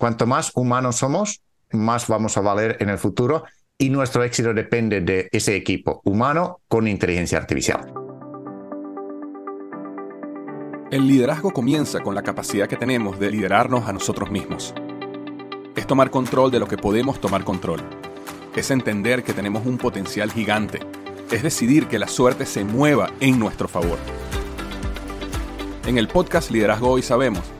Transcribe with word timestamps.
Cuanto 0.00 0.26
más 0.26 0.52
humanos 0.54 0.96
somos, 0.96 1.42
más 1.72 2.08
vamos 2.08 2.34
a 2.38 2.40
valer 2.40 2.78
en 2.80 2.88
el 2.88 2.96
futuro 2.96 3.44
y 3.76 3.90
nuestro 3.90 4.24
éxito 4.24 4.54
depende 4.54 5.02
de 5.02 5.28
ese 5.30 5.54
equipo 5.54 6.00
humano 6.04 6.62
con 6.68 6.88
inteligencia 6.88 7.36
artificial. 7.36 7.92
El 10.90 11.06
liderazgo 11.06 11.50
comienza 11.50 12.00
con 12.00 12.14
la 12.14 12.22
capacidad 12.22 12.66
que 12.66 12.78
tenemos 12.78 13.20
de 13.20 13.30
liderarnos 13.30 13.86
a 13.86 13.92
nosotros 13.92 14.30
mismos. 14.30 14.72
Es 15.76 15.86
tomar 15.86 16.10
control 16.10 16.50
de 16.50 16.60
lo 16.60 16.66
que 16.66 16.78
podemos 16.78 17.20
tomar 17.20 17.44
control. 17.44 17.82
Es 18.56 18.70
entender 18.70 19.22
que 19.22 19.34
tenemos 19.34 19.66
un 19.66 19.76
potencial 19.76 20.32
gigante. 20.32 20.80
Es 21.30 21.42
decidir 21.42 21.88
que 21.88 21.98
la 21.98 22.08
suerte 22.08 22.46
se 22.46 22.64
mueva 22.64 23.10
en 23.20 23.38
nuestro 23.38 23.68
favor. 23.68 23.98
En 25.86 25.98
el 25.98 26.08
podcast 26.08 26.50
Liderazgo 26.50 26.88
Hoy 26.88 27.02
sabemos 27.02 27.59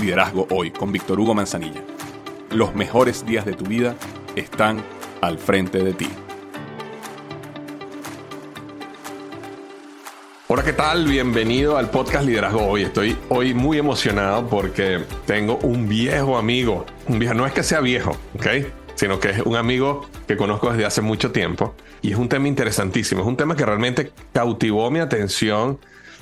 Liderazgo 0.00 0.46
Hoy 0.50 0.70
con 0.70 0.92
Víctor 0.92 1.20
Hugo 1.20 1.34
Manzanilla. 1.34 1.82
Los 2.50 2.74
mejores 2.74 3.26
días 3.26 3.44
de 3.44 3.52
tu 3.52 3.66
vida 3.66 3.94
están 4.34 4.82
al 5.20 5.38
frente 5.38 5.84
de 5.84 5.92
ti. 5.92 6.08
Hola, 10.48 10.64
¿qué 10.64 10.72
tal? 10.72 11.06
Bienvenido 11.06 11.76
al 11.76 11.90
podcast 11.90 12.24
Liderazgo 12.24 12.66
Hoy. 12.66 12.82
Estoy 12.82 13.16
hoy 13.28 13.52
muy 13.52 13.78
emocionado 13.78 14.48
porque 14.48 15.04
tengo 15.26 15.58
un 15.58 15.88
viejo 15.88 16.38
amigo. 16.38 16.86
Un 17.06 17.18
viejo, 17.18 17.34
no 17.34 17.46
es 17.46 17.52
que 17.52 17.62
sea 17.62 17.80
viejo, 17.80 18.16
¿ok? 18.34 18.46
Sino 18.94 19.20
que 19.20 19.30
es 19.30 19.40
un 19.40 19.56
amigo 19.56 20.08
que 20.26 20.36
conozco 20.36 20.70
desde 20.70 20.86
hace 20.86 21.02
mucho 21.02 21.30
tiempo. 21.30 21.74
Y 22.02 22.12
es 22.12 22.18
un 22.18 22.28
tema 22.28 22.48
interesantísimo. 22.48 23.20
Es 23.20 23.26
un 23.26 23.36
tema 23.36 23.54
que 23.54 23.66
realmente 23.66 24.12
cautivó 24.32 24.90
mi 24.90 24.98
atención 24.98 25.78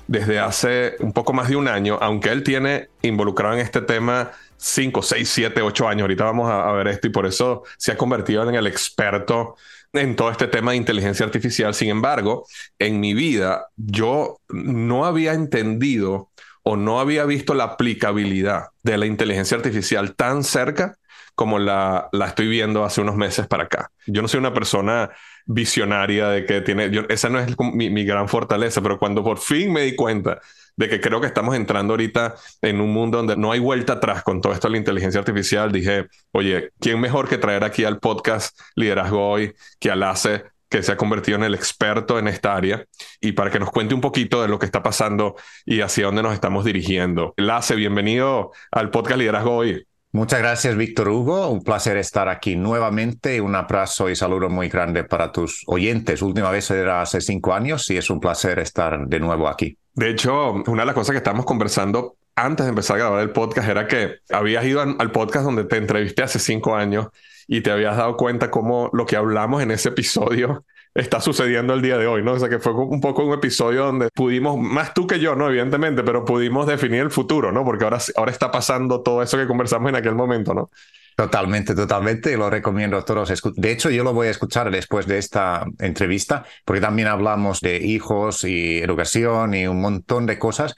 desde 0.09 0.41
hace 0.41 0.97
un 1.01 1.13
poco 1.13 1.33
más 1.33 1.49
de 1.49 1.57
un 1.57 1.69
año, 1.69 1.99
aunque 2.01 2.31
él 2.31 2.43
tiene 2.43 2.89
involucrado 3.03 3.55
en 3.55 3.61
este 3.61 3.83
tema 3.83 4.33
5, 4.57 5.03
6, 5.03 5.29
7, 5.29 5.63
8 5.63 5.89
años. 5.89 6.03
Ahorita 6.03 6.25
vamos 6.25 6.51
a, 6.51 6.73
ver 6.73 6.89
esto 6.89 7.07
y 7.07 7.11
por 7.11 7.27
eso 7.27 7.63
se 7.77 7.93
ha 7.93 7.97
convertido 7.97 8.49
en 8.49 8.55
el 8.55 8.67
experto 8.67 9.57
en 9.93 10.17
todo 10.17 10.31
este 10.31 10.49
tema 10.49 10.73
de 10.73 10.79
inteligencia 10.79 11.25
artificial. 11.25 11.75
Sin 11.75 11.91
embargo, 11.91 12.47
en 12.79 13.01
mi 13.01 13.15
vida 13.15 13.69
yo 13.77 14.41
no 14.49 15.05
había 15.05 15.35
entendido 15.35 16.31
o 16.63 16.77
no 16.77 17.01
había 17.01 17.25
visto 17.25 17.55
la 17.55 17.65
aplicabilidad 17.65 18.69
de 18.83 18.99
la 18.99 19.07
inteligencia 19.07 19.57
artificial 19.57 20.15
tan 20.15 20.43
cerca 20.43 20.97
como 21.35 21.59
la, 21.59 22.09
la 22.13 22.27
estoy 22.27 22.49
viendo 22.49 22.85
hace 22.85 23.01
unos 23.01 23.15
meses 23.15 23.47
para 23.47 23.65
acá. 23.65 23.91
Yo 24.07 24.23
no 24.23 24.29
soy 24.29 24.41
una 24.41 24.55
persona 24.55 25.11
visionaria 25.49 26.29
de 26.29 26.45
que 26.45 26.61
tiene, 26.61 26.91
esa 27.09 27.31
no 27.31 27.41
es 27.41 27.57
mi, 27.59 27.89
mi, 27.89 28.05
gran 28.05 28.29
fortaleza, 28.29 28.83
pero 28.83 28.99
cuando 28.99 29.25
por 29.25 29.39
fin 29.39 29.73
me 29.73 29.81
di 29.81 29.97
cuenta 29.97 30.41
de 30.77 30.89
que 30.91 31.01
creo 31.01 31.21
que 31.21 31.27
estamos 31.27 31.57
entrando 31.57 31.95
ahorita 31.95 32.35
en 32.61 32.81
un 32.83 32.93
mundo 32.93 33.17
donde 33.17 33.37
no 33.37 33.51
hay 33.51 33.59
vuelta 33.59 33.95
atrás 33.95 34.23
con 34.23 34.43
todo 34.43 34.53
esto 34.53 34.69
de 34.69 34.73
la 34.73 34.79
inteligencia 34.79 35.19
artificial, 35.19 35.73
dije, 35.73 36.07
oye, 36.33 36.71
¿quién 36.79 37.01
mejor 37.01 37.29
que 37.29 37.39
traer 37.39 37.65
aquí 37.65 37.85
al 37.85 37.99
podcast 37.99 38.61
Liderazgo 38.77 39.27
Hoy 39.27 39.55
que 39.81 39.91
al 39.91 40.03
ACE 40.03 40.45
que 40.69 40.83
se 40.83 40.93
ha 40.93 40.97
convertido 40.99 41.39
en 41.39 41.45
el 41.45 41.55
experto 41.55 42.19
en 42.19 42.29
esta 42.29 42.55
área 42.55 42.85
y 43.23 43.33
para 43.33 43.51
que 43.51 43.59
nos 43.59 43.71
cuente 43.71 43.95
un 43.95 44.03
poquito 44.03 44.43
de 44.43 44.49
lo 44.49 44.59
que 44.59 44.67
está 44.67 44.83
pasando 44.83 45.35
y 45.65 45.81
hacia 45.81 46.05
dónde 46.05 46.23
nos 46.23 46.35
estamos 46.35 46.63
dirigiendo. 46.67 47.33
Lace, 47.39 47.75
bienvenido 47.75 48.53
al 48.71 48.91
podcast 48.91 49.19
Liderazgo 49.19 49.57
Hoy. 49.57 49.88
Muchas 50.19 50.41
gracias, 50.41 50.77
Víctor 50.77 51.11
Hugo. 51.11 51.49
Un 51.49 51.63
placer 51.63 51.97
estar 51.97 52.29
aquí 52.29 52.57
nuevamente. 52.57 53.41
Un 53.41 53.55
abrazo 53.55 54.11
y 54.11 54.17
saludo 54.17 54.51
muy 54.51 54.69
grande 54.69 55.05
para 55.05 55.31
tus 55.31 55.63
oyentes. 55.69 56.23
Última 56.23 56.51
vez 56.51 56.69
era 56.73 57.01
hace 57.03 57.21
cinco 57.21 57.55
años 57.55 57.89
y 57.89 57.99
es 57.99 58.11
un 58.11 58.19
placer 58.19 58.59
estar 58.59 59.07
de 59.07 59.21
nuevo 59.21 59.47
aquí. 59.47 59.79
De 59.95 60.11
hecho, 60.11 60.55
una 60.67 60.83
de 60.83 60.87
las 60.87 60.97
cosas 60.97 61.13
que 61.13 61.19
estábamos 61.19 61.47
conversando 61.47 62.17
antes 62.35 62.67
de 62.67 62.71
empezar 62.71 62.97
a 62.97 62.99
grabar 62.99 63.23
el 63.23 63.31
podcast 63.31 63.69
era 63.69 63.87
que 63.87 64.17
habías 64.33 64.65
ido 64.65 64.81
al 64.81 65.13
podcast 65.13 65.45
donde 65.45 65.63
te 65.63 65.77
entrevisté 65.77 66.25
hace 66.25 66.41
cinco 66.41 66.75
años 66.75 67.07
y 67.47 67.61
te 67.61 67.71
habías 67.71 67.97
dado 67.97 68.17
cuenta 68.17 68.51
cómo 68.51 68.91
lo 68.93 69.07
que 69.07 69.15
hablamos 69.15 69.63
en 69.63 69.71
ese 69.71 69.91
episodio 69.91 70.65
está 71.01 71.21
sucediendo 71.21 71.75
el 71.75 71.83
día 71.83 71.97
de 71.97 72.07
hoy, 72.07 72.23
¿no? 72.23 72.33
O 72.33 72.39
sea, 72.39 72.49
que 72.49 72.59
fue 72.59 72.73
un 72.73 73.01
poco 73.01 73.25
un 73.25 73.33
episodio 73.33 73.85
donde 73.85 74.09
pudimos, 74.11 74.59
más 74.59 74.93
tú 74.95 75.07
que 75.07 75.21
yo, 75.21 75.35
¿no? 75.37 75.49
Evidentemente, 75.49 76.03
pero 76.03 76.25
pudimos 76.25 76.67
definir 76.67 77.01
el 77.01 77.11
futuro, 77.11 77.53
¿no? 77.53 77.65
Porque 77.65 77.85
ahora, 77.85 77.99
ahora 78.17 78.33
está 78.33 78.51
pasando 78.51 79.01
todo 79.01 79.23
eso 79.23 79.37
que 79.37 79.47
conversamos 79.47 79.89
en 79.91 79.97
aquel 79.97 80.15
momento, 80.15 80.55
¿no? 80.55 80.71
Totalmente, 81.17 81.75
totalmente. 81.75 82.37
Lo 82.37 82.51
recomiendo 82.51 82.97
a 82.97 83.05
todos. 83.05 83.33
De 83.57 83.73
hecho, 83.73 83.91
yo 83.91 84.05
lo 84.05 84.13
voy 84.13 84.29
a 84.29 84.31
escuchar 84.31 84.71
después 84.71 85.07
de 85.07 85.19
esta 85.19 85.65
entrevista, 85.79 86.45
porque 86.65 86.81
también 86.81 87.09
hablamos 87.09 87.61
de 87.61 87.77
hijos 87.79 88.45
y 88.45 88.79
educación 88.79 89.55
y 89.55 89.67
un 89.67 89.81
montón 89.81 90.27
de 90.27 90.39
cosas. 90.39 90.75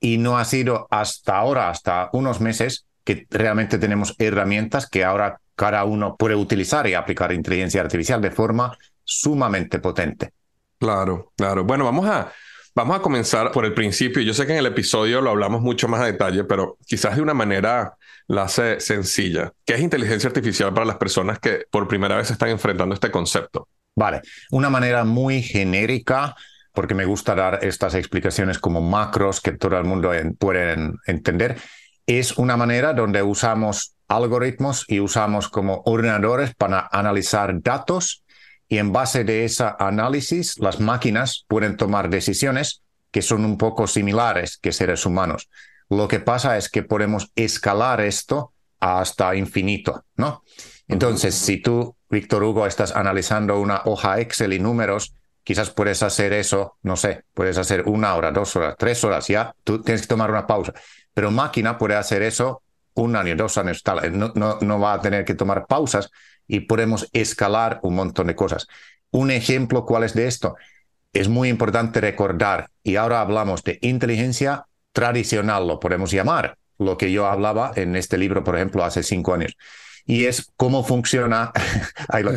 Y 0.00 0.18
no 0.18 0.38
ha 0.38 0.44
sido 0.44 0.86
hasta 0.90 1.36
ahora, 1.36 1.70
hasta 1.70 2.10
unos 2.12 2.40
meses, 2.40 2.86
que 3.04 3.26
realmente 3.30 3.78
tenemos 3.78 4.14
herramientas 4.18 4.88
que 4.88 5.04
ahora 5.04 5.40
cada 5.56 5.84
uno 5.84 6.16
puede 6.16 6.34
utilizar 6.34 6.86
y 6.86 6.94
aplicar 6.94 7.32
inteligencia 7.32 7.80
artificial 7.80 8.20
de 8.20 8.30
forma 8.30 8.76
sumamente 9.04 9.78
potente. 9.78 10.32
Claro, 10.78 11.32
claro. 11.36 11.64
Bueno, 11.64 11.84
vamos 11.84 12.06
a, 12.06 12.32
vamos 12.74 12.96
a 12.96 13.02
comenzar 13.02 13.52
por 13.52 13.64
el 13.64 13.74
principio. 13.74 14.22
Yo 14.22 14.34
sé 14.34 14.46
que 14.46 14.52
en 14.52 14.58
el 14.58 14.66
episodio 14.66 15.20
lo 15.20 15.30
hablamos 15.30 15.62
mucho 15.62 15.88
más 15.88 16.00
a 16.00 16.06
detalle, 16.06 16.44
pero 16.44 16.78
quizás 16.86 17.16
de 17.16 17.22
una 17.22 17.34
manera 17.34 17.94
la 18.26 18.42
hace 18.42 18.80
sencilla. 18.80 19.52
¿Qué 19.64 19.74
es 19.74 19.80
inteligencia 19.80 20.28
artificial 20.28 20.72
para 20.72 20.86
las 20.86 20.96
personas 20.96 21.38
que 21.38 21.64
por 21.70 21.88
primera 21.88 22.16
vez 22.16 22.30
están 22.30 22.48
enfrentando 22.50 22.94
este 22.94 23.10
concepto? 23.10 23.68
Vale, 23.96 24.22
una 24.50 24.70
manera 24.70 25.04
muy 25.04 25.42
genérica, 25.42 26.34
porque 26.72 26.94
me 26.94 27.04
gusta 27.04 27.34
dar 27.34 27.60
estas 27.62 27.94
explicaciones 27.94 28.58
como 28.58 28.80
macros 28.80 29.40
que 29.40 29.52
todo 29.52 29.78
el 29.78 29.84
mundo 29.84 30.10
puede 30.38 30.76
entender, 31.06 31.56
es 32.06 32.36
una 32.36 32.56
manera 32.56 32.92
donde 32.92 33.22
usamos 33.22 33.94
algoritmos 34.08 34.84
y 34.88 35.00
usamos 35.00 35.48
como 35.48 35.82
ordenadores 35.86 36.54
para 36.54 36.88
analizar 36.92 37.62
datos 37.62 38.23
y 38.68 38.78
en 38.78 38.92
base 38.92 39.24
de 39.24 39.44
ese 39.44 39.64
análisis 39.78 40.58
las 40.58 40.80
máquinas 40.80 41.44
pueden 41.48 41.76
tomar 41.76 42.08
decisiones 42.10 42.82
que 43.10 43.22
son 43.22 43.44
un 43.44 43.58
poco 43.58 43.86
similares 43.86 44.58
que 44.58 44.72
seres 44.72 45.06
humanos. 45.06 45.48
Lo 45.88 46.08
que 46.08 46.20
pasa 46.20 46.56
es 46.56 46.68
que 46.68 46.82
podemos 46.82 47.30
escalar 47.36 48.00
esto 48.00 48.52
hasta 48.80 49.34
infinito, 49.36 50.04
¿no? 50.16 50.42
Entonces, 50.88 51.34
si 51.34 51.58
tú, 51.58 51.96
Víctor 52.10 52.42
Hugo, 52.42 52.66
estás 52.66 52.94
analizando 52.94 53.58
una 53.60 53.82
hoja 53.84 54.20
Excel 54.20 54.52
y 54.52 54.58
números, 54.58 55.14
quizás 55.42 55.70
puedes 55.70 56.02
hacer 56.02 56.32
eso, 56.32 56.76
no 56.82 56.96
sé, 56.96 57.24
puedes 57.32 57.56
hacer 57.56 57.84
una 57.86 58.14
hora, 58.14 58.32
dos 58.32 58.56
horas, 58.56 58.74
tres 58.78 59.04
horas, 59.04 59.28
ya, 59.28 59.54
tú 59.62 59.80
tienes 59.82 60.02
que 60.02 60.08
tomar 60.08 60.30
una 60.30 60.46
pausa. 60.46 60.72
Pero 61.12 61.30
máquina 61.30 61.78
puede 61.78 61.94
hacer 61.94 62.22
eso 62.22 62.62
un 62.94 63.16
año, 63.16 63.36
dos 63.36 63.56
años, 63.58 63.82
tal, 63.82 64.18
no, 64.18 64.32
no, 64.34 64.58
no 64.60 64.80
va 64.80 64.94
a 64.94 65.00
tener 65.00 65.24
que 65.24 65.34
tomar 65.34 65.66
pausas 65.66 66.10
y 66.46 66.60
podemos 66.60 67.08
escalar 67.12 67.80
un 67.82 67.94
montón 67.94 68.26
de 68.26 68.36
cosas. 68.36 68.66
Un 69.10 69.30
ejemplo, 69.30 69.84
¿cuál 69.84 70.04
es 70.04 70.14
de 70.14 70.26
esto? 70.26 70.56
Es 71.12 71.28
muy 71.28 71.48
importante 71.48 72.00
recordar, 72.00 72.68
y 72.82 72.96
ahora 72.96 73.20
hablamos 73.20 73.62
de 73.62 73.78
inteligencia 73.82 74.66
tradicional, 74.92 75.66
lo 75.66 75.80
podemos 75.80 76.10
llamar, 76.10 76.56
lo 76.78 76.98
que 76.98 77.12
yo 77.12 77.26
hablaba 77.26 77.72
en 77.76 77.96
este 77.96 78.18
libro, 78.18 78.42
por 78.42 78.56
ejemplo, 78.56 78.84
hace 78.84 79.02
cinco 79.02 79.34
años. 79.34 79.56
Y 80.06 80.26
es 80.26 80.52
cómo 80.56 80.84
funciona. 80.84 81.52
Ahí 82.08 82.22
lo 82.22 82.32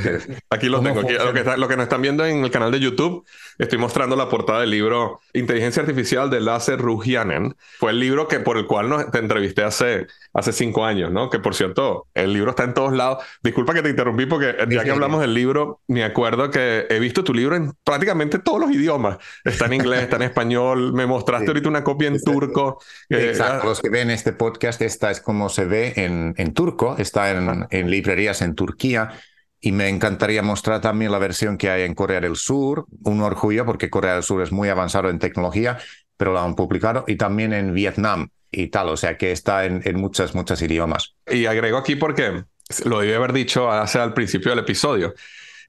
Aquí 0.50 0.70
lo 0.70 0.82
tengo. 0.82 1.02
lo, 1.02 1.08
que 1.34 1.44
lo, 1.58 1.68
que 1.68 1.76
nos 1.76 1.84
están 1.84 2.02
viendo 2.02 2.26
en 2.26 2.44
el 2.44 2.52
canal 2.52 2.72
de 2.72 2.80
YouTube, 2.80 3.26
estoy 3.58 3.78
mostrando 3.78 4.16
la 4.16 4.30
portada 4.30 4.62
del 4.62 4.70
libro 4.70 5.20
Inteligencia 5.34 5.82
Artificial 5.82 6.30
de 6.30 6.40
Lasse 6.40 6.78
Ruhianen. 6.78 7.56
Fue 7.78 7.92
el 7.92 8.00
libro 8.00 8.28
que, 8.28 8.40
por 8.40 8.58
el 8.58 8.68
cual 8.68 8.90
nos, 8.90 9.12
te 9.12 9.20
entrevisté 9.20 9.64
hace, 9.64 10.08
hace 10.34 10.54
cinco 10.54 10.86
años, 10.86 11.12
¿no? 11.12 11.30
Que 11.30 11.40
por 11.40 11.56
cierto, 11.56 12.08
el 12.14 12.34
libro 12.34 12.52
está 12.52 12.64
en 12.64 12.74
todos 12.74 12.94
lados. 12.94 13.24
Disculpa 13.44 13.74
que 13.74 13.82
te 13.82 13.90
interrumpí 13.90 14.26
porque 14.26 14.56
ya 14.70 14.84
que 14.84 14.92
hablamos 14.92 15.20
del 15.22 15.34
libro, 15.34 15.82
me 15.88 16.04
acuerdo 16.04 16.50
que 16.50 16.86
he 16.90 17.00
visto 17.00 17.24
tu 17.24 17.34
libro 17.34 17.56
en 17.56 17.74
prácticamente 17.84 18.40
todos 18.40 18.62
los 18.62 18.72
idiomas. 18.72 19.18
Está 19.44 19.66
en 19.66 19.74
inglés, 19.74 20.04
está 20.04 20.16
en 20.16 20.24
español. 20.24 20.94
Me 20.94 21.06
mostraste 21.06 21.48
ahorita 21.48 21.68
una 21.68 21.84
copia 21.84 22.08
en 22.08 22.22
turco. 22.22 22.82
Exacto. 23.10 23.68
Los 23.68 23.82
que 23.82 23.90
ven 23.90 24.10
este 24.10 24.32
podcast, 24.32 24.82
esta 24.82 25.12
es 25.12 25.20
como 25.20 25.50
se 25.50 25.66
ve 25.66 25.94
en, 25.98 26.34
en 26.38 26.54
turco. 26.54 26.96
Está 26.98 27.32
en, 27.32 27.57
en 27.72 27.90
librerías 27.90 28.42
en 28.42 28.56
Turquía. 28.56 29.12
Y 29.60 29.72
me 29.72 29.90
encantaría 29.90 30.44
mostrar 30.44 30.82
también 30.82 31.12
la 31.12 31.18
versión 31.18 31.58
que 31.58 31.70
hay 31.70 31.82
en 31.82 31.96
Corea 31.96 32.22
del 32.22 32.36
Sur, 32.36 32.86
un 33.04 33.22
orgullo 33.22 33.66
porque 33.66 33.90
Corea 33.90 34.14
del 34.14 34.24
Sur 34.24 34.44
es 34.44 34.52
muy 34.52 34.70
avanzado 34.70 35.10
en 35.10 35.18
tecnología, 35.18 35.80
pero 36.16 36.34
la 36.34 36.44
han 36.44 36.56
publicado, 36.56 37.06
y 37.08 37.16
también 37.16 37.54
en 37.54 37.74
Vietnam 37.74 38.30
y 38.52 38.68
tal, 38.68 38.90
o 38.90 38.98
sea 38.98 39.18
que 39.18 39.32
está 39.32 39.66
en, 39.66 39.82
en 39.84 40.00
muchas, 40.00 40.36
muchas 40.36 40.62
idiomas. 40.62 41.16
Y 41.26 41.48
agrego 41.48 41.78
aquí 41.78 41.96
porque 41.96 42.44
lo 42.86 43.00
debí 43.00 43.14
haber 43.14 43.34
dicho 43.34 43.72
hace 43.72 44.00
al 44.00 44.14
principio 44.14 44.52
del 44.52 44.60
episodio. 44.60 45.14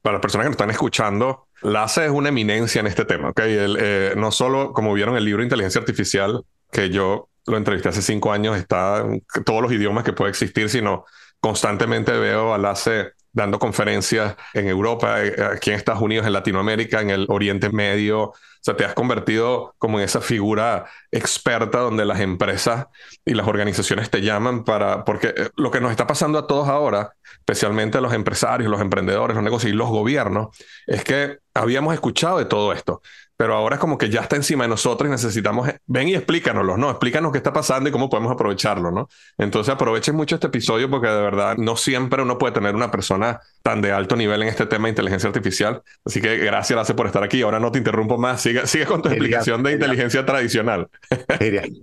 Para 0.02 0.14
las 0.14 0.22
personas 0.22 0.44
que 0.44 0.48
nos 0.48 0.54
están 0.54 0.70
escuchando, 0.70 1.48
Lasse 1.62 2.04
es 2.04 2.10
una 2.10 2.28
eminencia 2.28 2.80
en 2.80 2.86
este 2.86 3.04
tema, 3.04 3.30
¿ok? 3.30 3.40
Eh, 3.44 4.14
no 4.16 4.30
solo, 4.30 4.72
como 4.72 4.94
vieron 4.94 5.16
el 5.16 5.24
libro 5.24 5.42
Inteligencia 5.42 5.80
Artificial, 5.80 6.44
que 6.70 6.90
yo 6.90 7.28
lo 7.46 7.56
entrevisté 7.56 7.88
hace 7.88 8.02
cinco 8.02 8.32
años, 8.32 8.56
está 8.56 8.98
en 9.00 9.22
todos 9.44 9.62
los 9.62 9.72
idiomas 9.72 10.04
que 10.04 10.12
puede 10.12 10.30
existir, 10.30 10.68
sino 10.68 11.04
constantemente 11.40 12.12
veo 12.12 12.54
a 12.54 12.58
Lasse 12.58 13.12
dando 13.32 13.58
conferencias 13.58 14.36
en 14.52 14.68
Europa, 14.68 15.22
eh, 15.22 15.34
aquí 15.54 15.70
en 15.70 15.76
Estados 15.76 16.02
Unidos, 16.02 16.26
en 16.26 16.32
Latinoamérica, 16.32 17.00
en 17.00 17.10
el 17.10 17.26
Oriente 17.28 17.70
Medio. 17.70 18.22
O 18.24 18.34
sea, 18.60 18.76
te 18.76 18.84
has 18.84 18.94
convertido 18.94 19.74
como 19.78 19.98
en 19.98 20.04
esa 20.04 20.20
figura 20.20 20.86
experta 21.12 21.78
donde 21.78 22.04
las 22.04 22.20
empresas 22.20 22.86
y 23.24 23.34
las 23.34 23.46
organizaciones 23.46 24.10
te 24.10 24.20
llaman 24.22 24.64
para, 24.64 25.04
porque 25.04 25.28
eh, 25.28 25.50
lo 25.56 25.70
que 25.70 25.80
nos 25.80 25.92
está 25.92 26.06
pasando 26.06 26.38
a 26.38 26.46
todos 26.46 26.68
ahora, 26.68 27.14
especialmente 27.38 27.98
a 27.98 28.00
los 28.00 28.12
empresarios, 28.12 28.70
los 28.70 28.80
emprendedores, 28.80 29.36
los 29.36 29.44
negocios 29.44 29.72
y 29.72 29.76
los 29.76 29.88
gobiernos, 29.88 30.48
es 30.86 31.04
que 31.04 31.38
habíamos 31.54 31.94
escuchado 31.94 32.38
de 32.38 32.46
todo 32.46 32.72
esto, 32.72 33.00
pero 33.38 33.54
ahora 33.54 33.76
es 33.76 33.80
como 33.80 33.96
que 33.98 34.10
ya 34.10 34.22
está 34.22 34.34
encima 34.34 34.64
de 34.64 34.68
nosotros 34.68 35.06
y 35.06 35.12
necesitamos, 35.12 35.68
eh, 35.68 35.78
ven 35.86 36.08
y 36.08 36.14
explícanoslo, 36.16 36.76
¿no? 36.76 36.90
Explícanos 36.90 37.30
qué 37.30 37.38
está 37.38 37.52
pasando 37.52 37.88
y 37.88 37.92
cómo 37.92 38.10
podemos 38.10 38.32
aprovecharlo, 38.32 38.90
¿no? 38.90 39.08
Entonces 39.38 39.72
aprovechen 39.72 40.16
mucho 40.16 40.34
este 40.34 40.48
episodio 40.48 40.90
porque 40.90 41.06
de 41.06 41.22
verdad 41.22 41.56
no 41.56 41.76
siempre 41.76 42.20
uno 42.20 42.36
puede 42.36 42.52
tener 42.52 42.74
una 42.74 42.90
persona 42.90 43.38
tan 43.62 43.80
de 43.80 43.92
alto 43.92 44.16
nivel 44.16 44.42
en 44.42 44.48
este 44.48 44.66
tema 44.66 44.86
de 44.86 44.90
inteligencia 44.90 45.28
artificial. 45.28 45.82
Así 46.04 46.20
que 46.20 46.36
gracias, 46.38 46.76
Lace, 46.76 46.94
por 46.94 47.06
estar 47.06 47.22
aquí. 47.22 47.40
Ahora 47.42 47.60
no 47.60 47.70
te 47.70 47.78
interrumpo 47.78 48.18
más. 48.18 48.42
Sigue, 48.42 48.66
sigue 48.66 48.86
con 48.86 49.02
tu 49.02 49.08
explicación 49.08 49.62
de 49.62 49.74
inteligencia 49.74 50.26
tradicional. 50.26 50.88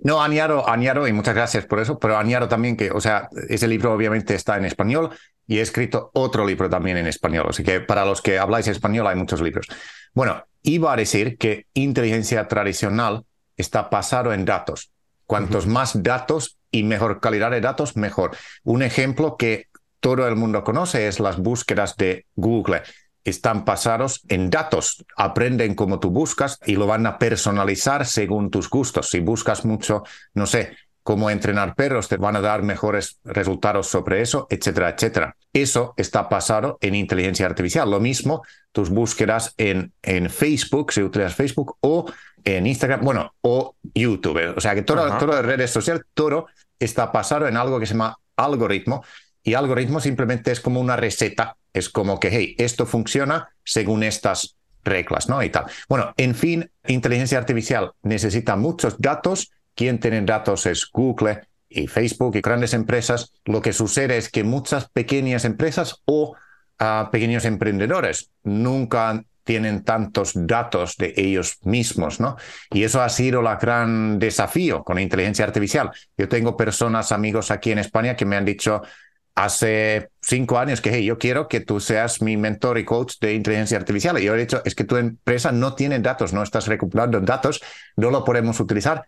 no, 0.04 0.22
añado, 0.22 0.68
añado, 0.68 1.08
y 1.08 1.14
muchas 1.14 1.34
gracias 1.34 1.64
por 1.64 1.80
eso, 1.80 1.98
pero 1.98 2.18
añado 2.18 2.48
también 2.48 2.76
que, 2.76 2.90
o 2.90 3.00
sea, 3.00 3.30
ese 3.48 3.66
libro 3.66 3.94
obviamente 3.94 4.34
está 4.34 4.58
en 4.58 4.66
español 4.66 5.08
y 5.46 5.56
he 5.56 5.62
escrito 5.62 6.10
otro 6.12 6.46
libro 6.46 6.68
también 6.68 6.98
en 6.98 7.06
español. 7.06 7.46
Así 7.48 7.64
que 7.64 7.80
para 7.80 8.04
los 8.04 8.20
que 8.20 8.38
habláis 8.38 8.68
español 8.68 9.06
hay 9.06 9.16
muchos 9.16 9.40
libros. 9.40 9.68
Bueno, 10.12 10.44
iba 10.66 10.92
a 10.92 10.96
decir 10.96 11.38
que 11.38 11.66
inteligencia 11.74 12.48
tradicional 12.48 13.24
está 13.56 13.82
basado 13.82 14.32
en 14.32 14.44
datos. 14.44 14.90
Cuantos 15.24 15.66
más 15.66 16.02
datos 16.02 16.58
y 16.70 16.82
mejor 16.82 17.20
calidad 17.20 17.52
de 17.52 17.60
datos, 17.60 17.96
mejor. 17.96 18.36
Un 18.64 18.82
ejemplo 18.82 19.36
que 19.36 19.68
todo 20.00 20.26
el 20.26 20.34
mundo 20.36 20.64
conoce 20.64 21.06
es 21.06 21.20
las 21.20 21.38
búsquedas 21.38 21.96
de 21.96 22.26
Google. 22.34 22.82
Están 23.24 23.64
basados 23.64 24.22
en 24.28 24.50
datos, 24.50 25.04
aprenden 25.16 25.74
como 25.74 26.00
tú 26.00 26.10
buscas 26.10 26.58
y 26.66 26.74
lo 26.74 26.86
van 26.86 27.06
a 27.06 27.18
personalizar 27.18 28.04
según 28.04 28.50
tus 28.50 28.68
gustos. 28.68 29.10
Si 29.10 29.20
buscas 29.20 29.64
mucho, 29.64 30.02
no 30.34 30.46
sé, 30.46 30.76
cómo 31.04 31.30
entrenar 31.30 31.76
perros, 31.76 32.08
te 32.08 32.16
van 32.16 32.34
a 32.34 32.40
dar 32.40 32.62
mejores 32.62 33.20
resultados 33.22 33.86
sobre 33.86 34.20
eso, 34.20 34.48
etcétera, 34.50 34.90
etcétera. 34.90 35.36
Eso 35.56 35.94
está 35.96 36.24
basado 36.24 36.76
en 36.82 36.94
inteligencia 36.94 37.46
artificial. 37.46 37.90
Lo 37.90 37.98
mismo, 37.98 38.42
tus 38.72 38.90
búsquedas 38.90 39.54
en, 39.56 39.90
en 40.02 40.28
Facebook, 40.28 40.92
si 40.92 41.02
utilizas 41.02 41.34
Facebook, 41.34 41.78
o 41.80 42.04
en 42.44 42.66
Instagram, 42.66 43.00
bueno, 43.00 43.34
o 43.40 43.74
YouTube. 43.94 44.52
O 44.54 44.60
sea 44.60 44.74
que 44.74 44.82
todo, 44.82 45.16
todo 45.16 45.32
las 45.32 45.46
redes 45.46 45.70
sociales, 45.70 46.02
todo 46.12 46.48
está 46.78 47.06
basado 47.06 47.48
en 47.48 47.56
algo 47.56 47.80
que 47.80 47.86
se 47.86 47.94
llama 47.94 48.18
algoritmo. 48.36 49.02
Y 49.42 49.54
algoritmo 49.54 49.98
simplemente 49.98 50.52
es 50.52 50.60
como 50.60 50.78
una 50.78 50.94
receta. 50.94 51.56
Es 51.72 51.88
como 51.88 52.20
que, 52.20 52.28
hey, 52.30 52.54
esto 52.58 52.84
funciona 52.84 53.48
según 53.64 54.02
estas 54.02 54.56
reglas, 54.84 55.26
¿no? 55.30 55.42
Y 55.42 55.48
tal. 55.48 55.64
Bueno, 55.88 56.12
en 56.18 56.34
fin, 56.34 56.70
inteligencia 56.86 57.38
artificial 57.38 57.92
necesita 58.02 58.56
muchos 58.56 58.98
datos 58.98 59.50
quien 59.74 60.00
tiene 60.00 60.20
datos 60.20 60.66
es 60.66 60.90
Google 60.92 61.46
y 61.68 61.86
Facebook 61.86 62.36
y 62.36 62.40
grandes 62.40 62.74
empresas. 62.74 63.32
Lo 63.44 63.62
que 63.62 63.72
sucede 63.72 64.16
es 64.16 64.30
que 64.30 64.44
muchas 64.44 64.88
pequeñas 64.88 65.44
empresas 65.44 66.02
o 66.04 66.34
ah, 66.78 67.08
pequeños 67.12 67.44
emprendedores 67.44 68.30
nunca 68.42 69.22
tienen 69.46 69.84
tantos 69.84 70.32
datos 70.34 70.96
de 70.96 71.14
ellos 71.16 71.58
mismos, 71.62 72.18
¿no? 72.18 72.36
Y 72.70 72.82
eso 72.82 73.00
ha 73.00 73.08
sido 73.08 73.40
el 73.40 73.56
gran 73.58 74.18
desafío 74.18 74.82
con 74.82 74.96
la 74.96 75.02
inteligencia 75.02 75.44
artificial. 75.44 75.92
Yo 76.18 76.28
tengo 76.28 76.56
personas, 76.56 77.12
amigos 77.12 77.52
aquí 77.52 77.70
en 77.70 77.78
España 77.78 78.16
que 78.16 78.24
me 78.24 78.36
han 78.36 78.44
dicho 78.44 78.82
hace 79.36 80.08
cinco 80.20 80.58
años 80.58 80.80
que, 80.80 80.90
hey, 80.92 81.04
yo 81.04 81.16
quiero 81.16 81.46
que 81.46 81.60
tú 81.60 81.78
seas 81.78 82.22
mi 82.22 82.36
mentor 82.36 82.78
y 82.78 82.84
coach 82.84 83.14
de 83.20 83.34
inteligencia 83.34 83.78
artificial. 83.78 84.18
Y 84.18 84.24
yo 84.24 84.34
he 84.34 84.38
dicho, 84.38 84.62
es 84.64 84.74
que 84.74 84.84
tu 84.84 84.96
empresa 84.96 85.52
no 85.52 85.74
tiene 85.74 86.00
datos, 86.00 86.32
no 86.32 86.42
estás 86.42 86.66
recuperando 86.66 87.20
datos, 87.20 87.62
no 87.96 88.10
lo 88.10 88.24
podemos 88.24 88.58
utilizar 88.58 89.06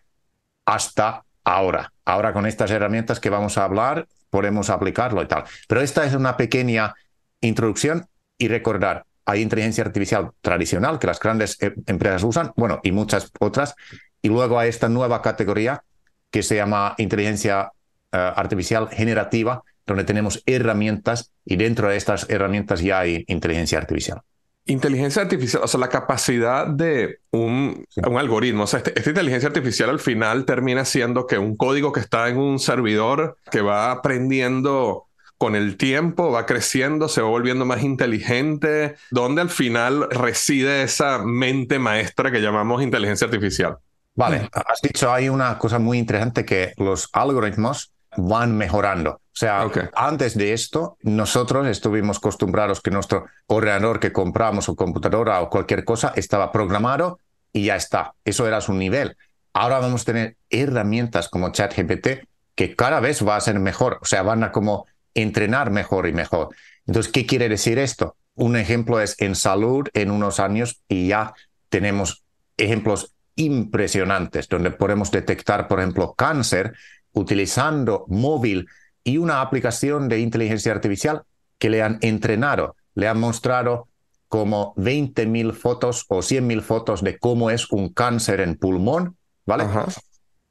hasta 0.66 1.24
ahora. 1.42 1.92
Ahora 2.08 2.32
con 2.32 2.46
estas 2.46 2.70
herramientas 2.70 3.20
que 3.20 3.28
vamos 3.28 3.58
a 3.58 3.64
hablar, 3.64 4.08
podemos 4.30 4.70
aplicarlo 4.70 5.22
y 5.22 5.26
tal. 5.26 5.44
Pero 5.68 5.82
esta 5.82 6.06
es 6.06 6.14
una 6.14 6.38
pequeña 6.38 6.94
introducción 7.42 8.06
y 8.38 8.48
recordar, 8.48 9.04
hay 9.26 9.42
inteligencia 9.42 9.84
artificial 9.84 10.30
tradicional 10.40 10.98
que 10.98 11.06
las 11.06 11.20
grandes 11.20 11.62
eh, 11.62 11.74
empresas 11.86 12.22
usan, 12.22 12.52
bueno, 12.56 12.80
y 12.82 12.92
muchas 12.92 13.30
otras, 13.40 13.74
y 14.22 14.28
luego 14.28 14.58
hay 14.58 14.70
esta 14.70 14.88
nueva 14.88 15.20
categoría 15.20 15.84
que 16.30 16.42
se 16.42 16.56
llama 16.56 16.94
inteligencia 16.96 17.72
eh, 18.10 18.16
artificial 18.16 18.88
generativa, 18.88 19.62
donde 19.84 20.04
tenemos 20.04 20.42
herramientas 20.46 21.32
y 21.44 21.56
dentro 21.56 21.90
de 21.90 21.98
estas 21.98 22.30
herramientas 22.30 22.80
ya 22.80 23.00
hay 23.00 23.22
inteligencia 23.26 23.76
artificial. 23.76 24.22
Inteligencia 24.68 25.22
artificial, 25.22 25.62
o 25.64 25.66
sea, 25.66 25.80
la 25.80 25.88
capacidad 25.88 26.66
de 26.66 27.20
un, 27.30 27.86
un 27.96 28.18
algoritmo, 28.18 28.64
o 28.64 28.66
sea, 28.66 28.78
este, 28.78 28.96
esta 28.96 29.10
inteligencia 29.10 29.48
artificial 29.48 29.88
al 29.88 29.98
final 29.98 30.44
termina 30.44 30.84
siendo 30.84 31.26
que 31.26 31.38
un 31.38 31.56
código 31.56 31.90
que 31.90 32.00
está 32.00 32.28
en 32.28 32.36
un 32.36 32.58
servidor 32.58 33.38
que 33.50 33.62
va 33.62 33.90
aprendiendo 33.90 35.06
con 35.38 35.54
el 35.56 35.76
tiempo, 35.76 36.30
va 36.30 36.44
creciendo, 36.46 37.08
se 37.08 37.22
va 37.22 37.28
volviendo 37.28 37.64
más 37.64 37.82
inteligente, 37.82 38.96
donde 39.10 39.40
al 39.40 39.50
final 39.50 40.08
reside 40.10 40.82
esa 40.82 41.18
mente 41.24 41.78
maestra 41.78 42.30
que 42.30 42.42
llamamos 42.42 42.82
inteligencia 42.82 43.26
artificial. 43.26 43.78
Vale, 44.14 44.50
has 44.52 44.82
dicho, 44.82 45.12
hay 45.12 45.28
una 45.28 45.56
cosa 45.58 45.78
muy 45.78 45.96
interesante 45.96 46.44
que 46.44 46.72
los 46.76 47.08
algoritmos 47.12 47.92
van 48.18 48.56
mejorando. 48.56 49.10
O 49.10 49.38
sea, 49.38 49.70
antes 49.94 50.36
de 50.36 50.52
esto, 50.52 50.96
nosotros 51.02 51.68
estuvimos 51.68 52.18
acostumbrados 52.18 52.80
que 52.80 52.90
nuestro 52.90 53.26
ordenador 53.46 54.00
que 54.00 54.12
compramos 54.12 54.68
o 54.68 54.74
computadora 54.74 55.40
o 55.40 55.48
cualquier 55.48 55.84
cosa 55.84 56.12
estaba 56.16 56.50
programado 56.50 57.20
y 57.52 57.66
ya 57.66 57.76
está. 57.76 58.14
Eso 58.24 58.48
era 58.48 58.60
su 58.60 58.74
nivel. 58.74 59.16
Ahora 59.52 59.78
vamos 59.78 60.02
a 60.02 60.04
tener 60.06 60.36
herramientas 60.50 61.28
como 61.28 61.52
ChatGPT 61.52 62.26
que 62.56 62.74
cada 62.74 62.98
vez 62.98 63.26
va 63.26 63.36
a 63.36 63.40
ser 63.40 63.60
mejor. 63.60 63.98
O 64.02 64.04
sea, 64.04 64.22
van 64.22 64.42
a 64.42 64.50
como 64.50 64.86
entrenar 65.14 65.70
mejor 65.70 66.08
y 66.08 66.12
mejor. 66.12 66.48
Entonces, 66.86 67.12
¿qué 67.12 67.24
quiere 67.24 67.48
decir 67.48 67.78
esto? 67.78 68.16
Un 68.34 68.56
ejemplo 68.56 69.00
es 69.00 69.14
en 69.20 69.36
salud 69.36 69.88
en 69.94 70.10
unos 70.10 70.40
años 70.40 70.82
y 70.88 71.08
ya 71.08 71.34
tenemos 71.68 72.24
ejemplos 72.56 73.14
impresionantes 73.36 74.48
donde 74.48 74.72
podemos 74.72 75.12
detectar, 75.12 75.68
por 75.68 75.78
ejemplo, 75.78 76.14
cáncer 76.14 76.74
utilizando 77.18 78.04
móvil 78.08 78.66
y 79.04 79.18
una 79.18 79.40
aplicación 79.40 80.08
de 80.08 80.20
inteligencia 80.20 80.72
artificial 80.72 81.22
que 81.58 81.70
le 81.70 81.82
han 81.82 81.98
entrenado, 82.02 82.76
le 82.94 83.08
han 83.08 83.18
mostrado 83.20 83.88
como 84.28 84.74
20.000 84.76 85.52
fotos 85.54 86.04
o 86.08 86.18
100.000 86.18 86.60
fotos 86.62 87.02
de 87.02 87.18
cómo 87.18 87.50
es 87.50 87.70
un 87.72 87.88
cáncer 87.92 88.40
en 88.40 88.56
pulmón, 88.56 89.16
¿vale? 89.46 89.64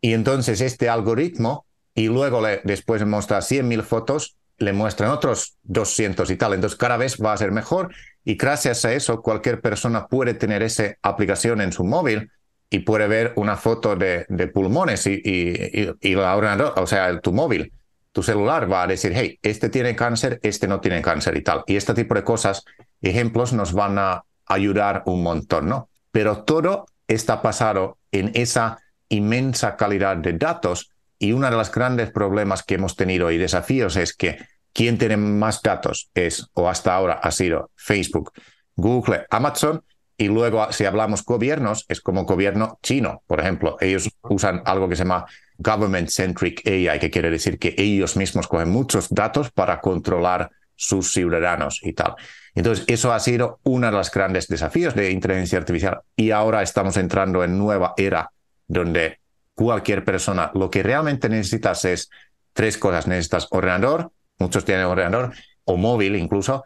Y 0.01 0.13
entonces 0.13 0.61
este 0.61 0.89
algoritmo, 0.89 1.65
y 1.93 2.07
luego 2.07 2.41
le, 2.41 2.61
después 2.63 2.99
de 2.99 3.05
mostrar 3.05 3.43
100.000 3.43 3.83
fotos, 3.83 4.37
le 4.57 4.73
muestran 4.73 5.11
otros 5.11 5.57
200 5.63 6.29
y 6.31 6.35
tal. 6.35 6.53
Entonces 6.53 6.77
cada 6.77 6.97
vez 6.97 7.17
va 7.23 7.33
a 7.33 7.37
ser 7.37 7.51
mejor 7.51 7.93
y 8.23 8.35
gracias 8.35 8.83
a 8.85 8.93
eso 8.93 9.21
cualquier 9.21 9.61
persona 9.61 10.07
puede 10.07 10.33
tener 10.33 10.63
esa 10.63 10.95
aplicación 11.03 11.61
en 11.61 11.71
su 11.71 11.83
móvil 11.83 12.31
y 12.69 12.79
puede 12.79 13.07
ver 13.07 13.33
una 13.35 13.55
foto 13.55 13.95
de, 13.95 14.25
pulmones 14.53 15.07
y, 15.07 15.21
y, 15.23 15.89
y, 16.01 16.15
la 16.15 16.35
o 16.75 16.87
sea, 16.87 17.19
tu 17.19 17.31
móvil. 17.31 17.71
tu 18.11 18.23
celular 18.23 18.71
va 18.71 18.83
a 18.83 18.87
decir, 18.87 19.13
hey, 19.15 19.39
este 19.41 19.69
tiene 19.69 19.95
cáncer, 19.95 20.39
este 20.43 20.67
no 20.67 20.79
tiene 20.79 21.01
cáncer 21.01 21.37
y 21.37 21.43
tal. 21.43 21.63
Y 21.67 21.75
este 21.75 21.93
tipo 21.93 22.15
de 22.15 22.23
cosas, 22.23 22.65
ejemplos, 23.01 23.53
nos 23.53 23.73
van 23.73 23.97
a 23.99 24.23
ayudar 24.47 25.03
un 25.05 25.23
montón, 25.23 25.69
¿no? 25.69 25.89
Pero 26.11 26.43
todo 26.43 26.87
está 27.07 27.37
basado 27.37 27.97
en 28.11 28.31
esa 28.33 28.79
inmensa 29.09 29.75
calidad 29.75 30.17
de 30.17 30.33
datos 30.33 30.91
y 31.19 31.31
uno 31.31 31.49
de 31.49 31.55
los 31.55 31.71
grandes 31.71 32.11
problemas 32.11 32.63
que 32.63 32.75
hemos 32.75 32.95
tenido 32.95 33.31
y 33.31 33.37
desafíos 33.37 33.95
es 33.95 34.13
que 34.13 34.37
quien 34.73 34.97
tiene 34.97 35.17
más 35.17 35.61
datos 35.61 36.09
es, 36.13 36.49
o 36.53 36.69
hasta 36.69 36.93
ahora 36.93 37.15
ha 37.15 37.31
sido 37.31 37.71
Facebook, 37.75 38.31
Google, 38.75 39.25
Amazon, 39.29 39.83
y 40.17 40.27
luego 40.27 40.71
si 40.71 40.85
hablamos 40.85 41.23
gobiernos, 41.23 41.85
es 41.89 42.01
como 42.01 42.25
gobierno 42.25 42.79
chino, 42.81 43.21
por 43.27 43.39
ejemplo. 43.39 43.77
Ellos 43.79 44.09
usan 44.23 44.63
algo 44.65 44.89
que 44.89 44.95
se 44.95 45.03
llama 45.03 45.25
Government 45.57 46.09
Centric 46.09 46.67
AI, 46.67 46.99
que 46.99 47.11
quiere 47.11 47.29
decir 47.29 47.59
que 47.59 47.75
ellos 47.77 48.17
mismos 48.17 48.47
cogen 48.47 48.69
muchos 48.69 49.09
datos 49.09 49.51
para 49.51 49.79
controlar 49.79 50.49
sus 50.75 51.11
ciudadanos 51.11 51.81
y 51.83 51.93
tal. 51.93 52.15
Entonces, 52.55 52.85
eso 52.87 53.13
ha 53.13 53.19
sido 53.19 53.59
uno 53.63 53.87
de 53.87 53.93
los 53.93 54.11
grandes 54.11 54.47
desafíos 54.47 54.95
de 54.95 55.11
inteligencia 55.11 55.59
artificial 55.59 56.01
y 56.15 56.31
ahora 56.31 56.63
estamos 56.63 56.97
entrando 56.97 57.43
en 57.43 57.57
nueva 57.57 57.93
era 57.97 58.31
donde 58.67 59.19
cualquier 59.53 60.03
persona 60.03 60.51
lo 60.53 60.69
que 60.69 60.83
realmente 60.83 61.29
necesitas 61.29 61.85
es 61.85 62.09
tres 62.53 62.77
cosas. 62.77 63.07
Necesitas 63.07 63.47
ordenador, 63.51 64.11
muchos 64.39 64.65
tienen 64.65 64.85
ordenador, 64.85 65.33
o 65.65 65.77
móvil 65.77 66.15
incluso, 66.15 66.63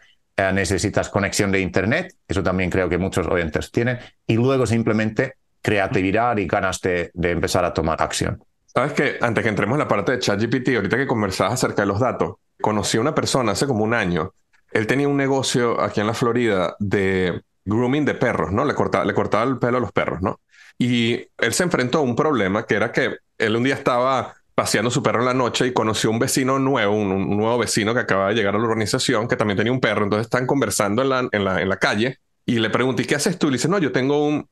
eh, 0.50 0.54
necesitas 0.54 1.10
conexión 1.10 1.52
de 1.52 1.60
Internet, 1.60 2.16
eso 2.28 2.42
también 2.42 2.70
creo 2.70 2.90
que 2.90 2.98
muchos 2.98 3.28
oyentes 3.28 3.72
tienen, 3.72 4.00
y 4.26 4.36
luego 4.36 4.66
simplemente 4.66 5.36
creatividad 5.62 6.38
y 6.38 6.48
ganas 6.48 6.82
de, 6.82 7.12
de 7.14 7.32
empezar 7.32 7.66
a 7.66 7.74
tomar 7.74 8.02
acción. 8.02 8.44
Sabes 8.66 8.94
que 8.94 9.18
antes 9.22 9.44
que 9.44 9.50
entremos 9.50 9.76
en 9.76 9.80
la 9.80 9.88
parte 9.88 10.14
de 10.14 10.20
ChatGPT, 10.20 10.70
ahorita 10.76 10.98
que 10.98 11.08
conversabas 11.08 11.54
acerca 11.54 11.82
de 11.82 11.88
los 11.88 12.00
datos, 12.00 12.36
conocí 12.62 12.98
a 12.98 13.02
una 13.02 13.14
persona 13.14 13.52
hace 13.52 13.68
como 13.68 13.84
un 13.84 13.94
año. 13.94 14.34
Él 14.72 14.88
tenía 14.88 15.08
un 15.08 15.18
negocio 15.18 15.82
aquí 15.82 16.00
en 16.00 16.08
la 16.08 16.14
Florida 16.14 16.76
de 16.80 17.42
grooming 17.66 18.06
de 18.06 18.14
perros, 18.14 18.52
¿no? 18.52 18.64
Le 18.64 18.74
cortaba, 18.74 19.04
le 19.04 19.14
cortaba 19.14 19.44
el 19.44 19.58
pelo 19.60 19.78
a 19.78 19.82
los 19.82 19.92
perros, 19.92 20.22
¿no? 20.22 20.40
Y 20.78 21.28
él 21.38 21.54
se 21.54 21.64
enfrentó 21.64 22.00
a 22.00 22.02
un 22.02 22.16
problema 22.16 22.66
que 22.66 22.76
era 22.76 22.92
que 22.92 23.18
él 23.38 23.56
un 23.56 23.64
día 23.64 23.76
estaba 23.76 24.34
paseando 24.62 24.92
su 24.92 25.02
perro 25.02 25.22
en 25.22 25.26
la 25.26 25.34
noche 25.34 25.66
y 25.66 25.74
conoció 25.74 26.12
un 26.12 26.20
vecino 26.20 26.60
nuevo, 26.60 26.94
un, 26.94 27.36
nuevo 27.36 27.58
vecino 27.58 27.96
que 27.96 28.02
acaba 28.02 28.28
de 28.28 28.36
llegar 28.36 28.54
a 28.54 28.60
la 28.60 28.66
organización, 28.66 29.28
que 29.28 29.36
también 29.36 29.58
tenía 29.58 29.74
un 29.74 29.80
perro. 29.80 30.04
Entonces 30.04 30.28
están 30.28 30.46
conversando 30.46 31.02
en 31.02 31.10
la, 31.10 31.28
en 31.32 31.44
la, 31.44 31.62
en 31.64 31.68
la 31.68 31.78
calle 31.78 32.20
y 32.46 32.60
le 32.60 32.70
pregunté, 32.70 33.08
¿qué 33.08 33.16
haces 33.16 33.40
tú? 33.40 33.48
Y 33.48 33.50
le 33.50 33.58
dice, 33.58 33.68
no, 33.68 33.80
yo 33.80 33.92
tengo 33.92 34.24
un, 34.24 34.48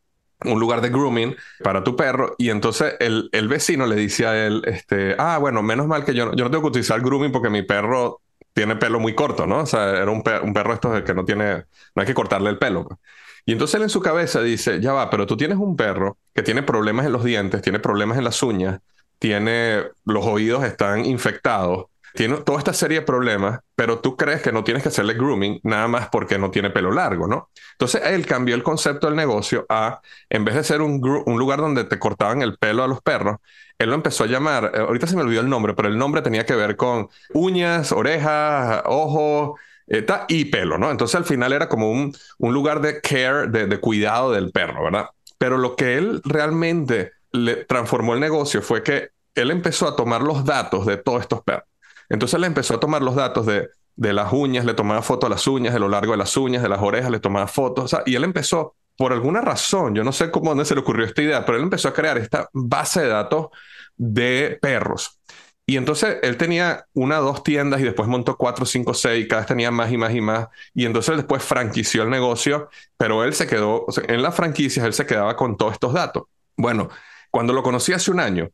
un 0.46 0.60
lugar 0.60 0.82
de 0.82 0.89
grooming 0.89 1.36
para 1.63 1.84
tu 1.84 1.96
perro 1.96 2.34
y 2.39 2.50
entonces 2.50 2.96
el, 3.00 3.30
el, 3.34 3.48
vecino 3.48 3.86
le 3.86 3.96
dice 3.96 4.25
a 4.25 4.48
él, 4.48 4.63
este, 4.66 5.16
ah, 5.20 5.38
bueno, 5.38 5.62
menos 5.62 5.86
mal 5.86 6.04
que 6.04 6.16
yo, 6.16 6.34
yo 6.34 6.44
no 6.44 6.50
tengo 6.50 6.63
que 6.63 6.70
utilizar 6.70 7.00
grooming 7.01 7.32
porque 7.32 7.51
mi 7.51 7.62
perro 7.62 8.20
tiene 8.54 8.78
pelo 8.78 9.00
muy 9.00 9.13
corto, 9.13 9.46
¿no? 9.46 9.60
O 9.60 9.66
sea, 9.68 9.92
era 9.92 10.10
un, 10.10 10.24
un 10.42 10.54
perro 10.56 10.74
esto 10.74 11.04
que 11.04 11.13
no 11.13 11.24
tiene, 11.24 11.66
no 11.94 12.01
hay 12.01 12.08
que 12.08 12.16
cortarle 12.16 12.50
el 12.50 12.58
pelo. 12.58 12.88
Pues. 12.88 13.00
Y 13.46 13.51
entonces 13.51 13.75
él 13.75 13.84
en 13.84 13.89
su 13.89 14.01
cabeza 14.01 14.42
dice, 14.42 14.82
ya 14.82 14.92
va, 14.92 15.12
pero 15.12 15.28
tú 15.28 15.38
tienes 15.38 15.60
un 15.60 15.75
perro 15.75 16.18
que 16.34 16.42
tiene 16.42 16.63
problemas 16.63 17.06
en 17.06 17.12
los 17.12 17.24
dientes, 17.24 17.62
tiene 17.62 17.80
problemas 17.80 18.18
en 18.18 18.24
las 18.24 18.42
uñas, 18.42 18.80
tiene, 19.20 19.84
los 20.06 20.26
oídos 20.26 20.64
están 20.64 21.06
infectados, 21.06 21.86
tiene 22.14 22.38
toda 22.38 22.58
esta 22.58 22.74
serie 22.74 23.02
de 23.02 23.06
problemas, 23.06 23.60
pero 23.76 24.00
tú 24.00 24.18
crees 24.18 24.42
que 24.42 24.52
no 24.52 24.64
tienes 24.64 24.82
que 24.84 24.90
hacerle 24.90 25.14
grooming 25.14 25.60
nada 25.64 25.88
más 25.88 26.10
porque 26.10 26.38
no 26.38 26.50
tiene 26.50 26.70
pelo 26.70 26.92
largo, 26.92 27.28
¿no? 27.28 27.50
Entonces 27.74 28.02
él 28.06 28.26
cambió 28.26 28.56
el 28.56 28.64
concepto 28.64 29.08
del 29.08 29.16
negocio 29.16 29.66
a, 29.70 30.02
en 30.30 30.44
vez 30.44 30.56
de 30.56 30.64
ser 30.64 30.82
un, 30.82 31.00
lugar 31.00 31.60
donde 31.60 31.84
te 31.84 32.00
cortaban 32.00 32.42
el 32.42 32.58
pelo 32.58 32.84
a 32.84 32.88
los 32.88 33.02
perros, 33.02 33.38
él 33.78 33.90
lo 33.90 33.96
empezó 33.96 34.24
a 34.24 34.28
llamar, 34.28 34.72
eh, 34.74 34.80
ahorita 34.80 35.08
se 35.08 35.16
me 35.16 35.22
olvidó 35.22 35.42
el 35.42 35.50
nombre, 35.50 35.74
pero 35.74 35.88
el 35.88 35.98
nombre 35.98 36.22
tenía 36.22 36.46
que 36.46 36.56
ver 36.56 36.76
con 36.76 37.10
uñas, 37.34 37.92
orejas, 37.92 38.82
ojos 38.86 39.60
eh, 39.88 40.06
y 40.30 40.46
pelo, 40.46 40.78
¿no? 40.78 40.92
Entonces 40.92 41.16
al 41.16 41.26
final 41.26 41.54
era 41.54 41.70
como 41.70 41.92
un, 41.92 42.14
un 42.38 42.54
lugar 42.54 42.82
de 42.82 43.02
care, 43.02 43.48
de, 43.48 43.68
de 43.68 43.80
cuidado 43.80 44.32
del 44.32 44.52
perro, 44.52 44.84
¿verdad? 44.84 45.10
Pero 45.38 45.58
lo 45.58 45.76
que 45.76 45.98
él 45.98 46.22
realmente 46.26 47.14
le 47.31 47.65
transformó 47.65 48.13
el 48.13 48.19
negocio 48.19 48.62
fue 48.62 48.83
que 48.83 49.09
él 49.36 49.51
empezó 49.51 49.88
a 49.88 49.95
tomar 49.95 50.21
los 50.21 50.45
datos 50.45 50.86
de 50.86 50.98
todos 50.98 51.21
estos 51.21 51.41
perros 51.43 51.69
entonces 52.09 52.39
le 52.39 52.48
empezó 52.48 52.75
a 52.75 52.79
tomar 52.79 53.01
los 53.01 53.15
datos 53.15 53.45
de, 53.45 53.69
de 53.95 54.13
las 54.13 54.33
uñas, 54.33 54.65
le 54.65 54.74
tomaba 54.74 55.01
fotos 55.01 55.27
a 55.27 55.29
las 55.29 55.48
uñas, 55.48 55.74
de 55.74 55.79
lo 55.79 55.88
largo 55.88 56.12
de 56.13 56.17
las 56.17 56.36
uñas, 56.36 56.63
de 56.63 56.69
las 56.69 56.81
orejas, 56.81 57.12
le 57.12 57.19
tomaba 57.19 57.48
fotos. 57.48 57.95
y 58.05 58.15
él 58.15 58.24
empezó, 58.24 58.75
por 58.98 59.13
alguna 59.13 59.41
razón, 59.41 59.95
yo 59.95 60.03
no 60.03 60.12
sé 60.12 60.31
cómo 60.31 60.50
dónde 60.50 60.65
se 60.65 60.74
le 60.74 60.81
ocurrió 60.81 61.05
esta 61.05 61.21
idea, 61.21 61.45
pero 61.45 61.57
él 61.57 61.63
empezó 61.63 61.89
a 61.89 61.93
crear 61.93 62.17
esta 62.17 62.50
base 62.51 63.01
de 63.01 63.07
datos 63.07 63.48
de 63.95 64.57
perros. 64.62 65.19
Y 65.65 65.77
entonces 65.77 66.17
él 66.24 66.36
tenía 66.38 66.86
una, 66.93 67.17
dos 67.17 67.43
tiendas 67.43 67.79
y 67.81 67.83
después 67.83 68.09
montó 68.09 68.36
cuatro, 68.38 68.65
cinco, 68.65 68.95
seis, 68.95 69.27
cada 69.29 69.41
vez 69.41 69.48
tenía 69.48 69.69
más 69.69 69.91
y 69.91 69.98
más 69.98 70.15
y 70.15 70.21
más. 70.21 70.48
Y 70.74 70.86
entonces 70.86 71.17
después 71.17 71.43
franquició 71.43 72.01
el 72.03 72.09
negocio, 72.09 72.69
pero 72.98 73.24
él 73.24 73.36
se 73.36 73.45
quedó, 73.45 73.86
en 74.07 74.24
las 74.24 74.33
franquicias, 74.33 74.83
él 74.86 74.93
se 74.93 75.05
quedaba 75.05 75.36
con 75.36 75.57
todos 75.57 75.74
estos 75.74 75.93
datos. 75.93 76.24
Bueno, 76.57 76.89
cuando 77.31 77.53
lo 77.53 77.63
conocí 77.63 77.93
hace 77.93 78.12
un 78.12 78.19
año, 78.19 78.50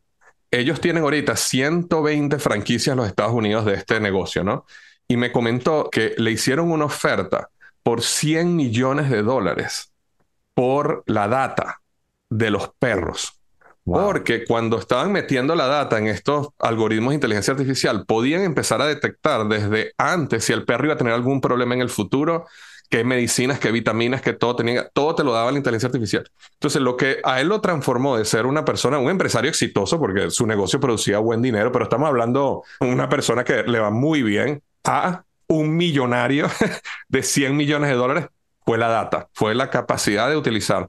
ellos 0.51 0.79
tienen 0.79 1.03
ahorita 1.03 1.35
120 1.35 2.39
franquicias 2.39 2.93
en 2.93 2.97
los 2.97 3.07
Estados 3.07 3.33
Unidos 3.33 3.65
de 3.65 3.73
este 3.73 3.99
negocio, 3.99 4.43
¿no? 4.43 4.65
Y 5.07 5.17
me 5.17 5.31
comentó 5.31 5.89
que 5.91 6.13
le 6.17 6.31
hicieron 6.31 6.71
una 6.71 6.85
oferta 6.85 7.49
por 7.83 8.01
100 8.01 8.55
millones 8.55 9.09
de 9.09 9.21
dólares 9.21 9.91
por 10.53 11.03
la 11.05 11.27
data 11.27 11.81
de 12.29 12.49
los 12.49 12.71
perros. 12.79 13.39
Porque 13.83 14.45
cuando 14.45 14.79
estaban 14.79 15.11
metiendo 15.11 15.53
la 15.53 15.67
data 15.67 15.99
en 15.99 16.07
estos 16.07 16.47
algoritmos 16.57 17.11
de 17.11 17.15
inteligencia 17.15 17.53
artificial, 17.53 18.05
podían 18.07 18.41
empezar 18.41 18.81
a 18.81 18.87
detectar 18.87 19.47
desde 19.47 19.93
antes 19.99 20.45
si 20.45 20.53
el 20.53 20.65
perro 20.65 20.85
iba 20.85 20.95
a 20.95 20.97
tener 20.97 21.13
algún 21.13 21.39
problema 21.39 21.75
en 21.75 21.81
el 21.81 21.91
futuro 21.91 22.47
qué 22.95 23.03
medicinas, 23.03 23.59
qué 23.59 23.71
vitaminas, 23.71 24.21
que 24.21 24.31
todo 24.31 24.55
tenía, 24.55 24.87
todo 24.87 25.15
te 25.15 25.25
lo 25.25 25.33
daba 25.33 25.51
la 25.51 25.57
inteligencia 25.57 25.87
artificial. 25.87 26.31
Entonces, 26.53 26.81
lo 26.81 26.95
que 26.95 27.17
a 27.25 27.41
él 27.41 27.49
lo 27.49 27.59
transformó 27.59 28.17
de 28.17 28.23
ser 28.23 28.45
una 28.45 28.63
persona, 28.63 28.97
un 28.99 29.09
empresario 29.09 29.49
exitoso, 29.49 29.99
porque 29.99 30.29
su 30.31 30.47
negocio 30.47 30.79
producía 30.79 31.19
buen 31.19 31.41
dinero, 31.41 31.73
pero 31.73 31.83
estamos 31.83 32.07
hablando 32.07 32.63
de 32.79 32.87
una 32.87 33.09
persona 33.09 33.43
que 33.43 33.63
le 33.63 33.79
va 33.79 33.89
muy 33.89 34.23
bien, 34.23 34.63
a 34.85 35.25
un 35.47 35.75
millonario 35.75 36.47
de 37.09 37.21
100 37.21 37.57
millones 37.57 37.89
de 37.89 37.97
dólares, 37.97 38.27
fue 38.65 38.77
la 38.77 38.87
data, 38.87 39.27
fue 39.33 39.55
la 39.55 39.69
capacidad 39.69 40.29
de 40.29 40.37
utilizar 40.37 40.87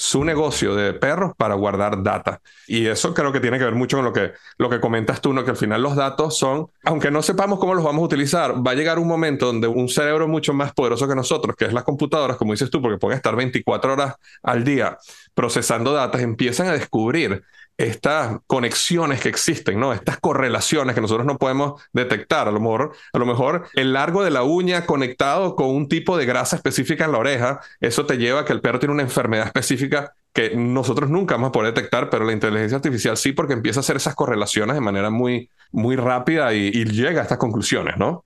su 0.00 0.24
negocio 0.24 0.76
de 0.76 0.94
perros 0.94 1.32
para 1.36 1.56
guardar 1.56 2.04
data. 2.04 2.40
Y 2.68 2.86
eso 2.86 3.12
creo 3.12 3.32
que 3.32 3.40
tiene 3.40 3.58
que 3.58 3.64
ver 3.64 3.74
mucho 3.74 3.96
con 3.96 4.04
lo 4.04 4.12
que, 4.12 4.32
lo 4.56 4.70
que 4.70 4.78
comentas 4.78 5.20
tú, 5.20 5.32
¿no? 5.32 5.44
que 5.44 5.50
al 5.50 5.56
final 5.56 5.82
los 5.82 5.96
datos 5.96 6.38
son, 6.38 6.68
aunque 6.84 7.10
no 7.10 7.20
sepamos 7.20 7.58
cómo 7.58 7.74
los 7.74 7.82
vamos 7.82 8.02
a 8.02 8.04
utilizar, 8.04 8.64
va 8.64 8.70
a 8.70 8.74
llegar 8.74 9.00
un 9.00 9.08
momento 9.08 9.46
donde 9.46 9.66
un 9.66 9.88
cerebro 9.88 10.28
mucho 10.28 10.54
más 10.54 10.72
poderoso 10.72 11.08
que 11.08 11.16
nosotros, 11.16 11.56
que 11.56 11.64
es 11.64 11.72
las 11.72 11.82
computadoras, 11.82 12.36
como 12.36 12.52
dices 12.52 12.70
tú, 12.70 12.80
porque 12.80 12.96
pueden 12.96 13.16
estar 13.16 13.34
24 13.34 13.94
horas 13.94 14.14
al 14.44 14.62
día 14.62 14.98
procesando 15.34 15.92
datos, 15.92 16.20
empiezan 16.20 16.68
a 16.68 16.74
descubrir 16.74 17.42
estas 17.78 18.38
conexiones 18.48 19.20
que 19.20 19.28
existen, 19.28 19.78
¿no? 19.78 19.92
Estas 19.92 20.18
correlaciones 20.18 20.96
que 20.96 21.00
nosotros 21.00 21.24
no 21.24 21.38
podemos 21.38 21.80
detectar. 21.92 22.48
A 22.48 22.50
lo 22.50 22.58
mejor, 22.58 22.92
a 23.12 23.18
lo 23.18 23.24
mejor 23.24 23.68
el 23.74 23.92
largo 23.92 24.24
de 24.24 24.30
la 24.30 24.42
uña 24.42 24.84
conectado 24.84 25.54
con 25.54 25.68
un 25.70 25.88
tipo 25.88 26.16
de 26.18 26.26
grasa 26.26 26.56
específica 26.56 27.04
en 27.04 27.12
la 27.12 27.18
oreja, 27.18 27.60
eso 27.80 28.04
te 28.04 28.18
lleva 28.18 28.40
a 28.40 28.44
que 28.44 28.52
el 28.52 28.60
perro 28.60 28.80
tiene 28.80 28.94
una 28.94 29.04
enfermedad 29.04 29.46
específica 29.46 30.12
que 30.32 30.56
nosotros 30.56 31.08
nunca 31.08 31.36
vamos 31.36 31.50
a 31.50 31.52
poder 31.52 31.72
detectar, 31.72 32.10
pero 32.10 32.24
la 32.24 32.32
inteligencia 32.32 32.76
artificial 32.76 33.16
sí, 33.16 33.32
porque 33.32 33.54
empieza 33.54 33.78
a 33.78 33.82
hacer 33.82 33.96
esas 33.96 34.14
correlaciones 34.14 34.74
de 34.74 34.80
manera 34.80 35.08
muy, 35.08 35.48
muy 35.70 35.96
rápida 35.96 36.52
y, 36.52 36.68
y 36.68 36.84
llega 36.84 37.20
a 37.20 37.22
estas 37.22 37.38
conclusiones, 37.38 37.96
¿no? 37.96 38.24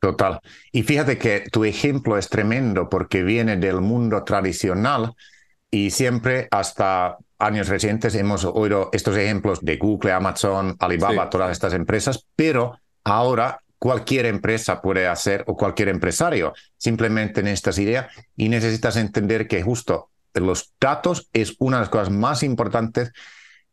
Total. 0.00 0.40
Y 0.72 0.82
fíjate 0.82 1.18
que 1.18 1.44
tu 1.50 1.64
ejemplo 1.64 2.18
es 2.18 2.28
tremendo 2.28 2.88
porque 2.88 3.22
viene 3.22 3.56
del 3.56 3.80
mundo 3.80 4.22
tradicional 4.24 5.14
y 5.70 5.90
siempre 5.90 6.48
hasta 6.50 7.18
años 7.38 7.68
recientes 7.68 8.14
hemos 8.14 8.44
oído 8.44 8.90
estos 8.92 9.16
ejemplos 9.16 9.60
de 9.62 9.76
Google, 9.76 10.12
Amazon, 10.12 10.76
Alibaba, 10.78 11.30
todas 11.30 11.52
estas 11.52 11.72
empresas, 11.72 12.26
pero 12.34 12.78
ahora 13.04 13.60
cualquier 13.78 14.26
empresa 14.26 14.82
puede 14.82 15.06
hacer 15.06 15.44
o 15.46 15.56
cualquier 15.56 15.88
empresario 15.88 16.52
simplemente 16.76 17.42
necesitas 17.42 17.78
idea 17.78 18.08
y 18.36 18.48
necesitas 18.48 18.96
entender 18.96 19.46
que 19.46 19.62
justo 19.62 20.10
los 20.34 20.72
datos 20.80 21.28
es 21.32 21.54
una 21.58 21.76
de 21.76 21.82
las 21.82 21.88
cosas 21.88 22.10
más 22.10 22.42
importantes 22.42 23.12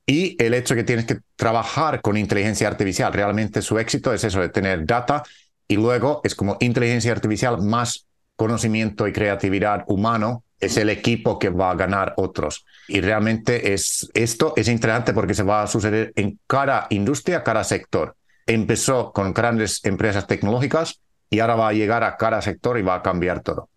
y 0.06 0.42
el 0.44 0.54
hecho 0.54 0.76
que 0.76 0.84
tienes 0.84 1.06
que 1.06 1.20
trabajar 1.36 2.02
con 2.02 2.18
inteligencia 2.18 2.68
artificial. 2.68 3.12
Realmente 3.12 3.62
su 3.62 3.80
éxito 3.80 4.14
es 4.14 4.24
eso 4.24 4.40
de 4.40 4.50
tener 4.50 4.86
data 4.86 5.24
y 5.68 5.76
luego 5.76 6.22
es 6.24 6.36
como 6.36 6.58
inteligencia 6.60 7.12
artificial 7.12 7.62
más 7.62 8.06
conocimiento 8.36 9.08
y 9.08 9.14
creatividad 9.14 9.84
humano 9.88 10.45
es 10.60 10.78
el 10.78 10.90
equipo 10.90 11.38
que 11.40 11.50
va 11.50 11.72
a 11.72 11.76
ganar 11.76 12.14
otros. 12.18 12.66
Y 12.88 13.02
realmente 13.02 13.74
es, 13.74 14.10
esto 14.14 14.54
es 14.56 14.68
interesante 14.68 15.14
porque 15.14 15.34
se 15.34 15.44
va 15.44 15.64
a 15.64 15.68
suceder 15.68 16.12
en 16.16 16.40
cada 16.48 16.88
industria, 16.90 17.44
cada 17.44 17.64
sector. 17.64 18.16
Empezó 18.46 19.12
con 19.12 19.34
grandes 19.34 19.84
empresas 19.86 20.28
tecnológicas 20.28 21.02
y 21.30 21.40
ahora 21.40 21.56
va 21.56 21.70
a 21.70 21.74
llegar 21.74 22.04
a 22.04 22.18
cada 22.18 22.42
sector 22.42 22.78
y 22.78 22.84
va 22.84 22.96
a 22.96 23.02
cambiar 23.02 23.42
todo. 23.42 23.70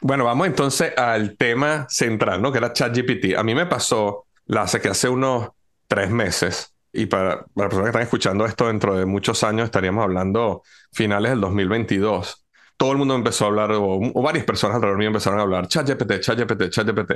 Bueno, 0.00 0.24
vamos 0.24 0.46
entonces 0.46 0.96
al 0.96 1.36
tema 1.36 1.86
central, 1.88 2.40
¿no? 2.40 2.50
Que 2.50 2.58
era 2.58 2.72
ChatGPT. 2.72 3.36
A 3.36 3.42
mí 3.42 3.54
me 3.54 3.66
pasó, 3.66 4.26
la 4.46 4.62
hace 4.62 4.80
que 4.80 4.88
hace 4.88 5.08
unos 5.08 5.50
tres 5.88 6.10
meses, 6.10 6.72
y 6.92 7.06
para, 7.06 7.44
para 7.54 7.68
las 7.68 7.68
personas 7.68 7.84
que 7.84 7.88
están 7.88 8.02
escuchando 8.02 8.46
esto 8.46 8.66
dentro 8.66 8.94
de 8.96 9.06
muchos 9.06 9.42
años, 9.44 9.66
estaríamos 9.66 10.02
hablando 10.04 10.62
finales 10.92 11.32
del 11.32 11.40
2022. 11.40 12.41
Todo 12.82 12.90
el 12.90 12.98
mundo 12.98 13.14
empezó 13.14 13.44
a 13.44 13.46
hablar, 13.46 13.70
o, 13.74 14.00
varias 14.22 14.44
personas 14.44 14.74
alrededor 14.74 14.98
mío 14.98 15.06
empezaron 15.06 15.38
a 15.38 15.42
hablar, 15.42 15.68
ChatGPT, 15.68 16.18
ChatGPT, 16.18 16.68
ChatGPT. 16.68 17.12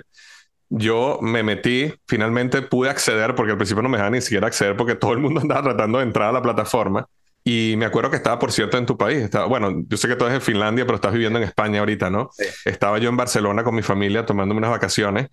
Yo 0.68 1.18
me 1.20 1.42
metí, 1.42 1.92
finalmente 2.06 2.62
pude 2.62 2.88
acceder, 2.88 3.34
porque 3.34 3.50
al 3.50 3.58
principio 3.58 3.82
no 3.82 3.88
me 3.88 3.96
dejaban 3.96 4.12
ni 4.12 4.20
siquiera 4.20 4.46
acceder 4.46 4.76
porque 4.76 4.94
todo 4.94 5.12
el 5.12 5.18
mundo 5.18 5.40
andaba 5.42 5.64
tratando 5.64 5.98
de 5.98 6.04
entrar 6.04 6.28
a 6.28 6.32
la 6.34 6.40
plataforma. 6.40 7.08
Y 7.42 7.74
me 7.78 7.84
acuerdo 7.84 8.10
que 8.10 8.16
estaba, 8.16 8.38
por 8.38 8.52
cierto, 8.52 8.78
en 8.78 8.86
tu 8.86 8.96
país. 8.96 9.18
Estaba, 9.18 9.46
bueno, 9.46 9.82
yo 9.88 9.96
sé 9.96 10.06
que 10.06 10.14
tú 10.14 10.24
eres 10.26 10.36
en 10.36 10.40
Finlandia, 10.40 10.86
pero 10.86 10.94
estás 10.94 11.12
viviendo 11.12 11.40
en 11.40 11.44
España 11.44 11.80
ahorita, 11.80 12.10
¿no? 12.10 12.30
Estaba 12.64 12.98
yo 12.98 13.08
en 13.08 13.16
Barcelona 13.16 13.64
con 13.64 13.74
mi 13.74 13.82
familia 13.82 14.24
tomándome 14.24 14.58
unas 14.58 14.70
vacaciones 14.70 15.30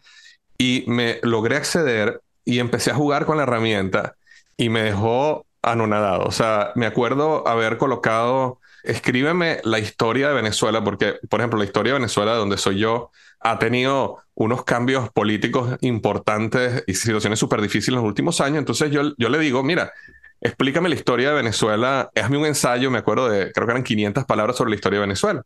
y 0.57 0.83
me 0.87 1.19
logré 1.21 1.57
acceder 1.57 2.21
y 2.43 2.57
empecé 2.57 2.89
a 2.89 2.95
jugar 2.95 3.27
con 3.27 3.37
la 3.37 3.43
herramienta 3.43 4.15
y 4.57 4.69
me 4.69 4.81
dejó 4.81 5.45
anonadado. 5.61 6.25
O 6.25 6.31
sea, 6.31 6.71
me 6.73 6.87
acuerdo 6.87 7.47
haber 7.47 7.77
colocado, 7.77 8.59
escríbeme 8.83 9.59
la 9.63 9.79
historia 9.79 10.29
de 10.29 10.35
Venezuela, 10.35 10.83
porque, 10.83 11.15
por 11.29 11.39
ejemplo, 11.39 11.59
la 11.59 11.65
historia 11.65 11.93
de 11.93 11.99
Venezuela, 11.99 12.35
donde 12.35 12.57
soy 12.57 12.79
yo, 12.79 13.11
ha 13.39 13.59
tenido 13.59 14.19
unos 14.35 14.63
cambios 14.63 15.09
políticos 15.11 15.77
importantes 15.81 16.83
y 16.87 16.93
situaciones 16.93 17.39
súper 17.39 17.61
difíciles 17.61 17.89
en 17.89 18.03
los 18.03 18.05
últimos 18.05 18.41
años. 18.41 18.59
Entonces 18.59 18.91
yo, 18.91 19.13
yo 19.17 19.29
le 19.29 19.39
digo, 19.39 19.63
mira, 19.63 19.91
explícame 20.41 20.89
la 20.89 20.95
historia 20.95 21.29
de 21.29 21.35
Venezuela, 21.35 22.09
hazme 22.15 22.37
un 22.37 22.45
ensayo, 22.45 22.91
me 22.91 22.99
acuerdo 22.99 23.29
de, 23.29 23.51
creo 23.51 23.65
que 23.65 23.71
eran 23.71 23.83
500 23.83 24.25
palabras 24.25 24.57
sobre 24.57 24.71
la 24.71 24.75
historia 24.75 24.99
de 24.99 25.05
Venezuela. 25.05 25.43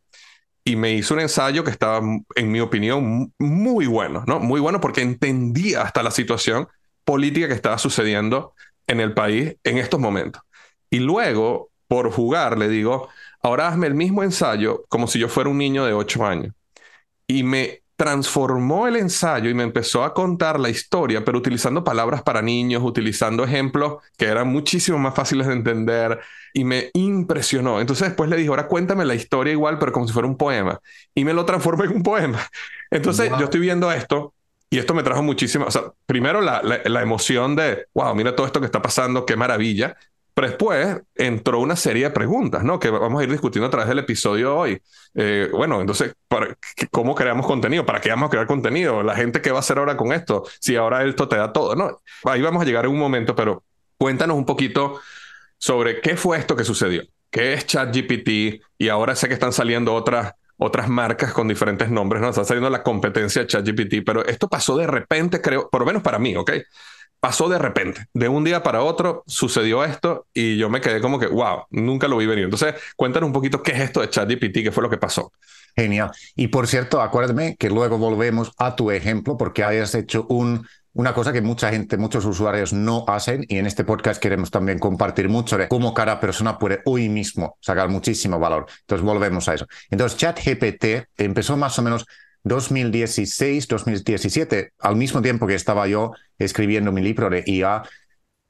Y 0.64 0.76
me 0.76 0.94
hizo 0.94 1.14
un 1.14 1.22
ensayo 1.22 1.64
que 1.64 1.72
estaba, 1.72 2.02
en 2.36 2.52
mi 2.52 2.60
opinión, 2.60 3.34
muy 3.40 3.86
bueno, 3.86 4.24
¿no? 4.28 4.40
Muy 4.40 4.60
bueno 4.60 4.82
porque 4.82 5.02
entendía 5.02 5.82
hasta 5.82 6.04
la 6.04 6.12
situación 6.12 6.68
política 7.06 7.48
que 7.48 7.54
estaba 7.54 7.78
sucediendo 7.78 8.54
en 8.86 9.00
el 9.00 9.14
país 9.14 9.56
en 9.64 9.78
estos 9.78 10.00
momentos. 10.00 10.42
Y 10.90 11.00
luego, 11.00 11.70
por 11.88 12.12
jugar, 12.12 12.58
le 12.58 12.68
digo, 12.68 13.08
ahora 13.48 13.68
hazme 13.68 13.88
el 13.88 13.96
mismo 13.96 14.24
ensayo 14.24 14.86
como 14.90 15.08
si 15.08 15.20
yo 15.20 15.30
fuera 15.30 15.50
un 15.50 15.58
niño 15.58 15.86
de 15.86 15.94
8 15.94 16.26
años. 16.26 16.54
Y 17.28 17.44
me 17.44 17.82
transformó 17.98 18.88
el 18.88 18.96
ensayo 18.96 19.50
y 19.50 19.56
me 19.56 19.64
empezó 19.64 20.04
a 20.04 20.14
contar 20.14 20.60
la 20.60 20.70
historia, 20.70 21.26
pero 21.26 21.40
utilizando 21.40 21.84
palabras 21.84 22.22
para 22.22 22.44
niños, 22.44 22.84
utilizando 22.84 23.44
ejemplos 23.44 24.04
que 24.18 24.26
eran 24.26 24.48
muchísimo 24.50 25.00
más 25.00 25.16
fáciles 25.16 25.48
de 25.48 25.54
entender 25.54 26.20
y 26.54 26.64
me 26.64 26.92
impresionó. 26.94 27.82
Entonces 27.82 28.10
después 28.10 28.30
le 28.30 28.38
dije, 28.38 28.50
ahora 28.50 28.68
cuéntame 28.68 29.04
la 29.04 29.16
historia 29.16 29.52
igual, 29.52 29.80
pero 29.80 29.92
como 29.92 30.08
si 30.08 30.14
fuera 30.14 30.28
un 30.28 30.38
poema. 30.38 30.80
Y 31.16 31.26
me 31.26 31.34
lo 31.34 31.44
transformó 31.44 31.86
en 31.86 31.96
un 31.96 32.04
poema. 32.04 32.40
Entonces 32.92 33.32
yo 33.40 33.46
estoy 33.46 33.62
viendo 33.62 33.92
esto 33.92 34.36
y 34.70 34.78
esto 34.78 34.94
me 34.94 35.02
trajo 35.02 35.24
muchísimo, 35.24 35.66
o 35.66 35.72
sea, 35.72 35.94
primero 36.06 36.42
la, 36.42 36.62
la, 36.62 37.02
emoción 37.02 37.56
de, 37.56 37.86
wow, 37.94 38.14
mira 38.14 38.36
todo 38.36 38.46
esto 38.46 38.60
que 38.60 38.66
está 38.66 38.82
pasando, 38.82 39.26
qué 39.26 39.38
maravilla. 39.38 39.96
Pero 40.38 40.50
después 40.50 41.02
entró 41.16 41.60
una 41.60 41.76
serie 41.76 42.04
de 42.04 42.10
preguntas, 42.12 42.64
¿no? 42.64 42.80
Que 42.80 42.92
vamos 42.92 43.20
a 43.20 43.24
ir 43.24 43.32
discutiendo 43.32 43.66
a 43.66 43.72
través 43.72 43.90
del 43.90 43.98
episodio 43.98 44.56
hoy. 44.56 44.80
Eh, 45.16 45.50
bueno, 45.52 45.82
entonces, 45.82 46.14
¿cómo 46.92 47.16
creamos 47.16 47.48
contenido? 47.48 47.88
¿Para 47.88 48.00
qué 48.00 48.12
vamos 48.12 48.28
a 48.28 48.30
crear 48.30 48.46
contenido? 48.46 49.02
¿La 49.02 49.16
gente 49.16 49.42
qué 49.42 49.50
va 49.50 49.58
a 49.58 49.60
hacer 49.62 49.80
ahora 49.80 49.98
con 49.98 50.14
esto? 50.14 50.44
Si 50.60 50.76
ahora 50.76 51.04
esto 51.06 51.28
te 51.28 51.38
da 51.38 51.52
todo, 51.52 51.76
¿no? 51.76 52.04
Ahí 52.24 52.40
vamos 52.44 52.62
a 52.62 52.66
llegar 52.66 52.86
en 52.86 52.92
un 52.92 53.00
momento, 53.00 53.36
pero 53.36 53.64
cuéntanos 53.98 54.38
un 54.38 54.46
poquito 54.46 55.00
sobre 55.58 56.02
qué 56.02 56.16
fue 56.16 56.38
esto 56.38 56.56
que 56.56 56.64
sucedió. 56.64 57.02
¿Qué 57.32 57.54
es 57.54 57.66
ChatGPT? 57.66 58.62
Y 58.78 58.90
ahora 58.90 59.16
sé 59.16 59.28
que 59.28 59.34
están 59.34 59.54
saliendo 59.54 59.96
otras 59.96 60.36
otras 60.58 60.88
marcas 60.88 61.34
con 61.34 61.48
diferentes 61.48 61.90
nombres, 61.90 62.22
¿no? 62.22 62.30
Está 62.30 62.44
saliendo 62.44 62.70
la 62.70 62.84
competencia 62.84 63.42
de 63.42 63.48
ChatGPT, 63.48 64.04
pero 64.06 64.24
esto 64.24 64.48
pasó 64.48 64.78
de 64.78 64.86
repente, 64.86 65.42
creo, 65.42 65.68
por 65.68 65.82
lo 65.82 65.88
menos 65.88 66.04
para 66.04 66.20
mí, 66.20 66.36
¿ok? 66.36 66.52
Pasó 67.20 67.50
de 67.50 67.58
repente, 67.58 68.06
de 68.14 68.30
un 68.30 68.44
día 68.44 68.62
para 68.62 68.84
otro 68.84 69.24
sucedió 69.26 69.84
esto 69.84 70.28
y 70.34 70.58
yo 70.58 70.70
me 70.70 70.82
quedé 70.82 71.02
como 71.02 71.20
que, 71.20 71.28
wow, 71.28 71.64
nunca 71.72 72.08
lo 72.08 72.18
vi 72.18 72.28
venir. 72.28 72.46
Entonces, 72.46 72.76
cuéntanos 72.96 73.28
un 73.28 73.34
poquito 73.34 73.64
qué 73.64 73.72
es 73.72 73.80
esto 73.82 74.02
de 74.02 74.10
ChatGPT, 74.10 74.64
qué 74.64 74.72
fue 74.72 74.84
lo 74.84 74.90
que 74.90 74.98
pasó. 74.98 75.32
Genial. 75.76 76.12
Y 76.36 76.48
por 76.48 76.68
cierto, 76.68 77.02
acuérdame 77.02 77.56
que 77.58 77.70
luego 77.70 77.98
volvemos 77.98 78.52
a 78.58 78.76
tu 78.76 78.92
ejemplo 78.92 79.38
porque 79.38 79.64
hayas 79.64 79.94
hecho 79.96 80.26
un 80.30 80.66
una 80.98 81.14
cosa 81.14 81.32
que 81.32 81.42
mucha 81.42 81.70
gente, 81.70 81.96
muchos 81.96 82.26
usuarios 82.26 82.74
no 82.74 83.06
hacen 83.08 83.46
y 83.48 83.60
en 83.60 83.68
este 83.68 83.84
podcast 83.84 84.20
queremos 84.20 84.50
también 84.50 84.80
compartir 84.80 85.30
mucho 85.30 85.56
de 85.56 85.68
cómo 85.68 85.94
cada 85.94 86.20
persona 86.20 86.58
puede 86.58 86.82
hoy 86.86 87.08
mismo 87.08 87.56
sacar 87.62 87.88
muchísimo 87.88 88.40
valor. 88.40 88.66
Entonces 88.82 89.06
volvemos 89.06 89.48
a 89.48 89.54
eso. 89.54 89.68
Entonces 89.92 90.18
ChatGPT 90.18 91.08
empezó 91.18 91.56
más 91.56 91.78
o 91.78 91.84
menos 91.84 92.08
2016, 92.48 93.68
2017, 93.68 94.74
al 94.80 94.96
mismo 94.96 95.22
tiempo 95.22 95.48
que 95.48 95.56
estaba 95.56 95.88
yo 95.88 96.14
escribiendo 96.38 96.92
mi 96.92 97.02
libro 97.02 97.30
de 97.30 97.44
IA, 97.46 97.84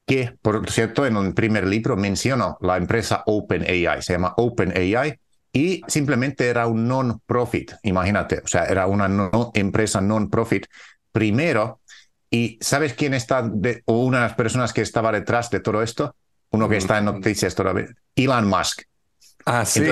que 0.06 0.34
por 0.40 0.70
cierto 0.70 1.06
en 1.06 1.16
un 1.16 1.34
primer 1.34 1.66
libro 1.66 1.96
menciono 1.96 2.56
la 2.60 2.76
empresa 2.76 3.22
OpenAI, 3.26 4.02
se 4.02 4.14
llama 4.14 4.34
OpenAI 4.36 5.18
y 5.52 5.82
simplemente 5.86 6.48
era 6.48 6.66
un 6.66 6.86
non-profit, 6.86 7.72
imagínate, 7.82 8.40
o 8.44 8.46
sea, 8.46 8.64
era 8.64 8.86
una 8.86 9.08
no, 9.08 9.50
empresa 9.54 10.00
non-profit. 10.00 10.66
Primero, 11.10 11.80
¿Y 12.30 12.58
sabes 12.60 12.94
quién 12.94 13.14
está, 13.14 13.42
de, 13.42 13.82
o 13.86 14.04
una 14.04 14.18
de 14.18 14.24
las 14.24 14.34
personas 14.34 14.72
que 14.72 14.82
estaba 14.82 15.12
detrás 15.12 15.50
de 15.50 15.60
todo 15.60 15.82
esto? 15.82 16.14
Uno 16.50 16.68
que 16.68 16.76
está 16.76 16.98
en 16.98 17.06
noticias 17.06 17.54
todavía, 17.54 17.88
Elon 18.14 18.46
Musk. 18.46 18.82
Ah, 19.44 19.64
sí. 19.64 19.82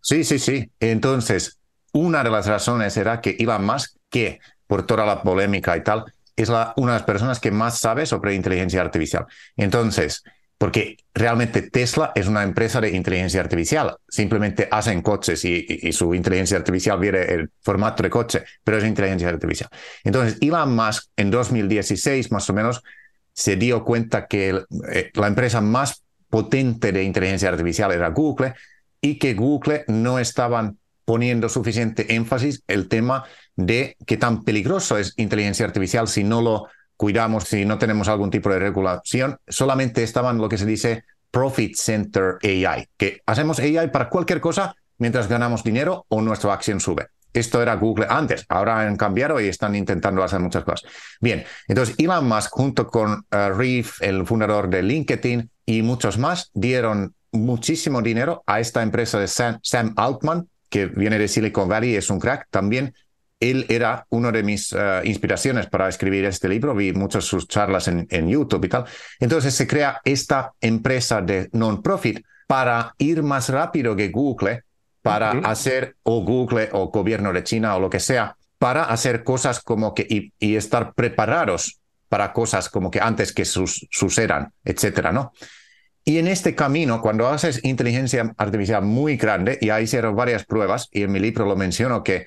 sí, 0.00 0.24
sí, 0.24 0.38
sí. 0.38 0.70
Entonces, 0.80 1.58
una 1.94 2.24
de 2.24 2.30
las 2.30 2.46
razones 2.46 2.96
era 2.96 3.20
que 3.20 3.36
Elon 3.38 3.64
Musk, 3.64 3.96
que 4.10 4.40
por 4.66 4.84
toda 4.84 5.06
la 5.06 5.22
polémica 5.22 5.76
y 5.76 5.82
tal, 5.82 6.04
es 6.36 6.48
una 6.48 6.74
de 6.74 6.98
las 6.98 7.02
personas 7.04 7.38
que 7.38 7.52
más 7.52 7.78
sabe 7.78 8.04
sobre 8.04 8.34
inteligencia 8.34 8.80
artificial. 8.80 9.26
Entonces, 9.56 10.24
porque 10.58 10.96
realmente 11.14 11.62
Tesla 11.62 12.12
es 12.14 12.26
una 12.26 12.42
empresa 12.42 12.80
de 12.80 12.90
inteligencia 12.90 13.40
artificial. 13.40 13.96
Simplemente 14.08 14.68
hacen 14.70 15.02
coches 15.02 15.44
y, 15.44 15.92
su 15.92 16.14
inteligencia 16.14 16.56
artificial 16.56 16.98
viene 16.98 17.22
el 17.22 17.50
formato 17.60 18.02
de 18.02 18.10
coche, 18.10 18.44
pero 18.64 18.78
es 18.78 18.84
inteligencia 18.84 19.28
artificial. 19.28 19.68
Entonces, 20.02 20.38
Elon 20.40 20.74
Musk 20.74 21.10
en 21.16 21.30
2016 21.30 22.32
más 22.32 22.48
o 22.50 22.52
menos 22.52 22.82
se 23.32 23.56
dio 23.56 23.84
cuenta 23.84 24.26
que 24.26 24.64
eh, 24.90 25.10
la 25.14 25.26
empresa 25.26 25.60
más 25.60 26.02
potente 26.28 26.90
de 26.90 27.04
inteligencia 27.04 27.48
artificial 27.48 27.92
era 27.92 28.08
Google 28.08 28.54
y 29.00 29.18
que 29.18 29.34
Google 29.34 29.84
no 29.88 30.18
estaban 30.18 30.78
poniendo 31.04 31.48
suficiente 31.48 32.14
énfasis 32.14 32.62
el 32.66 32.88
tema 32.88 33.24
de 33.56 33.96
qué 34.06 34.16
tan 34.16 34.44
peligroso 34.44 34.98
es 34.98 35.14
inteligencia 35.16 35.66
artificial 35.66 36.08
si 36.08 36.24
no 36.24 36.42
lo 36.42 36.66
cuidamos 36.96 37.44
si 37.44 37.64
no 37.64 37.78
tenemos 37.78 38.08
algún 38.08 38.30
tipo 38.30 38.50
de 38.50 38.58
regulación, 38.58 39.38
solamente 39.48 40.02
estaban 40.02 40.38
lo 40.38 40.48
que 40.48 40.58
se 40.58 40.66
dice 40.66 41.04
Profit 41.30 41.76
Center 41.76 42.38
AI, 42.42 42.88
que 42.96 43.20
hacemos 43.26 43.58
AI 43.58 43.88
para 43.88 44.08
cualquier 44.08 44.40
cosa 44.40 44.76
mientras 44.98 45.28
ganamos 45.28 45.64
dinero 45.64 46.06
o 46.08 46.22
nuestra 46.22 46.52
acción 46.52 46.80
sube. 46.80 47.08
Esto 47.32 47.60
era 47.60 47.74
Google 47.74 48.06
antes, 48.08 48.46
ahora 48.48 48.80
han 48.80 48.96
cambiado 48.96 49.40
y 49.40 49.48
están 49.48 49.74
intentando 49.74 50.22
hacer 50.22 50.38
muchas 50.38 50.62
cosas. 50.62 50.88
Bien, 51.20 51.44
entonces 51.66 51.96
Elon 51.98 52.28
Musk 52.28 52.50
junto 52.52 52.86
con 52.86 53.12
uh, 53.12 53.52
Reeve, 53.56 53.88
el 54.00 54.24
fundador 54.24 54.70
de 54.70 54.84
LinkedIn 54.84 55.50
y 55.66 55.82
muchos 55.82 56.16
más, 56.16 56.52
dieron 56.54 57.14
muchísimo 57.32 58.02
dinero 58.02 58.44
a 58.46 58.60
esta 58.60 58.82
empresa 58.82 59.18
de 59.18 59.26
Sam 59.26 59.94
Altman, 59.96 60.48
que 60.74 60.86
viene 60.86 61.20
de 61.20 61.28
Silicon 61.28 61.68
Valley, 61.68 61.94
es 61.94 62.10
un 62.10 62.18
crack 62.18 62.48
también, 62.50 62.92
él 63.38 63.64
era 63.68 64.08
una 64.08 64.32
de 64.32 64.42
mis 64.42 64.72
eh, 64.72 65.02
inspiraciones 65.04 65.68
para 65.68 65.88
escribir 65.88 66.24
este 66.24 66.48
libro, 66.48 66.74
vi 66.74 66.92
muchas 66.92 67.22
sus 67.22 67.46
charlas 67.46 67.86
en, 67.86 68.28
YouTube 68.28 68.64
y 68.64 68.68
tal. 68.68 68.84
Entonces 69.20 69.54
se 69.54 69.68
crea 69.68 70.00
esta 70.04 70.50
empresa 70.60 71.22
de 71.22 71.48
non-profit 71.52 72.26
para 72.48 72.92
ir 72.98 73.22
más 73.22 73.50
rápido 73.50 73.94
que 73.94 74.08
Google, 74.08 74.64
para 75.00 75.30
hacer, 75.44 75.94
o 76.02 76.24
Google 76.24 76.70
o 76.72 76.88
gobierno 76.88 77.32
de 77.32 77.44
China 77.44 77.76
o 77.76 77.80
lo 77.80 77.88
que 77.88 78.00
sea, 78.00 78.34
para 78.58 78.82
hacer 78.82 79.22
cosas 79.22 79.60
como 79.60 79.94
que, 79.94 80.32
y, 80.40 80.56
estar 80.56 80.92
preparados 80.94 81.78
para 82.08 82.32
cosas 82.32 82.68
como 82.68 82.90
que 82.90 83.00
antes 83.00 83.32
que 83.32 83.44
sus, 83.44 83.86
sucedan, 83.92 84.52
etcétera, 84.64 85.12
¿no? 85.12 85.30
Y 86.04 86.18
en 86.18 86.28
este 86.28 86.54
camino, 86.54 87.00
cuando 87.00 87.28
haces 87.28 87.64
inteligencia 87.64 88.34
artificial 88.36 88.82
muy 88.82 89.16
grande, 89.16 89.58
y 89.60 89.70
ahí 89.70 89.84
hicieron 89.84 90.14
varias 90.14 90.44
pruebas, 90.44 90.88
y 90.92 91.02
en 91.02 91.12
mi 91.12 91.18
libro 91.18 91.46
lo 91.46 91.56
menciono, 91.56 92.02
que 92.02 92.26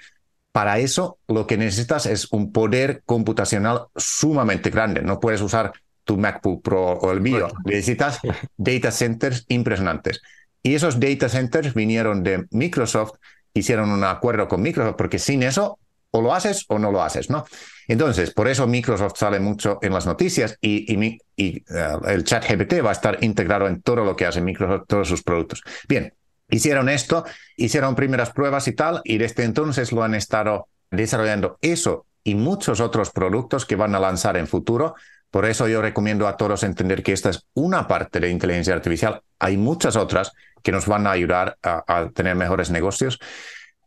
para 0.51 0.79
eso 0.79 1.19
lo 1.27 1.45
que 1.45 1.57
necesitas 1.57 2.07
es 2.07 2.31
un 2.31 2.51
poder 2.51 3.03
computacional 3.05 3.81
sumamente 3.95 4.71
grande. 4.71 5.03
No 5.03 5.19
puedes 5.19 5.41
usar 5.41 5.71
tu 6.03 6.17
MacBook 6.17 6.63
Pro 6.63 6.93
o 6.93 7.11
el 7.11 7.21
mío. 7.21 7.49
Necesitas 7.65 8.19
data 8.55 8.89
centers 8.89 9.45
impresionantes. 9.49 10.21
Y 10.63 10.73
esos 10.73 10.99
data 10.99 11.29
centers 11.29 11.75
vinieron 11.75 12.23
de 12.23 12.47
Microsoft, 12.49 13.19
hicieron 13.53 13.91
un 13.91 14.03
acuerdo 14.03 14.47
con 14.47 14.63
Microsoft, 14.63 14.95
porque 14.97 15.19
sin 15.19 15.43
eso 15.43 15.77
o 16.09 16.21
lo 16.21 16.33
haces 16.33 16.65
o 16.69 16.79
no 16.79 16.91
lo 16.91 17.03
haces, 17.03 17.29
¿no? 17.29 17.45
Entonces, 17.87 18.31
por 18.31 18.47
eso 18.47 18.67
Microsoft 18.67 19.17
sale 19.17 19.39
mucho 19.39 19.79
en 19.81 19.93
las 19.93 20.05
noticias 20.05 20.57
y, 20.61 21.19
uh, 21.37 22.07
el 22.07 22.23
chat 22.23 22.45
GPT 22.49 22.83
va 22.85 22.89
a 22.89 22.93
estar 22.93 23.23
integrado 23.23 23.67
en 23.67 23.81
todo 23.81 24.03
lo 24.03 24.15
que 24.15 24.25
hace 24.25 24.41
Microsoft, 24.41 24.87
todos 24.87 25.07
sus 25.07 25.23
productos. 25.23 25.63
Bien, 25.87 26.13
Hicieron 26.49 26.87
esto, 26.87 27.25
hicieron 27.57 27.95
primeras 27.95 28.31
pruebas 28.31 28.67
y 28.69 28.71
tal, 28.71 29.01
y 29.03 29.17
desde 29.17 29.43
entonces 29.43 29.91
lo 29.91 30.03
han 30.03 30.15
estado 30.15 30.69
desarrollando 30.89 31.57
eso 31.61 32.05
y 32.23 32.35
muchos 32.35 32.79
otros 32.79 33.11
productos 33.11 33.65
que 33.65 33.75
van 33.75 33.95
a 33.95 33.99
lanzar 33.99 34.37
en 34.37 34.47
futuro 34.47 34.95
Por 35.29 35.45
eso 35.45 35.67
yo 35.67 35.81
recomiendo 35.81 36.25
a 36.25 36.37
todos 36.37 36.63
entender 36.63 37.03
que 37.03 37.11
esta 37.11 37.29
es 37.29 37.45
una 37.53 37.85
parte 37.85 38.21
de 38.21 38.29
inteligencia 38.29 38.73
artificial. 38.73 39.21
Hay 39.39 39.57
muchas 39.57 39.97
otras 39.97 40.31
que 40.63 40.71
nos 40.71 40.87
van 40.87 41.05
a 41.05 41.11
ayudar 41.11 41.57
a, 41.61 42.09
tener 42.13 42.35
mejores 42.35 42.71
negocios. 42.71 43.19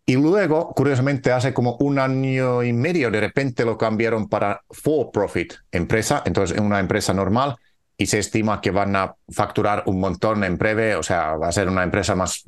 Y 0.06 0.16
luego, 0.16 0.72
curiosamente, 0.74 1.30
hace 1.30 1.54
como 1.54 1.76
un 1.76 1.98
año 1.98 2.62
y 2.62 2.72
medio, 2.72 3.10
de 3.10 3.20
repente 3.20 3.64
lo 3.64 3.78
cambiaron 3.78 4.28
para 4.28 4.60
for 4.70 5.10
profit 5.12 5.54
empresa, 5.70 6.22
entonces 6.24 6.58
una 6.58 6.80
empresa 6.80 7.14
normal, 7.14 7.56
y 7.96 8.06
se 8.06 8.18
estima 8.18 8.60
que 8.60 8.70
van 8.70 8.96
a 8.96 9.14
facturar 9.30 9.82
un 9.86 10.00
montón 10.00 10.42
en 10.42 10.56
breve, 10.56 10.96
o 10.96 11.02
sea, 11.02 11.36
va 11.36 11.48
a 11.48 11.52
ser 11.52 11.68
una 11.68 11.82
empresa 11.82 12.14
más 12.14 12.42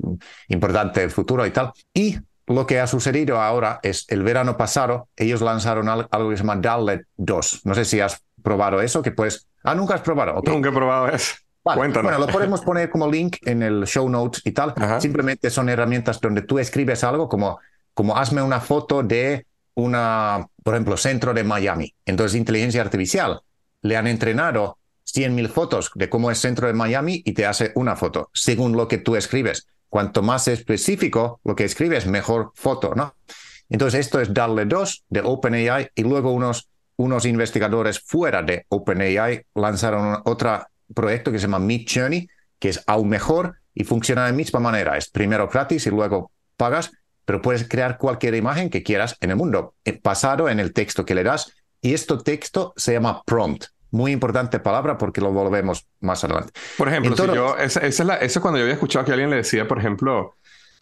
importante 0.48 1.00
del 1.00 1.10
futuro 1.10 1.44
y 1.44 1.50
tal. 1.50 1.72
Y 1.92 2.18
lo 2.46 2.66
que 2.66 2.80
ha 2.80 2.86
sucedido 2.86 3.38
ahora 3.38 3.78
es 3.82 4.06
el 4.08 4.22
verano 4.22 4.56
pasado, 4.56 5.08
ellos 5.14 5.42
lanzaron 5.42 5.88
algo 5.88 6.30
que 6.30 6.36
se 6.36 6.42
llama 6.42 6.56
Dalet 6.56 7.06
2. 7.16 7.60
No 7.64 7.74
sé 7.74 7.84
si 7.84 8.00
has 8.00 8.22
probado 8.42 8.80
eso, 8.80 9.02
que 9.02 9.12
pues... 9.12 9.46
Ah, 9.62 9.74
nunca 9.74 9.94
has 9.94 10.00
probado. 10.00 10.40
Nunca 10.44 10.70
he 10.70 10.72
probado 10.72 11.08
eso. 11.08 11.34
Cuéntanos. 11.62 12.10
Bueno, 12.10 12.26
lo 12.26 12.32
podemos 12.32 12.60
poner 12.64 12.90
como 12.90 13.10
link 13.10 13.36
en 13.42 13.62
el 13.62 13.84
show 13.84 14.08
notes 14.08 14.42
y 14.44 14.52
tal. 14.52 14.74
Simplemente 15.00 15.50
son 15.50 15.68
herramientas 15.68 16.20
donde 16.20 16.42
tú 16.42 16.58
escribes 16.58 17.04
algo 17.04 17.28
como, 17.28 17.60
como 17.94 18.16
hazme 18.16 18.42
una 18.42 18.60
foto 18.60 19.02
de 19.02 19.46
una, 19.74 20.46
por 20.62 20.74
ejemplo, 20.74 20.96
centro 20.96 21.32
de 21.32 21.44
Miami. 21.44 21.94
Entonces, 22.04 22.38
inteligencia 22.38 22.82
artificial 22.82 23.40
le 23.82 23.96
han 23.96 24.06
entrenado 24.06 24.78
100.000 25.06 25.48
fotos 25.48 25.90
de 25.94 26.08
cómo 26.08 26.30
es 26.30 26.38
centro 26.38 26.66
de 26.66 26.72
Miami 26.72 27.22
y 27.24 27.32
te 27.32 27.46
hace 27.46 27.72
una 27.74 27.96
foto 27.96 28.30
según 28.32 28.76
lo 28.76 28.88
que 28.88 28.98
tú 28.98 29.16
escribes. 29.16 29.66
Cuanto 29.88 30.22
más 30.22 30.48
específico 30.48 31.40
lo 31.44 31.54
que 31.54 31.64
escribes, 31.64 32.06
mejor 32.06 32.52
foto, 32.54 32.94
¿no? 32.94 33.14
Entonces, 33.68 34.00
esto 34.00 34.20
es 34.20 34.32
darle 34.34 34.66
dos 34.66 35.04
de 35.08 35.20
OpenAI 35.20 35.90
y 35.94 36.02
luego 36.02 36.32
unos, 36.32 36.68
unos 36.96 37.24
investigadores 37.24 38.00
fuera 38.00 38.42
de 38.42 38.66
OpenAI 38.68 39.46
lanzaron 39.54 40.20
otro 40.24 40.66
proyecto 40.94 41.32
que 41.32 41.38
se 41.38 41.46
llama 41.46 41.58
Mid 41.58 41.86
Journey, 41.88 42.28
que 42.58 42.68
es 42.68 42.82
aún 42.86 43.08
mejor 43.08 43.56
y 43.74 43.84
funciona 43.84 44.26
de 44.26 44.32
misma 44.32 44.60
manera. 44.60 44.96
Es 44.96 45.08
primero 45.08 45.48
gratis 45.48 45.86
y 45.86 45.90
luego 45.90 46.30
pagas, 46.56 46.92
pero 47.24 47.42
puedes 47.42 47.68
crear 47.68 47.98
cualquier 47.98 48.34
imagen 48.34 48.70
que 48.70 48.82
quieras 48.82 49.16
en 49.20 49.30
el 49.30 49.36
mundo, 49.36 49.74
pasado 50.02 50.48
en 50.48 50.60
el 50.60 50.72
texto 50.72 51.04
que 51.04 51.14
le 51.14 51.24
das. 51.24 51.52
Y 51.80 51.94
este 51.94 52.16
texto 52.18 52.72
se 52.76 52.92
llama 52.92 53.22
prompt 53.24 53.66
muy 53.92 54.10
importante 54.10 54.58
palabra 54.58 54.98
porque 54.98 55.20
lo 55.20 55.30
volvemos 55.32 55.86
más 56.00 56.24
adelante. 56.24 56.52
Por 56.76 56.88
ejemplo, 56.88 57.14
si 57.14 57.26
yo, 57.26 57.56
esa, 57.58 57.80
es 57.80 58.00
la, 58.00 58.16
eso 58.16 58.38
es 58.38 58.42
cuando 58.42 58.58
yo 58.58 58.64
había 58.64 58.74
escuchado 58.74 59.04
que 59.04 59.12
alguien 59.12 59.30
le 59.30 59.36
decía, 59.36 59.68
por 59.68 59.78
ejemplo, 59.78 60.34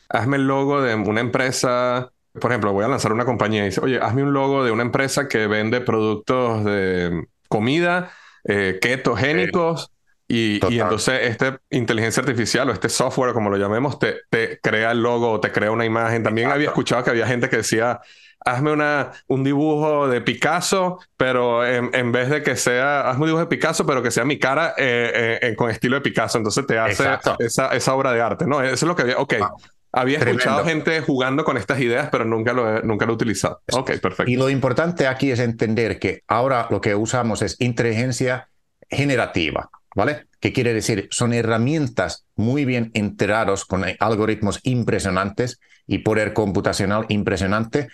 hazme 0.08 0.36
el 0.36 0.46
logo 0.46 0.80
de 0.80 0.94
una 0.94 1.20
empresa, 1.20 2.12
por 2.40 2.52
ejemplo, 2.52 2.72
voy 2.72 2.84
a 2.84 2.88
lanzar 2.88 3.12
una 3.12 3.24
compañía 3.24 3.62
y 3.62 3.66
dice, 3.66 3.80
oye, 3.82 3.98
hazme 3.98 4.22
un 4.22 4.32
logo 4.32 4.64
de 4.64 4.70
una 4.70 4.82
empresa 4.82 5.28
que 5.28 5.48
vende 5.48 5.80
productos 5.80 6.64
de 6.64 7.26
comida 7.48 8.12
eh, 8.44 8.78
ketogénicos. 8.80 9.90
Y, 10.32 10.60
y, 10.68 10.78
entonces 10.78 11.22
esta 11.22 11.60
inteligencia 11.70 12.20
artificial 12.20 12.70
o 12.70 12.72
este 12.72 12.88
software, 12.88 13.32
como 13.32 13.50
lo 13.50 13.56
llamemos, 13.56 13.98
te, 13.98 14.20
te 14.30 14.60
crea 14.60 14.92
el 14.92 15.02
logo, 15.02 15.40
te 15.40 15.50
crea 15.50 15.72
una 15.72 15.84
imagen. 15.84 16.22
También 16.22 16.52
había 16.52 16.68
escuchado 16.68 17.02
que 17.02 17.10
había 17.10 17.26
gente 17.26 17.48
que 17.48 17.56
decía, 17.56 18.00
hazme 18.44 18.70
una, 18.70 19.10
un 19.26 19.42
dibujo 19.42 20.06
de 20.06 20.20
Picasso, 20.20 21.00
pero 21.16 21.66
en, 21.66 22.12
vez 22.12 22.30
de 22.30 22.44
que 22.44 22.54
sea, 22.54 23.10
hazme 23.10 23.22
un 23.22 23.26
dibujo 23.26 23.40
de 23.40 23.48
Picasso, 23.48 23.84
pero 23.84 24.04
que 24.04 24.12
sea 24.12 24.24
mi 24.24 24.38
cara 24.38 24.74
eh, 24.78 25.40
eh, 25.42 25.56
con 25.56 25.68
estilo 25.68 25.96
de 25.96 26.02
Picasso. 26.02 26.38
Entonces 26.38 26.64
te 26.64 26.78
hace 26.78 27.08
esa, 27.40 27.74
esa, 27.74 27.94
obra 27.96 28.12
de 28.12 28.20
arte, 28.20 28.46
¿no? 28.46 28.62
Eso 28.62 28.74
es 28.74 28.82
lo 28.84 28.94
que 28.94 29.02
había. 29.02 29.18
Ok. 29.18 29.34
Ah, 29.42 29.50
había 29.92 30.20
escuchado 30.20 30.64
gente 30.64 31.00
jugando 31.00 31.44
con 31.44 31.56
estas 31.56 31.80
ideas, 31.80 32.08
pero 32.12 32.24
nunca 32.24 32.52
lo, 32.52 32.76
he, 32.78 32.82
nunca 32.84 33.04
lo 33.04 33.12
he 33.12 33.14
utilizado. 33.16 33.62
Ok, 33.72 33.98
perfecto. 33.98 34.30
Y 34.30 34.36
lo 34.36 34.48
importante 34.48 35.08
aquí 35.08 35.32
es 35.32 35.40
entender 35.40 35.98
que 35.98 36.22
ahora 36.28 36.68
lo 36.70 36.80
que 36.80 36.94
usamos 36.94 37.42
es 37.42 37.60
inteligencia 37.60 38.48
generativa, 38.88 39.70
¿vale? 39.94 40.26
¿Qué 40.40 40.52
quiere 40.52 40.72
decir? 40.72 41.08
Son 41.10 41.32
herramientas 41.32 42.24
muy 42.36 42.64
bien 42.64 42.90
enterados 42.94 43.64
con 43.64 43.84
algoritmos 43.98 44.60
impresionantes 44.62 45.60
y 45.86 45.98
poder 45.98 46.32
computacional 46.32 47.06
impresionante 47.08 47.88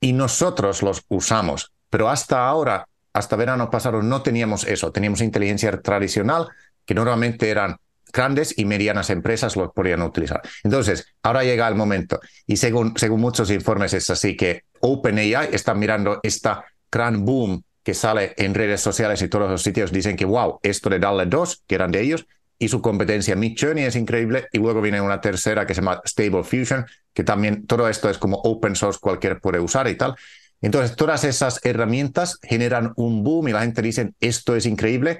y 0.00 0.12
nosotros 0.12 0.82
los 0.82 1.04
usamos. 1.08 1.72
Pero 1.90 2.08
hasta 2.08 2.46
ahora, 2.46 2.88
hasta 3.12 3.36
verano 3.36 3.70
pasado, 3.70 4.02
no 4.02 4.22
teníamos 4.22 4.64
eso. 4.64 4.92
Teníamos 4.92 5.20
inteligencia 5.20 5.80
tradicional, 5.80 6.48
que 6.84 6.94
normalmente 6.94 7.50
eran 7.50 7.76
grandes 8.12 8.58
y 8.58 8.64
medianas 8.64 9.10
empresas 9.10 9.56
los 9.56 9.72
podían 9.72 10.02
utilizar. 10.02 10.42
Entonces, 10.64 11.06
ahora 11.22 11.44
llega 11.44 11.68
el 11.68 11.74
momento, 11.74 12.20
y 12.46 12.56
según, 12.56 12.94
según 12.96 13.20
muchos 13.20 13.50
informes 13.50 13.94
es 13.94 14.10
así 14.10 14.36
que 14.36 14.64
OpenAI 14.80 15.48
está 15.52 15.74
mirando 15.74 16.20
esta 16.22 16.64
gran 16.90 17.24
boom 17.24 17.62
que 17.82 17.94
sale 17.94 18.34
en 18.36 18.54
redes 18.54 18.80
sociales 18.80 19.22
y 19.22 19.28
todos 19.28 19.50
los 19.50 19.62
sitios, 19.62 19.92
dicen 19.92 20.16
que, 20.16 20.24
wow, 20.24 20.60
esto 20.62 20.88
de 20.88 20.98
darle 20.98 21.26
dos, 21.26 21.62
que 21.66 21.74
eran 21.74 21.90
de 21.90 22.00
ellos, 22.00 22.26
y 22.58 22.68
su 22.68 22.80
competencia 22.80 23.34
Midjourney 23.34 23.84
es 23.84 23.96
increíble 23.96 24.46
y 24.52 24.58
luego 24.58 24.80
viene 24.80 25.00
una 25.00 25.20
tercera 25.20 25.66
que 25.66 25.74
se 25.74 25.80
llama 25.80 26.00
Stable 26.04 26.44
Fusion, 26.44 26.86
que 27.12 27.24
también 27.24 27.66
todo 27.66 27.88
esto 27.88 28.08
es 28.08 28.18
como 28.18 28.36
open 28.36 28.76
source, 28.76 29.00
cualquier 29.00 29.40
puede 29.40 29.58
usar 29.58 29.88
y 29.88 29.96
tal. 29.96 30.14
Entonces, 30.60 30.94
todas 30.94 31.24
esas 31.24 31.58
herramientas 31.64 32.38
generan 32.40 32.92
un 32.94 33.24
boom 33.24 33.48
y 33.48 33.52
la 33.52 33.62
gente 33.62 33.82
dice, 33.82 34.12
esto 34.20 34.54
es 34.54 34.64
increíble, 34.66 35.18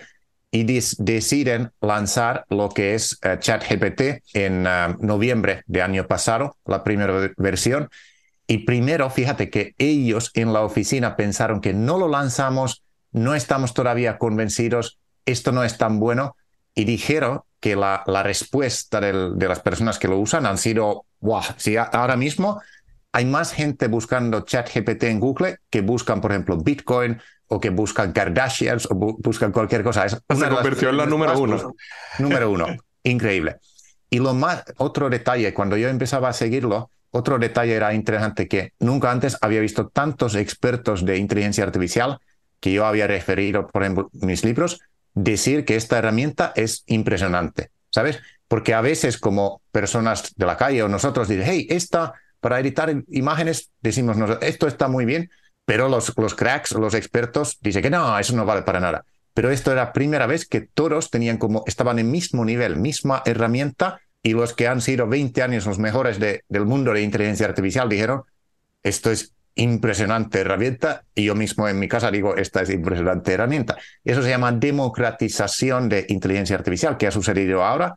y 0.53 0.65
deciden 0.65 1.73
lanzar 1.81 2.45
lo 2.51 2.69
que 2.69 2.95
es 2.95 3.19
uh, 3.25 3.39
ChatGPT 3.39 4.23
en 4.35 4.67
uh, 4.67 4.95
noviembre 5.01 5.63
de 5.67 5.81
año 5.81 6.07
pasado, 6.07 6.59
la 6.67 6.85
primera 6.85 7.33
versión. 7.39 7.89
Y 8.53 8.59
primero, 8.59 9.09
fíjate 9.09 9.49
que 9.49 9.75
ellos 9.79 10.31
en 10.35 10.53
la 10.53 10.61
oficina 10.61 11.17
pensaron 11.17 11.63
que 11.63 11.73
no 11.73 11.97
lo 11.97 12.07
lanzamos, 12.07 12.83
no 13.11 13.35
estamos 13.35 13.73
todavía 13.73 14.19
convencidos, 14.19 14.99
esto 15.25 15.53
no 15.53 15.65
es 15.65 15.79
tan 15.79 15.99
bueno, 15.99 16.37
y 16.75 16.85
dijeron 16.85 17.41
que 17.61 17.77
la, 17.77 18.03
la 18.07 18.23
respuesta 18.23 19.01
de 19.01 19.49
las 19.49 19.61
personas 19.61 19.99
que 19.99 20.07
lo 20.07 20.19
usan 20.19 20.45
han 20.45 20.59
sido, 20.59 21.07
wow, 21.21 21.41
si 21.57 21.79
ahora 21.79 22.19
mismo 22.19 22.61
hay 23.13 23.25
más 23.25 23.55
gente 23.55 23.89
buscando 23.89 24.43
ChatGPT 24.43 25.05
en 25.05 25.19
Google 25.19 25.57
que 25.71 25.81
buscan, 25.81 26.21
por 26.21 26.33
ejemplo, 26.33 26.59
Bitcoin 26.59 27.23
o 27.47 27.59
que 27.59 27.71
buscan 27.71 28.13
Kardashians 28.13 28.87
o 28.91 28.95
buscan 28.95 29.51
cualquier 29.51 29.83
cosa. 29.83 30.05
Es 30.05 30.13
Se 30.29 30.49
convirtió 30.51 30.91
en 30.91 30.99
la 30.99 31.07
número 31.07 31.39
uno. 31.39 31.75
Número 32.19 32.51
uno. 32.51 32.67
Increíble. 33.03 33.57
Y 34.11 34.19
lo 34.19 34.35
más, 34.35 34.63
otro 34.77 35.09
detalle, 35.09 35.55
cuando 35.55 35.79
yo 35.79 35.89
empezaba 35.89 36.29
a 36.29 36.33
seguirlo, 36.35 36.91
otro 37.13 37.39
detalle 37.39 37.75
era 37.75 37.95
interesante 37.95 38.49
que 38.49 38.73
nunca 38.81 39.11
antes 39.11 39.39
había 39.41 39.61
visto 39.61 39.89
tantos 39.89 40.35
expertos 40.35 41.05
de 41.05 41.19
inteligencia 41.19 41.65
artificial 41.65 42.19
que 42.59 42.73
yo 42.73 42.85
había 42.85 43.07
referido, 43.07 43.69
por 43.69 43.83
ejemplo, 43.83 44.11
mis 44.13 44.45
libros, 44.45 44.81
decir 45.15 45.65
que 45.65 45.77
esta 45.77 45.99
herramienta 45.99 46.53
es 46.57 46.85
impresionante, 46.87 47.71
¿sabes? 47.91 48.21
Porque 48.49 48.75
a 48.75 48.81
veces 48.81 49.19
como 49.19 49.63
personas 49.71 50.35
de 50.37 50.47
la 50.47 50.57
calle 50.57 50.83
o 50.83 50.89
nosotros 50.89 51.29
dicen, 51.29 51.47
hey, 51.49 51.67
esta 51.71 52.15
para 52.43 52.59
editar 52.59 52.93
imágenes, 53.09 53.71
decimos, 53.81 54.17
esto 54.41 54.67
está 54.67 54.89
muy 54.89 55.05
bien, 55.05 55.31
pero 55.65 55.89
los, 55.89 56.13
los 56.17 56.35
cracks, 56.35 56.73
los 56.73 56.93
expertos, 56.93 57.57
dicen 57.61 57.83
que 57.83 57.91
no, 57.91 58.19
eso 58.19 58.35
no 58.35 58.45
vale 58.45 58.63
para 58.63 58.81
nada. 58.81 59.05
Pero 59.33 59.53
esto 59.53 59.71
era 59.71 59.85
la 59.85 59.93
primera 59.93 60.27
vez 60.27 60.47
que 60.49 60.61
todos 60.61 61.09
tenían 61.09 61.39
como, 61.39 61.63
estaban 61.67 62.01
en 62.01 62.11
mismo 62.11 62.45
nivel, 62.45 62.77
misma 62.77 63.23
herramienta, 63.27 64.01
y 64.23 64.33
los 64.33 64.55
que 64.55 64.69
han 64.69 64.81
sido 64.81 65.07
20 65.07 65.43
años 65.43 65.67
los 65.67 65.79
mejores 65.79 66.19
de, 66.19 66.45
del 66.49 66.67
mundo 66.67 66.93
de 66.93 67.03
inteligencia 67.03 67.47
artificial 67.47 67.89
dijeron, 67.89 68.23
esto 68.83 69.11
es 69.11 69.35
impresionante 69.55 70.41
herramienta 70.41 71.05
y 71.15 71.25
yo 71.25 71.35
mismo 71.35 71.69
en 71.69 71.79
mi 71.79 71.89
casa 71.89 72.11
digo, 72.11 72.37
esta 72.37 72.63
es 72.63 72.71
impresionante 72.71 73.33
herramienta. 73.33 73.77
Eso 74.05 74.23
se 74.23 74.31
llama 74.31 74.53
democratización 74.53 75.89
de 75.89 76.07
inteligencia 76.09 76.57
artificial 76.57 76.97
que 76.97 77.07
ha 77.07 77.11
sucedido 77.11 77.65
ahora 77.65 77.95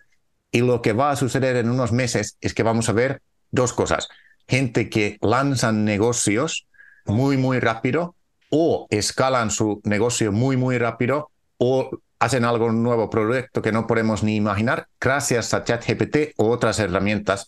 y 0.52 0.60
lo 0.60 0.82
que 0.82 0.94
va 0.94 1.12
a 1.12 1.16
suceder 1.16 1.56
en 1.58 1.70
unos 1.70 1.92
meses 1.92 2.38
es 2.42 2.54
que 2.54 2.64
vamos 2.64 2.90
a 2.90 2.94
ver 2.94 3.22
dos 3.52 3.74
cosas. 3.74 4.10
Gente 4.48 4.90
que 4.90 5.18
lanzan 5.22 5.86
negocios 5.86 6.68
muy, 7.06 7.38
muy 7.38 7.60
rápido 7.60 8.16
o 8.50 8.88
escalan 8.90 9.52
su 9.52 9.82
negocio 9.84 10.32
muy, 10.32 10.58
muy 10.58 10.78
rápido 10.78 11.30
o 11.58 11.90
hacen 12.26 12.46
algo 12.46 12.72
nuevo, 12.72 13.10
proyecto 13.10 13.62
que 13.62 13.72
no 13.72 13.88
podemos 13.88 14.24
ni 14.24 14.36
imaginar 14.36 14.88
gracias 15.00 15.54
a 15.54 15.64
ChatGPT 15.64 16.34
o 16.38 16.50
otras 16.50 16.80
herramientas 16.80 17.48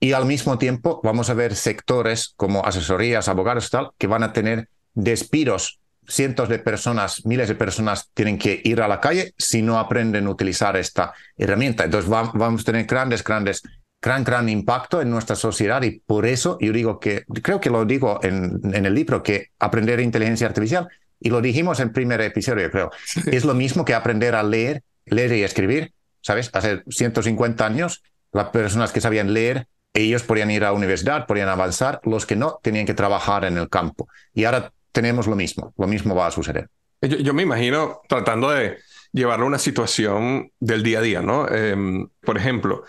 y 0.00 0.12
al 0.12 0.26
mismo 0.26 0.58
tiempo 0.58 1.00
vamos 1.02 1.30
a 1.30 1.34
ver 1.34 1.54
sectores 1.54 2.34
como 2.36 2.64
asesorías, 2.64 3.28
abogados, 3.28 3.70
tal, 3.70 3.90
que 3.98 4.06
van 4.06 4.22
a 4.22 4.32
tener 4.32 4.68
despidos. 4.94 5.80
Cientos 6.06 6.48
de 6.48 6.58
personas, 6.58 7.26
miles 7.26 7.48
de 7.48 7.54
personas 7.54 8.10
tienen 8.14 8.38
que 8.38 8.60
ir 8.64 8.80
a 8.80 8.88
la 8.88 9.00
calle 9.00 9.34
si 9.36 9.60
no 9.60 9.78
aprenden 9.78 10.26
a 10.26 10.30
utilizar 10.30 10.76
esta 10.76 11.12
herramienta. 11.36 11.84
Entonces 11.84 12.08
vamos 12.08 12.62
a 12.62 12.64
tener 12.64 12.86
grandes, 12.86 13.22
grandes, 13.22 13.62
gran, 14.00 14.24
gran 14.24 14.48
impacto 14.48 15.02
en 15.02 15.10
nuestra 15.10 15.36
sociedad 15.36 15.82
y 15.82 16.00
por 16.00 16.24
eso 16.24 16.56
yo 16.60 16.72
digo 16.72 16.98
que, 16.98 17.24
creo 17.42 17.60
que 17.60 17.68
lo 17.68 17.84
digo 17.84 18.20
en 18.22 18.86
el 18.86 18.94
libro, 18.94 19.22
que 19.22 19.48
aprender 19.58 20.00
inteligencia 20.00 20.46
artificial, 20.46 20.88
y 21.20 21.30
lo 21.30 21.40
dijimos 21.40 21.80
en 21.80 21.88
el 21.88 21.92
primer 21.92 22.20
episodio, 22.20 22.70
creo, 22.70 22.90
es 23.26 23.44
lo 23.44 23.54
mismo 23.54 23.84
que 23.84 23.94
aprender 23.94 24.34
a 24.34 24.42
leer, 24.42 24.82
leer 25.06 25.32
y 25.32 25.42
escribir, 25.42 25.92
¿sabes? 26.20 26.50
Hace 26.52 26.82
150 26.88 27.64
años, 27.64 28.02
las 28.32 28.50
personas 28.50 28.92
que 28.92 29.00
sabían 29.00 29.32
leer 29.32 29.66
ellos 29.94 30.22
podían 30.22 30.50
ir 30.50 30.64
a 30.64 30.68
la 30.68 30.72
universidad, 30.72 31.26
podían 31.26 31.48
avanzar, 31.48 32.00
los 32.04 32.26
que 32.26 32.36
no 32.36 32.58
tenían 32.62 32.86
que 32.86 32.94
trabajar 32.94 33.44
en 33.44 33.58
el 33.58 33.68
campo. 33.68 34.08
Y 34.32 34.44
ahora 34.44 34.72
tenemos 34.92 35.26
lo 35.26 35.36
mismo, 35.36 35.74
lo 35.76 35.86
mismo 35.86 36.14
va 36.14 36.26
a 36.26 36.30
suceder. 36.30 36.68
Yo, 37.00 37.32
me 37.32 37.42
imagino 37.42 38.00
tratando 38.08 38.50
de 38.50 38.78
llevarlo 39.12 39.44
a 39.44 39.48
una 39.48 39.58
situación 39.58 40.50
del 40.58 40.82
día 40.82 40.98
a 40.98 41.02
día, 41.02 41.22
¿no? 41.22 41.48
Em, 41.48 42.08
por 42.20 42.36
ejemplo, 42.36 42.84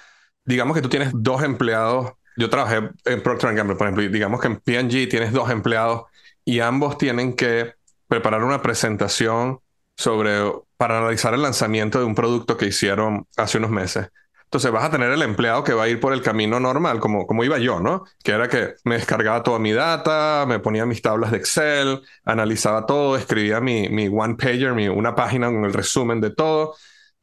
digamos 0.46 0.76
que 0.76 0.82
tú 0.82 0.90
tienes 0.90 1.12
dos 1.14 1.44
empleados. 1.44 2.14
Yo 2.38 2.50
trabajé 2.50 2.90
en 3.06 3.24
Procter 3.24 3.54
Gamble, 3.54 3.76
por 3.76 3.88
ejemplo, 3.88 4.04
y 4.04 4.10
digamos 4.10 4.42
que 4.42 4.48
en 4.48 4.58
P&G 4.58 5.10
tienes 5.10 5.32
dos 5.32 5.50
empleados 5.52 6.04
y 6.44 6.60
ambos 6.60 6.98
tienen 6.98 7.36
que 7.36 7.74
preparar 8.10 8.44
una 8.44 8.62
presentación 8.62 9.62
sobre 9.96 10.42
para 10.76 10.98
analizar 10.98 11.34
el 11.34 11.42
lanzamiento 11.42 12.00
de 12.00 12.06
un 12.06 12.16
producto 12.16 12.58
que 12.58 12.66
hicieron 12.66 13.28
hace 13.38 13.58
unos 13.58 13.72
meses. 13.72 14.10
Entonces 14.46 14.72
vas 14.72 14.84
a 14.84 14.90
tener 14.90 15.12
el 15.12 15.22
empleado 15.22 15.64
que 15.64 15.74
va 15.74 15.84
a 15.84 15.88
ir 15.90 16.00
por 16.00 16.12
el 16.12 16.24
camino 16.24 16.60
normal, 16.60 17.00
como, 17.00 17.28
como 17.28 17.44
iba 17.44 17.60
yo, 17.60 17.80
¿no? 17.80 18.06
Que 18.24 18.32
era 18.32 18.50
que 18.50 18.74
me 18.84 18.96
descargaba 18.96 19.44
toda 19.44 19.60
mi 19.60 19.74
data, 19.74 20.46
me 20.48 20.58
ponía 20.58 20.88
mis 20.88 21.04
tablas 21.04 21.30
de 21.30 21.38
Excel, 21.38 22.02
analizaba 22.26 22.88
todo, 22.88 23.16
escribía 23.16 23.62
mi, 23.62 23.90
mi 23.90 24.08
one 24.08 24.36
pager, 24.36 24.74
mi, 24.74 24.88
una 24.88 25.14
página 25.14 25.48
con 25.48 25.66
el 25.66 25.74
resumen 25.74 26.20
de 26.20 26.32
todo. 26.32 26.76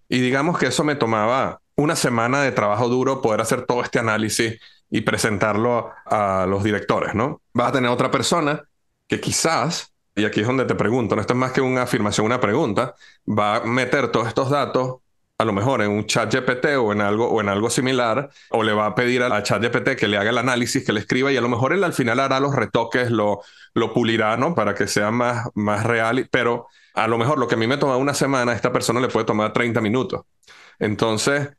Y 0.09 0.21
digamos 0.21 0.57
que 0.57 0.67
eso 0.67 0.85
me 0.85 0.95
tomaba 0.95 1.61
una 1.75 1.97
semana 1.97 2.43
de 2.43 2.53
trabajo 2.53 2.89
duro 2.89 3.21
poder 3.21 3.41
hacer 3.41 3.67
todo 3.67 3.83
este 3.83 3.99
análisis 3.99 4.61
y 4.89 5.01
presentarlo 5.01 5.91
a 6.05 6.47
los 6.49 6.63
directores, 6.63 7.17
¿no? 7.17 7.43
Vas 7.53 7.71
a 7.71 7.73
tener 7.73 7.91
otra 7.91 8.13
persona 8.13 8.63
que 9.09 9.21
quizás, 9.21 9.93
y 10.17 10.25
aquí 10.25 10.41
es 10.41 10.47
donde 10.47 10.65
te 10.65 10.75
pregunto, 10.75 11.15
no 11.15 11.21
esto 11.21 11.35
es 11.35 11.39
más 11.39 11.53
que 11.53 11.61
una 11.61 11.83
afirmación, 11.83 12.27
una 12.27 12.41
pregunta, 12.41 12.95
va 13.29 13.57
a 13.57 13.65
meter 13.65 14.11
todos 14.11 14.29
estos 14.29 14.51
datos 14.51 14.97
a 15.39 15.45
lo 15.45 15.53
mejor 15.53 15.83
en 15.83 15.91
un 15.91 16.07
chat 16.07 16.33
GPT 16.33 16.77
o 16.79 16.93
en 16.93 17.03
algo, 17.03 17.29
o 17.29 17.41
en 17.43 17.49
algo 17.51 17.69
similar, 17.69 18.31
o 18.51 18.63
le 18.63 18.73
va 18.73 18.87
a 18.87 18.95
pedir 18.95 19.23
a 19.23 19.43
chat 19.43 19.63
GPT 19.63 19.95
que 19.97 20.09
le 20.09 20.17
haga 20.17 20.31
el 20.31 20.39
análisis, 20.39 20.85
que 20.85 20.93
le 20.95 21.01
escriba, 21.01 21.31
y 21.31 21.37
a 21.37 21.43
lo 21.43 21.49
mejor 21.51 21.75
él 21.75 21.85
al 21.85 21.93
final 21.93 22.21
hará 22.21 22.41
los 22.41 22.55
retoques, 22.55 23.11
lo, 23.11 23.43
lo 23.75 23.93
pulirá, 23.93 24.37
¿no? 24.39 24.55
Para 24.55 24.75
que 24.75 24.87
sea 24.87 25.11
más, 25.11 25.49
más 25.55 25.85
real, 25.85 26.27
pero 26.31 26.69
a 26.95 27.07
lo 27.07 27.19
mejor 27.19 27.39
lo 27.39 27.47
que 27.49 27.55
a 27.55 27.59
mí 27.59 27.67
me 27.67 27.77
toma 27.77 27.99
una 27.99 28.15
semana, 28.15 28.53
a 28.53 28.55
esta 28.55 28.73
persona 28.73 28.99
le 29.01 29.09
puede 29.09 29.27
tomar 29.27 29.53
30 29.53 29.83
minutos. 29.83 30.23
Entonces, 30.79 31.51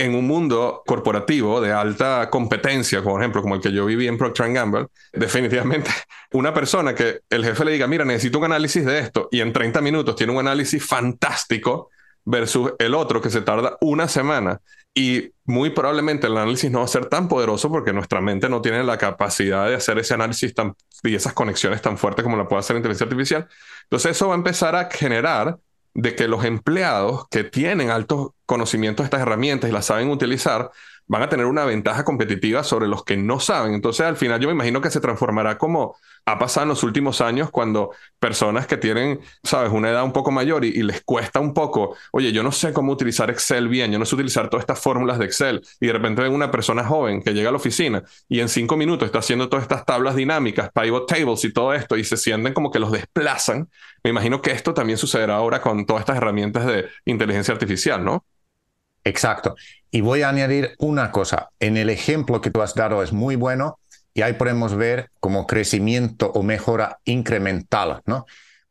en 0.00 0.14
un 0.14 0.26
mundo 0.26 0.82
corporativo 0.86 1.60
de 1.60 1.72
alta 1.72 2.30
competencia, 2.30 3.02
por 3.02 3.20
ejemplo, 3.20 3.42
como 3.42 3.54
el 3.54 3.60
que 3.60 3.70
yo 3.70 3.84
viví 3.84 4.08
en 4.08 4.16
Procter 4.16 4.50
Gamble, 4.50 4.86
definitivamente 5.12 5.90
una 6.32 6.54
persona 6.54 6.94
que 6.94 7.20
el 7.28 7.44
jefe 7.44 7.64
le 7.66 7.72
diga, 7.72 7.86
mira, 7.86 8.04
necesito 8.06 8.38
un 8.38 8.46
análisis 8.46 8.84
de 8.84 8.98
esto, 8.98 9.28
y 9.30 9.40
en 9.40 9.52
30 9.52 9.80
minutos 9.82 10.16
tiene 10.16 10.32
un 10.32 10.38
análisis 10.38 10.84
fantástico, 10.84 11.90
versus 12.24 12.72
el 12.78 12.94
otro 12.94 13.20
que 13.20 13.30
se 13.30 13.42
tarda 13.42 13.76
una 13.80 14.08
semana. 14.08 14.60
Y 14.94 15.32
muy 15.44 15.70
probablemente 15.70 16.26
el 16.26 16.36
análisis 16.36 16.70
no 16.70 16.80
va 16.80 16.84
a 16.84 16.88
ser 16.88 17.06
tan 17.06 17.28
poderoso 17.28 17.70
porque 17.70 17.92
nuestra 17.92 18.20
mente 18.20 18.48
no 18.48 18.60
tiene 18.60 18.82
la 18.82 18.98
capacidad 18.98 19.68
de 19.68 19.76
hacer 19.76 19.98
ese 19.98 20.14
análisis 20.14 20.52
tan, 20.54 20.74
y 21.02 21.14
esas 21.14 21.32
conexiones 21.32 21.80
tan 21.82 21.96
fuertes 21.96 22.22
como 22.22 22.36
la 22.36 22.48
puede 22.48 22.60
hacer 22.60 22.74
la 22.74 22.78
inteligencia 22.78 23.04
artificial. 23.04 23.48
Entonces 23.84 24.12
eso 24.12 24.28
va 24.28 24.34
a 24.34 24.38
empezar 24.38 24.74
a 24.74 24.90
generar 24.90 25.58
de 25.94 26.14
que 26.14 26.28
los 26.28 26.44
empleados 26.44 27.26
que 27.30 27.44
tienen 27.44 27.90
altos 27.90 28.30
conocimientos 28.46 29.04
de 29.04 29.06
estas 29.06 29.22
herramientas 29.22 29.70
y 29.70 29.72
las 29.72 29.86
saben 29.86 30.10
utilizar, 30.10 30.70
van 31.10 31.22
a 31.22 31.28
tener 31.28 31.46
una 31.46 31.64
ventaja 31.64 32.04
competitiva 32.04 32.62
sobre 32.62 32.86
los 32.86 33.02
que 33.02 33.16
no 33.16 33.40
saben. 33.40 33.74
Entonces, 33.74 34.06
al 34.06 34.16
final 34.16 34.38
yo 34.40 34.46
me 34.46 34.54
imagino 34.54 34.80
que 34.80 34.92
se 34.92 35.00
transformará 35.00 35.58
como 35.58 35.96
ha 36.24 36.38
pasado 36.38 36.62
en 36.62 36.68
los 36.68 36.84
últimos 36.84 37.20
años 37.20 37.50
cuando 37.50 37.90
personas 38.20 38.68
que 38.68 38.76
tienen, 38.76 39.18
sabes, 39.42 39.72
una 39.72 39.90
edad 39.90 40.04
un 40.04 40.12
poco 40.12 40.30
mayor 40.30 40.64
y, 40.64 40.80
les 40.84 41.02
cuesta 41.02 41.40
un 41.40 41.52
poco, 41.52 41.96
oye, 42.12 42.30
yo 42.30 42.44
no 42.44 42.52
sé 42.52 42.72
cómo 42.72 42.92
utilizar 42.92 43.28
Excel 43.28 43.66
bien, 43.66 43.90
yo 43.90 43.98
no 43.98 44.06
sé 44.06 44.14
utilizar 44.14 44.48
todas 44.48 44.62
estas 44.62 44.78
fórmulas 44.78 45.18
de 45.18 45.24
Excel 45.24 45.62
y 45.80 45.88
de 45.88 45.92
repente 45.92 46.22
ven 46.22 46.32
una 46.32 46.52
persona 46.52 46.84
joven 46.84 47.22
que 47.22 47.32
llega 47.34 47.48
a 47.48 47.52
la 47.52 47.58
oficina 47.58 48.04
y 48.28 48.38
en 48.38 48.48
cinco 48.48 48.76
minutos 48.76 49.06
está 49.06 49.18
haciendo 49.18 49.48
todas 49.48 49.64
estas 49.64 49.84
tablas 49.84 50.14
dinámicas, 50.14 50.70
pivot 50.72 51.08
tables 51.08 51.44
y 51.44 51.52
todo 51.52 51.74
esto 51.74 51.96
y 51.96 52.04
se 52.04 52.16
sienten 52.16 52.54
como 52.54 52.70
que 52.70 52.78
los 52.78 52.92
desplazan. 52.92 53.68
Me 54.04 54.10
imagino 54.10 54.40
que 54.40 54.52
esto 54.52 54.74
también 54.74 54.96
sucederá 54.96 55.34
ahora 55.34 55.60
con 55.60 55.84
todas 55.86 56.02
estas 56.02 56.18
herramientas 56.18 56.66
de 56.66 56.88
inteligencia 57.04 57.52
artificial, 57.52 58.04
¿no? 58.04 58.24
Exacto. 59.02 59.56
Y 59.90 60.00
voy 60.02 60.22
a 60.22 60.28
añadir 60.28 60.74
una 60.78 61.10
cosa. 61.10 61.50
En 61.58 61.76
el 61.76 61.90
ejemplo 61.90 62.40
que 62.40 62.50
tú 62.50 62.62
has 62.62 62.74
dado 62.74 63.02
es 63.02 63.12
muy 63.12 63.36
bueno 63.36 63.78
y 64.14 64.22
ahí 64.22 64.34
podemos 64.34 64.74
ver 64.76 65.10
como 65.20 65.46
crecimiento 65.46 66.30
o 66.32 66.42
mejora 66.42 66.98
incremental, 67.04 68.02
¿no? 68.06 68.26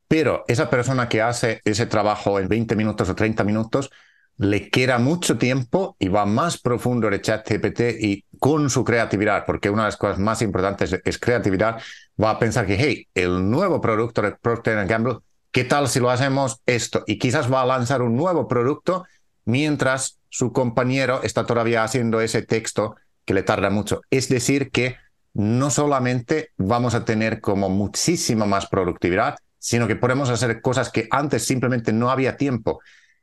Pero 0.08 0.44
esa 0.48 0.70
persona 0.70 1.08
que 1.08 1.22
hace 1.22 1.62
ese 1.66 1.86
trabajo 1.86 2.40
en 2.40 2.48
20 2.48 2.76
minutos 2.76 3.10
o 3.10 3.16
30 3.16 3.44
minutos, 3.44 3.90
le 4.38 4.70
queda 4.70 4.98
mucho 5.00 5.38
tiempo 5.38 5.98
y 6.00 6.08
va 6.08 6.26
más 6.26 6.58
profundo 6.60 7.10
de 7.10 7.22
ChatGPT 7.22 7.82
y 8.00 8.26
con 8.40 8.70
su 8.70 8.86
creatividad, 8.86 9.46
porque 9.46 9.70
una 9.70 9.84
de 9.84 9.90
las 9.90 9.98
cosas 9.98 10.18
más 10.18 10.42
importantes 10.42 10.98
es 11.04 11.18
creatividad, 11.20 11.82
va 12.22 12.32
a 12.32 12.40
pensar 12.40 12.66
que, 12.66 12.78
hey, 12.80 13.08
el 13.14 13.50
nuevo 13.50 13.82
producto 13.82 14.22
de 14.22 14.32
Procter 14.32 14.88
Gamble, 14.88 15.18
¿qué 15.52 15.66
tal 15.66 15.90
si 15.90 16.00
lo 16.00 16.10
hacemos 16.10 16.62
esto? 16.66 17.04
Y 17.06 17.20
quizás 17.20 17.52
va 17.52 17.62
a 17.62 17.66
lanzar 17.66 18.02
un 18.02 18.16
nuevo 18.16 18.48
producto 18.48 19.06
mientras 19.44 20.19
su 20.30 20.54
compañero 20.54 21.22
está 21.24 21.46
todavía 21.46 21.84
haciendo 21.84 22.22
ese 22.22 22.44
texto 22.44 22.96
que 23.26 23.34
le 23.34 23.44
tarda 23.44 23.70
mucho. 23.70 24.02
Es 24.10 24.30
decir, 24.30 24.72
que 24.72 24.98
no 25.34 25.70
solamente 25.70 26.52
vamos 26.58 26.96
a 26.96 27.06
tener 27.06 27.42
como 27.42 27.70
muchísima 27.70 28.46
más 28.46 28.68
productividad, 28.68 29.38
sino 29.58 29.88
que 29.88 29.96
podemos 29.96 30.30
hacer 30.30 30.62
cosas 30.62 30.92
que 30.92 31.08
antes 31.12 31.46
simplemente 31.46 31.94
no 31.94 32.10
había 32.10 32.38
tiempo. 32.38 32.80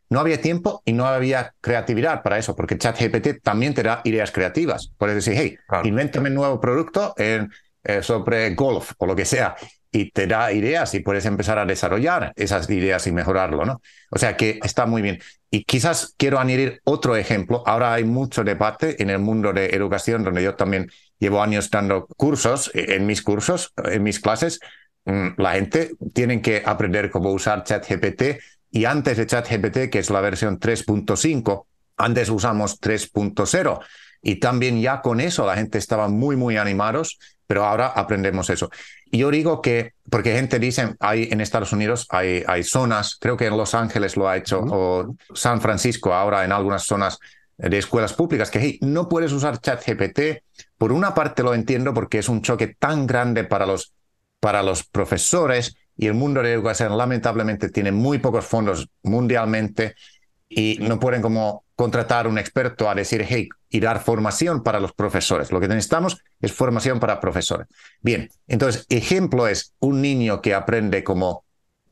No 0.08 0.20
había 0.20 0.40
tiempo 0.40 0.82
y 0.84 0.92
no 0.92 1.06
había 1.06 1.54
creatividad 1.60 2.22
para 2.22 2.38
eso, 2.38 2.54
porque 2.54 2.78
ChatGPT 2.78 3.42
también 3.42 3.74
te 3.74 3.82
da 3.82 4.02
ideas 4.04 4.30
creativas. 4.30 4.92
Puedes 4.98 5.16
decir, 5.16 5.34
hey, 5.36 5.58
invéntame 5.82 6.28
un 6.28 6.36
nuevo 6.36 6.60
producto 6.60 7.14
en, 7.16 7.50
eh, 7.82 8.02
sobre 8.02 8.54
golf 8.54 8.92
o 8.98 9.06
lo 9.06 9.16
que 9.16 9.24
sea 9.24 9.56
y 9.96 10.10
te 10.10 10.26
da 10.26 10.52
ideas 10.52 10.92
y 10.92 11.00
puedes 11.00 11.24
empezar 11.24 11.58
a 11.58 11.64
desarrollar 11.64 12.34
esas 12.36 12.68
ideas 12.68 13.06
y 13.06 13.12
mejorarlo, 13.12 13.64
¿no? 13.64 13.80
O 14.10 14.18
sea 14.18 14.36
que 14.36 14.60
está 14.62 14.84
muy 14.84 15.00
bien. 15.00 15.20
Y 15.50 15.64
quizás 15.64 16.14
quiero 16.18 16.38
añadir 16.38 16.82
otro 16.84 17.16
ejemplo. 17.16 17.62
Ahora 17.64 17.94
hay 17.94 18.04
mucho 18.04 18.44
debate 18.44 19.02
en 19.02 19.08
el 19.08 19.20
mundo 19.20 19.54
de 19.54 19.70
educación, 19.70 20.22
donde 20.22 20.42
yo 20.42 20.54
también 20.54 20.90
llevo 21.18 21.42
años 21.42 21.70
dando 21.70 22.06
cursos, 22.08 22.70
eh, 22.74 22.96
en 22.96 23.06
mis 23.06 23.22
cursos, 23.22 23.72
en 23.84 24.02
mis 24.02 24.20
clases. 24.20 24.60
Mm, 25.06 25.28
la 25.38 25.52
gente 25.52 25.92
tiene 26.12 26.42
que 26.42 26.62
aprender 26.66 27.10
cómo 27.10 27.30
usar 27.30 27.64
ChatGPT 27.64 28.38
y 28.70 28.84
antes 28.84 29.16
de 29.16 29.26
ChatGPT, 29.26 29.88
que 29.90 30.00
es 30.00 30.10
la 30.10 30.20
versión 30.20 30.60
3.5, 30.60 31.64
antes 31.96 32.28
usamos 32.28 32.78
3.0 32.82 33.80
y 34.20 34.36
también 34.40 34.80
ya 34.82 35.00
con 35.00 35.20
eso 35.20 35.46
la 35.46 35.54
gente 35.54 35.78
estaba 35.78 36.08
muy, 36.08 36.36
muy 36.36 36.58
animados, 36.58 37.18
pero 37.46 37.64
ahora 37.64 37.88
aprendemos 37.88 38.50
eso. 38.50 38.70
Y 39.10 39.18
yo 39.18 39.30
digo 39.30 39.62
que, 39.62 39.92
porque 40.10 40.34
gente 40.34 40.58
dice, 40.58 40.94
hay 41.00 41.28
en 41.30 41.40
Estados 41.40 41.72
Unidos 41.72 42.06
hay, 42.10 42.42
hay 42.46 42.62
zonas, 42.62 43.16
creo 43.20 43.36
que 43.36 43.46
en 43.46 43.56
Los 43.56 43.74
Ángeles 43.74 44.16
lo 44.16 44.28
ha 44.28 44.36
hecho, 44.36 44.60
o 44.60 45.14
San 45.34 45.60
Francisco 45.60 46.12
ahora 46.12 46.44
en 46.44 46.52
algunas 46.52 46.84
zonas 46.84 47.18
de 47.58 47.78
escuelas 47.78 48.12
públicas, 48.12 48.50
que 48.50 48.60
hey, 48.60 48.78
no 48.82 49.08
puedes 49.08 49.32
usar 49.32 49.60
ChatGPT. 49.60 50.42
Por 50.76 50.92
una 50.92 51.14
parte 51.14 51.42
lo 51.42 51.54
entiendo 51.54 51.94
porque 51.94 52.18
es 52.18 52.28
un 52.28 52.42
choque 52.42 52.74
tan 52.78 53.06
grande 53.06 53.44
para 53.44 53.66
los, 53.66 53.94
para 54.40 54.62
los 54.62 54.84
profesores 54.84 55.76
y 55.96 56.06
el 56.06 56.14
mundo 56.14 56.42
de 56.42 56.52
educación 56.52 56.96
lamentablemente 56.96 57.70
tiene 57.70 57.92
muy 57.92 58.18
pocos 58.18 58.44
fondos 58.44 58.88
mundialmente 59.02 59.94
y 60.48 60.78
no 60.80 61.00
pueden 61.00 61.22
como 61.22 61.64
contratar 61.76 62.26
un 62.26 62.38
experto 62.38 62.88
a 62.88 62.94
decir, 62.94 63.24
hey, 63.28 63.50
y 63.68 63.80
dar 63.80 64.02
formación 64.02 64.62
para 64.62 64.80
los 64.80 64.92
profesores. 64.94 65.52
Lo 65.52 65.60
que 65.60 65.68
necesitamos 65.68 66.18
es 66.40 66.52
formación 66.52 66.98
para 66.98 67.20
profesores. 67.20 67.68
Bien, 68.00 68.30
entonces, 68.48 68.86
ejemplo 68.88 69.46
es 69.46 69.74
un 69.78 70.00
niño 70.00 70.40
que 70.40 70.54
aprende 70.54 71.04
como 71.04 71.44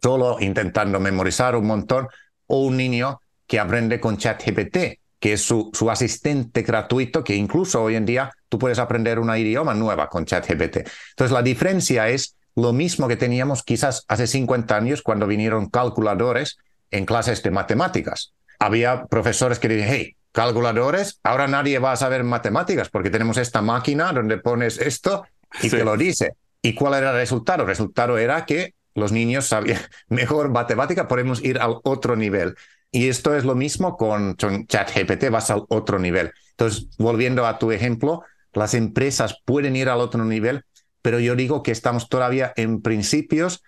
solo 0.03 0.39
intentando 0.41 0.99
memorizar 1.01 1.55
un 1.55 1.67
montón 1.67 2.09
o 2.47 2.63
un 2.63 2.79
niño 2.79 3.21
que 3.47 3.61
aprende 3.61 4.01
con 4.01 4.17
ChatGPT, 4.17 5.01
que 5.21 5.33
es 5.35 5.43
su, 5.43 5.71
su 5.75 5.91
asistente 5.91 6.63
gratuito, 6.63 7.23
que 7.23 7.35
incluso 7.35 7.83
hoy 7.83 7.97
en 7.97 8.07
día 8.07 8.33
tú 8.49 8.59
puedes 8.59 8.79
aprender 8.79 9.19
una 9.19 9.39
idioma 9.39 9.75
nueva 9.75 10.09
con 10.09 10.25
ChatGPT. 10.25 10.79
Entonces, 11.11 11.31
la 11.31 11.43
diferencia 11.43 12.09
es 12.09 12.37
lo 12.55 12.73
mismo 12.73 13.07
que 13.07 13.17
teníamos 13.17 13.63
quizás 13.63 14.05
hace 14.09 14.27
50 14.27 14.75
años 14.75 15.03
cuando 15.03 15.27
vinieron 15.27 15.69
calculadores 15.69 16.57
en 16.91 17.05
clases 17.05 17.43
de 17.43 17.51
matemáticas 17.51 18.33
había 18.65 19.05
profesores 19.05 19.59
que 19.59 19.69
dicen, 19.69 19.89
hey, 19.91 20.17
calculadores, 20.33 21.21
ahora 21.23 21.47
nadie 21.47 21.79
va 21.79 21.93
a 21.93 21.97
saber 21.97 22.25
matemáticas 22.25 22.89
porque 22.89 23.11
tenemos 23.11 23.37
esta 23.37 23.61
máquina 23.61 24.11
donde 24.13 24.39
pones 24.39 24.79
esto 24.79 25.27
y 25.63 25.69
te 25.69 25.85
lo 25.85 25.99
dice. 25.99 26.33
¿Y 26.63 26.75
cuál 26.75 26.95
era 26.95 27.11
el 27.11 27.17
resultado? 27.17 27.63
El 27.63 27.69
resultado 27.69 28.17
era 28.17 28.47
que 28.47 28.75
los 28.95 29.13
niños 29.13 29.47
sabían 29.47 29.81
mejor 30.09 30.49
matemática, 30.51 31.07
podemos 31.09 31.45
ir 31.45 31.59
al 31.59 31.77
otro 31.85 32.17
nivel. 32.17 32.55
Y 32.91 33.09
esto 33.09 33.37
es 33.37 33.45
lo 33.45 33.55
mismo 33.55 33.99
con, 33.99 34.35
con 34.35 34.67
ChatGPT, 34.67 35.29
vas 35.31 35.51
al 35.51 35.65
otro 35.69 35.99
nivel. 35.99 36.33
Entonces, 36.53 36.89
volviendo 36.97 37.47
a 37.47 37.59
tu 37.59 37.71
ejemplo, 37.71 38.23
las 38.55 38.73
empresas 38.73 39.37
pueden 39.45 39.77
ir 39.77 39.91
al 39.91 40.01
otro 40.01 40.25
nivel, 40.25 40.65
pero 41.03 41.19
yo 41.19 41.37
digo 41.37 41.63
que 41.63 41.73
estamos 41.73 42.09
todavía 42.09 42.55
en 42.57 42.81
principios 42.81 43.63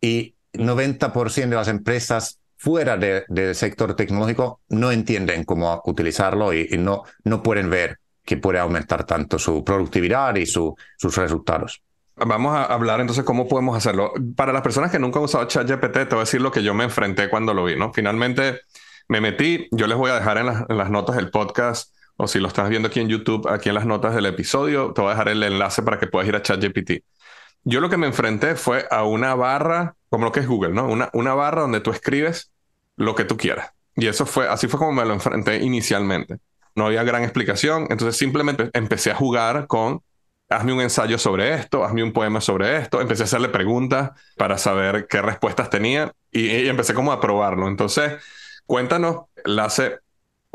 y 0.00 0.36
90% 0.52 1.48
de 1.48 1.56
las 1.56 1.68
empresas 1.68 2.38
fuera 2.66 2.96
del 2.96 3.54
sector 3.54 3.94
tecnológico 3.94 4.60
no 4.70 4.90
entienden 4.90 5.44
cómo 5.44 5.80
utilizarlo 5.84 6.52
y, 6.52 6.66
no, 6.76 7.04
no 7.22 7.40
pueden 7.40 7.70
ver 7.70 8.00
que 8.24 8.38
puede 8.38 8.58
aumentar 8.58 9.04
tanto 9.04 9.38
su 9.38 9.62
productividad 9.62 10.34
y 10.34 10.46
sus 10.46 10.74
resultados. 11.00 11.80
Vamos 12.16 12.56
a 12.56 12.64
hablar 12.64 13.00
entonces 13.00 13.22
cómo 13.22 13.46
podemos 13.46 13.76
hacerlo. 13.76 14.12
Para 14.34 14.52
las 14.52 14.62
personas 14.62 14.90
que 14.90 14.98
nunca 14.98 15.20
han 15.20 15.26
usado 15.26 15.44
ChatGPT, 15.44 15.92
te 15.92 16.04
voy 16.06 16.16
a 16.16 16.20
decir 16.20 16.40
lo 16.40 16.50
que 16.50 16.64
yo 16.64 16.74
me 16.74 16.82
enfrenté 16.82 17.30
cuando 17.30 17.54
lo 17.54 17.62
vi, 17.62 17.76
¿no? 17.76 17.92
Finalmente 17.92 18.62
me 19.06 19.20
metí, 19.20 19.68
yo 19.70 19.86
les 19.86 19.96
voy 19.96 20.10
a 20.10 20.14
dejar 20.14 20.38
en, 20.38 20.48
en 20.68 20.76
las 20.76 20.90
notas 20.90 21.14
del 21.14 21.30
podcast 21.30 21.94
o 22.16 22.26
si 22.26 22.40
lo 22.40 22.48
estás 22.48 22.68
viendo 22.68 22.88
aquí 22.88 22.98
en 22.98 23.08
YouTube, 23.08 23.48
aquí 23.48 23.68
en 23.68 23.76
las 23.76 23.86
notas 23.86 24.12
del 24.12 24.26
episodio, 24.26 24.92
te 24.92 25.02
voy 25.02 25.10
a 25.10 25.12
dejar 25.12 25.28
el 25.28 25.40
enlace 25.44 25.82
para 25.82 26.00
que 26.00 26.08
puedas 26.08 26.28
ir 26.28 26.34
a 26.34 26.42
ChatGPT. 26.42 27.04
Yo 27.62 27.80
lo 27.80 27.88
que 27.88 27.96
me 27.96 28.08
enfrenté 28.08 28.56
fue 28.56 28.88
a 28.90 29.04
una 29.04 29.36
barra, 29.36 29.94
como 30.08 30.24
lo 30.24 30.32
que 30.32 30.40
es 30.40 30.48
Google, 30.48 30.72
¿no? 30.72 30.88
Una, 30.88 31.10
una 31.12 31.32
barra 31.34 31.60
donde 31.60 31.80
tú 31.80 31.92
escribes 31.92 32.50
lo 32.96 33.14
que 33.14 33.24
tú 33.24 33.36
quieras. 33.36 33.70
Y 33.94 34.06
eso 34.06 34.26
fue, 34.26 34.48
así 34.48 34.68
fue 34.68 34.78
como 34.78 34.92
me 34.92 35.04
lo 35.04 35.14
enfrenté 35.14 35.56
inicialmente. 35.58 36.38
No 36.74 36.86
había 36.86 37.02
gran 37.04 37.22
explicación, 37.22 37.86
entonces 37.90 38.16
simplemente 38.16 38.70
empecé 38.74 39.10
a 39.10 39.14
jugar 39.14 39.66
con, 39.66 40.02
hazme 40.50 40.74
un 40.74 40.80
ensayo 40.80 41.18
sobre 41.18 41.54
esto, 41.54 41.84
hazme 41.84 42.02
un 42.02 42.12
poema 42.12 42.40
sobre 42.40 42.76
esto, 42.76 43.00
empecé 43.00 43.22
a 43.22 43.24
hacerle 43.24 43.48
preguntas 43.48 44.10
para 44.36 44.58
saber 44.58 45.06
qué 45.08 45.22
respuestas 45.22 45.70
tenía 45.70 46.12
y, 46.30 46.68
empecé 46.68 46.92
como 46.92 47.12
a 47.12 47.20
probarlo. 47.20 47.68
Entonces, 47.68 48.14
cuéntanos, 48.66 49.22
Lace, 49.44 49.98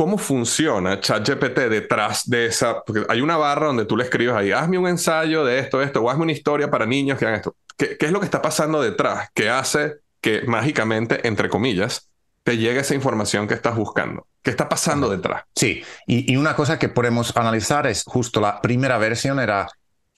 ¿Cómo 0.02 0.18
funciona 0.18 1.00
ChatGPT 1.00 1.60
detrás 1.70 2.28
de 2.28 2.48
esa? 2.48 2.82
Porque 2.84 3.06
hay 3.08 3.22
una 3.22 3.38
barra 3.38 3.68
donde 3.68 3.86
tú 3.86 3.96
le 3.96 4.04
escribes 4.04 4.34
ahí, 4.34 4.52
hazme 4.52 4.80
un 4.80 4.88
ensayo 4.88 5.46
de 5.46 5.60
esto, 5.60 5.80
esto, 5.80 6.02
o 6.02 6.10
hazme 6.10 6.24
una 6.24 6.32
historia 6.32 6.72
para 6.72 6.88
niños 6.88 7.20
que 7.20 7.26
hagan 7.26 7.38
esto. 7.38 7.56
¿Qué, 7.78 7.98
es 8.00 8.12
lo 8.12 8.20
que 8.20 8.26
está 8.26 8.42
pasando 8.42 8.82
detrás 8.82 9.30
que 9.36 9.52
hace 9.52 9.98
que 10.20 10.42
mágicamente, 10.48 11.28
entre 11.28 11.50
comillas, 11.50 12.11
te 12.44 12.58
llegue 12.58 12.80
esa 12.80 12.96
información 12.96 13.48
que 13.48 13.54
estás 13.54 13.76
buscando? 13.76 14.28
¿Qué 14.42 14.50
está 14.50 14.68
pasando 14.68 15.10
detrás? 15.10 15.44
Sí, 15.56 15.84
y, 16.08 16.36
una 16.36 16.56
cosa 16.56 16.80
que 16.80 16.90
podemos 16.90 17.36
analizar 17.38 17.86
es 17.88 18.04
justo 18.04 18.42
la 18.42 18.62
primera 18.62 18.98
versión 18.98 19.40
era 19.40 19.68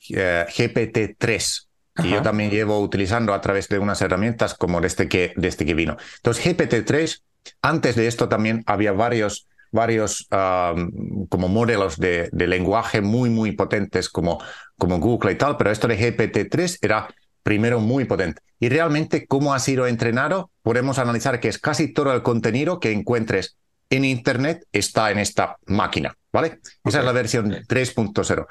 eh, 0.09 0.45
GPT-3. 0.47 1.67
Y 2.03 2.09
yo 2.09 2.23
también 2.23 2.49
llevo 2.49 2.79
utilizando 2.79 3.35
a 3.35 3.41
través 3.41 3.69
de 3.69 3.77
unas 3.77 4.01
herramientas 4.01 4.55
como 4.55 4.81
desde 4.81 5.07
que, 5.07 5.31
desde 5.35 5.63
que 5.63 5.75
vino. 5.75 5.95
Entonces, 6.15 6.43
GPT-3, 6.43 7.21
antes 7.61 7.95
de 7.95 8.07
esto 8.07 8.27
también 8.27 8.63
había 8.65 8.93
varios 8.93 9.47
varios 9.73 10.27
como 10.29 11.47
modelos 11.49 11.97
de, 11.97 12.29
lenguaje 12.31 13.01
muy, 13.01 13.29
muy 13.29 13.51
potentes 13.53 14.07
como, 14.07 14.39
como 14.77 14.99
Google 14.99 15.33
y 15.33 15.35
tal, 15.35 15.57
pero 15.57 15.71
esto 15.71 15.87
de 15.87 15.97
GPT-3 15.97 16.77
era 16.81 17.07
primero 17.41 17.79
muy 17.79 18.05
potente. 18.05 18.41
Y 18.59 18.69
realmente, 18.69 19.25
cómo 19.27 19.53
ha 19.53 19.59
sido 19.59 19.87
entrenado, 19.87 20.51
podemos 20.63 20.97
analizar 20.97 21.39
que 21.39 21.49
es 21.49 21.59
casi 21.59 21.93
todo 21.93 22.13
el 22.13 22.23
contenido 22.23 22.79
que 22.79 22.91
encuentres 22.91 23.57
en 23.89 24.05
Internet 24.05 24.65
está 24.71 25.11
en 25.11 25.19
esta 25.19 25.57
máquina, 25.67 26.17
¿vale? 26.31 26.59
Esa 26.83 26.99
es 26.99 27.05
la 27.05 27.11
versión 27.11 27.51
3.0. 27.51 28.47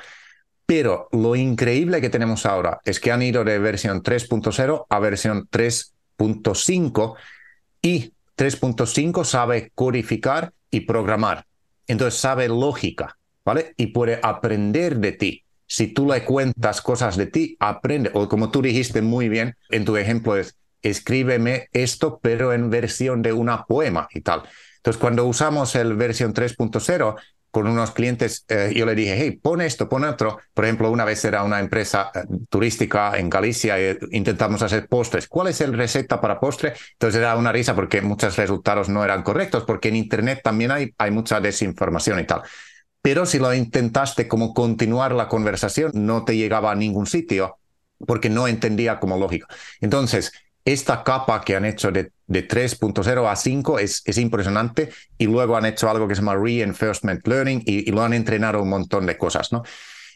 Pero 0.65 1.09
lo 1.11 1.35
increíble 1.35 2.01
que 2.01 2.11
tenemos 2.11 2.47
ahora 2.47 2.81
es 2.85 3.01
que 3.01 3.11
han 3.11 3.23
ido 3.23 3.43
de 3.43 3.59
versión 3.59 4.03
3.0 4.03 4.87
a 4.89 4.99
versión 5.01 5.49
3.5 5.51 7.15
y 7.83 8.13
3.5 8.37 9.25
sabe 9.25 9.73
codificar 9.75 10.53
y 10.71 10.81
programar. 10.81 11.47
Entonces 11.89 12.21
sabe 12.21 12.47
lógica, 12.49 13.19
¿vale? 13.45 13.75
Y 13.77 13.89
puede 13.89 14.21
aprender 14.23 14.99
de 14.99 15.13
ti. 15.13 15.45
Si 15.67 15.89
tú 15.89 16.07
le 16.07 16.25
cuentas 16.25 16.81
cosas 16.81 17.17
de 17.17 17.27
ti, 17.27 17.57
aprende. 17.59 18.11
O 18.15 18.29
como 18.29 18.51
tú 18.51 18.63
dijiste 18.63 19.03
muy 19.03 19.29
bien 19.29 19.57
en 19.71 19.85
tu 19.85 19.97
ejemplo, 19.97 20.37
es 20.37 20.57
escríbeme 20.83 21.69
esto, 21.73 22.21
pero 22.23 22.53
en 22.53 22.71
versión 22.71 23.23
de 23.23 23.33
una 23.33 23.65
poema 23.65 24.09
y 24.13 24.21
tal. 24.21 24.43
Entonces, 24.77 25.01
cuando 25.01 25.25
usamos 25.25 25.75
el 25.77 25.95
versión 25.95 26.35
3.0, 26.35 27.17
con 27.53 27.67
unos 27.67 27.91
clientes, 27.91 28.47
eh, 28.49 28.73
yo 28.75 28.87
le 28.87 28.95
dije, 28.95 29.15
hey, 29.19 29.33
pon 29.33 29.61
esto, 29.61 29.87
pon 29.87 30.05
otro. 30.05 30.39
Por 30.55 30.65
ejemplo, 30.65 30.91
una 30.91 31.05
vez 31.05 31.23
era 31.27 31.45
una 31.45 31.61
empresa 31.61 32.11
eh, 32.15 32.23
turística 32.49 33.17
en 33.19 33.29
Galicia 33.29 33.79
y 33.79 33.99
intentamos 34.13 34.63
hacer 34.63 34.89
postres. 34.89 35.29
¿Cuál 35.29 35.49
es 35.49 35.61
el 35.61 35.75
receta 35.75 36.19
para 36.19 36.41
postre? 36.41 36.73
Entonces 36.93 37.21
era 37.21 37.37
una 37.37 37.53
risa 37.53 37.75
porque 37.75 38.01
muchos 38.01 38.37
resultados 38.39 38.89
no 38.89 39.05
eran 39.05 39.23
correctos, 39.23 39.65
porque 39.65 39.91
en 39.91 39.97
Internet 39.97 40.41
también 40.43 40.71
hay, 40.71 40.95
hay 40.97 41.11
mucha 41.11 41.41
desinformación 41.43 42.21
y 42.21 42.25
tal. 42.25 42.41
Pero 43.03 43.27
si 43.27 43.39
lo 43.39 43.53
intentaste 43.53 44.27
como 44.27 44.55
continuar 44.55 45.13
la 45.13 45.29
conversación, 45.29 45.93
no 45.95 46.25
te 46.25 46.37
llegaba 46.39 46.73
a 46.73 46.75
ningún 46.75 47.07
sitio 47.07 47.59
porque 48.07 48.31
no 48.31 48.49
entendía 48.49 48.99
como 48.99 49.19
lógica. 49.19 49.47
Entonces, 49.81 50.33
esta 50.65 51.03
capa 51.03 51.41
que 51.41 51.57
han 51.57 51.65
hecho 51.65 51.91
de, 51.91 52.13
3.0 52.29 53.31
a 53.31 53.37
5 53.37 53.79
es, 53.79 54.03
es, 54.07 54.17
impresionante 54.17 54.91
y 55.19 55.27
luego 55.27 55.57
han 55.57 55.67
hecho 55.67 55.91
algo 55.91 56.09
que 56.09 56.15
se 56.15 56.23
llama 56.23 56.37
reinforcement 56.37 57.27
learning 57.27 57.63
y, 57.67 57.91
lo 57.91 58.03
han 58.03 58.15
entrenado 58.15 58.63
un 58.63 58.71
montón 58.71 59.05
de 59.07 59.19
cosas, 59.19 59.53
¿no? 59.53 59.63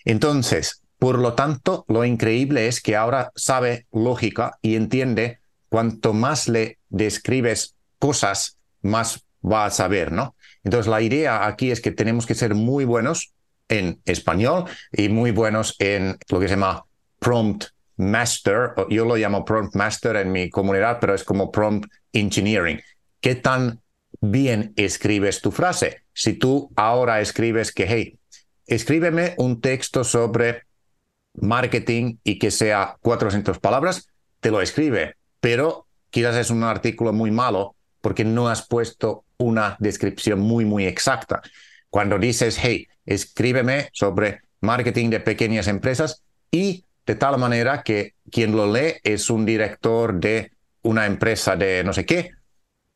Entonces, 0.04 0.82
por 0.98 1.18
lo 1.18 1.34
tanto, 1.34 1.84
lo 1.88 2.04
increíble 2.04 2.68
es 2.68 2.80
que 2.80 2.96
ahora 2.96 3.32
sabe 3.34 3.86
lógica 3.92 4.58
y 4.62 4.76
entiende 4.76 5.40
cuanto 5.68 6.14
más 6.14 6.48
le 6.48 6.78
describes 6.88 7.74
cosas, 7.98 8.56
más 8.80 9.24
va 9.44 9.66
a 9.66 9.70
saber, 9.70 10.12
¿no? 10.12 10.36
Entonces, 10.64 10.90
la 10.90 11.02
idea 11.02 11.46
aquí 11.46 11.70
es 11.70 11.80
que 11.80 11.90
tenemos 11.90 12.24
que 12.24 12.34
ser 12.34 12.54
muy 12.54 12.84
buenos 12.84 13.34
en 13.68 14.00
español 14.04 14.64
y 14.92 15.08
muy 15.08 15.32
buenos 15.32 15.74
en 15.80 16.16
lo 16.30 16.40
que 16.40 16.48
se 16.48 16.54
llama 16.54 16.86
prompt 17.18 17.75
master, 17.96 18.74
yo 18.90 19.04
lo 19.04 19.16
llamo 19.16 19.44
prompt 19.44 19.74
master 19.74 20.16
en 20.16 20.32
mi 20.32 20.50
comunidad, 20.50 20.98
pero 21.00 21.14
es 21.14 21.24
como 21.24 21.50
prompt 21.50 21.90
engineering. 22.12 22.80
¿Qué 23.20 23.34
tan 23.34 23.80
bien 24.20 24.72
escribes 24.76 25.40
tu 25.40 25.50
frase? 25.50 26.02
Si 26.12 26.34
tú 26.34 26.70
ahora 26.76 27.20
escribes 27.20 27.72
que, 27.72 27.86
hey, 27.88 28.18
escríbeme 28.66 29.34
un 29.38 29.60
texto 29.60 30.04
sobre 30.04 30.62
marketing 31.34 32.16
y 32.24 32.38
que 32.38 32.50
sea 32.50 32.96
400 33.00 33.58
palabras, 33.58 34.08
te 34.40 34.50
lo 34.50 34.60
escribe, 34.60 35.16
pero 35.40 35.86
quizás 36.10 36.36
es 36.36 36.50
un 36.50 36.62
artículo 36.62 37.12
muy 37.12 37.30
malo 37.30 37.74
porque 38.00 38.24
no 38.24 38.48
has 38.48 38.66
puesto 38.66 39.24
una 39.38 39.76
descripción 39.80 40.40
muy, 40.40 40.64
muy 40.64 40.86
exacta. 40.86 41.42
Cuando 41.90 42.18
dices, 42.18 42.58
hey, 42.62 42.86
escríbeme 43.04 43.90
sobre 43.92 44.40
marketing 44.60 45.10
de 45.10 45.20
pequeñas 45.20 45.68
empresas 45.68 46.22
y 46.50 46.85
de 47.06 47.14
tal 47.14 47.38
manera 47.38 47.82
que 47.82 48.14
quien 48.30 48.56
lo 48.56 48.70
lee 48.70 48.94
es 49.02 49.30
un 49.30 49.46
director 49.46 50.14
de 50.14 50.52
una 50.82 51.06
empresa 51.06 51.56
de 51.56 51.82
no 51.84 51.92
sé 51.92 52.04
qué 52.04 52.32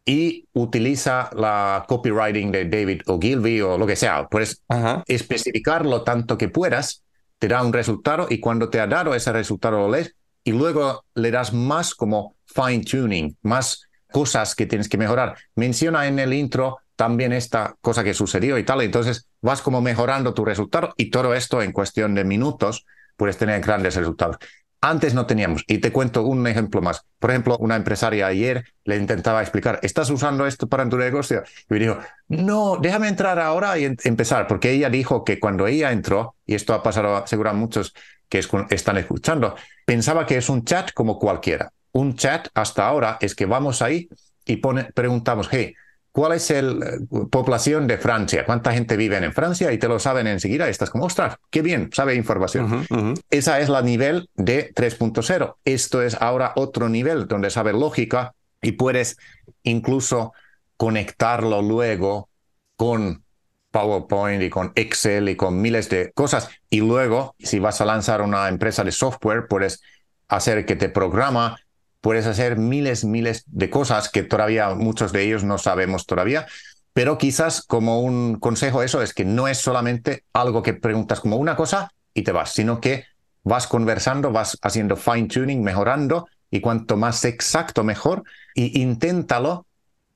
y 0.04 0.48
utiliza 0.54 1.30
la 1.34 1.84
copywriting 1.86 2.50
de 2.50 2.64
David 2.64 3.02
Ogilvy 3.06 3.60
o 3.60 3.78
lo 3.78 3.86
que 3.86 3.96
sea. 3.96 4.26
Puedes 4.28 4.62
especificarlo 5.06 6.02
tanto 6.02 6.36
que 6.36 6.48
puedas, 6.48 7.04
te 7.38 7.48
da 7.48 7.62
un 7.62 7.72
resultado 7.72 8.26
y 8.28 8.40
cuando 8.40 8.68
te 8.70 8.80
ha 8.80 8.86
dado 8.86 9.14
ese 9.14 9.32
resultado 9.32 9.78
lo 9.78 9.90
lees 9.90 10.14
y 10.42 10.52
luego 10.52 11.04
le 11.14 11.30
das 11.30 11.52
más 11.52 11.94
como 11.94 12.34
fine 12.46 12.82
tuning, 12.82 13.36
más 13.42 13.84
cosas 14.10 14.54
que 14.54 14.66
tienes 14.66 14.88
que 14.88 14.98
mejorar. 14.98 15.36
Menciona 15.54 16.08
en 16.08 16.18
el 16.18 16.32
intro 16.32 16.78
también 16.96 17.32
esta 17.32 17.76
cosa 17.80 18.02
que 18.02 18.14
sucedió 18.14 18.58
y 18.58 18.64
tal, 18.64 18.80
entonces 18.82 19.28
vas 19.40 19.62
como 19.62 19.80
mejorando 19.80 20.34
tu 20.34 20.44
resultado 20.44 20.92
y 20.96 21.10
todo 21.10 21.34
esto 21.34 21.62
en 21.62 21.72
cuestión 21.72 22.14
de 22.14 22.24
minutos 22.24 22.84
puedes 23.20 23.36
tener 23.36 23.60
grandes 23.60 23.96
resultados. 23.96 24.38
Antes 24.80 25.12
no 25.12 25.26
teníamos. 25.26 25.62
Y 25.66 25.76
te 25.76 25.92
cuento 25.92 26.22
un 26.22 26.46
ejemplo 26.46 26.80
más. 26.80 27.04
Por 27.18 27.28
ejemplo, 27.28 27.58
una 27.58 27.76
empresaria 27.76 28.26
ayer 28.26 28.64
le 28.84 28.96
intentaba 28.96 29.42
explicar, 29.42 29.78
¿estás 29.82 30.08
usando 30.08 30.46
esto 30.46 30.66
para 30.68 30.88
tu 30.88 30.96
negocio? 30.96 31.42
Y 31.68 31.74
me 31.74 31.80
dijo, 31.80 31.98
no, 32.28 32.78
déjame 32.80 33.08
entrar 33.08 33.38
ahora 33.38 33.76
y 33.78 33.84
empezar, 34.04 34.46
porque 34.46 34.70
ella 34.70 34.88
dijo 34.88 35.22
que 35.22 35.38
cuando 35.38 35.66
ella 35.66 35.92
entró, 35.92 36.36
y 36.46 36.54
esto 36.54 36.72
ha 36.72 36.82
pasado 36.82 37.26
seguro 37.26 37.50
a 37.50 37.52
muchos 37.52 37.92
que 38.30 38.40
están 38.70 38.96
escuchando, 38.96 39.54
pensaba 39.84 40.24
que 40.24 40.38
es 40.38 40.48
un 40.48 40.64
chat 40.64 40.92
como 40.94 41.18
cualquiera. 41.18 41.74
Un 41.92 42.14
chat 42.14 42.48
hasta 42.54 42.88
ahora 42.88 43.18
es 43.20 43.34
que 43.34 43.44
vamos 43.44 43.82
ahí 43.82 44.08
y 44.46 44.56
preguntamos, 44.94 45.50
hey, 45.50 45.74
¿Cuál 46.12 46.32
es 46.32 46.50
la 46.50 46.58
eh, 46.58 46.98
población 47.30 47.86
de 47.86 47.96
Francia? 47.96 48.44
¿Cuánta 48.44 48.72
gente 48.72 48.96
vive 48.96 49.16
en 49.16 49.32
Francia? 49.32 49.72
Y 49.72 49.78
te 49.78 49.88
lo 49.88 49.98
saben 49.98 50.26
enseguida. 50.26 50.66
Y 50.66 50.70
estás 50.70 50.90
como, 50.90 51.04
ostras, 51.04 51.36
qué 51.50 51.62
bien, 51.62 51.90
sabe 51.92 52.14
información. 52.14 52.86
Esa 53.30 53.60
es 53.60 53.68
la 53.68 53.82
nivel 53.82 54.28
de 54.34 54.72
3.0. 54.74 55.56
Esto 55.64 56.02
es 56.02 56.14
ahora 56.20 56.52
otro 56.56 56.88
nivel 56.88 57.28
donde 57.28 57.50
sabe 57.50 57.72
lógica 57.72 58.34
y 58.60 58.72
puedes 58.72 59.16
incluso 59.62 60.32
conectarlo 60.76 61.62
luego 61.62 62.28
con 62.76 63.22
PowerPoint 63.70 64.42
y 64.42 64.50
con 64.50 64.72
Excel 64.74 65.28
y 65.28 65.36
con 65.36 65.60
miles 65.60 65.88
de 65.90 66.10
cosas. 66.12 66.50
Y 66.70 66.80
luego, 66.80 67.36
si 67.38 67.58
vas 67.60 67.80
a 67.80 67.84
lanzar 67.84 68.22
una 68.22 68.48
empresa 68.48 68.82
de 68.82 68.90
software, 68.90 69.46
puedes 69.48 69.80
hacer 70.28 70.66
que 70.66 70.76
te 70.76 70.88
programa 70.88 71.56
puedes 72.00 72.26
hacer 72.26 72.56
miles, 72.56 73.04
miles 73.04 73.44
de 73.46 73.70
cosas 73.70 74.08
que 74.08 74.22
todavía 74.22 74.70
muchos 74.74 75.12
de 75.12 75.22
ellos 75.22 75.44
no 75.44 75.58
sabemos 75.58 76.06
todavía. 76.06 76.46
Pero 76.92 77.18
quizás 77.18 77.62
como 77.62 78.00
un 78.00 78.36
consejo 78.40 78.82
eso 78.82 79.02
es 79.02 79.14
que 79.14 79.24
no 79.24 79.48
es 79.48 79.58
solamente 79.58 80.24
algo 80.32 80.62
que 80.62 80.74
preguntas 80.74 81.20
como 81.20 81.36
una 81.36 81.56
cosa 81.56 81.92
y 82.14 82.22
te 82.22 82.32
vas, 82.32 82.52
sino 82.52 82.80
que 82.80 83.04
vas 83.44 83.66
conversando, 83.66 84.32
vas 84.32 84.58
haciendo 84.62 84.96
fine 84.96 85.28
tuning, 85.28 85.62
mejorando 85.62 86.26
y 86.50 86.60
cuanto 86.60 86.96
más 86.96 87.24
exacto 87.24 87.84
mejor 87.84 88.24
y 88.54 88.82
inténtalo 88.82 89.66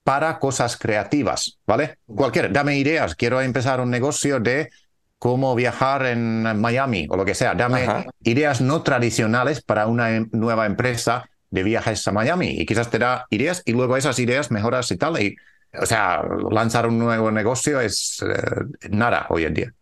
para 0.03 0.39
cosas 0.39 0.77
creativas, 0.77 1.59
¿vale? 1.67 1.99
Cualquier, 2.07 2.53
dame 2.53 2.77
ideas, 2.77 3.15
quiero 3.15 3.41
empezar 3.41 3.81
un 3.81 3.91
negocio 3.91 4.41
de 4.41 4.71
cómo 5.19 5.55
viajar 5.55 6.05
en 6.05 6.43
Miami 6.61 7.07
o 7.09 7.17
lo 7.17 7.25
que 7.25 7.35
sea. 7.35 7.55
Dame 7.55 8.07
ideas 8.23 8.61
no 8.61 8.83
tradicionales 8.83 9.63
para 9.63 9.87
una 9.87 10.15
em, 10.15 10.29
nueva 10.33 10.67
empresa 10.67 11.31
de 11.55 11.63
viajes 11.63 12.07
a 12.09 12.13
Miami 12.13 12.49
y 12.49 12.67
quizás 12.67 12.91
te 12.91 12.99
da 12.99 13.27
ideas 13.31 13.63
y 13.65 13.73
luego 13.73 13.97
esas 13.97 14.19
ideas 14.19 14.51
mejoras 14.51 14.91
y 14.91 14.97
tal. 14.97 15.23
Y, 15.23 15.37
o 15.81 15.87
sea, 15.87 16.23
lanzar 16.51 16.89
un 16.89 16.99
nuevo 16.99 17.31
negocio 17.31 17.81
es 17.81 18.23
eh, 18.23 18.89
nada 18.91 19.27
hoy 19.31 19.45
en 19.45 19.55
día. 19.55 19.75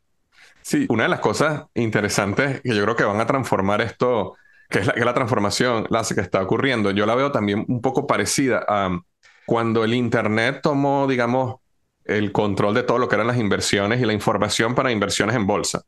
Sí, 0.60 0.86
una 0.90 1.04
de 1.04 1.08
las 1.08 1.20
cosas 1.20 1.64
interesantes 1.74 2.60
que 2.60 2.74
yo 2.74 2.82
creo 2.82 2.94
que 2.94 3.04
van 3.04 3.20
a 3.20 3.26
transformar 3.26 3.80
esto, 3.80 4.36
que 4.68 4.80
es 4.80 4.86
la, 4.86 4.92
que 4.92 5.04
la 5.04 5.14
transformación 5.14 5.86
la 5.88 6.02
que 6.02 6.20
está 6.20 6.42
ocurriendo, 6.42 6.90
yo 6.90 7.06
la 7.06 7.14
veo 7.14 7.32
también 7.32 7.64
un 7.66 7.80
poco 7.80 8.06
parecida 8.06 8.64
a 8.68 9.00
cuando 9.46 9.82
el 9.82 9.94
Internet 9.94 10.60
tomó, 10.62 11.06
digamos, 11.08 11.56
el 12.04 12.32
control 12.32 12.74
de 12.74 12.82
todo 12.82 12.98
lo 12.98 13.08
que 13.08 13.14
eran 13.14 13.26
las 13.26 13.38
inversiones 13.38 14.00
y 14.00 14.04
la 14.04 14.12
información 14.12 14.74
para 14.74 14.92
inversiones 14.92 15.34
en 15.36 15.46
bolsa. 15.46 15.82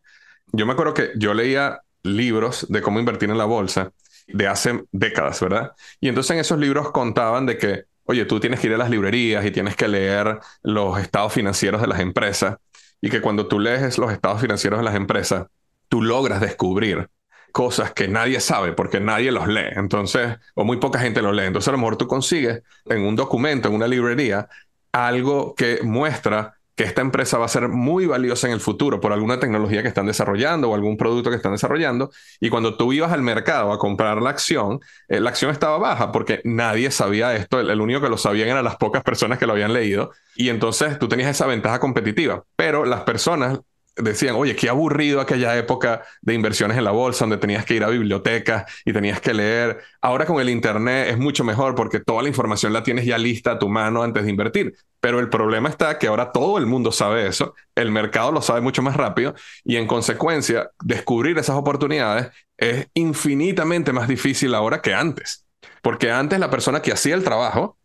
Yo 0.50 0.64
me 0.64 0.72
acuerdo 0.72 0.94
que 0.94 1.10
yo 1.16 1.34
leía 1.34 1.80
libros 2.02 2.66
de 2.70 2.80
cómo 2.80 2.98
invertir 2.98 3.30
en 3.30 3.38
la 3.38 3.44
bolsa 3.44 3.92
de 4.26 4.46
hace 4.46 4.84
décadas, 4.92 5.40
¿verdad? 5.40 5.72
Y 6.00 6.08
entonces 6.08 6.30
en 6.32 6.38
esos 6.38 6.58
libros 6.58 6.90
contaban 6.90 7.46
de 7.46 7.58
que, 7.58 7.84
oye, 8.04 8.24
tú 8.24 8.40
tienes 8.40 8.60
que 8.60 8.68
ir 8.68 8.74
a 8.74 8.78
las 8.78 8.90
librerías 8.90 9.44
y 9.44 9.50
tienes 9.50 9.76
que 9.76 9.88
leer 9.88 10.38
los 10.62 10.98
estados 10.98 11.32
financieros 11.32 11.80
de 11.80 11.86
las 11.86 12.00
empresas 12.00 12.56
y 13.00 13.10
que 13.10 13.20
cuando 13.20 13.46
tú 13.46 13.58
lees 13.60 13.98
los 13.98 14.12
estados 14.12 14.40
financieros 14.40 14.78
de 14.78 14.84
las 14.84 14.94
empresas, 14.94 15.46
tú 15.88 16.02
logras 16.02 16.40
descubrir 16.40 17.08
cosas 17.52 17.92
que 17.92 18.08
nadie 18.08 18.40
sabe 18.40 18.72
porque 18.72 18.98
nadie 18.98 19.30
los 19.30 19.46
lee. 19.46 19.68
Entonces, 19.76 20.38
o 20.54 20.64
muy 20.64 20.78
poca 20.78 20.98
gente 20.98 21.22
los 21.22 21.34
lee. 21.34 21.44
Entonces, 21.44 21.68
a 21.68 21.72
lo 21.72 21.78
mejor 21.78 21.96
tú 21.96 22.08
consigues 22.08 22.62
en 22.86 23.02
un 23.02 23.14
documento, 23.14 23.68
en 23.68 23.74
una 23.74 23.86
librería, 23.86 24.48
algo 24.90 25.54
que 25.54 25.80
muestra 25.82 26.54
que 26.76 26.84
esta 26.84 27.00
empresa 27.00 27.38
va 27.38 27.44
a 27.44 27.48
ser 27.48 27.68
muy 27.68 28.06
valiosa 28.06 28.46
en 28.48 28.52
el 28.52 28.60
futuro 28.60 29.00
por 29.00 29.12
alguna 29.12 29.38
tecnología 29.38 29.82
que 29.82 29.88
están 29.88 30.06
desarrollando 30.06 30.70
o 30.70 30.74
algún 30.74 30.96
producto 30.96 31.30
que 31.30 31.36
están 31.36 31.52
desarrollando. 31.52 32.10
Y 32.40 32.50
cuando 32.50 32.76
tú 32.76 32.92
ibas 32.92 33.12
al 33.12 33.22
mercado 33.22 33.72
a 33.72 33.78
comprar 33.78 34.20
la 34.20 34.30
acción, 34.30 34.80
eh, 35.08 35.20
la 35.20 35.30
acción 35.30 35.50
estaba 35.50 35.78
baja 35.78 36.10
porque 36.10 36.40
nadie 36.44 36.90
sabía 36.90 37.34
esto. 37.36 37.60
El, 37.60 37.70
el, 37.70 37.80
único 37.80 38.00
que 38.00 38.08
lo 38.08 38.18
sabían 38.18 38.48
eran 38.48 38.64
las 38.64 38.76
pocas 38.76 39.02
personas 39.02 39.38
que 39.38 39.46
lo 39.46 39.52
habían 39.52 39.72
leído. 39.72 40.10
Y 40.34 40.48
entonces 40.48 40.98
tú 40.98 41.08
tenías 41.08 41.30
esa 41.30 41.46
ventaja 41.46 41.78
competitiva. 41.78 42.44
Pero 42.56 42.84
las 42.84 43.02
personas 43.02 43.60
decían, 43.96 44.34
oye, 44.34 44.56
qué 44.56 44.68
aburrido 44.68 45.20
aquella 45.20 45.56
época 45.56 46.02
de 46.20 46.34
inversiones 46.34 46.76
en 46.76 46.84
la 46.84 46.90
bolsa 46.90 47.24
donde 47.24 47.36
tenías 47.36 47.64
que 47.64 47.74
ir 47.74 47.84
a 47.84 47.88
bibliotecas 47.88 48.64
y 48.84 48.92
tenías 48.92 49.20
que 49.20 49.34
leer. 49.34 49.80
Ahora 50.00 50.26
con 50.26 50.40
el 50.40 50.50
Internet 50.50 51.08
es 51.10 51.18
mucho 51.18 51.44
mejor 51.44 51.74
porque 51.74 52.00
toda 52.00 52.22
la 52.22 52.28
información 52.28 52.72
la 52.72 52.82
tienes 52.82 53.06
ya 53.06 53.18
lista 53.18 53.52
a 53.52 53.58
tu 53.58 53.68
mano 53.68 54.02
antes 54.02 54.24
de 54.24 54.30
invertir. 54.30 54.74
Pero 55.04 55.20
el 55.20 55.28
problema 55.28 55.68
está 55.68 55.98
que 55.98 56.06
ahora 56.06 56.32
todo 56.32 56.56
el 56.56 56.64
mundo 56.64 56.90
sabe 56.90 57.26
eso, 57.26 57.54
el 57.74 57.90
mercado 57.90 58.32
lo 58.32 58.40
sabe 58.40 58.62
mucho 58.62 58.80
más 58.80 58.96
rápido 58.96 59.34
y 59.62 59.76
en 59.76 59.86
consecuencia 59.86 60.70
descubrir 60.82 61.36
esas 61.36 61.56
oportunidades 61.56 62.30
es 62.56 62.88
infinitamente 62.94 63.92
más 63.92 64.08
difícil 64.08 64.54
ahora 64.54 64.80
que 64.80 64.94
antes. 64.94 65.44
Porque 65.82 66.10
antes 66.10 66.38
la 66.38 66.48
persona 66.48 66.80
que 66.80 66.90
hacía 66.90 67.14
el 67.14 67.22
trabajo 67.22 67.76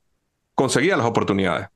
conseguía 0.55 0.95
las 0.95 1.05
oportunidades. 1.05 1.67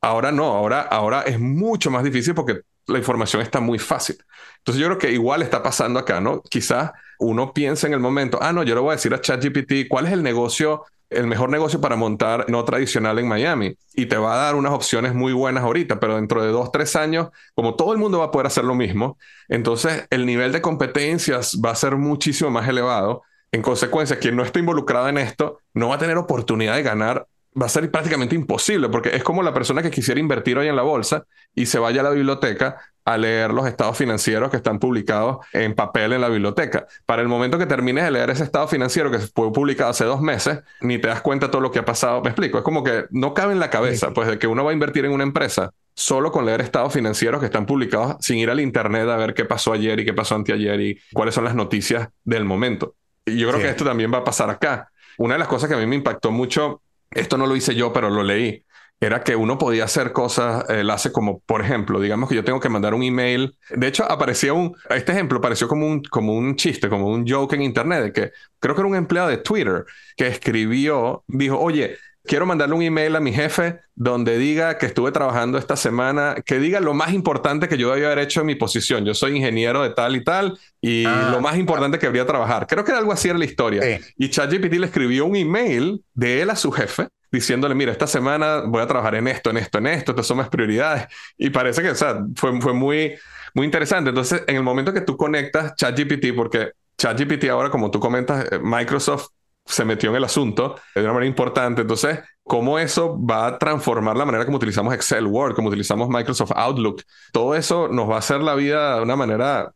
Ahora 0.00 0.32
no, 0.32 0.46
ahora, 0.46 0.80
ahora 0.80 1.22
es 1.22 1.38
mucho 1.38 1.92
más 1.92 2.02
difícil 2.02 2.34
porque 2.34 2.62
la 2.88 2.98
información 2.98 3.40
está 3.40 3.60
muy 3.60 3.78
fácil. 3.78 4.16
Entonces 4.56 4.80
yo 4.80 4.88
creo 4.88 4.98
que 4.98 5.12
igual 5.12 5.42
está 5.42 5.62
pasando 5.62 6.00
acá, 6.00 6.20
¿no? 6.20 6.42
Quizás 6.42 6.90
uno 7.20 7.52
piensa 7.52 7.86
en 7.86 7.92
el 7.92 8.00
momento, 8.00 8.40
ah, 8.42 8.52
no, 8.52 8.64
yo 8.64 8.74
le 8.74 8.80
voy 8.80 8.90
a 8.90 8.96
decir 8.96 9.14
a 9.14 9.20
ChatGPT 9.20 9.86
cuál 9.88 10.06
es 10.06 10.12
el 10.12 10.24
negocio, 10.24 10.82
el 11.10 11.26
mejor 11.26 11.50
negocio 11.50 11.80
para 11.80 11.96
montar 11.96 12.46
no 12.48 12.64
tradicional 12.64 13.18
en 13.18 13.28
Miami. 13.28 13.76
Y 13.94 14.06
te 14.06 14.16
va 14.16 14.34
a 14.34 14.44
dar 14.44 14.54
unas 14.54 14.72
opciones 14.72 15.14
muy 15.14 15.32
buenas 15.32 15.64
ahorita, 15.64 16.00
pero 16.00 16.16
dentro 16.16 16.42
de 16.42 16.50
dos, 16.50 16.70
tres 16.70 16.96
años, 16.96 17.28
como 17.54 17.74
todo 17.74 17.92
el 17.92 17.98
mundo 17.98 18.18
va 18.18 18.26
a 18.26 18.30
poder 18.30 18.46
hacer 18.46 18.64
lo 18.64 18.74
mismo, 18.74 19.18
entonces 19.48 20.06
el 20.10 20.26
nivel 20.26 20.52
de 20.52 20.60
competencias 20.60 21.58
va 21.64 21.70
a 21.70 21.74
ser 21.74 21.96
muchísimo 21.96 22.50
más 22.50 22.68
elevado. 22.68 23.22
En 23.50 23.62
consecuencia, 23.62 24.18
quien 24.18 24.36
no 24.36 24.42
está 24.42 24.58
involucrado 24.58 25.08
en 25.08 25.18
esto 25.18 25.60
no 25.72 25.88
va 25.88 25.94
a 25.94 25.98
tener 25.98 26.18
oportunidad 26.18 26.76
de 26.76 26.82
ganar 26.82 27.26
va 27.60 27.66
a 27.66 27.68
ser 27.68 27.90
prácticamente 27.90 28.34
imposible, 28.34 28.88
porque 28.88 29.16
es 29.16 29.24
como 29.24 29.42
la 29.42 29.54
persona 29.54 29.82
que 29.82 29.90
quisiera 29.90 30.20
invertir 30.20 30.58
hoy 30.58 30.68
en 30.68 30.76
la 30.76 30.82
bolsa 30.82 31.24
y 31.54 31.66
se 31.66 31.78
vaya 31.78 32.00
a 32.00 32.04
la 32.04 32.10
biblioteca 32.10 32.80
a 33.08 33.16
leer 33.16 33.54
los 33.54 33.66
estados 33.66 33.96
financieros 33.96 34.50
que 34.50 34.58
están 34.58 34.78
publicados 34.78 35.38
en 35.54 35.74
papel 35.74 36.12
en 36.12 36.20
la 36.20 36.28
biblioteca. 36.28 36.86
Para 37.06 37.22
el 37.22 37.28
momento 37.28 37.56
que 37.56 37.64
termines 37.64 38.04
de 38.04 38.10
leer 38.10 38.28
ese 38.28 38.44
estado 38.44 38.68
financiero 38.68 39.10
que 39.10 39.18
fue 39.18 39.50
publicado 39.50 39.88
hace 39.88 40.04
dos 40.04 40.20
meses, 40.20 40.60
ni 40.82 40.98
te 40.98 41.08
das 41.08 41.22
cuenta 41.22 41.46
de 41.46 41.52
todo 41.52 41.62
lo 41.62 41.70
que 41.70 41.78
ha 41.78 41.86
pasado. 41.86 42.20
Me 42.20 42.28
explico, 42.28 42.58
es 42.58 42.64
como 42.64 42.84
que 42.84 43.06
no 43.10 43.32
cabe 43.32 43.54
en 43.54 43.60
la 43.60 43.70
cabeza, 43.70 44.12
pues, 44.12 44.28
de 44.28 44.38
que 44.38 44.46
uno 44.46 44.62
va 44.62 44.72
a 44.72 44.74
invertir 44.74 45.06
en 45.06 45.12
una 45.12 45.22
empresa 45.22 45.72
solo 45.94 46.30
con 46.30 46.44
leer 46.44 46.60
estados 46.60 46.92
financieros 46.92 47.40
que 47.40 47.46
están 47.46 47.64
publicados 47.64 48.16
sin 48.20 48.36
ir 48.36 48.50
al 48.50 48.60
internet 48.60 49.08
a 49.08 49.16
ver 49.16 49.32
qué 49.32 49.46
pasó 49.46 49.72
ayer 49.72 49.98
y 50.00 50.04
qué 50.04 50.12
pasó 50.12 50.34
anteayer 50.34 50.78
y 50.78 51.00
cuáles 51.14 51.34
son 51.34 51.44
las 51.44 51.54
noticias 51.54 52.10
del 52.24 52.44
momento. 52.44 52.94
Y 53.24 53.38
yo 53.38 53.48
creo 53.48 53.62
que 53.62 53.70
esto 53.70 53.86
también 53.86 54.12
va 54.12 54.18
a 54.18 54.24
pasar 54.24 54.50
acá. 54.50 54.90
Una 55.16 55.34
de 55.34 55.38
las 55.38 55.48
cosas 55.48 55.70
que 55.70 55.76
a 55.76 55.78
mí 55.78 55.86
me 55.86 55.96
impactó 55.96 56.30
mucho 56.30 56.82
esto 57.10 57.38
no 57.38 57.46
lo 57.46 57.56
hice 57.56 57.74
yo, 57.74 57.92
pero 57.92 58.10
lo 58.10 58.22
leí, 58.22 58.64
era 59.00 59.22
que 59.22 59.36
uno 59.36 59.58
podía 59.58 59.84
hacer 59.84 60.12
cosas, 60.12 60.68
él 60.68 60.90
hace 60.90 61.12
como, 61.12 61.40
por 61.40 61.60
ejemplo, 61.60 62.00
digamos 62.00 62.28
que 62.28 62.34
yo 62.34 62.44
tengo 62.44 62.58
que 62.58 62.68
mandar 62.68 62.94
un 62.94 63.02
email. 63.02 63.56
De 63.70 63.86
hecho, 63.86 64.10
aparecía 64.10 64.52
un, 64.52 64.74
este 64.90 65.12
ejemplo 65.12 65.40
pareció 65.40 65.68
como 65.68 65.86
un, 65.86 66.02
como 66.02 66.34
un 66.34 66.56
chiste, 66.56 66.88
como 66.88 67.06
un 67.08 67.26
joke 67.26 67.54
en 67.54 67.62
Internet, 67.62 68.02
de 68.02 68.12
que 68.12 68.32
creo 68.58 68.74
que 68.74 68.80
era 68.80 68.88
un 68.88 68.96
empleado 68.96 69.28
de 69.28 69.38
Twitter 69.38 69.84
que 70.16 70.26
escribió, 70.26 71.22
dijo, 71.28 71.58
oye, 71.58 71.96
quiero 72.24 72.44
mandarle 72.44 72.74
un 72.74 72.82
email 72.82 73.14
a 73.14 73.20
mi 73.20 73.32
jefe 73.32 73.80
donde 73.94 74.36
diga 74.36 74.78
que 74.78 74.86
estuve 74.86 75.12
trabajando 75.12 75.58
esta 75.58 75.76
semana, 75.76 76.36
que 76.44 76.58
diga 76.58 76.80
lo 76.80 76.92
más 76.92 77.12
importante 77.12 77.68
que 77.68 77.78
yo 77.78 77.90
debía 77.92 78.06
haber 78.06 78.18
hecho 78.18 78.40
en 78.40 78.46
mi 78.46 78.56
posición. 78.56 79.04
Yo 79.04 79.14
soy 79.14 79.36
ingeniero 79.36 79.82
de 79.82 79.90
tal 79.90 80.16
y 80.16 80.24
tal 80.24 80.58
y 80.80 81.04
ah, 81.04 81.30
lo 81.32 81.40
más 81.40 81.56
importante 81.56 81.98
que 81.98 82.06
habría 82.06 82.26
trabajar. 82.26 82.66
Creo 82.66 82.84
que 82.84 82.92
algo 82.92 83.12
así 83.12 83.28
era 83.28 83.38
la 83.38 83.44
historia. 83.44 84.00
Y 84.16 84.28
ChatGPT 84.28 84.74
le 84.74 84.86
escribió 84.86 85.24
un 85.24 85.36
email 85.36 86.04
de 86.14 86.42
él 86.42 86.50
a 86.50 86.56
su 86.56 86.72
jefe 86.72 87.08
diciéndole, 87.30 87.74
mira, 87.74 87.92
esta 87.92 88.06
semana 88.06 88.62
voy 88.66 88.82
a 88.82 88.86
trabajar 88.86 89.14
en 89.14 89.28
esto, 89.28 89.50
en 89.50 89.58
esto, 89.58 89.78
en 89.78 89.86
esto, 89.86 90.12
estas 90.12 90.26
son 90.26 90.38
mis 90.38 90.48
prioridades. 90.48 91.06
Y 91.36 91.50
parece 91.50 91.82
que, 91.82 91.90
o 91.90 91.94
sea, 91.94 92.24
fue, 92.36 92.60
fue 92.60 92.72
muy, 92.72 93.14
muy 93.54 93.66
interesante. 93.66 94.10
Entonces, 94.10 94.42
en 94.46 94.56
el 94.56 94.62
momento 94.62 94.92
que 94.92 95.00
tú 95.00 95.16
conectas 95.16 95.74
ChatGPT, 95.76 96.34
porque 96.34 96.72
ChatGPT 96.96 97.44
ahora, 97.44 97.70
como 97.70 97.90
tú 97.90 98.00
comentas, 98.00 98.46
eh, 98.50 98.58
Microsoft 98.58 99.28
se 99.64 99.84
metió 99.84 100.10
en 100.10 100.16
el 100.16 100.24
asunto 100.24 100.80
de 100.94 101.02
una 101.02 101.12
manera 101.12 101.28
importante. 101.28 101.82
Entonces, 101.82 102.20
¿cómo 102.42 102.78
eso 102.78 103.18
va 103.22 103.46
a 103.46 103.58
transformar 103.58 104.16
la 104.16 104.24
manera 104.24 104.44
como 104.44 104.56
utilizamos 104.56 104.94
Excel, 104.94 105.26
Word, 105.26 105.54
como 105.54 105.68
utilizamos 105.68 106.08
Microsoft 106.08 106.52
Outlook? 106.54 107.02
Todo 107.32 107.54
eso 107.54 107.88
nos 107.88 108.08
va 108.08 108.16
a 108.16 108.18
hacer 108.18 108.40
la 108.40 108.54
vida 108.54 108.96
de 108.96 109.02
una 109.02 109.16
manera 109.16 109.70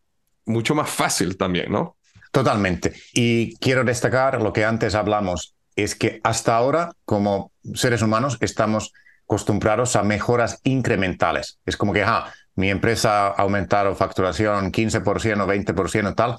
mucho 0.47 0.75
más 0.75 0.89
fácil 0.89 1.37
también, 1.37 1.71
¿no? 1.71 1.97
Totalmente. 2.33 2.95
Y 3.13 3.57
quiero 3.57 3.85
destacar 3.85 4.41
lo 4.41 4.53
que 4.53 4.65
antes 4.65 4.95
hablamos, 4.95 5.55
es 5.77 5.95
que 5.95 6.21
hasta 6.23 6.57
ahora, 6.57 6.93
como 7.05 7.53
seres 7.75 8.03
humanos, 8.03 8.39
estamos 8.41 8.93
acostumbrados 9.25 9.97
a 9.97 10.03
mejoras 10.03 10.61
incrementales. 10.65 11.59
Es 11.65 11.77
como 11.77 11.93
que, 11.93 12.03
ah, 12.03 12.33
mi 12.55 12.71
empresa 12.71 13.29
ha 13.29 13.31
aumentado 13.31 13.95
facturación 13.95 14.73
15% 14.73 15.43
o 15.43 15.47
20% 15.47 16.15
tal, 16.15 16.37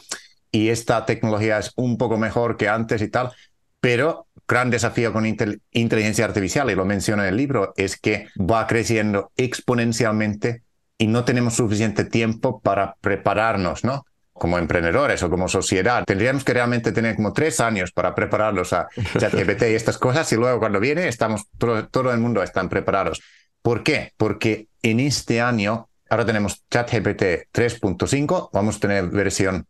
y 0.51 0.69
esta 0.69 1.05
tecnología 1.05 1.57
es 1.57 1.71
un 1.75 1.97
poco 1.97 2.17
mejor 2.17 2.57
que 2.57 2.69
antes 2.69 3.01
y 3.01 3.07
tal, 3.07 3.31
pero 3.79 4.27
gran 4.47 4.69
desafío 4.69 5.11
con 5.11 5.25
inteligencia 5.25 6.25
artificial, 6.25 6.69
y 6.69 6.75
lo 6.75 6.85
menciono 6.85 7.23
en 7.23 7.29
el 7.29 7.37
libro, 7.37 7.73
es 7.75 7.99
que 7.99 8.27
va 8.39 8.67
creciendo 8.67 9.31
exponencialmente 9.37 10.61
y 10.97 11.07
no 11.07 11.25
tenemos 11.25 11.55
suficiente 11.55 12.05
tiempo 12.05 12.61
para 12.61 12.95
prepararnos, 13.01 13.83
¿no? 13.83 14.05
Como 14.43 14.57
emprendedores 14.57 15.23
o 15.23 15.29
como 15.29 15.47
sociedad. 15.47 16.03
Tendríamos 16.03 16.43
que 16.43 16.51
realmente 16.51 16.91
tener 16.91 17.15
como 17.15 17.31
tres 17.31 17.61
años 17.61 17.93
para 17.93 18.13
prepararnos 18.13 18.73
a 18.73 18.89
ChatGPT 19.17 19.61
y 19.69 19.75
estas 19.75 19.97
cosas, 19.97 20.29
y 20.33 20.35
luego 20.35 20.59
cuando 20.59 20.81
viene, 20.81 21.07
estamos, 21.07 21.45
todo, 21.57 21.87
todo 21.87 22.11
el 22.11 22.19
mundo 22.19 22.43
están 22.43 22.67
preparados. 22.67 23.21
¿Por 23.61 23.83
qué? 23.83 24.11
Porque 24.17 24.67
en 24.81 24.99
este 24.99 25.39
año, 25.39 25.87
ahora 26.09 26.25
tenemos 26.25 26.61
ChatGPT 26.69 27.53
3.5, 27.53 28.49
vamos 28.51 28.75
a 28.75 28.79
tener 28.81 29.07
versión 29.07 29.65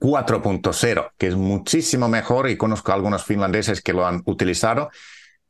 4.0, 0.00 1.10
que 1.18 1.26
es 1.26 1.36
muchísimo 1.36 2.08
mejor 2.08 2.48
y 2.48 2.56
conozco 2.56 2.92
a 2.92 2.94
algunos 2.94 3.24
finlandeses 3.24 3.82
que 3.82 3.92
lo 3.92 4.06
han 4.06 4.22
utilizado. 4.24 4.88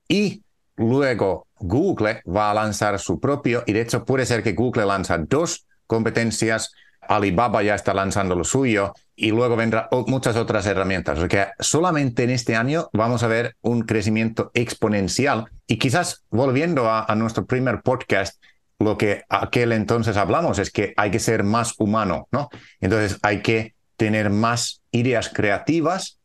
Y 0.09 0.43
luego 0.75 1.47
Google 1.61 2.23
va 2.27 2.51
a 2.51 2.55
lanzar 2.55 2.99
su 2.99 3.21
propio, 3.21 3.63
y 3.67 3.73
de 3.73 3.83
hecho 3.83 4.05
puede 4.05 4.27
ser 4.27 4.43
que 4.43 4.55
Google 4.55 4.87
lanza 4.87 5.17
dos 5.19 5.65
competencias, 5.87 6.73
Alibaba 7.09 7.63
ya 7.63 7.75
está 7.75 7.95
lanzando 7.95 8.35
lo 8.35 8.45
suyo 8.45 8.95
y 9.17 9.31
luego 9.31 9.57
vendrán 9.57 9.87
muchas 10.07 10.37
otras 10.37 10.67
herramientas. 10.67 11.19
O 11.19 11.27
solamente 11.61 12.25
en 12.25 12.31
este 12.31 12.57
año 12.57 12.89
vamos 12.93 13.23
a 13.23 13.29
ver 13.29 13.57
un 13.63 13.83
crecimiento 13.83 14.51
exponencial. 14.55 15.51
Y 15.67 15.79
quizás 15.79 16.25
volviendo 16.31 16.89
a, 16.89 17.05
a 17.05 17.15
nuestro 17.15 17.47
primer 17.47 17.83
podcast, 17.83 18.43
lo 18.79 18.99
que 18.99 19.23
aquel 19.29 19.73
entonces 19.73 20.17
hablamos 20.17 20.59
es 20.59 20.71
que 20.71 20.95
hay 20.97 21.11
que 21.11 21.21
ser 21.21 21.45
más 21.45 21.75
humano, 21.79 22.29
¿no? 22.33 22.49
Entonces 22.81 23.19
hay 23.23 23.41
que 23.41 23.75
tener 23.97 24.31
más 24.31 24.83
ideas 24.91 25.29
creativas 25.29 26.19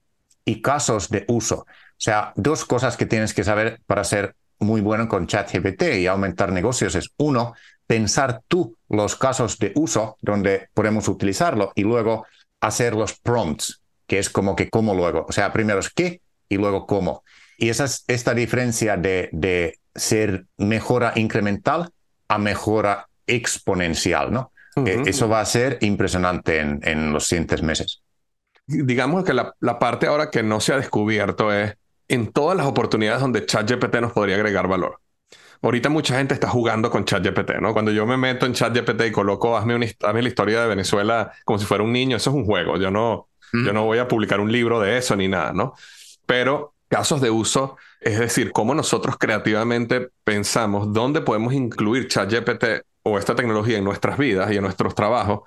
y 0.46 0.62
casos 0.62 1.10
de 1.10 1.26
uso. 1.28 1.60
O 1.60 2.02
sea, 2.02 2.34
dos 2.36 2.66
cosas 2.66 2.98
que 2.98 3.06
tienes 3.06 3.34
que 3.34 3.44
saber 3.44 3.82
para 3.86 4.04
ser 4.04 4.36
muy 4.60 4.82
bueno 4.82 5.08
con 5.08 5.28
ChatGPT 5.28 5.84
y 6.00 6.08
aumentar 6.08 6.52
negocios 6.52 6.96
es 6.96 7.12
uno, 7.18 7.54
pensar 7.90 8.44
tú 8.48 8.78
los 8.88 9.16
casos 9.16 9.58
de 9.58 9.72
uso 9.74 10.16
donde 10.22 10.70
podemos 10.76 11.08
utilizarlo 11.08 11.72
y 11.74 11.82
luego 11.82 12.28
hacer 12.62 12.94
los 12.94 13.18
prompts, 13.18 13.82
que 14.06 14.20
es 14.20 14.30
como 14.30 14.56
que 14.56 14.70
cómo 14.70 14.94
luego. 14.94 15.26
O 15.28 15.32
sea, 15.32 15.52
primero 15.52 15.80
es 15.80 15.90
qué 15.90 16.22
y 16.48 16.58
luego 16.58 16.86
cómo. 16.86 17.24
Y 17.58 17.70
esa 17.70 17.86
es 17.86 18.04
esta 18.08 18.36
diferencia 18.36 18.96
de, 18.96 19.30
de 19.32 19.80
ser 19.96 20.46
mejora 20.58 21.14
incremental 21.16 21.90
a 22.28 22.38
mejora 22.38 23.08
exponencial, 23.26 24.32
¿no? 24.32 24.52
Eh, 24.86 25.02
eso 25.08 25.28
va 25.28 25.42
a 25.42 25.46
ser 25.46 25.80
impresionante 25.82 26.60
en, 26.60 26.80
en 26.84 27.12
los 27.12 27.26
siguientes 27.26 27.64
meses. 27.64 28.04
Digamos 28.68 29.24
que 29.24 29.34
la, 29.34 29.56
la, 29.62 29.80
parte 29.80 30.06
ahora 30.06 30.30
que 30.30 30.44
no 30.44 30.60
se 30.60 30.74
ha 30.74 30.78
descubierto 30.78 31.52
es 31.52 31.74
en 32.08 32.32
todas 32.32 32.56
las 32.56 32.68
oportunidades 32.68 33.20
donde 33.20 33.48
ChatGPT 33.48 33.96
nos 33.96 34.14
podría 34.14 34.36
agregar 34.36 34.68
valor. 34.68 35.00
Ahorita 35.62 35.90
mucha 35.90 36.18
gente 36.18 36.34
está 36.34 36.48
jugando 36.48 36.90
con 36.90 37.06
ChatGPT, 37.06 37.56
¿no? 37.60 37.74
Cuando 37.74 37.92
yo 37.92 38.06
me 38.06 38.18
meto 38.18 38.46
en 38.46 38.54
ChatGPT 38.54 39.08
y 39.08 39.12
coloco, 39.12 39.58
hazme, 39.58 39.76
una, 39.76 39.86
hazme 39.86 40.22
la 40.22 40.28
historia 40.30 40.62
de 40.62 40.68
Venezuela 40.68 41.34
como 41.44 41.60
si 41.60 41.66
fuera 41.66 41.84
un 41.84 41.92
niño, 41.92 42.18
eso 42.18 42.30
es 42.30 42.36
un 42.36 42.46
juego. 42.46 42.78
Yo 42.78 42.92
no, 42.92 43.28
yo 43.52 43.74
no 43.74 43.84
voy 43.86 43.98
a 43.98 44.08
publicar 44.08 44.40
un 44.40 44.52
libro 44.52 44.80
de 44.80 44.98
eso 44.98 45.16
ni 45.16 45.28
nada, 45.28 45.52
¿no? 45.52 45.74
Pero 46.26 46.76
casos 46.88 47.22
de 47.22 47.30
uso, 47.30 47.78
es 48.00 48.20
decir, 48.20 48.52
cómo 48.52 48.74
nosotros 48.74 49.18
creativamente 49.18 50.10
pensamos 50.24 50.94
dónde 50.94 51.22
podemos 51.22 51.54
incluir 51.54 52.08
ChatGPT 52.08 52.86
o 53.04 53.18
esta 53.18 53.36
tecnología 53.36 53.78
en 53.78 53.84
nuestras 53.84 54.18
vidas 54.18 54.52
y 54.52 54.58
en 54.58 54.64
nuestros 54.64 54.96
trabajos 54.96 55.42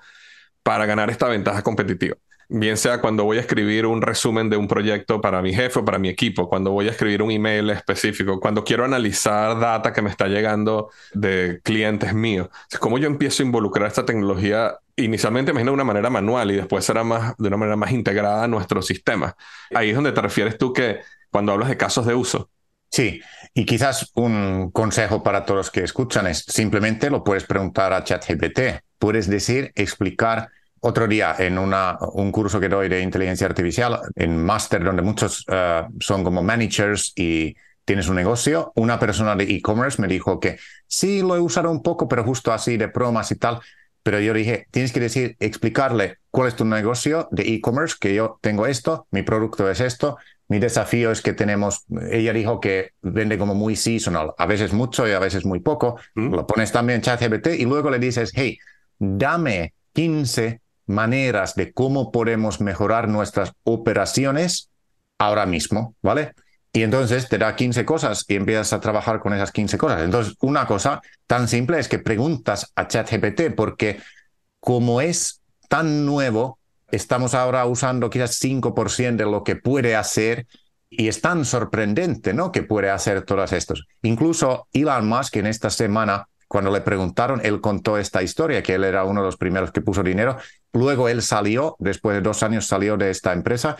para 0.63 0.85
ganar 0.85 1.09
esta 1.09 1.27
ventaja 1.27 1.61
competitiva. 1.61 2.15
Bien 2.55 2.77
sea 2.77 3.01
cuando 3.01 3.23
voy 3.23 3.37
a 3.37 3.39
escribir 3.39 3.87
un 3.87 3.99
resumen 4.03 4.47
de 4.47 4.57
un 4.57 4.67
proyecto 4.67 5.19
para 5.19 5.41
mi 5.41 5.55
jefe 5.55 5.79
o 5.79 5.85
para 5.85 5.97
mi 5.97 6.07
equipo, 6.07 6.47
cuando 6.47 6.69
voy 6.69 6.87
a 6.87 6.91
escribir 6.91 7.23
un 7.23 7.31
email 7.31 7.71
específico, 7.71 8.39
cuando 8.39 8.63
quiero 8.63 8.85
analizar 8.85 9.59
data 9.59 9.91
que 9.91 10.03
me 10.03 10.11
está 10.11 10.27
llegando 10.27 10.91
de 11.13 11.61
clientes 11.63 12.13
míos. 12.13 12.49
¿Cómo 12.79 12.99
yo 12.99 13.07
empiezo 13.07 13.41
a 13.41 13.47
involucrar 13.47 13.87
esta 13.87 14.05
tecnología 14.05 14.77
inicialmente 14.95 15.49
imagino 15.49 15.71
de 15.71 15.75
una 15.75 15.83
manera 15.83 16.11
manual 16.11 16.51
y 16.51 16.55
después 16.57 16.85
será 16.85 17.03
más 17.03 17.35
de 17.39 17.47
una 17.47 17.57
manera 17.57 17.75
más 17.75 17.91
integrada 17.91 18.43
a 18.43 18.47
nuestro 18.47 18.83
sistema. 18.83 19.35
Ahí 19.73 19.89
es 19.89 19.95
donde 19.95 20.11
te 20.11 20.21
refieres 20.21 20.59
tú 20.59 20.73
que 20.73 20.99
cuando 21.31 21.53
hablas 21.53 21.69
de 21.69 21.77
casos 21.77 22.05
de 22.05 22.13
uso. 22.13 22.51
Sí, 22.91 23.19
y 23.55 23.65
quizás 23.65 24.11
un 24.13 24.69
consejo 24.69 25.23
para 25.23 25.43
todos 25.43 25.57
los 25.57 25.71
que 25.71 25.83
escuchan 25.83 26.27
es 26.27 26.45
simplemente 26.47 27.09
lo 27.09 27.23
puedes 27.23 27.45
preguntar 27.45 27.93
a 27.93 28.03
ChatGPT. 28.03 28.83
Puedes 28.99 29.27
decir, 29.27 29.71
explicar. 29.73 30.49
Otro 30.85 31.07
día 31.07 31.33
en 31.39 31.57
una, 31.57 31.97
un 32.11 32.29
curso 32.29 32.59
que 32.59 32.67
doy 32.67 32.89
de 32.89 32.99
inteligencia 32.99 33.47
artificial, 33.47 34.01
en 34.15 34.43
máster 34.43 34.83
donde 34.83 35.01
muchos 35.01 35.45
uh, 35.47 35.89
son 36.01 36.25
como 36.25 36.43
managers 36.43 37.13
y 37.15 37.55
tienes 37.85 38.09
un 38.09 38.15
negocio, 38.15 38.73
una 38.75 38.99
persona 38.99 39.33
de 39.37 39.45
e-commerce 39.45 40.01
me 40.01 40.09
dijo 40.09 40.41
que 40.41 40.59
sí, 40.85 41.21
lo 41.21 41.37
he 41.37 41.39
usado 41.39 41.71
un 41.71 41.81
poco, 41.81 42.09
pero 42.09 42.25
justo 42.25 42.51
así 42.51 42.75
de 42.75 42.87
bromas 42.87 43.31
y 43.31 43.37
tal. 43.37 43.61
Pero 44.03 44.19
yo 44.19 44.33
dije, 44.33 44.67
tienes 44.71 44.91
que 44.91 44.99
decir, 44.99 45.37
explicarle 45.39 46.17
cuál 46.29 46.49
es 46.49 46.55
tu 46.57 46.65
negocio 46.65 47.29
de 47.31 47.43
e-commerce, 47.43 47.95
que 47.97 48.13
yo 48.13 48.37
tengo 48.41 48.67
esto, 48.67 49.07
mi 49.11 49.23
producto 49.23 49.71
es 49.71 49.79
esto, 49.79 50.17
mi 50.49 50.59
desafío 50.59 51.11
es 51.11 51.21
que 51.21 51.31
tenemos, 51.31 51.85
ella 52.11 52.33
dijo 52.33 52.59
que 52.59 52.91
vende 53.01 53.37
como 53.37 53.55
muy 53.55 53.77
seasonal, 53.77 54.33
a 54.37 54.45
veces 54.47 54.73
mucho 54.73 55.07
y 55.07 55.11
a 55.11 55.19
veces 55.19 55.45
muy 55.45 55.61
poco. 55.61 55.97
Mm. 56.15 56.33
Lo 56.35 56.45
pones 56.45 56.73
también 56.73 56.97
en 56.97 57.03
ChatGPT 57.03 57.47
y 57.57 57.63
luego 57.63 57.89
le 57.89 57.99
dices, 57.99 58.33
hey, 58.35 58.57
dame 58.99 59.75
15 59.93 60.62
maneras 60.85 61.55
de 61.55 61.73
cómo 61.73 62.11
podemos 62.11 62.61
mejorar 62.61 63.07
nuestras 63.07 63.53
operaciones 63.63 64.69
ahora 65.17 65.45
mismo, 65.45 65.95
¿vale? 66.01 66.33
Y 66.71 66.81
entonces 66.81 67.29
te 67.29 67.37
da 67.37 67.55
15 67.55 67.85
cosas 67.85 68.25
y 68.27 68.35
empiezas 68.35 68.73
a 68.73 68.79
trabajar 68.79 69.19
con 69.19 69.33
esas 69.33 69.51
15 69.51 69.77
cosas. 69.77 70.01
Entonces, 70.01 70.35
una 70.41 70.65
cosa 70.65 71.01
tan 71.27 71.47
simple 71.47 71.77
es 71.79 71.87
que 71.87 71.99
preguntas 71.99 72.71
a 72.75 72.87
ChatGPT 72.87 73.53
porque 73.55 73.99
como 74.59 74.99
es 74.99 75.41
tan 75.69 76.05
nuevo, 76.05 76.57
estamos 76.89 77.35
ahora 77.35 77.65
usando 77.65 78.09
quizás 78.09 78.39
5% 78.41 79.17
de 79.17 79.25
lo 79.25 79.43
que 79.43 79.55
puede 79.55 79.95
hacer 79.95 80.47
y 80.89 81.07
es 81.07 81.21
tan 81.21 81.45
sorprendente, 81.45 82.33
¿no? 82.33 82.51
Que 82.51 82.63
puede 82.63 82.89
hacer 82.89 83.23
todas 83.23 83.51
estos. 83.51 83.87
Incluso 84.01 84.67
Elon 84.73 85.07
Musk 85.07 85.37
en 85.37 85.47
esta 85.47 85.69
semana, 85.69 86.27
cuando 86.47 86.71
le 86.71 86.81
preguntaron, 86.81 87.41
él 87.43 87.61
contó 87.61 87.97
esta 87.97 88.21
historia, 88.21 88.61
que 88.61 88.75
él 88.75 88.83
era 88.83 89.03
uno 89.03 89.21
de 89.21 89.27
los 89.27 89.37
primeros 89.37 89.71
que 89.71 89.81
puso 89.81 90.03
dinero. 90.03 90.37
Luego 90.73 91.07
él 91.07 91.21
salió, 91.21 91.75
después 91.79 92.15
de 92.15 92.21
dos 92.21 92.43
años 92.43 92.67
salió 92.67 92.97
de 92.97 93.11
esta 93.11 93.31
empresa, 93.31 93.77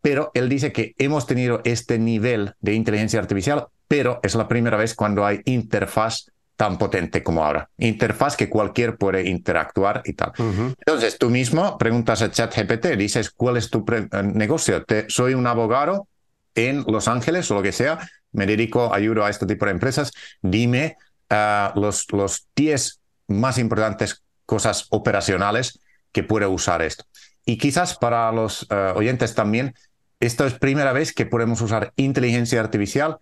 pero 0.00 0.32
él 0.34 0.48
dice 0.48 0.72
que 0.72 0.94
hemos 0.98 1.26
tenido 1.26 1.60
este 1.64 1.98
nivel 1.98 2.54
de 2.60 2.74
inteligencia 2.74 3.20
artificial, 3.20 3.68
pero 3.86 4.20
es 4.22 4.34
la 4.34 4.48
primera 4.48 4.76
vez 4.76 4.94
cuando 4.94 5.24
hay 5.24 5.40
interfaz 5.44 6.26
tan 6.56 6.76
potente 6.78 7.22
como 7.22 7.44
ahora. 7.44 7.68
Interfaz 7.78 8.36
que 8.36 8.48
cualquier 8.48 8.96
puede 8.96 9.28
interactuar 9.28 10.02
y 10.04 10.12
tal. 10.12 10.32
Entonces, 10.38 11.18
tú 11.18 11.30
mismo 11.30 11.78
preguntas 11.78 12.22
a 12.22 12.30
ChatGPT, 12.30 12.96
dices, 12.96 13.30
¿cuál 13.30 13.56
es 13.56 13.70
tu 13.70 13.84
eh, 13.92 14.08
negocio? 14.22 14.84
Te, 14.84 15.06
soy 15.08 15.34
un 15.34 15.46
abogado 15.46 16.08
en 16.54 16.84
Los 16.86 17.08
Ángeles 17.08 17.50
o 17.50 17.54
lo 17.54 17.62
que 17.62 17.72
sea, 17.72 17.98
me 18.32 18.46
dedico, 18.46 18.92
ayudo 18.92 19.24
a 19.24 19.30
este 19.30 19.46
tipo 19.46 19.64
de 19.64 19.72
empresas, 19.72 20.12
dime 20.40 20.96
uh, 21.30 21.78
los, 21.78 22.06
los 22.12 22.46
10 22.56 23.00
más 23.28 23.58
importantes 23.58 24.22
cosas 24.46 24.86
operacionales 24.90 25.80
que 26.12 26.22
puede 26.22 26.46
usar 26.46 26.82
esto. 26.82 27.04
Y 27.44 27.58
quizás 27.58 27.96
para 27.96 28.30
los 28.32 28.62
uh, 28.64 28.96
oyentes 28.96 29.34
también, 29.34 29.74
esto 30.20 30.46
es 30.46 30.54
primera 30.54 30.92
vez 30.92 31.12
que 31.12 31.26
podemos 31.26 31.60
usar 31.60 31.92
inteligencia 31.96 32.60
artificial 32.60 33.18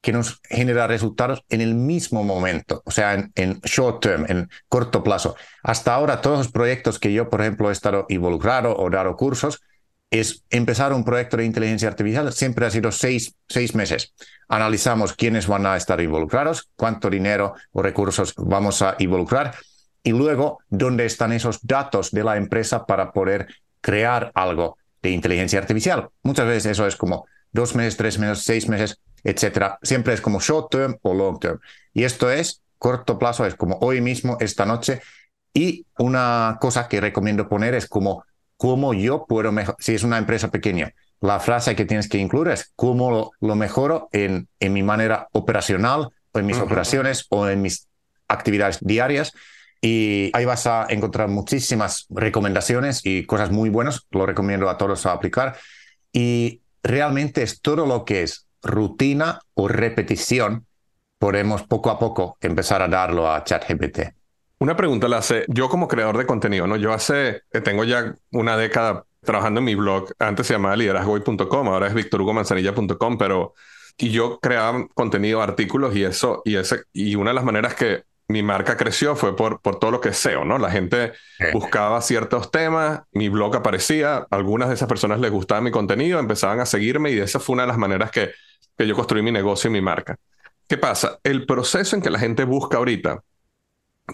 que 0.00 0.12
nos 0.12 0.40
genera 0.48 0.86
resultados 0.86 1.44
en 1.48 1.62
el 1.62 1.74
mismo 1.74 2.22
momento, 2.22 2.82
o 2.84 2.90
sea, 2.90 3.14
en, 3.14 3.60
short 3.62 4.02
term, 4.02 4.26
en 4.28 4.50
corto 4.68 5.02
plazo. 5.02 5.34
Hasta 5.62 5.94
ahora, 5.94 6.20
todos 6.20 6.38
los 6.38 6.52
proyectos 6.52 6.98
que 6.98 7.12
yo, 7.12 7.30
por 7.30 7.40
ejemplo, 7.40 7.70
he 7.70 7.72
estado 7.72 8.04
involucrado 8.10 8.76
o 8.76 8.90
dado 8.90 9.16
cursos, 9.16 9.62
es 10.10 10.44
empezar 10.50 10.92
un 10.92 11.04
proyecto 11.04 11.38
de 11.38 11.46
inteligencia 11.46 11.88
artificial, 11.88 12.30
siempre 12.34 12.66
ha 12.66 12.70
sido 12.70 12.92
seis, 12.92 13.34
seis 13.48 13.74
meses. 13.74 14.12
Analizamos 14.46 15.14
quiénes 15.14 15.46
van 15.46 15.64
a 15.64 15.76
estar 15.76 15.98
involucrados, 16.00 16.68
cuánto 16.76 17.08
dinero 17.08 17.54
o 17.72 17.82
recursos 17.82 18.34
vamos 18.36 18.82
a 18.82 18.96
involucrar 18.98 19.54
y 20.04 20.12
luego 20.12 20.60
dónde 20.68 21.06
están 21.06 21.32
esos 21.32 21.66
datos 21.66 22.12
de 22.12 22.22
la 22.22 22.36
empresa 22.36 22.86
para 22.86 23.10
poder 23.10 23.48
crear 23.80 24.30
algo 24.34 24.76
de 25.02 25.10
inteligencia 25.10 25.58
artificial. 25.58 26.10
Muchas 26.22 26.46
veces 26.46 26.72
eso 26.72 26.86
es 26.86 26.94
como 26.94 27.26
dos 27.50 27.74
meses, 27.74 27.96
tres 27.96 28.18
meses, 28.18 28.44
seis 28.44 28.68
meses, 28.68 29.00
etcétera. 29.24 29.78
Siempre 29.82 30.14
es 30.14 30.20
como 30.20 30.40
short 30.40 30.70
term 30.70 30.96
o 31.02 31.14
long 31.14 31.40
term. 31.40 31.58
Y 31.92 32.04
esto 32.04 32.30
es 32.30 32.62
corto 32.78 33.18
plazo, 33.18 33.46
es 33.46 33.54
como 33.54 33.78
hoy 33.80 34.00
mismo, 34.00 34.36
esta 34.40 34.66
noche. 34.66 35.00
Y 35.54 35.86
una 35.98 36.58
cosa 36.60 36.86
que 36.88 37.00
recomiendo 37.00 37.48
poner 37.48 37.74
es 37.74 37.88
como 37.88 38.24
cómo 38.56 38.92
yo 38.92 39.24
puedo 39.26 39.52
mejorar, 39.52 39.76
si 39.80 39.94
es 39.94 40.02
una 40.04 40.18
empresa 40.18 40.50
pequeña, 40.50 40.92
la 41.20 41.40
frase 41.40 41.74
que 41.74 41.86
tienes 41.86 42.08
que 42.08 42.18
incluir 42.18 42.48
es 42.48 42.72
cómo 42.76 43.32
lo, 43.40 43.56
mejoro 43.56 44.08
en, 44.12 44.48
en, 44.60 44.72
mi 44.74 44.82
manera 44.82 45.28
operacional 45.32 46.08
o 46.32 46.38
en 46.38 46.46
mis 46.46 46.58
operaciones 46.58 47.26
o 47.30 47.48
en 47.48 47.62
mis 47.62 47.88
actividades 48.28 48.78
diarias. 48.80 49.32
Y 49.86 50.30
ahí 50.32 50.46
vas 50.46 50.66
a 50.66 50.86
encontrar 50.88 51.28
muchísimas 51.28 52.06
recomendaciones 52.08 53.02
y 53.04 53.26
cosas 53.26 53.50
muy 53.50 53.68
buenas. 53.68 54.06
Lo 54.12 54.24
recomiendo 54.24 54.70
a 54.70 54.78
todos 54.78 55.04
a 55.04 55.12
aplicar. 55.12 55.58
Y 56.10 56.62
realmente 56.82 57.42
es 57.42 57.60
todo 57.60 57.84
lo 57.84 58.06
que 58.06 58.22
es 58.22 58.46
rutina 58.62 59.40
o 59.52 59.68
repetición, 59.68 60.64
podemos 61.18 61.64
poco 61.64 61.90
a 61.90 61.98
poco 61.98 62.38
empezar 62.40 62.80
a 62.80 62.88
darlo 62.88 63.30
a 63.30 63.44
ChatGPT. 63.44 63.98
Una 64.60 64.74
pregunta 64.74 65.06
la 65.06 65.18
hace 65.18 65.44
yo 65.48 65.68
como 65.68 65.86
creador 65.86 66.16
de 66.16 66.24
contenido, 66.24 66.66
¿no? 66.66 66.76
Yo 66.76 66.94
hace, 66.94 67.42
eh, 67.52 67.60
tengo 67.60 67.84
ya 67.84 68.14
una 68.30 68.56
década 68.56 69.04
trabajando 69.20 69.58
en 69.58 69.66
mi 69.66 69.74
blog, 69.74 70.12
antes 70.18 70.46
se 70.46 70.54
llamaba 70.54 70.76
liderazgoy.com, 70.76 71.68
ahora 71.68 71.88
es 71.88 71.94
victorhugomanzanilla.com, 71.94 73.18
pero 73.18 73.52
y 73.98 74.08
yo 74.08 74.38
creaba 74.40 74.86
contenido, 74.94 75.42
artículos 75.42 75.94
y 75.94 76.04
eso, 76.04 76.40
y 76.46 76.56
ese, 76.56 76.84
y 76.94 77.16
una 77.16 77.32
de 77.32 77.34
las 77.34 77.44
maneras 77.44 77.74
que 77.74 78.04
mi 78.28 78.42
marca 78.42 78.76
creció 78.76 79.16
fue 79.16 79.36
por, 79.36 79.60
por 79.60 79.78
todo 79.78 79.90
lo 79.90 80.00
que 80.00 80.10
es 80.10 80.16
SEO, 80.16 80.44
¿no? 80.44 80.58
La 80.58 80.70
gente 80.70 81.12
buscaba 81.52 82.00
ciertos 82.00 82.50
temas, 82.50 83.02
mi 83.12 83.28
blog 83.28 83.56
aparecía, 83.56 84.26
algunas 84.30 84.68
de 84.68 84.74
esas 84.74 84.88
personas 84.88 85.20
les 85.20 85.30
gustaba 85.30 85.60
mi 85.60 85.70
contenido, 85.70 86.18
empezaban 86.18 86.60
a 86.60 86.66
seguirme 86.66 87.10
y 87.10 87.18
esa 87.18 87.38
fue 87.38 87.54
una 87.54 87.64
de 87.64 87.68
las 87.68 87.78
maneras 87.78 88.10
que 88.10 88.30
que 88.76 88.86
yo 88.86 88.94
construí 88.94 89.22
mi 89.22 89.32
negocio 89.32 89.68
y 89.68 89.72
mi 89.72 89.80
marca. 89.80 90.16
¿Qué 90.68 90.78
pasa? 90.78 91.18
El 91.22 91.46
proceso 91.46 91.96
en 91.96 92.02
que 92.02 92.10
la 92.10 92.18
gente 92.18 92.44
busca 92.44 92.78
ahorita, 92.78 93.22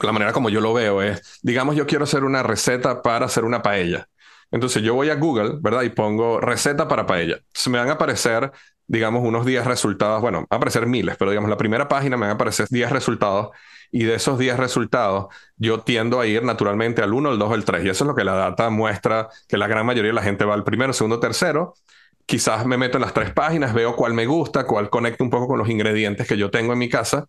la 0.02 0.12
manera 0.12 0.32
como 0.32 0.50
yo 0.50 0.60
lo 0.60 0.72
veo 0.72 1.02
es, 1.02 1.40
digamos, 1.42 1.76
yo 1.76 1.86
quiero 1.86 2.04
hacer 2.04 2.24
una 2.24 2.42
receta 2.42 3.02
para 3.02 3.26
hacer 3.26 3.44
una 3.44 3.62
paella. 3.62 4.08
Entonces 4.50 4.82
yo 4.82 4.94
voy 4.94 5.10
a 5.10 5.14
Google, 5.14 5.58
¿verdad? 5.60 5.82
Y 5.82 5.90
pongo 5.90 6.40
receta 6.40 6.88
para 6.88 7.06
paella. 7.06 7.38
Se 7.52 7.70
me 7.70 7.78
van 7.78 7.88
a 7.88 7.92
aparecer, 7.92 8.50
digamos, 8.90 9.22
unos 9.24 9.46
10 9.46 9.66
resultados. 9.66 10.20
Bueno, 10.20 10.38
van 10.38 10.46
a 10.50 10.56
aparecer 10.56 10.86
miles, 10.86 11.16
pero 11.16 11.30
digamos, 11.30 11.48
la 11.48 11.56
primera 11.56 11.86
página 11.86 12.16
me 12.16 12.22
van 12.22 12.30
a 12.30 12.34
aparecer 12.34 12.66
10 12.68 12.90
resultados. 12.90 13.50
Y 13.92 14.04
de 14.04 14.16
esos 14.16 14.38
10 14.38 14.56
resultados, 14.56 15.26
yo 15.56 15.80
tiendo 15.80 16.20
a 16.20 16.26
ir 16.26 16.42
naturalmente 16.42 17.02
al 17.02 17.12
1, 17.12 17.30
al 17.30 17.38
2, 17.38 17.52
al 17.52 17.64
3. 17.64 17.84
Y 17.84 17.88
eso 17.88 18.04
es 18.04 18.08
lo 18.08 18.14
que 18.14 18.24
la 18.24 18.34
data 18.34 18.68
muestra, 18.70 19.28
que 19.48 19.56
la 19.56 19.68
gran 19.68 19.86
mayoría 19.86 20.10
de 20.10 20.14
la 20.14 20.22
gente 20.22 20.44
va 20.44 20.54
al 20.54 20.64
primero, 20.64 20.92
segundo, 20.92 21.20
tercero 21.20 21.74
quizás 22.26 22.64
me 22.64 22.76
meto 22.76 22.96
en 22.96 23.02
las 23.02 23.12
tres 23.12 23.32
páginas, 23.32 23.74
veo 23.74 23.96
cuál 23.96 24.14
me 24.14 24.24
gusta, 24.24 24.64
cuál 24.64 24.88
conecta 24.88 25.24
un 25.24 25.30
poco 25.30 25.48
con 25.48 25.58
los 25.58 25.68
ingredientes 25.68 26.28
que 26.28 26.36
yo 26.36 26.48
tengo 26.48 26.72
en 26.72 26.78
mi 26.78 26.88
casa 26.88 27.26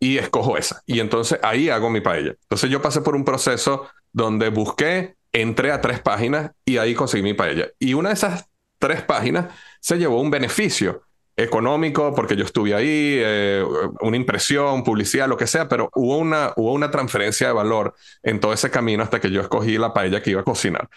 y 0.00 0.18
escojo 0.18 0.58
esa. 0.58 0.82
Y 0.86 0.98
entonces 0.98 1.38
ahí 1.44 1.68
hago 1.68 1.88
mi 1.88 2.00
paella. 2.00 2.34
Entonces 2.42 2.68
yo 2.68 2.82
pasé 2.82 3.00
por 3.00 3.14
un 3.14 3.24
proceso 3.24 3.88
donde 4.12 4.48
busqué, 4.48 5.14
entré 5.30 5.70
a 5.70 5.80
tres 5.80 6.00
páginas 6.00 6.50
y 6.64 6.78
ahí 6.78 6.94
conseguí 6.96 7.22
mi 7.22 7.34
paella. 7.34 7.68
Y 7.78 7.94
una 7.94 8.08
de 8.08 8.14
esas 8.16 8.46
tres 8.80 9.02
páginas 9.02 9.54
se 9.84 9.98
llevó 9.98 10.18
un 10.18 10.30
beneficio 10.30 11.02
económico 11.36 12.14
porque 12.14 12.36
yo 12.36 12.44
estuve 12.46 12.74
ahí, 12.74 13.18
eh, 13.18 13.62
una 14.00 14.16
impresión, 14.16 14.82
publicidad, 14.82 15.28
lo 15.28 15.36
que 15.36 15.46
sea, 15.46 15.68
pero 15.68 15.90
hubo 15.94 16.16
una, 16.16 16.54
hubo 16.56 16.72
una 16.72 16.90
transferencia 16.90 17.48
de 17.48 17.52
valor 17.52 17.94
en 18.22 18.40
todo 18.40 18.54
ese 18.54 18.70
camino 18.70 19.02
hasta 19.02 19.20
que 19.20 19.30
yo 19.30 19.42
escogí 19.42 19.76
la 19.76 19.92
paella 19.92 20.22
que 20.22 20.30
iba 20.30 20.40
a 20.40 20.44
cocinar. 20.44 20.88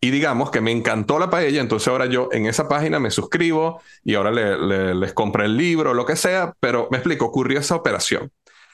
Y 0.00 0.10
digamos 0.10 0.52
que 0.52 0.60
me 0.60 0.70
encantó 0.70 1.18
la 1.18 1.28
paella, 1.28 1.60
entonces 1.60 1.88
ahora 1.88 2.06
yo 2.06 2.28
en 2.30 2.46
esa 2.46 2.68
página 2.68 3.00
me 3.00 3.10
suscribo 3.10 3.82
y 4.04 4.14
ahora 4.14 4.30
les 4.30 5.12
compré 5.12 5.46
el 5.46 5.56
libro, 5.56 5.92
lo 5.92 6.06
que 6.06 6.14
sea, 6.14 6.54
pero 6.60 6.86
me 6.92 6.98
explico, 6.98 7.24
ocurrió 7.24 7.58
esa 7.58 7.74
operación. 7.74 8.30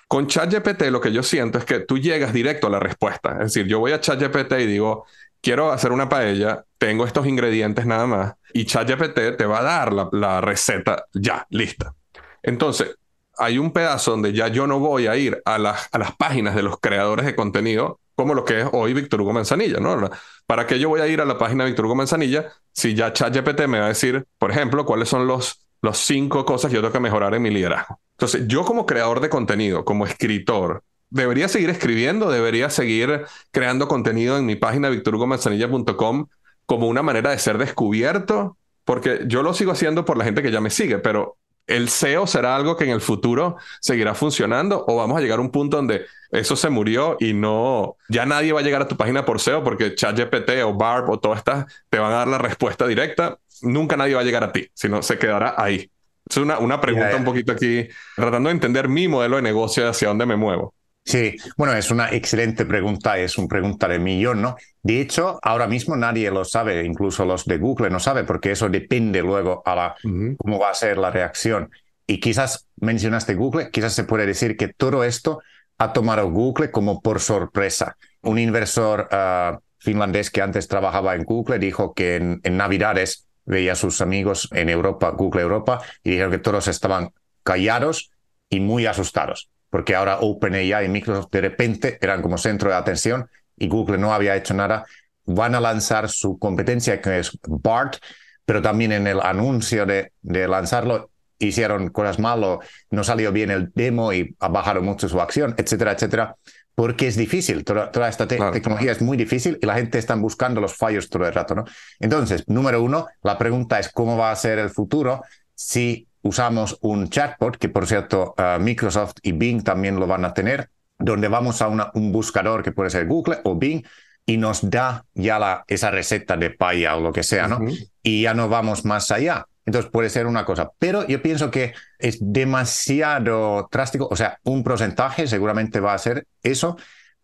Con 0.07 0.27
ChatGPT 0.27 0.83
lo 0.91 1.01
que 1.01 1.13
yo 1.13 1.23
siento 1.23 1.57
es 1.57 1.65
que 1.65 1.81
tú 1.81 1.97
llegas 1.97 2.35
directo 2.35 2.67
a 2.67 2.71
la 2.71 2.79
respuesta. 2.79 3.39
Es 3.41 3.55
decir, 3.55 3.67
yo 3.67 3.79
voy 3.79 3.93
a 3.93 4.01
ChatGPT 4.01 4.53
y 4.53 4.67
digo, 4.67 5.07
quiero 5.43 5.73
hacer 5.73 5.93
una 5.93 6.09
paella, 6.09 6.65
tengo 6.79 7.05
estos 7.05 7.27
ingredientes 7.27 7.85
nada 7.85 8.07
más, 8.07 8.35
y 8.55 8.65
ChatGPT 8.65 9.37
te 9.37 9.45
va 9.45 9.59
a 9.59 9.63
dar 9.63 9.93
la, 10.13 10.41
receta 10.41 11.05
ya, 11.13 11.47
lista. 11.51 11.95
Entonces, 12.43 12.97
hay 13.37 13.59
un 13.59 13.73
pedazo 13.73 14.13
donde 14.13 14.33
ya 14.33 14.49
yo 14.49 14.67
no 14.67 14.79
voy 14.79 15.07
a 15.07 15.17
ir 15.17 15.43
a 15.45 15.59
las, 15.59 15.89
a 15.93 15.99
las 15.99 16.17
páginas 16.17 16.55
de 16.55 16.63
los 16.63 16.79
creadores 16.81 17.27
de 17.27 17.35
contenido 17.35 17.99
como 18.15 18.35
lo 18.35 18.45
que 18.45 18.61
es 18.61 18.69
hoy 18.73 18.93
Víctor 18.93 19.23
Hugo 19.23 19.33
Manzanilla, 19.33 19.81
¿no? 19.81 20.09
¿Para 20.47 20.67
qué 20.67 20.79
yo 20.79 20.89
voy 20.89 21.01
a 21.01 21.07
ir 21.07 21.21
a 21.21 21.25
la 21.25 21.39
página 21.39 21.65
de 21.65 21.71
Víctor 21.71 21.87
Hugo 21.87 21.95
Manzanilla 21.95 22.53
si 22.73 22.95
ya 22.95 23.13
ChatGPT 23.13 23.67
me 23.67 23.79
va 23.81 23.87
a 23.87 23.89
decir, 23.89 24.27
por 24.39 24.51
ejemplo, 24.51 24.85
cuáles 24.85 25.09
son 25.09 25.27
los, 25.27 25.67
los 25.81 25.99
cinco 25.99 26.45
cosas 26.45 26.71
que 26.71 26.77
yo 26.77 26.83
tengo 26.83 26.93
que 26.93 27.01
mejorar 27.01 27.35
en 27.35 27.43
mi 27.43 27.51
liderazgo? 27.51 28.01
Entonces, 28.13 28.47
yo 28.47 28.65
como 28.65 28.87
creador 28.87 29.21
de 29.21 29.31
contenido, 29.31 29.85
como 29.85 30.07
escritor, 30.07 30.85
debería 31.13 31.49
seguir 31.49 31.71
escribiendo, 31.71 32.31
debería 32.31 32.71
seguir 32.71 33.23
creando 33.51 33.87
contenido 33.87 34.39
en 34.39 34.47
mi 34.47 34.57
página 34.57 34.89
victorhugomanzanilla.com 34.89 36.27
como 36.67 36.89
una 36.89 37.03
manera 37.03 37.31
de 37.31 37.39
ser 37.39 37.59
descubierto, 37.59 38.57
porque 38.85 39.21
yo 39.27 39.43
lo 39.43 39.53
sigo 39.53 39.73
haciendo 39.73 40.05
por 40.05 40.17
la 40.17 40.25
gente 40.25 40.43
que 40.43 40.51
ya 40.51 40.61
me 40.61 40.71
sigue, 40.71 40.99
pero 40.99 41.37
el 41.67 41.89
SEO 41.89 42.27
será 42.27 42.57
algo 42.57 42.77
que 42.77 42.85
en 42.85 42.91
el 42.91 43.01
futuro 43.01 43.57
seguirá 43.81 44.15
funcionando 44.15 44.85
o 44.89 44.97
vamos 44.97 45.19
a 45.19 45.21
llegar 45.21 45.39
a 45.39 45.43
un 45.43 45.51
punto 45.51 45.77
donde 45.77 46.07
eso 46.31 46.57
se 46.57 46.71
murió 46.71 47.17
y 47.21 47.35
no, 47.35 47.97
ya 48.09 48.25
nadie 48.25 48.53
va 48.53 48.61
a 48.61 48.63
llegar 48.63 48.83
a 48.83 48.89
tu 48.89 48.97
página 48.97 49.25
por 49.25 49.39
SEO 49.39 49.63
porque 49.63 49.95
ChatGPT 49.95 50.63
o 50.65 50.75
BARP 50.75 51.11
o 51.11 51.21
todas 51.21 51.39
estas 51.39 51.67
te 51.91 51.99
van 51.99 52.13
a 52.13 52.17
dar 52.17 52.29
la 52.29 52.39
respuesta 52.39 52.87
directa. 52.87 53.39
Nunca 53.61 53.97
nadie 53.97 54.15
va 54.15 54.23
a 54.23 54.25
llegar 54.25 54.43
a 54.43 54.51
ti, 54.51 54.69
sino 54.75 55.03
se 55.03 55.19
quedará 55.19 55.55
ahí. 55.59 55.91
Es 56.29 56.37
una, 56.39 56.59
una 56.59 56.81
pregunta 56.81 57.15
un 57.17 57.25
poquito 57.25 57.53
aquí, 57.53 57.87
tratando 58.17 58.49
de 58.49 58.55
entender 58.55 58.89
mi 58.89 59.07
modelo 59.09 59.37
de 59.37 59.43
negocio 59.43 59.89
hacia 59.89 60.09
dónde 60.09 60.27
me 60.27 60.37
muevo. 60.37 60.75
Sí, 61.05 61.37
bueno, 61.57 61.75
es 61.75 61.91
una 61.91 62.11
excelente 62.11 62.65
pregunta, 62.65 63.19
es 63.19 63.37
una 63.37 63.49
pregunta 63.49 63.89
de 63.89 63.99
millón, 63.99 64.41
¿no? 64.41 64.57
De 64.83 65.01
hecho, 65.01 65.39
ahora 65.43 65.67
mismo 65.67 65.97
nadie 65.97 66.31
lo 66.31 66.45
sabe, 66.45 66.85
incluso 66.85 67.25
los 67.25 67.45
de 67.45 67.59
Google 67.59 67.91
no 67.91 67.99
saben, 67.99 68.25
porque 68.25 68.53
eso 68.53 68.69
depende 68.69 69.21
luego 69.21 69.63
a 69.67 69.75
la, 69.75 69.97
cómo 70.39 70.59
va 70.61 70.71
a 70.71 70.75
ser 70.75 70.99
la 70.99 71.11
reacción. 71.11 71.71
Y 72.07 72.21
quizás 72.21 72.69
mencionaste 72.77 73.35
Google, 73.35 73.71
quizás 73.71 73.95
se 73.95 74.05
puede 74.05 74.27
decir 74.27 74.57
que 74.57 74.69
todo 74.69 75.03
esto 75.03 75.41
ha 75.79 75.93
tomado 75.93 76.31
Google 76.31 76.71
como 76.71 77.01
por 77.01 77.19
sorpresa. 77.19 77.97
Un 78.21 78.39
inversor 78.39 79.09
ah, 79.11 79.59
finlandés 79.79 80.31
que 80.31 80.41
antes 80.41 80.69
trabajaba 80.69 81.17
en 81.17 81.25
Google 81.25 81.59
dijo 81.59 81.95
que 81.95 82.17
en, 82.17 82.41
en 82.45 82.57
Navidades 82.57 83.27
veía 83.45 83.73
a 83.73 83.77
sus 83.77 84.01
amigos 84.01 84.49
en 84.53 84.69
Europa, 84.69 85.11
Google 85.11 85.43
Europa, 85.43 85.83
y 86.05 86.11
dijeron 86.11 86.31
que 86.31 86.39
todos 86.39 86.69
estaban 86.69 87.11
callados 87.43 88.13
y 88.49 88.61
muy 88.61 88.87
asustados 88.87 89.51
porque 89.73 89.95
ahora 89.95 90.19
OpenAI 90.21 90.85
y 90.85 90.89
Microsoft 90.91 91.31
de 91.33 91.41
repente 91.41 91.99
eran 92.03 92.21
como 92.21 92.37
centro 92.37 92.69
de 92.69 92.77
atención 92.77 93.31
y 93.57 93.69
Google 93.69 93.97
no 93.97 94.13
había 94.13 94.37
hecho 94.37 94.53
nada. 94.53 94.85
Van 95.25 95.55
a 95.55 95.61
lanzar 95.61 96.11
su 96.11 96.39
competencia 96.39 97.01
que 97.01 97.21
es 97.21 97.39
BART, 97.49 97.97
pero 98.45 98.61
también 98.61 98.93
en 98.93 99.07
el 99.07 99.19
anuncio 99.23 99.87
de, 99.87 100.13
de 100.21 100.47
lanzarlo 100.47 101.09
hicieron 101.39 101.89
cosas 101.89 102.19
malas, 102.19 102.59
no 102.91 103.03
salió 103.03 103.33
bien 103.33 103.51
el 103.51 103.73
demo 103.75 104.13
y 104.13 104.37
ha 104.41 104.49
bajado 104.49 104.83
mucho 104.83 105.09
su 105.09 105.19
acción, 105.23 105.55
etcétera, 105.57 105.93
etcétera, 105.93 106.37
porque 106.75 107.07
es 107.07 107.17
difícil, 107.17 107.65
toda, 107.65 108.09
esta 108.11 108.29
tecnología 108.29 108.93
es 108.93 109.01
muy 109.01 109.17
difícil 109.17 109.59
y 109.61 109.65
la 109.65 109.77
gente 109.77 109.99
está 109.99 110.15
buscando 110.17 110.61
los 110.61 110.77
fallos 110.77 111.09
todo 111.09 111.27
el 111.27 111.33
rato, 111.33 111.55
¿no? 111.55 111.65
Entonces, 111.99 112.47
número 112.47 112.83
uno, 112.83 113.07
la 113.23 113.39
pregunta 113.39 113.79
es 113.79 113.89
cómo 113.89 114.19
va 114.19 114.33
a 114.33 114.37
ser 114.37 114.59
el 114.59 114.69
futuro 114.69 115.23
si 115.55 116.09
usamos 116.23 116.79
un 116.81 117.09
chatbot, 117.09 117.57
que 117.57 117.69
por 117.69 117.87
cierto 117.87 118.35
uh, 118.39 118.61
Microsoft 118.61 119.15
y 119.23 119.33
Bing 119.33 119.63
también 119.63 119.99
lo 119.99 120.07
van 120.07 120.25
a 120.25 120.33
tener, 120.33 120.71
donde 120.99 121.29
vamos 121.29 121.61
a 121.63 121.69
un 121.69 122.13
buscador 122.13 122.63
que 122.63 122.73
puede 122.73 122.91
ser 122.91 123.07
Google 123.07 123.41
o 123.45 123.57
Bing 123.57 123.85
y 124.25 124.37
nos 124.37 124.71
da 124.71 125.05
ya 125.15 125.39
la, 125.39 125.65
esa 125.67 125.91
receta 125.91 126.37
de 126.37 126.51
paya 126.51 126.97
o 126.97 127.01
lo 127.01 127.13
que 127.13 127.23
sea, 127.23 127.49
¿no? 127.49 127.59
Y 128.03 128.23
ya 128.23 128.35
no 128.35 128.49
vamos 128.49 128.85
más 128.85 129.11
allá. 129.11 129.47
Entonces 129.65 129.91
puede 129.91 130.11
ser 130.11 130.27
una 130.27 130.45
cosa, 130.45 130.73
pero 130.79 131.07
yo 131.07 131.23
pienso 131.23 131.51
que 131.51 131.73
es 131.99 132.19
demasiado 132.21 133.69
drástico, 133.71 134.09
o 134.11 134.17
sea, 134.17 134.41
un 134.43 134.65
porcentaje 134.65 135.29
seguramente 135.29 135.79
va 135.79 135.95
a 135.95 135.99
ser 135.99 136.27
eso, 136.43 136.77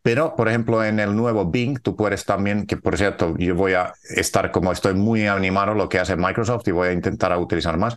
pero 0.02 0.36
por 0.36 0.48
ejemplo 0.48 0.84
en 0.84 1.00
el 1.00 1.16
nuevo 1.16 1.46
Bing 1.46 1.80
tú 1.80 1.96
puedes 1.96 2.24
también, 2.24 2.64
que 2.64 2.76
por 2.76 2.96
cierto 2.96 3.34
yo 3.38 3.56
voy 3.56 3.72
a 3.72 3.92
estar 4.14 4.52
como 4.52 4.70
estoy 4.70 4.94
muy 4.94 5.26
animado 5.26 5.74
lo 5.74 5.88
que 5.88 5.98
hace 5.98 6.14
Microsoft 6.14 6.68
y 6.68 6.70
voy 6.70 6.88
a 6.88 6.92
intentar 6.92 7.36
utilizar 7.36 7.76
más, 7.76 7.96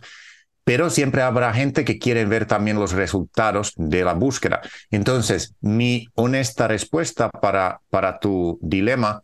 pero 0.64 0.90
siempre 0.90 1.22
habrá 1.22 1.52
gente 1.52 1.84
que 1.84 1.98
quiere 1.98 2.24
ver 2.24 2.46
también 2.46 2.78
los 2.78 2.92
resultados 2.92 3.72
de 3.76 4.04
la 4.04 4.14
búsqueda. 4.14 4.60
Entonces, 4.90 5.54
mi 5.60 6.08
honesta 6.14 6.68
respuesta 6.68 7.30
para, 7.30 7.80
para 7.90 8.18
tu 8.18 8.58
dilema 8.62 9.22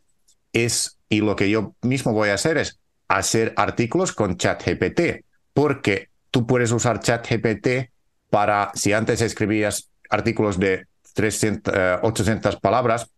es, 0.53 0.99
y 1.09 1.21
lo 1.21 1.37
que 1.37 1.49
yo 1.49 1.75
mismo 1.83 2.13
voy 2.13 2.31
a 2.31 2.35
hacer 2.35 2.59
es 2.59 2.81
hacer 3.07 3.55
artículos 3.57 4.13
con 4.13 4.37
ChatGPT, 4.37 5.25
porque 5.55 6.09
tú 6.31 6.47
puedes 6.47 6.73
usar 6.73 7.01
ChatGPT 7.01 7.91
para, 8.31 8.71
si 8.75 8.93
antes 8.93 9.21
escribías 9.21 9.91
artículos 10.11 10.59
de 10.59 10.87
300, 11.15 11.75
800 12.03 12.55
eh, 12.55 12.59
palabras, 12.61 13.11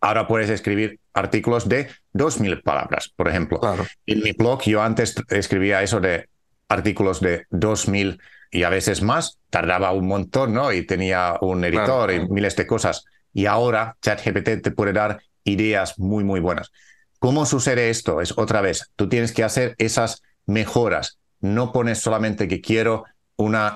ahora 0.00 0.26
puedes 0.26 0.48
escribir 0.50 0.98
artículos 1.12 1.68
de 1.68 1.88
2000 2.12 2.62
palabras, 2.62 3.12
por 3.14 3.28
ejemplo. 3.28 3.60
En 4.06 4.22
mi 4.22 4.32
blog 4.32 4.62
yo 4.62 4.82
antes 4.82 5.14
escribía 5.28 5.82
eso 5.82 6.00
de 6.00 6.29
artículos 6.70 7.20
de 7.20 7.46
2000 7.50 8.20
y 8.50 8.62
a 8.62 8.70
veces 8.70 9.02
más, 9.02 9.38
tardaba 9.50 9.92
un 9.92 10.06
montón, 10.06 10.54
¿no? 10.54 10.72
Y 10.72 10.86
tenía 10.86 11.36
un 11.40 11.64
editor 11.64 12.10
y 12.12 12.26
miles 12.28 12.56
de 12.56 12.66
cosas. 12.66 13.04
Y 13.32 13.46
ahora 13.46 13.96
ChatGPT 14.00 14.62
te 14.62 14.70
puede 14.70 14.92
dar 14.92 15.20
ideas 15.44 15.98
muy, 15.98 16.24
muy 16.24 16.40
buenas. 16.40 16.72
¿Cómo 17.18 17.44
sucede 17.44 17.90
esto? 17.90 18.20
Es 18.20 18.36
otra 18.38 18.60
vez, 18.60 18.90
tú 18.96 19.08
tienes 19.08 19.32
que 19.32 19.44
hacer 19.44 19.74
esas 19.78 20.22
mejoras. 20.46 21.18
No 21.40 21.72
pones 21.72 21.98
solamente 21.98 22.48
que 22.48 22.60
quiero 22.60 23.04
un 23.36 23.54
eh, 23.54 23.70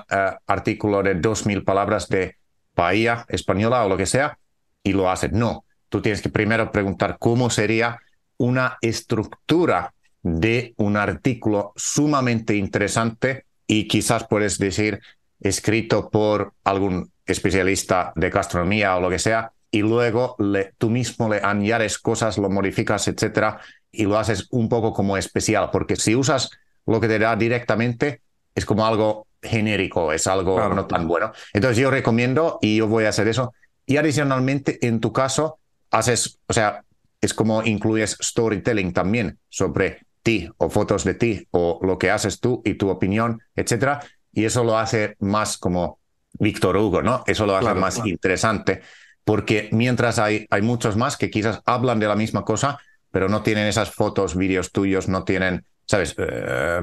artículo 0.47 1.03
de 1.03 1.15
2000 1.15 1.63
palabras 1.63 2.07
de 2.09 2.37
Bahía 2.75 3.25
española 3.29 3.85
o 3.85 3.89
lo 3.89 3.97
que 3.97 4.05
sea 4.05 4.37
y 4.83 4.91
lo 4.93 5.09
haces. 5.09 5.31
No, 5.31 5.63
tú 5.89 6.01
tienes 6.01 6.21
que 6.21 6.29
primero 6.29 6.71
preguntar 6.71 7.17
cómo 7.19 7.49
sería 7.49 7.99
una 8.37 8.77
estructura 8.81 9.93
de 10.25 10.73
un 10.77 10.97
artículo 10.97 11.71
sumamente 11.75 12.55
interesante 12.55 13.45
y 13.67 13.87
quizás 13.87 14.25
puedes 14.27 14.57
decir 14.57 14.99
escrito 15.39 16.09
por 16.09 16.53
algún 16.63 17.11
especialista 17.27 18.11
de 18.15 18.31
gastronomía 18.31 18.95
o 18.95 19.01
lo 19.01 19.09
que 19.11 19.19
sea, 19.19 19.51
y 19.69 19.81
luego 19.81 20.35
le, 20.39 20.73
tú 20.79 20.89
mismo 20.89 21.29
le 21.29 21.41
añades 21.43 21.99
cosas, 21.99 22.39
lo 22.39 22.49
modificas, 22.49 23.07
etcétera, 23.07 23.59
y 23.91 24.05
lo 24.05 24.17
haces 24.17 24.47
un 24.49 24.67
poco 24.67 24.93
como 24.93 25.15
especial, 25.15 25.69
porque 25.71 25.95
si 25.95 26.15
usas 26.15 26.49
lo 26.87 26.99
que 26.99 27.07
te 27.07 27.19
da 27.19 27.35
directamente, 27.35 28.21
es 28.55 28.65
como 28.65 28.83
algo 28.83 29.27
genérico, 29.43 30.11
es 30.11 30.25
algo 30.25 30.73
no 30.73 30.87
tan 30.87 31.07
bueno. 31.07 31.33
Entonces 31.53 31.77
yo 31.77 31.91
recomiendo 31.91 32.57
y 32.63 32.77
yo 32.77 32.87
voy 32.87 33.05
a 33.05 33.09
hacer 33.09 33.27
eso. 33.27 33.53
Y 33.85 33.97
adicionalmente, 33.97 34.79
en 34.87 34.99
tu 34.99 35.13
caso, 35.13 35.59
haces, 35.91 36.39
o 36.47 36.53
sea, 36.53 36.83
es 37.21 37.33
como 37.35 37.63
incluyes 37.63 38.17
storytelling 38.21 38.91
también 38.91 39.37
sobre 39.49 40.04
ti 40.25 40.49
o 40.57 40.69
fotos 40.71 41.03
de 41.03 41.13
ti 41.13 41.47
o 41.51 41.79
lo 41.83 41.99
que 41.99 42.09
haces 42.09 42.39
tú 42.39 42.63
y 42.65 42.73
tu 42.73 42.89
opinión, 42.89 43.43
etcétera. 43.55 44.01
Y 44.33 44.45
eso 44.45 44.63
lo 44.63 44.77
hace 44.77 45.15
más 45.19 45.57
como 45.59 45.99
Víctor 46.33 46.75
Hugo, 46.77 47.03
¿no? 47.03 47.23
Eso 47.27 47.45
lo 47.45 47.55
hace 47.55 47.75
más 47.75 48.01
interesante 48.05 48.81
porque 49.23 49.69
mientras 49.71 50.19
hay, 50.19 50.47
hay 50.49 50.61
muchos 50.61 50.97
más 50.97 51.17
que 51.17 51.29
quizás 51.29 51.61
hablan 51.65 51.99
de 51.99 52.07
la 52.07 52.15
misma 52.15 52.43
cosa, 52.43 52.79
pero 53.11 53.29
no 53.29 53.43
tienen 53.43 53.67
esas 53.67 53.91
fotos, 53.91 54.35
vídeos 54.35 54.71
tuyos, 54.71 55.07
no 55.07 55.23
tienen, 55.23 55.63
¿sabes? 55.85 56.15
Eh, 56.17 56.81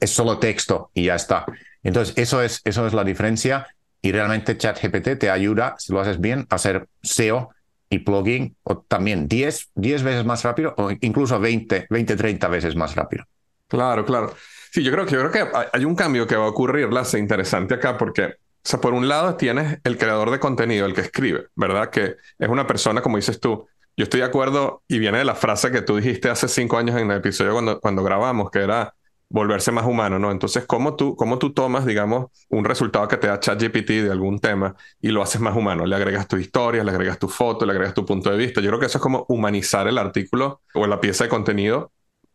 es 0.00 0.10
solo 0.10 0.38
texto 0.38 0.90
y 0.94 1.04
ya 1.06 1.16
está. 1.16 1.44
Entonces, 1.82 2.16
eso 2.16 2.42
es, 2.42 2.60
eso 2.64 2.86
es 2.86 2.92
la 2.92 3.04
diferencia 3.04 3.66
y 4.02 4.12
realmente 4.12 4.56
ChatGPT 4.56 5.18
te 5.18 5.30
ayuda, 5.30 5.74
si 5.78 5.92
lo 5.92 6.00
haces 6.00 6.20
bien, 6.20 6.46
a 6.50 6.54
hacer 6.54 6.88
SEO 7.02 7.50
y 7.90 7.98
plugin 7.98 8.56
o 8.62 8.78
también 8.78 9.28
10, 9.28 9.72
10 9.74 10.02
veces 10.02 10.24
más 10.24 10.44
rápido 10.44 10.74
o 10.78 10.90
incluso 11.00 11.38
20, 11.38 11.88
20, 11.90 12.16
30 12.16 12.48
veces 12.48 12.76
más 12.76 12.94
rápido. 12.94 13.24
Claro, 13.68 14.04
claro. 14.04 14.34
Sí, 14.72 14.82
yo 14.82 14.92
creo 14.92 15.04
que, 15.04 15.12
yo 15.12 15.28
creo 15.28 15.32
que 15.32 15.56
hay 15.72 15.84
un 15.84 15.96
cambio 15.96 16.26
que 16.26 16.36
va 16.36 16.44
a 16.44 16.48
ocurrir, 16.48 16.92
Lasse, 16.92 17.18
interesante 17.18 17.74
acá, 17.74 17.98
porque 17.98 18.24
O 18.24 18.28
sea, 18.62 18.80
por 18.80 18.94
un 18.94 19.08
lado 19.08 19.36
tienes 19.36 19.78
el 19.84 19.98
creador 19.98 20.30
de 20.30 20.38
contenido, 20.38 20.86
el 20.86 20.94
que 20.94 21.00
escribe, 21.02 21.48
¿verdad? 21.56 21.90
Que 21.90 22.16
es 22.38 22.48
una 22.48 22.66
persona, 22.66 23.02
como 23.02 23.16
dices 23.16 23.40
tú, 23.40 23.66
yo 23.96 24.04
estoy 24.04 24.20
de 24.20 24.26
acuerdo 24.26 24.82
y 24.88 24.98
viene 24.98 25.18
de 25.18 25.24
la 25.24 25.34
frase 25.34 25.70
que 25.70 25.82
tú 25.82 25.96
dijiste 25.96 26.30
hace 26.30 26.48
cinco 26.48 26.78
años 26.78 26.96
en 26.96 27.10
el 27.10 27.18
episodio 27.18 27.52
cuando, 27.52 27.80
cuando 27.80 28.02
grabamos, 28.04 28.50
que 28.50 28.60
era 28.60 28.94
volverse 29.30 29.70
más 29.70 29.86
humano, 29.86 30.18
¿no? 30.18 30.30
Entonces, 30.32 30.66
¿cómo 30.66 30.96
tú, 30.96 31.14
¿cómo 31.16 31.38
tú 31.38 31.52
tomas, 31.52 31.86
digamos, 31.86 32.30
un 32.48 32.64
resultado 32.64 33.06
que 33.08 33.16
te 33.16 33.28
da 33.28 33.38
ChatGPT 33.38 33.90
de 34.02 34.10
algún 34.10 34.40
tema 34.40 34.74
y 35.00 35.08
lo 35.08 35.22
haces 35.22 35.40
más 35.40 35.56
humano? 35.56 35.86
Le 35.86 35.96
agregas 35.96 36.26
tu 36.28 36.36
historia, 36.36 36.82
le 36.82 36.90
agregas 36.90 37.18
tu 37.18 37.28
foto, 37.28 37.64
le 37.64 37.72
agregas 37.72 37.94
tu 37.94 38.04
punto 38.04 38.30
de 38.30 38.36
vista. 38.36 38.60
Yo 38.60 38.68
creo 38.68 38.80
que 38.80 38.86
eso 38.86 38.98
es 38.98 39.02
como 39.02 39.24
humanizar 39.28 39.86
el 39.86 39.98
artículo 39.98 40.60
o 40.74 40.86
la 40.86 41.00
pieza 41.00 41.24
de 41.24 41.30
contenido 41.30 41.92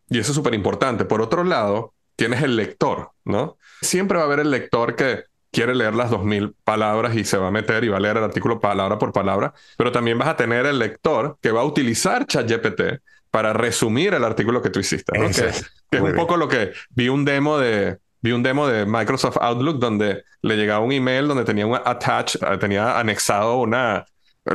y 0.08 0.18
eso 0.18 0.32
es 0.32 0.36
súper 0.36 0.54
importante. 0.54 1.04
Por 1.04 1.20
otro 1.20 1.44
lado, 1.44 1.92
tienes 2.16 2.42
el 2.42 2.56
lector, 2.56 3.10
¿no? 3.24 3.58
Siempre 3.82 4.16
va 4.16 4.24
a 4.24 4.26
haber 4.26 4.40
el 4.40 4.50
lector 4.50 4.96
que 4.96 5.24
quiere 5.52 5.74
leer 5.74 5.94
las 5.94 6.10
2.000 6.10 6.54
palabras 6.64 7.14
y 7.14 7.24
se 7.24 7.36
va 7.36 7.48
a 7.48 7.50
meter 7.50 7.84
y 7.84 7.88
va 7.88 7.98
a 7.98 8.00
leer 8.00 8.16
el 8.16 8.24
artículo 8.24 8.58
palabra 8.58 8.98
por 8.98 9.12
palabra, 9.12 9.52
pero 9.76 9.92
también 9.92 10.18
vas 10.18 10.28
a 10.28 10.36
tener 10.36 10.64
el 10.64 10.78
lector 10.78 11.38
que 11.42 11.50
va 11.50 11.60
a 11.60 11.64
utilizar 11.64 12.26
ChatGPT 12.26 13.02
para 13.30 13.52
resumir 13.52 14.14
el 14.14 14.24
artículo 14.24 14.62
que 14.62 14.70
tú 14.70 14.80
hiciste, 14.80 15.18
¿no? 15.18 15.28
que, 15.28 15.52
es 15.90 16.00
un 16.00 16.14
poco 16.14 16.36
lo 16.36 16.48
que 16.48 16.72
vi 16.90 17.08
un 17.08 17.24
demo 17.24 17.58
de 17.58 17.98
vi 18.20 18.32
un 18.32 18.42
demo 18.42 18.66
de 18.66 18.86
Microsoft 18.86 19.36
Outlook 19.40 19.78
donde 19.78 20.24
le 20.42 20.56
llegaba 20.56 20.80
un 20.80 20.92
email 20.92 21.28
donde 21.28 21.44
tenía 21.44 21.66
un 21.66 21.76
attach, 21.76 22.36
eh, 22.36 22.58
tenía 22.58 22.98
anexado 22.98 23.58
una 23.58 24.04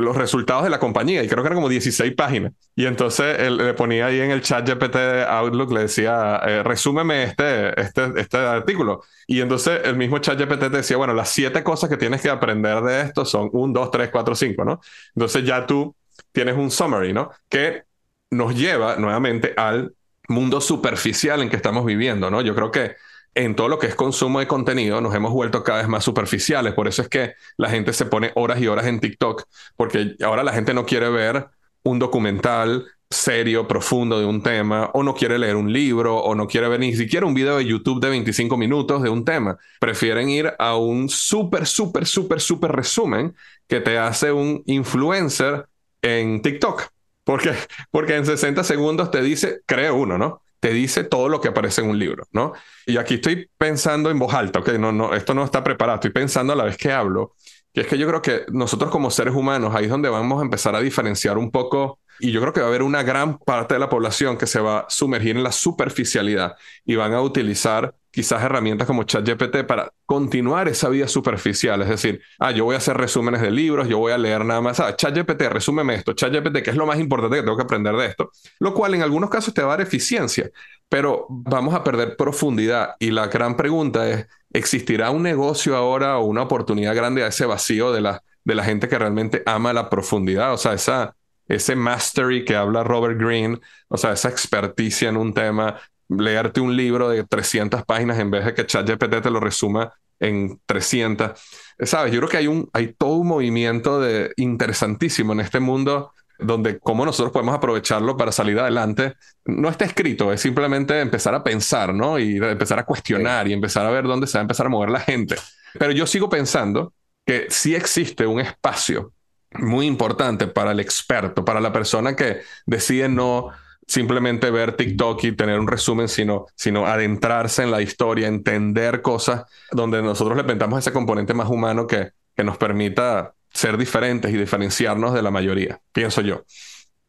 los 0.00 0.16
resultados 0.16 0.64
de 0.64 0.70
la 0.70 0.78
compañía 0.78 1.22
y 1.22 1.28
creo 1.28 1.42
que 1.42 1.48
eran 1.48 1.58
como 1.58 1.68
16 1.68 2.14
páginas. 2.14 2.52
Y 2.74 2.86
entonces 2.86 3.38
él 3.40 3.58
le 3.58 3.74
ponía 3.74 4.06
ahí 4.06 4.20
en 4.20 4.30
el 4.30 4.40
chat 4.40 4.66
GPT 4.66 4.94
de 4.94 5.24
Outlook, 5.24 5.72
le 5.72 5.80
decía, 5.80 6.40
eh, 6.46 6.62
resúmeme 6.62 7.24
este, 7.24 7.78
este, 7.78 8.10
este 8.16 8.38
artículo. 8.38 9.02
Y 9.26 9.40
entonces 9.40 9.80
el 9.84 9.96
mismo 9.96 10.18
chat 10.18 10.38
GPT 10.40 10.60
te 10.60 10.70
decía, 10.70 10.96
bueno, 10.96 11.12
las 11.12 11.28
siete 11.28 11.62
cosas 11.62 11.90
que 11.90 11.98
tienes 11.98 12.22
que 12.22 12.30
aprender 12.30 12.80
de 12.82 13.02
esto 13.02 13.24
son 13.24 13.50
1, 13.52 13.72
2, 13.72 13.90
3, 13.90 14.08
4, 14.10 14.34
5, 14.34 14.64
¿no? 14.64 14.80
Entonces 15.14 15.44
ya 15.44 15.66
tú 15.66 15.94
tienes 16.32 16.56
un 16.56 16.70
summary, 16.70 17.12
¿no? 17.12 17.30
Que 17.50 17.82
nos 18.30 18.54
lleva 18.56 18.96
nuevamente 18.96 19.52
al 19.56 19.94
mundo 20.32 20.60
superficial 20.60 21.42
en 21.42 21.48
que 21.48 21.56
estamos 21.56 21.84
viviendo, 21.84 22.30
¿no? 22.30 22.40
Yo 22.40 22.54
creo 22.54 22.70
que 22.70 22.96
en 23.34 23.54
todo 23.56 23.68
lo 23.68 23.78
que 23.78 23.86
es 23.86 23.94
consumo 23.94 24.40
de 24.40 24.46
contenido 24.46 25.00
nos 25.00 25.14
hemos 25.14 25.32
vuelto 25.32 25.62
cada 25.62 25.78
vez 25.78 25.88
más 25.88 26.04
superficiales. 26.04 26.74
Por 26.74 26.88
eso 26.88 27.02
es 27.02 27.08
que 27.08 27.34
la 27.56 27.70
gente 27.70 27.92
se 27.92 28.06
pone 28.06 28.32
horas 28.34 28.60
y 28.60 28.66
horas 28.66 28.86
en 28.86 29.00
TikTok, 29.00 29.44
porque 29.76 30.16
ahora 30.22 30.42
la 30.42 30.52
gente 30.52 30.74
no 30.74 30.84
quiere 30.84 31.08
ver 31.08 31.48
un 31.84 31.98
documental 31.98 32.86
serio, 33.12 33.68
profundo 33.68 34.18
de 34.18 34.26
un 34.26 34.42
tema, 34.42 34.90
o 34.94 35.02
no 35.02 35.14
quiere 35.14 35.38
leer 35.38 35.56
un 35.56 35.72
libro, 35.72 36.16
o 36.16 36.34
no 36.34 36.46
quiere 36.46 36.68
ver 36.68 36.80
ni 36.80 36.94
siquiera 36.94 37.26
un 37.26 37.34
video 37.34 37.58
de 37.58 37.66
YouTube 37.66 38.00
de 38.00 38.08
25 38.08 38.56
minutos 38.56 39.02
de 39.02 39.10
un 39.10 39.24
tema. 39.24 39.58
Prefieren 39.80 40.28
ir 40.28 40.52
a 40.58 40.76
un 40.76 41.08
súper, 41.08 41.66
súper, 41.66 42.06
súper, 42.06 42.40
súper 42.40 42.72
resumen 42.72 43.34
que 43.68 43.80
te 43.80 43.98
hace 43.98 44.32
un 44.32 44.62
influencer 44.66 45.66
en 46.00 46.42
TikTok. 46.42 46.88
Porque, 47.24 47.52
porque 47.90 48.16
en 48.16 48.26
60 48.26 48.64
segundos 48.64 49.10
te 49.10 49.22
dice, 49.22 49.60
cree 49.66 49.90
uno, 49.90 50.18
¿no? 50.18 50.42
Te 50.60 50.72
dice 50.72 51.04
todo 51.04 51.28
lo 51.28 51.40
que 51.40 51.48
aparece 51.48 51.80
en 51.80 51.88
un 51.88 51.98
libro, 51.98 52.24
¿no? 52.32 52.52
Y 52.86 52.96
aquí 52.96 53.14
estoy 53.14 53.48
pensando 53.58 54.10
en 54.10 54.18
voz 54.18 54.34
alta, 54.34 54.60
ok, 54.60 54.70
no, 54.72 54.92
no, 54.92 55.14
esto 55.14 55.34
no 55.34 55.44
está 55.44 55.64
preparado, 55.64 55.96
estoy 55.96 56.10
pensando 56.10 56.52
a 56.52 56.56
la 56.56 56.64
vez 56.64 56.76
que 56.76 56.92
hablo, 56.92 57.34
que 57.72 57.82
es 57.82 57.86
que 57.86 57.98
yo 57.98 58.06
creo 58.06 58.22
que 58.22 58.44
nosotros 58.52 58.90
como 58.90 59.10
seres 59.10 59.34
humanos, 59.34 59.74
ahí 59.74 59.84
es 59.84 59.90
donde 59.90 60.08
vamos 60.08 60.40
a 60.40 60.44
empezar 60.44 60.74
a 60.76 60.80
diferenciar 60.80 61.38
un 61.38 61.50
poco 61.50 61.98
y 62.20 62.30
yo 62.30 62.40
creo 62.40 62.52
que 62.52 62.60
va 62.60 62.66
a 62.66 62.68
haber 62.68 62.82
una 62.82 63.02
gran 63.02 63.38
parte 63.38 63.74
de 63.74 63.80
la 63.80 63.88
población 63.88 64.36
que 64.38 64.46
se 64.46 64.60
va 64.60 64.80
a 64.80 64.90
sumergir 64.90 65.36
en 65.36 65.42
la 65.42 65.52
superficialidad 65.52 66.56
y 66.84 66.96
van 66.96 67.12
a 67.12 67.20
utilizar 67.20 67.94
quizás 68.12 68.42
herramientas 68.42 68.86
como 68.86 69.04
ChatGPT 69.04 69.64
para 69.66 69.90
continuar 70.04 70.68
esa 70.68 70.88
vida 70.90 71.08
superficial. 71.08 71.80
Es 71.82 71.88
decir, 71.88 72.20
ah, 72.38 72.50
yo 72.52 72.64
voy 72.64 72.74
a 72.74 72.78
hacer 72.78 72.96
resúmenes 72.96 73.40
de 73.40 73.50
libros, 73.50 73.88
yo 73.88 73.98
voy 73.98 74.12
a 74.12 74.18
leer 74.18 74.44
nada 74.44 74.60
más. 74.60 74.78
Ah, 74.80 74.94
ChatGPT, 74.94 75.42
resúmeme 75.48 75.94
esto. 75.94 76.12
ChatGPT, 76.12 76.62
que 76.62 76.70
es 76.70 76.76
lo 76.76 76.86
más 76.86 77.00
importante 77.00 77.38
que 77.38 77.42
tengo 77.42 77.56
que 77.56 77.62
aprender 77.62 77.96
de 77.96 78.06
esto. 78.06 78.30
Lo 78.60 78.74
cual 78.74 78.94
en 78.94 79.02
algunos 79.02 79.30
casos 79.30 79.54
te 79.54 79.62
va 79.62 79.68
a 79.68 79.76
dar 79.78 79.86
eficiencia, 79.86 80.50
pero 80.88 81.26
vamos 81.30 81.74
a 81.74 81.82
perder 81.82 82.16
profundidad. 82.16 82.96
Y 83.00 83.10
la 83.10 83.28
gran 83.28 83.56
pregunta 83.56 84.08
es, 84.08 84.26
¿existirá 84.52 85.10
un 85.10 85.22
negocio 85.22 85.74
ahora 85.74 86.18
o 86.18 86.26
una 86.26 86.42
oportunidad 86.42 86.94
grande 86.94 87.24
a 87.24 87.28
ese 87.28 87.46
vacío 87.46 87.92
de 87.92 88.02
la, 88.02 88.22
de 88.44 88.54
la 88.54 88.64
gente 88.64 88.88
que 88.88 88.98
realmente 88.98 89.42
ama 89.46 89.72
la 89.72 89.88
profundidad? 89.88 90.52
O 90.52 90.58
sea, 90.58 90.74
esa 90.74 91.16
ese 91.54 91.76
mastery 91.76 92.44
que 92.44 92.56
habla 92.56 92.82
Robert 92.82 93.18
Greene, 93.20 93.58
o 93.88 93.96
sea, 93.96 94.12
esa 94.12 94.28
experticia 94.28 95.08
en 95.08 95.16
un 95.16 95.34
tema, 95.34 95.78
leerte 96.08 96.60
un 96.60 96.76
libro 96.76 97.08
de 97.10 97.24
300 97.24 97.84
páginas 97.84 98.18
en 98.18 98.30
vez 98.30 98.44
de 98.44 98.54
que 98.54 98.66
ChatGPT 98.66 99.22
te 99.22 99.30
lo 99.30 99.40
resuma 99.40 99.92
en 100.18 100.60
300. 100.66 101.32
¿Sabes? 101.80 102.12
Yo 102.12 102.20
creo 102.20 102.30
que 102.30 102.36
hay, 102.38 102.46
un, 102.46 102.68
hay 102.72 102.94
todo 102.94 103.16
un 103.16 103.26
movimiento 103.26 104.00
de, 104.00 104.32
interesantísimo 104.36 105.32
en 105.32 105.40
este 105.40 105.60
mundo 105.60 106.12
donde 106.38 106.78
cómo 106.80 107.04
nosotros 107.04 107.32
podemos 107.32 107.54
aprovecharlo 107.54 108.16
para 108.16 108.32
salir 108.32 108.58
adelante. 108.58 109.14
No 109.44 109.68
está 109.68 109.84
escrito, 109.84 110.32
es 110.32 110.40
simplemente 110.40 110.98
empezar 111.00 111.34
a 111.34 111.44
pensar, 111.44 111.94
¿no? 111.94 112.18
Y 112.18 112.36
empezar 112.36 112.78
a 112.78 112.84
cuestionar 112.84 113.46
y 113.46 113.52
empezar 113.52 113.86
a 113.86 113.90
ver 113.90 114.04
dónde 114.04 114.26
se 114.26 114.38
va 114.38 114.40
a 114.40 114.42
empezar 114.42 114.66
a 114.66 114.70
mover 114.70 114.90
la 114.90 115.00
gente. 115.00 115.36
Pero 115.78 115.92
yo 115.92 116.06
sigo 116.06 116.28
pensando 116.28 116.94
que 117.24 117.46
sí 117.48 117.74
existe 117.74 118.26
un 118.26 118.40
espacio 118.40 119.12
muy 119.58 119.86
importante 119.86 120.46
para 120.46 120.72
el 120.72 120.80
experto, 120.80 121.44
para 121.44 121.60
la 121.60 121.72
persona 121.72 122.16
que 122.16 122.40
decide 122.66 123.08
no 123.08 123.50
simplemente 123.86 124.50
ver 124.50 124.76
TikTok 124.76 125.24
y 125.24 125.32
tener 125.32 125.58
un 125.58 125.66
resumen, 125.66 126.08
sino, 126.08 126.46
sino 126.54 126.86
adentrarse 126.86 127.62
en 127.62 127.70
la 127.70 127.82
historia, 127.82 128.28
entender 128.28 129.02
cosas 129.02 129.44
donde 129.70 130.02
nosotros 130.02 130.36
le 130.36 130.44
pensamos 130.44 130.78
ese 130.78 130.92
componente 130.92 131.34
más 131.34 131.48
humano 131.48 131.86
que, 131.86 132.12
que 132.34 132.44
nos 132.44 132.56
permita 132.56 133.34
ser 133.52 133.76
diferentes 133.76 134.32
y 134.32 134.36
diferenciarnos 134.36 135.12
de 135.12 135.22
la 135.22 135.30
mayoría, 135.30 135.80
pienso 135.92 136.22
yo. 136.22 136.44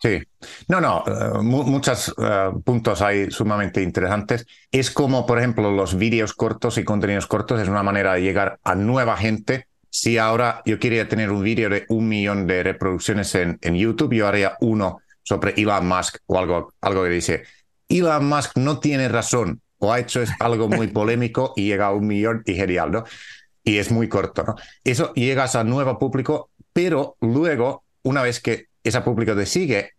Sí, 0.04 0.22
no, 0.68 0.82
no, 0.82 1.02
eh, 1.08 1.40
muchos 1.42 2.14
eh, 2.22 2.50
puntos 2.66 3.02
hay 3.02 3.32
sumamente 3.32 3.82
interesantes. 3.82 4.46
Es 4.70 4.92
como, 4.92 5.26
por 5.26 5.40
ejemplo, 5.40 5.72
los 5.72 5.98
vídeos 5.98 6.34
cortos 6.34 6.78
y 6.78 6.84
contenidos 6.84 7.26
cortos, 7.26 7.62
es 7.62 7.70
una 7.70 7.84
manera 7.84 8.14
de 8.14 8.22
llegar 8.22 8.60
a 8.66 8.76
nueva 8.76 9.16
gente 9.16 9.68
si 9.96 10.18
ahora 10.18 10.64
yo 10.66 10.80
quería 10.80 11.08
tener 11.08 11.30
un 11.30 11.44
vídeo 11.44 11.70
de 11.70 11.86
un 11.88 12.10
millón 12.10 12.48
de 12.48 12.64
reproducciones 12.64 13.36
en, 13.36 13.60
en, 13.62 13.76
YouTube, 13.76 14.16
yo 14.16 14.28
haría 14.28 14.58
uno 14.60 15.02
sobre 15.22 15.54
Elon 15.56 15.88
Musk 15.88 16.18
o 16.26 16.40
algo, 16.40 16.74
algo 16.82 17.04
que 17.04 17.10
dice, 17.10 17.44
Elon 17.88 18.26
Musk 18.28 18.58
no 18.58 18.80
tiene 18.80 19.08
razón 19.08 19.62
o 19.78 19.94
ha 19.94 20.00
hecho 20.00 20.24
algo 20.40 20.68
muy 20.68 20.88
polémico 20.88 21.54
y 21.56 21.68
llega 21.68 21.86
a 21.86 21.92
un 21.92 22.08
millón 22.08 22.42
y 22.48 22.56
genial, 22.56 22.92
¿no? 22.92 23.04
Y 23.64 23.78
es 23.78 23.92
muy 23.92 24.10
corto, 24.10 24.44
¿no? 24.44 24.56
Eso 24.84 25.14
llegas 25.14 25.56
a 25.56 25.64
nuevo 25.64 26.00
público, 26.00 26.50
pero 26.74 27.16
luego, 27.22 27.84
una 28.02 28.24
vez 28.24 28.40
que 28.40 28.70
ese 28.84 29.00
público 29.02 29.36
te 29.36 29.46
sigue, 29.46 29.92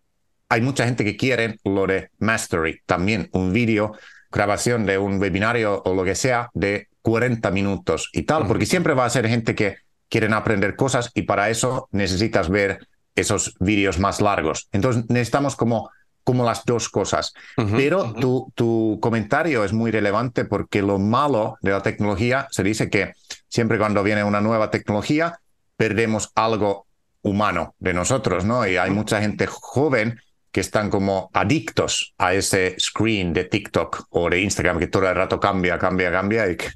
hay 0.49 0.59
mucha 0.59 0.83
gente 0.83 1.05
que 1.05 1.15
quiere 1.15 1.57
lo 1.63 1.87
de 1.87 2.09
mastery, 2.19 2.81
también 2.85 3.29
un 3.31 3.53
vídeo, 3.53 3.93
grabación 4.29 4.85
de 4.85 4.97
un 4.97 5.21
webinario 5.21 5.81
o 5.85 5.93
lo 5.93 6.03
que 6.03 6.15
sea 6.15 6.49
de 6.53 6.89
40 7.01 7.49
minutos 7.51 8.09
y 8.11 8.23
tal, 8.23 8.45
porque 8.45 8.65
siempre 8.65 8.93
va 8.93 9.05
a 9.05 9.09
ser 9.09 9.29
gente 9.29 9.55
que 9.55 9.84
quieren 10.15 10.33
aprender 10.33 10.77
cosas 10.77 11.11
y 11.13 11.23
para 11.23 11.49
eso 11.49 11.89
necesitas 11.91 12.47
ver 12.47 12.87
esos 13.15 13.53
vídeos 13.59 13.99
más 13.99 14.21
largos. 14.21 14.69
Entonces 14.71 15.03
necesitamos 15.09 15.57
como, 15.57 15.89
como 16.23 16.45
las 16.45 16.63
dos 16.63 16.87
cosas. 16.87 17.33
Pero 17.57 18.13
tu, 18.13 18.49
tu 18.55 18.97
comentario 19.01 19.65
es 19.65 19.73
muy 19.73 19.91
relevante 19.91 20.45
porque 20.45 20.81
lo 20.81 20.99
malo 20.99 21.57
de 21.59 21.71
la 21.71 21.81
tecnología 21.81 22.47
se 22.49 22.63
dice 22.63 22.89
que 22.89 23.11
siempre 23.49 23.77
cuando 23.77 24.03
viene 24.03 24.23
una 24.23 24.39
nueva 24.39 24.71
tecnología 24.71 25.37
perdemos 25.75 26.31
algo 26.33 26.87
humano 27.21 27.75
de 27.79 27.93
nosotros, 27.93 28.45
¿no? 28.45 28.65
Y 28.65 28.77
hay 28.77 28.91
mucha 28.91 29.19
gente 29.19 29.47
joven 29.47 30.17
que 30.49 30.61
están 30.61 30.89
como 30.89 31.29
adictos 31.33 32.13
a 32.17 32.33
ese 32.33 32.77
screen 32.79 33.33
de 33.33 33.43
TikTok 33.43 34.05
o 34.11 34.29
de 34.29 34.39
Instagram 34.39 34.79
que 34.79 34.87
todo 34.87 35.09
el 35.09 35.15
rato 35.15 35.41
cambia, 35.41 35.77
cambia, 35.77 36.09
cambia 36.09 36.49
y 36.49 36.55
que 36.55 36.69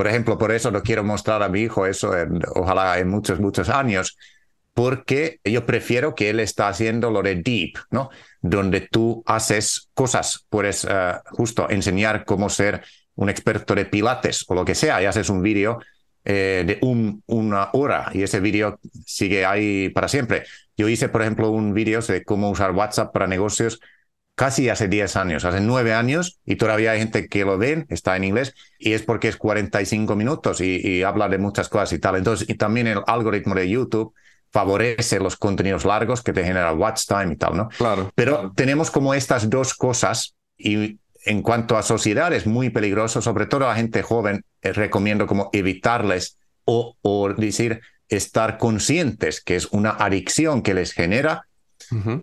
por 0.00 0.06
ejemplo, 0.06 0.38
por 0.38 0.50
eso 0.50 0.70
no 0.70 0.82
quiero 0.82 1.04
mostrar 1.04 1.42
a 1.42 1.50
mi 1.50 1.60
hijo 1.60 1.84
eso, 1.84 2.12
ojalá 2.54 2.98
en 2.98 3.10
muchos, 3.10 3.38
muchos 3.38 3.68
años, 3.68 4.16
porque 4.72 5.40
yo 5.44 5.66
prefiero 5.66 6.14
que 6.14 6.30
él 6.30 6.40
está 6.40 6.68
haciendo 6.68 7.10
lo 7.10 7.22
de 7.22 7.34
deep, 7.34 7.74
¿no? 7.90 8.08
Donde 8.40 8.80
tú 8.80 9.22
haces 9.26 9.90
cosas, 9.92 10.46
puedes 10.48 10.86
eh, 10.88 11.12
justo 11.32 11.68
enseñar 11.68 12.24
cómo 12.24 12.48
ser 12.48 12.82
un 13.16 13.28
experto 13.28 13.74
de 13.74 13.84
pilates 13.84 14.46
o 14.48 14.54
lo 14.54 14.64
que 14.64 14.74
sea, 14.74 15.02
y 15.02 15.04
haces 15.04 15.28
un 15.28 15.42
vídeo 15.42 15.80
eh, 16.24 16.64
de 16.66 16.78
una 17.26 17.68
hora 17.74 18.10
y 18.14 18.22
ese 18.22 18.40
vídeo 18.40 18.80
sigue 19.04 19.44
ahí 19.44 19.90
para 19.90 20.08
siempre. 20.08 20.44
Yo 20.78 20.88
hice, 20.88 21.10
por 21.10 21.20
ejemplo, 21.20 21.50
un 21.50 21.74
vídeo 21.74 22.00
de 22.00 22.24
cómo 22.24 22.48
usar 22.48 22.70
WhatsApp 22.70 23.12
para 23.12 23.26
negocios 23.26 23.80
casi 24.40 24.70
hace 24.70 24.88
10 24.88 25.16
años, 25.16 25.44
hace 25.44 25.60
9 25.60 25.92
años, 25.92 26.40
y 26.46 26.56
todavía 26.56 26.92
hay 26.92 27.00
gente 27.00 27.28
que 27.28 27.44
lo 27.44 27.58
ven, 27.58 27.84
está 27.90 28.16
en 28.16 28.24
inglés, 28.24 28.54
y 28.78 28.94
es 28.94 29.02
porque 29.02 29.28
es 29.28 29.36
45 29.36 30.16
minutos 30.16 30.62
y, 30.62 31.02
habla 31.02 31.28
de 31.28 31.36
muchas 31.36 31.68
cosas 31.68 31.92
y 31.92 31.98
tal. 31.98 32.16
Entonces, 32.16 32.48
y 32.48 32.54
también 32.54 32.86
el 32.86 33.02
algoritmo 33.06 33.54
de 33.54 33.68
YouTube 33.68 34.14
favorece 34.50 35.20
los 35.20 35.36
contenidos 35.36 35.84
largos 35.84 36.22
que 36.22 36.32
te 36.32 36.42
genera 36.42 36.72
watch 36.72 37.02
time 37.06 37.34
y 37.34 37.36
tal, 37.36 37.54
¿no? 37.54 37.68
Claro. 37.68 38.10
Pero 38.14 38.50
tenemos 38.56 38.90
como 38.90 39.12
estas 39.12 39.50
dos 39.50 39.74
cosas 39.74 40.34
y 40.56 40.98
en 41.26 41.42
cuanto 41.42 41.76
a 41.76 41.82
sociedad 41.82 42.32
es 42.32 42.46
muy 42.46 42.70
peligroso, 42.70 43.20
sobre 43.20 43.44
todo 43.44 43.68
a 43.68 43.74
gente 43.74 44.00
joven, 44.00 44.46
eh, 44.62 44.72
recomiendo 44.72 45.26
como 45.26 45.50
evitarles 45.52 46.38
o, 46.64 46.96
o 47.02 47.28
decir 47.34 47.82
estar 48.08 48.56
conscientes 48.56 49.42
que 49.42 49.56
es 49.56 49.66
una 49.66 49.90
adicción 49.90 50.62
que 50.62 50.72
les 50.72 50.92
genera 50.92 51.44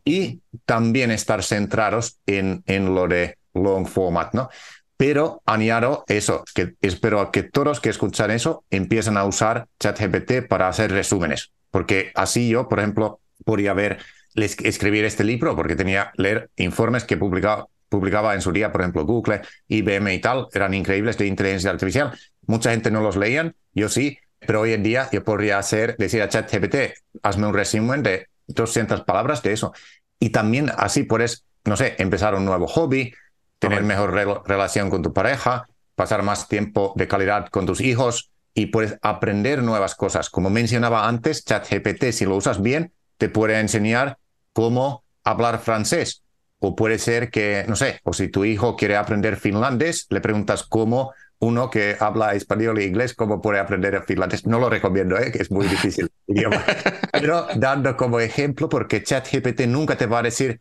y 0.06 0.42
también 0.66 1.12
estar 1.12 1.44
centrados 1.44 2.20
en, 2.26 2.64
en 2.66 2.94
lo 2.96 3.08
de 3.08 3.38
long 3.54 3.86
format, 3.88 4.34
¿no? 4.34 4.50
Pero 4.98 5.44
añado 5.46 6.04
eso, 6.08 6.44
que 6.56 6.74
espero 6.82 7.32
que 7.32 7.44
todos 7.44 7.80
que 7.80 7.90
escuchan 7.90 8.32
eso 8.32 8.64
empiecen 8.72 9.16
a 9.18 9.26
usar 9.26 9.68
ChatGPT 9.80 10.48
para 10.48 10.68
hacer 10.68 10.92
resúmenes, 10.92 11.52
porque 11.70 12.12
así 12.16 12.50
yo, 12.50 12.68
por 12.68 12.80
ejemplo, 12.80 13.20
podría 13.46 13.74
ver, 13.74 14.00
escribir 14.36 15.06
este 15.06 15.24
libro, 15.24 15.56
porque 15.56 15.76
tenía 15.76 16.12
leer 16.16 16.50
informes 16.58 17.04
que 17.04 17.16
publicaba, 17.16 17.68
publicaba 17.90 18.34
en 18.34 18.42
su 18.42 18.52
día, 18.52 18.72
por 18.72 18.82
ejemplo, 18.82 19.06
Google, 19.06 19.42
IBM 19.68 20.14
y 20.14 20.20
tal, 20.20 20.48
eran 20.52 20.74
increíbles 20.74 21.18
de 21.18 21.28
inteligencia 21.28 21.70
artificial. 21.70 22.18
Mucha 22.48 22.72
gente 22.72 22.90
no 22.90 23.02
los 23.02 23.16
leían, 23.16 23.56
yo 23.74 23.90
sí, 23.90 24.18
pero 24.40 24.62
hoy 24.62 24.74
en 24.74 24.84
día 24.84 25.10
yo 25.12 25.24
podría 25.24 25.60
hacer, 25.60 25.96
decir 25.98 26.22
a 26.22 26.30
ChatGPT, 26.30 26.76
hazme 27.22 27.48
un 27.48 27.54
resumen 27.54 28.02
de 28.02 28.28
200 28.48 29.02
palabras 29.02 29.44
de 29.44 29.54
eso. 29.54 29.74
Y 30.20 30.30
también 30.30 30.72
así 30.78 31.04
puedes, 31.04 31.44
no 31.66 31.78
sé, 31.78 31.96
empezar 32.00 32.36
un 32.36 32.46
nuevo 32.46 32.68
hobby, 32.68 33.14
tener 33.60 33.84
mejor 33.84 34.14
relación 34.48 34.90
con 34.90 35.02
tu 35.02 35.14
pareja, 35.14 35.68
pasar 35.96 36.24
más 36.24 36.48
tiempo 36.48 36.94
de 36.96 37.08
calidad 37.08 37.48
con 37.50 37.66
tus 37.66 37.82
hijos 37.82 38.30
y 38.54 38.68
puedes 38.68 38.98
aprender 39.02 39.62
nuevas 39.62 39.96
cosas. 39.96 40.30
Como 40.30 40.50
mencionaba 40.50 41.08
antes, 41.08 41.44
ChatGPT, 41.46 42.12
si 42.12 42.26
lo 42.26 42.36
usas 42.36 42.62
bien, 42.62 42.92
te 43.18 43.30
puede 43.30 43.60
enseñar 43.60 44.18
cómo 44.54 45.04
hablar 45.24 45.60
francés. 45.60 46.24
O 46.60 46.76
puede 46.76 46.98
ser 46.98 47.30
que, 47.30 47.66
no 47.68 47.76
sé, 47.76 48.00
o 48.04 48.14
si 48.14 48.30
tu 48.30 48.46
hijo 48.46 48.76
quiere 48.76 48.96
aprender 48.96 49.38
finlandés, 49.38 50.08
le 50.10 50.22
preguntas 50.22 50.64
cómo 50.64 51.14
uno 51.40 51.70
que 51.70 51.96
habla 52.00 52.34
español 52.34 52.80
e 52.80 52.86
inglés, 52.86 53.14
cómo 53.14 53.42
puede 53.42 53.60
aprender 53.60 54.04
finlandés. 54.04 54.46
No 54.46 54.60
lo 54.60 54.70
recomiendo, 54.70 55.18
¿eh? 55.18 55.32
que 55.32 55.42
es 55.42 55.52
muy 55.52 55.68
difícil 55.68 56.10
idioma. 56.28 56.64
Pero 57.12 57.48
dando 57.56 57.96
como 57.96 58.20
ejemplo, 58.20 58.68
porque 58.70 59.04
ChatGPT 59.04 59.62
nunca 59.68 59.96
te 59.98 60.08
va 60.08 60.20
a 60.20 60.24
decir, 60.24 60.60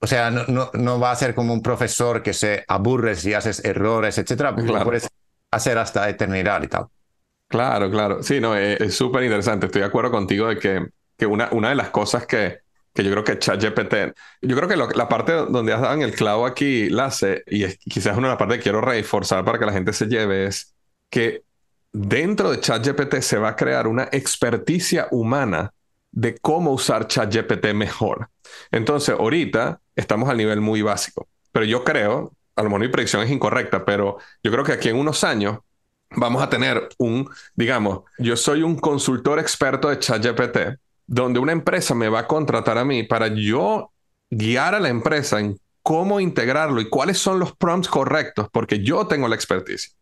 o 0.00 0.06
sea, 0.06 0.30
no, 0.30 0.44
no, 0.48 0.70
no, 0.74 1.00
va 1.00 1.12
a 1.12 1.16
ser 1.16 1.34
como 1.34 1.52
un 1.52 1.62
profesor 1.62 2.22
que 2.22 2.32
se 2.32 2.64
aburre 2.68 3.14
si 3.14 3.34
haces 3.34 3.64
errores, 3.64 4.18
etcétera. 4.18 4.52
Lo 4.52 4.84
puedes 4.84 5.08
hacer 5.50 5.78
hasta 5.78 6.08
eternidad 6.08 6.62
y 6.62 6.68
tal. 6.68 6.86
Claro, 7.48 7.90
claro. 7.90 8.22
Sí, 8.22 8.40
no, 8.40 8.54
es 8.56 8.94
súper 8.94 9.24
interesante. 9.24 9.66
Estoy 9.66 9.80
de 9.80 9.88
acuerdo 9.88 10.10
contigo 10.10 10.48
de 10.48 10.58
que, 10.58 10.86
que 11.16 11.26
una, 11.26 11.48
una 11.52 11.70
de 11.70 11.74
las 11.74 11.90
cosas 11.90 12.26
que, 12.26 12.60
que 12.98 13.04
yo 13.04 13.12
creo 13.12 13.22
que 13.22 13.38
ChatGPT, 13.38 13.94
yo 14.42 14.56
creo 14.56 14.66
que 14.66 14.76
la 14.76 15.08
parte 15.08 15.32
donde 15.32 15.72
has 15.72 15.80
dado 15.80 16.02
el 16.02 16.12
clavo 16.16 16.44
aquí, 16.44 16.88
Lace, 16.88 17.44
y 17.46 17.62
es, 17.62 17.78
quizás 17.78 18.16
una 18.16 18.26
de 18.26 18.32
las 18.32 18.38
partes 18.38 18.56
que 18.56 18.64
quiero 18.64 18.80
reforzar 18.80 19.44
para 19.44 19.56
que 19.56 19.66
la 19.66 19.72
gente 19.72 19.92
se 19.92 20.06
lleve, 20.06 20.46
es 20.46 20.74
que 21.08 21.44
dentro 21.92 22.50
de 22.50 22.58
ChatGPT 22.58 23.20
se 23.20 23.38
va 23.38 23.50
a 23.50 23.56
crear 23.56 23.86
una 23.86 24.08
experticia 24.10 25.06
humana 25.12 25.72
de 26.10 26.38
cómo 26.38 26.72
usar 26.72 27.06
ChatGPT 27.06 27.66
mejor. 27.72 28.30
Entonces, 28.72 29.14
ahorita 29.16 29.80
estamos 29.94 30.28
al 30.28 30.36
nivel 30.36 30.60
muy 30.60 30.82
básico, 30.82 31.28
pero 31.52 31.64
yo 31.64 31.84
creo, 31.84 32.32
a 32.56 32.64
lo 32.64 32.68
mejor 32.68 32.80
mi 32.80 32.88
predicción 32.88 33.22
es 33.22 33.30
incorrecta, 33.30 33.84
pero 33.84 34.18
yo 34.42 34.50
creo 34.50 34.64
que 34.64 34.72
aquí 34.72 34.88
en 34.88 34.96
unos 34.96 35.22
años 35.22 35.60
vamos 36.10 36.42
a 36.42 36.50
tener 36.50 36.88
un, 36.98 37.30
digamos, 37.54 38.00
yo 38.18 38.36
soy 38.36 38.64
un 38.64 38.76
consultor 38.76 39.38
experto 39.38 39.88
de 39.88 40.00
ChatGPT 40.00 40.80
donde 41.08 41.40
una 41.40 41.52
empresa 41.52 41.94
me 41.94 42.08
va 42.08 42.20
a 42.20 42.26
contratar 42.26 42.78
a 42.78 42.84
mí 42.84 43.02
para 43.02 43.28
yo 43.28 43.90
guiar 44.30 44.74
a 44.74 44.80
la 44.80 44.90
empresa 44.90 45.40
en 45.40 45.58
cómo 45.82 46.20
integrarlo 46.20 46.82
y 46.82 46.88
cuáles 46.90 47.18
son 47.18 47.38
los 47.38 47.56
prompts 47.56 47.88
correctos, 47.88 48.48
porque 48.52 48.84
yo 48.84 49.06
tengo 49.06 49.26
la 49.26 49.34
expertise. 49.34 49.96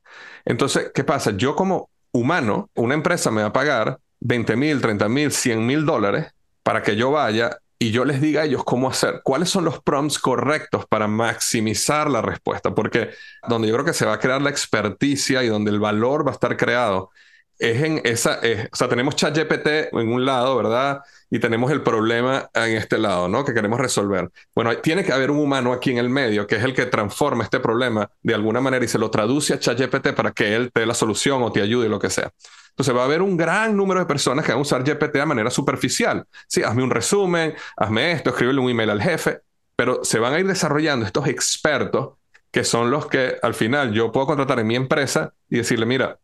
Entonces, 0.45 0.91
¿qué 0.93 1.05
pasa? 1.05 1.31
Yo 1.37 1.55
como 1.55 1.91
humano, 2.13 2.71
una 2.75 2.95
empresa 2.95 3.31
me 3.31 3.43
va 3.43 3.49
a 3.49 3.53
pagar 3.53 3.99
20 4.21 4.57
mil, 4.57 4.81
30 4.81 5.09
mil, 5.09 5.31
100 5.31 5.65
mil 5.65 5.87
dólares 5.87 6.33
para 6.65 6.83
que 6.83 6.97
yo 6.97 7.13
vaya 7.13 7.57
y 7.79 7.93
yo 7.93 8.05
les 8.05 8.21
diga 8.21 8.43
a 8.43 8.45
ellos 8.47 8.65
cómo 8.65 8.89
hacer, 8.89 9.21
cuáles 9.23 9.51
son 9.51 9.65
los 9.65 9.81
prompts 9.81 10.19
correctos 10.19 10.87
para 10.87 11.07
maximizar 11.07 12.11
la 12.11 12.21
respuesta, 12.21 12.75
porque 12.75 13.11
donde 13.49 13.69
yo 13.69 13.75
creo 13.75 13.85
que 13.85 13.93
se 13.93 14.07
va 14.07 14.15
a 14.15 14.19
crear 14.19 14.43
la 14.43 14.51
experticia 14.51 15.45
y 15.45 15.49
donde 15.49 15.71
el 15.71 15.79
valor 15.79 16.27
va 16.27 16.33
a 16.33 16.35
estar 16.35 16.57
creado 16.57 17.11
es 17.59 17.83
en 17.83 18.01
esa, 18.05 18.41
o 18.73 18.77
sea, 18.77 18.89
tenemos 18.89 19.17
ChatGPT 19.17 19.93
en 19.93 20.13
un 20.13 20.25
lado, 20.25 20.57
¿verdad? 20.57 21.03
Y 21.31 21.39
tenemos 21.39 21.71
el 21.71 21.83
problema 21.83 22.51
en 22.55 22.77
este 22.77 22.99
lado, 22.99 23.29
¿no? 23.29 23.45
Que 23.45 23.55
queremos 23.55 23.81
resolver. 23.81 24.31
Bueno, 24.55 24.77
tiene 24.79 25.05
que 25.05 25.13
haber 25.13 25.31
un 25.31 25.39
humano 25.39 25.73
aquí 25.73 25.91
en 25.91 25.99
el 25.99 26.09
medio 26.09 26.47
que 26.47 26.57
es 26.57 26.65
el 26.65 26.75
que 26.75 26.87
transforma 26.87 27.45
este 27.45 27.61
problema 27.61 28.11
de 28.23 28.35
alguna 28.35 28.61
manera 28.61 28.85
y 28.85 28.89
se 28.89 28.99
lo 28.99 29.11
traduce 29.11 29.55
a 29.55 29.59
ChatGPT 29.59 30.13
para 30.15 30.33
que 30.33 30.55
él 30.55 30.71
te 30.73 30.81
dé 30.81 30.87
la 30.87 30.95
solución 30.95 31.43
o 31.43 31.53
te 31.53 31.63
ayude, 31.63 31.89
lo 31.89 31.99
que 31.99 32.11
sea. 32.11 32.31
Entonces 32.77 32.95
va 32.95 33.03
a 33.03 33.05
haber 33.07 33.23
un 33.23 33.39
gran 33.39 33.75
número 33.75 34.01
de 34.01 34.07
personas 34.07 34.45
que 34.45 34.53
van 34.53 34.59
a 34.59 34.63
usar 34.63 34.85
GPT 34.85 35.15
de 35.15 35.25
manera 35.25 35.51
superficial. 35.51 36.27
Sí, 36.47 36.63
hazme 36.63 36.83
un 36.83 36.91
resumen, 36.91 37.55
hazme 37.75 38.13
esto, 38.13 38.31
escríbele 38.31 38.61
un 38.61 38.69
email 38.69 38.91
al 38.91 39.01
jefe, 39.01 39.41
pero 39.75 40.05
se 40.05 40.19
van 40.19 40.35
a 40.35 40.41
ir 40.41 40.47
desarrollando 40.47 41.07
estos 41.07 41.27
expertos 41.27 42.17
que 42.51 42.65
son 42.65 42.91
los 42.91 43.07
que 43.07 43.37
al 43.43 43.55
final 43.55 43.93
yo 43.93 44.13
puedo 44.13 44.27
contratar 44.27 44.59
en 44.59 44.67
mi 44.67 44.77
empresa 44.77 45.33
y 45.49 45.57
decirle, 45.57 45.87
mira, 45.87 46.19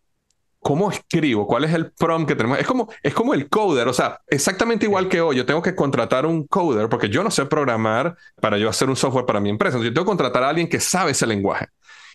¿cómo 0.63 0.91
escribo? 0.91 1.47
¿Cuál 1.47 1.65
es 1.65 1.75
el 1.75 1.91
prompt 1.93 2.29
que 2.29 2.37
tenemos? 2.37 2.59
Es 2.59 2.67
como, 2.67 2.89
es 3.03 3.13
como 3.13 3.35
el 3.35 3.49
coder, 3.49 3.89
o 3.89 3.93
sea, 3.93 4.21
exactamente 4.29 4.87
igual 4.87 5.09
que 5.09 5.21
hoy, 5.21 5.37
yo 5.37 5.45
tengo 5.45 5.61
que 5.61 5.75
contratar 5.75 6.25
un 6.25 6.47
coder 6.47 6.89
porque 6.89 7.09
yo 7.09 7.25
no 7.25 7.31
sé 7.31 7.45
programar 7.47 8.17
para 8.41 8.57
yo 8.59 8.69
hacer 8.69 8.89
un 8.89 8.97
software 8.97 9.27
para 9.27 9.41
mi 9.41 9.51
empresa. 9.51 9.77
Entonces, 9.77 9.91
yo 9.91 9.95
tengo 9.95 10.07
que 10.07 10.11
contratar 10.11 10.45
a 10.45 10.49
alguien 10.49 10.69
que 10.69 10.81
sabe 10.81 11.11
ese 11.11 11.27
lenguaje. 11.27 11.67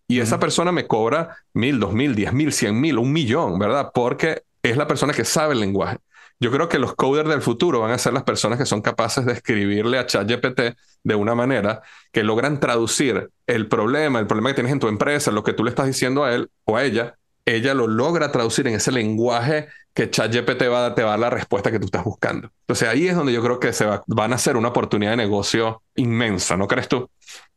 Y 0.07 0.21
esa 0.21 0.39
persona 0.39 0.71
me 0.71 0.87
cobra 0.87 1.37
mil, 1.53 1.79
dos 1.79 1.93
mil, 1.93 2.15
diez 2.15 2.31
mil, 2.31 2.53
cien 2.53 2.79
mil, 2.79 2.97
un 2.97 3.11
millón, 3.11 3.59
¿verdad? 3.59 3.91
Porque 3.93 4.43
es 4.63 4.77
la 4.77 4.87
persona 4.87 5.13
que 5.13 5.25
sabe 5.25 5.53
el 5.53 5.59
lenguaje. 5.59 5.97
Yo 6.39 6.51
creo 6.51 6.69
que 6.69 6.79
los 6.79 6.95
coders 6.95 7.27
del 7.27 7.41
futuro 7.41 7.81
van 7.81 7.91
a 7.91 7.97
ser 7.97 8.13
las 8.13 8.23
personas 8.23 8.57
que 8.57 8.65
son 8.65 8.81
capaces 8.81 9.25
de 9.25 9.33
escribirle 9.33 9.97
a 9.97 10.05
ChatGPT 10.05 10.77
de 11.03 11.15
una 11.15 11.35
manera 11.35 11.81
que 12.11 12.23
logran 12.23 12.59
traducir 12.59 13.29
el 13.47 13.67
problema, 13.67 14.19
el 14.19 14.27
problema 14.27 14.49
que 14.49 14.55
tienes 14.55 14.71
en 14.71 14.79
tu 14.79 14.87
empresa, 14.87 15.31
lo 15.31 15.43
que 15.43 15.53
tú 15.53 15.63
le 15.63 15.71
estás 15.71 15.87
diciendo 15.87 16.23
a 16.23 16.33
él 16.33 16.49
o 16.63 16.77
a 16.77 16.83
ella, 16.83 17.15
ella 17.47 17.73
lo 17.73 17.87
logra 17.87 18.31
traducir 18.31 18.67
en 18.67 18.75
ese 18.75 18.91
lenguaje 18.91 19.67
que 19.93 20.09
ChatGPT 20.09 20.63
va, 20.69 20.93
te 20.93 21.01
va 21.01 21.09
a 21.09 21.11
dar 21.11 21.19
la 21.19 21.29
respuesta 21.29 21.71
que 21.71 21.79
tú 21.79 21.85
estás 21.85 22.03
buscando. 22.03 22.51
Entonces 22.61 22.89
ahí 22.89 23.07
es 23.07 23.15
donde 23.15 23.31
yo 23.33 23.41
creo 23.41 23.59
que 23.59 23.71
se 23.71 23.85
va, 23.85 24.03
van 24.05 24.33
a 24.33 24.37
ser 24.37 24.57
una 24.57 24.67
oportunidad 24.67 25.11
de 25.11 25.17
negocio 25.17 25.81
inmensa, 25.95 26.57
¿no 26.57 26.67
crees 26.67 26.89
tú? 26.89 27.09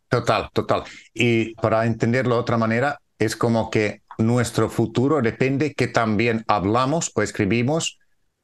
Total, 0.09 0.49
total. 0.53 0.85
Y 1.13 1.55
para 1.57 1.87
entenderlo 1.87 2.37
de 2.37 2.41
otra 2.41 2.57
manera, 2.57 3.01
es 3.19 3.37
como 3.37 3.71
que 3.71 4.03
nuestro 4.19 4.71
futuro 4.71 5.21
depende 5.23 5.75
que 5.75 5.89
también 5.89 6.45
hablamos 6.47 7.11
o 7.15 7.23
escribimos 7.23 7.99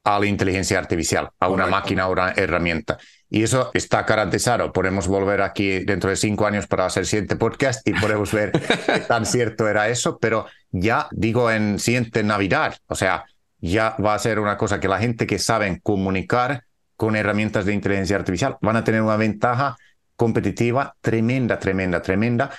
a 0.05 0.21
la 0.21 0.27
inteligencia 0.27 0.79
artificial, 0.79 1.31
a 1.41 1.49
una 1.49 1.67
máquina 1.67 2.09
o 2.09 2.13
una 2.13 2.31
herramienta. 2.31 2.99
Y 3.29 3.43
eso 3.43 3.71
está 3.75 4.05
garantizado. 4.05 4.73
Podemos 4.73 5.09
volver 5.09 5.43
aquí 5.43 5.81
dentro 5.81 6.11
de 6.11 6.17
cinco 6.17 6.47
años 6.47 6.69
para 6.69 6.87
hacer 6.87 7.07
siguiente 7.07 7.35
podcast 7.35 7.87
y 7.89 7.93
podemos 7.93 8.33
ver 8.33 8.53
qué 8.53 9.01
tan 9.01 9.27
cierto 9.27 9.69
era 9.69 9.89
eso, 9.89 10.19
pero 10.19 10.47
ya 10.81 11.09
digo 11.11 11.51
en 11.51 11.79
siguiente 11.79 12.23
Navidad, 12.23 12.77
o 12.87 12.95
sea, 12.95 13.25
ya 13.61 13.97
va 14.05 14.15
a 14.15 14.19
ser 14.19 14.39
una 14.39 14.57
cosa 14.57 14.81
que 14.81 14.89
la 14.89 14.99
gente 14.99 15.27
que 15.27 15.39
sabe 15.39 15.81
comunicar 15.83 16.65
con 16.97 17.17
herramientas 17.17 17.65
de 17.65 17.75
inteligencia 17.75 18.17
artificial 18.17 18.57
van 18.61 18.77
a 18.77 18.85
tener 18.85 19.03
una 19.03 19.17
ventaja 19.17 19.77
competitiva 20.17 20.97
tremenda, 21.01 21.59
tremenda, 21.59 22.01
tremenda. 22.03 22.51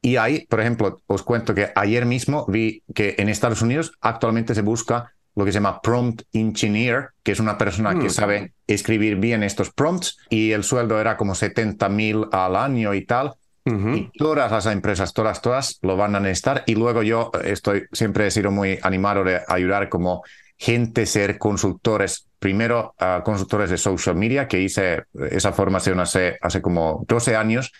Y 0.00 0.16
ahí, 0.16 0.46
por 0.46 0.60
ejemplo, 0.60 1.02
os 1.06 1.22
cuento 1.22 1.54
que 1.54 1.70
ayer 1.74 2.04
mismo 2.04 2.44
vi 2.46 2.82
que 2.94 3.14
en 3.18 3.28
Estados 3.28 3.62
Unidos 3.62 3.92
actualmente 4.00 4.54
se 4.54 4.62
busca 4.62 5.12
lo 5.34 5.44
que 5.44 5.52
se 5.52 5.56
llama 5.56 5.80
prompt 5.80 6.22
engineer, 6.32 7.10
que 7.22 7.32
es 7.32 7.40
una 7.40 7.58
persona 7.58 7.94
que 7.94 8.06
mm. 8.06 8.10
sabe 8.10 8.52
escribir 8.66 9.16
bien 9.16 9.42
estos 9.42 9.70
prompts 9.72 10.18
y 10.28 10.52
el 10.52 10.62
sueldo 10.62 11.00
era 11.00 11.16
como 11.16 11.34
70 11.34 11.88
mil 11.88 12.26
al 12.30 12.56
año 12.56 12.94
y 12.94 13.04
tal. 13.04 13.34
Y 13.66 14.10
todas 14.18 14.50
las 14.50 14.66
empresas, 14.66 15.14
todas, 15.14 15.40
todas 15.40 15.78
lo 15.80 15.96
van 15.96 16.14
a 16.14 16.20
necesitar. 16.20 16.64
Y 16.66 16.74
luego 16.74 17.02
yo 17.02 17.30
estoy, 17.42 17.84
siempre 17.92 18.26
he 18.26 18.30
sido 18.30 18.50
muy 18.50 18.78
animado 18.82 19.24
de 19.24 19.40
ayudar 19.48 19.88
como 19.88 20.22
gente 20.58 21.06
ser 21.06 21.38
consultores, 21.38 22.26
primero 22.38 22.94
consultores 23.24 23.70
de 23.70 23.78
social 23.78 24.16
media, 24.16 24.46
que 24.46 24.60
hice 24.60 25.04
esa 25.30 25.52
formación 25.52 25.98
hace, 26.00 26.36
hace 26.42 26.60
como 26.60 27.04
12 27.08 27.36
años 27.36 27.72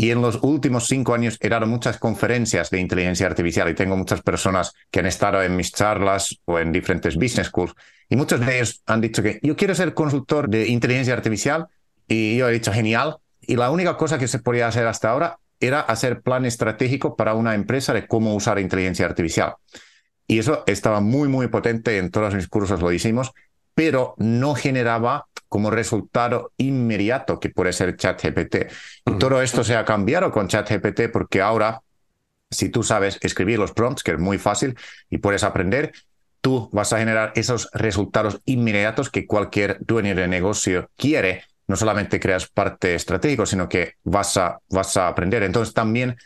y 0.00 0.10
en 0.10 0.22
los 0.22 0.38
últimos 0.40 0.86
cinco 0.86 1.12
años 1.12 1.36
he 1.40 1.50
dado 1.50 1.66
muchas 1.66 1.98
conferencias 1.98 2.70
de 2.70 2.80
inteligencia 2.80 3.26
artificial 3.26 3.68
y 3.68 3.74
tengo 3.74 3.98
muchas 3.98 4.22
personas 4.22 4.72
que 4.90 5.00
han 5.00 5.04
estado 5.04 5.42
en 5.42 5.54
mis 5.54 5.72
charlas 5.72 6.40
o 6.46 6.58
en 6.58 6.72
diferentes 6.72 7.16
business 7.16 7.48
schools. 7.48 7.74
Y 8.08 8.16
muchos 8.16 8.40
de 8.40 8.56
ellos 8.56 8.82
han 8.86 9.02
dicho 9.02 9.22
que 9.22 9.38
yo 9.42 9.54
quiero 9.56 9.74
ser 9.74 9.92
consultor 9.92 10.48
de 10.48 10.68
inteligencia 10.68 11.12
artificial. 11.12 11.66
Y 12.08 12.38
yo 12.38 12.48
he 12.48 12.52
dicho, 12.52 12.72
genial. 12.72 13.18
Y 13.40 13.56
la 13.56 13.70
única 13.70 13.96
cosa 13.96 14.18
que 14.18 14.28
se 14.28 14.38
podía 14.38 14.68
hacer 14.68 14.86
hasta 14.86 15.10
ahora 15.10 15.38
era 15.60 15.80
hacer 15.80 16.22
plan 16.22 16.46
estratégico 16.46 17.16
para 17.16 17.34
una 17.34 17.54
empresa 17.54 17.92
de 17.92 18.06
cómo 18.06 18.34
usar 18.34 18.58
inteligencia 18.58 19.06
artificial. 19.06 19.54
Y 20.26 20.38
eso 20.38 20.62
estaba 20.66 21.00
muy, 21.00 21.28
muy 21.28 21.48
potente. 21.48 21.98
En 21.98 22.10
todos 22.10 22.34
mis 22.34 22.48
cursos 22.48 22.80
lo 22.80 22.92
hicimos, 22.92 23.32
pero 23.74 24.14
no 24.18 24.54
generaba 24.54 25.26
como 25.48 25.70
resultado 25.70 26.52
inmediato 26.56 27.40
que 27.40 27.50
puede 27.50 27.72
ser 27.72 27.96
ChatGPT. 27.96 28.56
Y 29.06 29.18
todo 29.18 29.42
esto 29.42 29.64
se 29.64 29.74
ha 29.74 29.84
cambiado 29.84 30.30
con 30.30 30.46
ChatGPT 30.46 31.10
porque 31.12 31.42
ahora, 31.42 31.82
si 32.50 32.68
tú 32.68 32.84
sabes 32.84 33.18
escribir 33.20 33.58
los 33.58 33.72
prompts, 33.72 34.04
que 34.04 34.12
es 34.12 34.18
muy 34.18 34.38
fácil 34.38 34.78
y 35.10 35.18
puedes 35.18 35.42
aprender, 35.42 35.92
tú 36.40 36.70
vas 36.72 36.92
a 36.92 36.98
generar 36.98 37.32
esos 37.34 37.68
resultados 37.72 38.40
inmediatos 38.44 39.10
que 39.10 39.26
cualquier 39.26 39.78
dueño 39.80 40.14
de 40.14 40.28
negocio 40.28 40.88
quiere. 40.96 41.44
No 41.70 41.76
solamente 41.76 42.18
creas 42.18 42.48
parte 42.48 42.96
estratégico, 42.96 43.46
sino 43.46 43.68
que 43.68 43.94
vas 44.02 44.36
a, 44.36 44.58
vas 44.70 44.96
a 44.96 45.06
aprender. 45.06 45.44
Entonces 45.44 45.72
también 45.72 46.16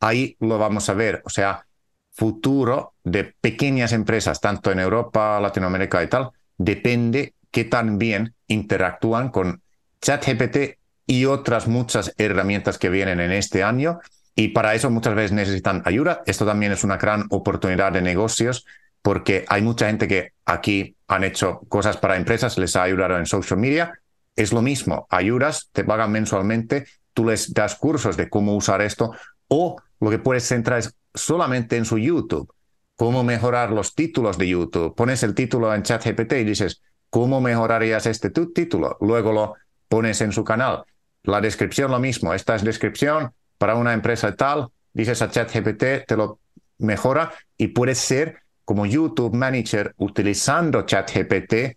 ahí 0.00 0.36
lo 0.40 0.58
vamos 0.58 0.88
a 0.88 0.94
ver. 0.94 1.22
O 1.24 1.30
sea, 1.30 1.64
futuro 2.10 2.94
de 3.04 3.32
pequeñas 3.40 3.92
empresas, 3.92 4.40
tanto 4.40 4.72
en 4.72 4.80
Europa, 4.80 5.38
Latinoamérica 5.38 6.02
y 6.02 6.08
tal, 6.08 6.30
depende 6.56 7.34
qué 7.52 7.62
tan 7.62 7.96
bien 7.96 8.34
interactúan 8.48 9.28
con 9.28 9.62
ChatGPT 10.00 10.80
y 11.06 11.26
otras 11.26 11.68
muchas 11.68 12.12
herramientas 12.18 12.76
que 12.76 12.88
vienen 12.88 13.20
en 13.20 13.30
este 13.30 13.62
año. 13.62 14.00
Y 14.34 14.48
para 14.48 14.74
eso 14.74 14.90
muchas 14.90 15.14
veces 15.14 15.30
necesitan 15.30 15.80
ayuda. 15.84 16.24
Esto 16.26 16.44
también 16.44 16.72
es 16.72 16.82
una 16.82 16.96
gran 16.96 17.26
oportunidad 17.30 17.92
de 17.92 18.02
negocios 18.02 18.66
porque 19.00 19.44
hay 19.46 19.62
mucha 19.62 19.86
gente 19.86 20.08
que 20.08 20.32
aquí 20.44 20.96
han 21.06 21.22
hecho 21.22 21.60
cosas 21.68 21.98
para 21.98 22.16
empresas, 22.16 22.58
les 22.58 22.74
ha 22.74 22.82
ayudado 22.82 23.16
en 23.16 23.26
social 23.26 23.60
media. 23.60 23.92
Es 24.38 24.52
lo 24.52 24.62
mismo, 24.62 25.08
ayudas, 25.10 25.68
te 25.72 25.82
pagan 25.82 26.12
mensualmente, 26.12 26.86
tú 27.12 27.24
les 27.24 27.52
das 27.52 27.74
cursos 27.74 28.16
de 28.16 28.30
cómo 28.30 28.54
usar 28.54 28.80
esto 28.82 29.10
o 29.48 29.74
lo 29.98 30.10
que 30.10 30.20
puedes 30.20 30.46
centrar 30.46 30.78
es 30.78 30.94
solamente 31.12 31.76
en 31.76 31.84
su 31.84 31.98
YouTube. 31.98 32.48
Cómo 32.94 33.24
mejorar 33.24 33.72
los 33.72 33.96
títulos 33.96 34.38
de 34.38 34.46
YouTube. 34.46 34.94
Pones 34.94 35.24
el 35.24 35.34
título 35.34 35.74
en 35.74 35.82
ChatGPT 35.82 36.34
y 36.34 36.44
dices, 36.44 36.80
¿cómo 37.10 37.40
mejorarías 37.40 38.06
este 38.06 38.30
tu 38.30 38.52
título? 38.52 38.96
Luego 39.00 39.32
lo 39.32 39.54
pones 39.88 40.20
en 40.20 40.30
su 40.30 40.44
canal. 40.44 40.84
La 41.24 41.40
descripción 41.40 41.90
lo 41.90 41.98
mismo. 41.98 42.32
Esta 42.32 42.54
es 42.54 42.62
descripción 42.62 43.32
para 43.58 43.74
una 43.74 43.92
empresa 43.92 44.36
tal. 44.36 44.68
Dices 44.92 45.20
a 45.20 45.30
ChatGPT, 45.30 46.06
te 46.06 46.16
lo 46.16 46.38
mejora 46.78 47.32
y 47.56 47.66
puedes 47.66 47.98
ser 47.98 48.38
como 48.64 48.86
YouTube 48.86 49.34
Manager 49.34 49.94
utilizando 49.96 50.82
ChatGPT 50.82 51.76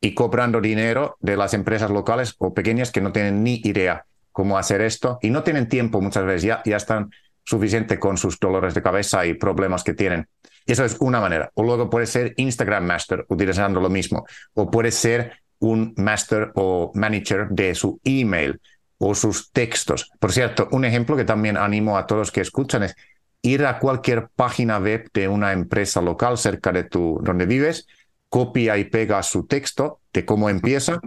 y 0.00 0.14
cobrando 0.14 0.60
dinero 0.60 1.16
de 1.20 1.36
las 1.36 1.54
empresas 1.54 1.90
locales 1.90 2.34
o 2.38 2.54
pequeñas 2.54 2.92
que 2.92 3.00
no 3.00 3.12
tienen 3.12 3.42
ni 3.42 3.60
idea 3.64 4.06
cómo 4.32 4.56
hacer 4.56 4.80
esto 4.80 5.18
y 5.22 5.30
no 5.30 5.42
tienen 5.42 5.68
tiempo 5.68 6.00
muchas 6.00 6.24
veces, 6.24 6.42
ya, 6.42 6.62
ya 6.64 6.76
están 6.76 7.10
suficiente 7.44 7.98
con 7.98 8.16
sus 8.16 8.38
dolores 8.38 8.74
de 8.74 8.82
cabeza 8.82 9.26
y 9.26 9.34
problemas 9.34 9.82
que 9.82 9.94
tienen. 9.94 10.28
Eso 10.66 10.84
es 10.84 10.96
una 11.00 11.18
manera. 11.18 11.50
O 11.54 11.62
luego 11.62 11.88
puede 11.88 12.06
ser 12.06 12.34
Instagram 12.36 12.84
Master 12.84 13.24
utilizando 13.28 13.80
lo 13.80 13.88
mismo. 13.88 14.26
O 14.52 14.70
puede 14.70 14.90
ser 14.90 15.32
un 15.60 15.94
master 15.96 16.52
o 16.54 16.92
manager 16.94 17.48
de 17.48 17.74
su 17.74 18.00
email 18.04 18.60
o 18.98 19.14
sus 19.14 19.50
textos. 19.50 20.10
Por 20.20 20.30
cierto, 20.30 20.68
un 20.72 20.84
ejemplo 20.84 21.16
que 21.16 21.24
también 21.24 21.56
animo 21.56 21.96
a 21.96 22.06
todos 22.06 22.30
que 22.30 22.42
escuchan 22.42 22.82
es 22.82 22.94
ir 23.42 23.64
a 23.64 23.78
cualquier 23.78 24.28
página 24.34 24.78
web 24.78 25.08
de 25.14 25.28
una 25.28 25.52
empresa 25.52 26.00
local 26.02 26.36
cerca 26.36 26.70
de 26.70 26.84
tu 26.84 27.18
donde 27.22 27.46
vives, 27.46 27.86
copia 28.28 28.76
y 28.78 28.84
pega 28.84 29.22
su 29.22 29.46
texto 29.46 30.00
de 30.12 30.24
cómo 30.24 30.50
empieza 30.50 31.00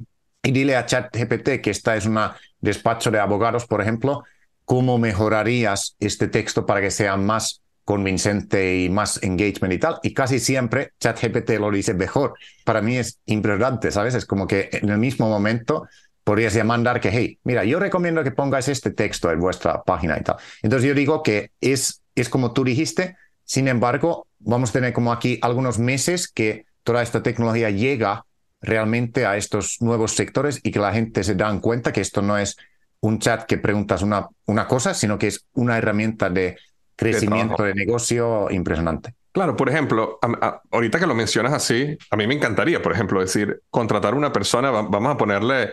y 0.43 0.51
dile 0.51 0.75
a 0.75 0.85
ChatGPT 0.85 1.61
que 1.61 1.69
esta 1.69 1.95
es 1.95 2.05
una 2.05 2.35
despacho 2.59 3.11
de 3.11 3.19
abogados, 3.19 3.65
por 3.65 3.81
ejemplo, 3.81 4.23
cómo 4.65 4.97
mejorarías 4.97 5.95
este 5.99 6.27
texto 6.27 6.65
para 6.65 6.81
que 6.81 6.91
sea 6.91 7.17
más 7.17 7.61
convincente 7.83 8.77
y 8.79 8.89
más 8.89 9.21
engagement 9.21 9.73
y 9.73 9.77
tal. 9.77 9.99
Y 10.03 10.13
casi 10.13 10.39
siempre 10.39 10.93
ChatGPT 10.99 11.51
lo 11.59 11.69
dice 11.71 11.93
mejor. 11.93 12.33
Para 12.63 12.81
mí 12.81 12.97
es 12.97 13.19
impresionante, 13.25 13.91
¿sabes? 13.91 14.15
Es 14.15 14.25
como 14.25 14.47
que 14.47 14.69
en 14.71 14.89
el 14.89 14.97
mismo 14.97 15.27
momento 15.27 15.87
podrías 16.23 16.53
ya 16.53 16.63
mandar 16.63 17.01
que, 17.01 17.09
hey, 17.11 17.39
mira, 17.43 17.65
yo 17.65 17.79
recomiendo 17.79 18.23
que 18.23 18.31
pongas 18.31 18.67
este 18.67 18.91
texto 18.91 19.31
en 19.31 19.39
vuestra 19.39 19.83
página 19.83 20.17
y 20.17 20.23
tal. 20.23 20.37
Entonces 20.61 20.87
yo 20.87 20.95
digo 20.95 21.23
que 21.23 21.51
es, 21.59 22.01
es 22.15 22.29
como 22.29 22.53
tú 22.53 22.63
dijiste, 22.63 23.17
sin 23.43 23.67
embargo, 23.67 24.27
vamos 24.39 24.69
a 24.69 24.73
tener 24.73 24.93
como 24.93 25.11
aquí 25.11 25.39
algunos 25.41 25.77
meses 25.77 26.31
que 26.31 26.65
toda 26.83 27.01
esta 27.01 27.23
tecnología 27.23 27.69
llega 27.69 28.25
realmente 28.61 29.25
a 29.25 29.37
estos 29.37 29.77
nuevos 29.81 30.13
sectores 30.13 30.59
y 30.63 30.71
que 30.71 30.79
la 30.79 30.93
gente 30.93 31.23
se 31.23 31.35
dan 31.35 31.59
cuenta 31.59 31.91
que 31.91 32.01
esto 32.01 32.21
no 32.21 32.37
es 32.37 32.57
un 32.99 33.19
chat 33.19 33.45
que 33.45 33.57
preguntas 33.57 34.01
una, 34.03 34.27
una 34.45 34.67
cosa, 34.67 34.93
sino 34.93 35.17
que 35.17 35.27
es 35.27 35.45
una 35.53 35.77
herramienta 35.77 36.29
de 36.29 36.57
crecimiento 36.95 37.63
de, 37.63 37.73
negocio 37.73 38.47
impresionante. 38.51 39.15
Claro, 39.31 39.55
por 39.55 39.69
ejemplo, 39.69 40.19
ahorita 40.71 40.99
que 40.99 41.07
lo 41.07 41.15
mencionas 41.15 41.53
así, 41.53 41.97
a 42.09 42.17
mí 42.17 42.27
me 42.27 42.35
encantaría, 42.35 42.81
por 42.81 42.91
ejemplo, 42.91 43.21
decir, 43.21 43.61
contratar 43.69 44.13
una 44.13 44.31
persona, 44.31 44.69
vamos 44.69 45.13
a 45.13 45.17
ponerle 45.17 45.71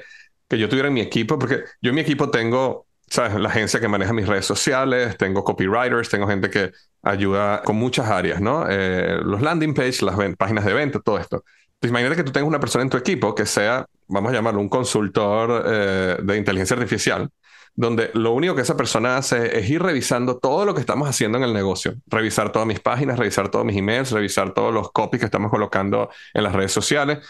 que 0.48 0.58
yo 0.58 0.68
tuviera 0.68 0.88
en 0.88 0.94
mi 0.94 1.00
equipo, 1.00 1.38
porque 1.38 1.64
yo 1.82 1.90
en 1.90 1.96
mi 1.96 2.00
equipo 2.00 2.30
tengo, 2.30 2.86
La 3.16 3.48
agencia 3.48 3.80
que 3.80 3.88
maneja 3.88 4.12
mis 4.12 4.26
redes 4.26 4.44
sociales, 4.44 5.16
tengo 5.16 5.42
copywriters, 5.42 6.08
tengo 6.08 6.26
gente 6.26 6.50
que 6.50 6.72
ayuda 7.02 7.62
con 7.62 7.76
muchas 7.76 8.06
áreas, 8.08 8.40
¿no? 8.40 8.66
Eh, 8.68 9.18
los 9.22 9.40
landing 9.40 9.74
pages, 9.74 10.02
las 10.02 10.16
páginas 10.36 10.64
de 10.64 10.74
venta, 10.74 11.00
todo 11.00 11.18
esto. 11.18 11.44
Pues 11.80 11.90
imagínate 11.90 12.16
que 12.16 12.24
tú 12.24 12.32
tengas 12.32 12.48
una 12.48 12.60
persona 12.60 12.82
en 12.82 12.90
tu 12.90 12.96
equipo 12.96 13.34
que 13.34 13.46
sea, 13.46 13.86
vamos 14.08 14.32
a 14.32 14.34
llamarlo, 14.34 14.60
un 14.60 14.68
consultor 14.68 15.64
eh, 15.66 16.16
de 16.22 16.36
inteligencia 16.36 16.76
artificial, 16.76 17.30
donde 17.74 18.10
lo 18.14 18.32
único 18.32 18.56
que 18.56 18.62
esa 18.62 18.76
persona 18.76 19.16
hace 19.16 19.56
es 19.56 19.70
ir 19.70 19.80
revisando 19.80 20.38
todo 20.38 20.64
lo 20.64 20.74
que 20.74 20.80
estamos 20.80 21.08
haciendo 21.08 21.38
en 21.38 21.44
el 21.44 21.54
negocio, 21.54 21.94
revisar 22.08 22.50
todas 22.50 22.66
mis 22.66 22.80
páginas, 22.80 23.18
revisar 23.18 23.50
todos 23.50 23.64
mis 23.64 23.76
emails, 23.76 24.10
revisar 24.10 24.52
todos 24.52 24.74
los 24.74 24.90
copies 24.90 25.20
que 25.20 25.26
estamos 25.26 25.50
colocando 25.50 26.10
en 26.34 26.42
las 26.42 26.52
redes 26.52 26.72
sociales 26.72 27.20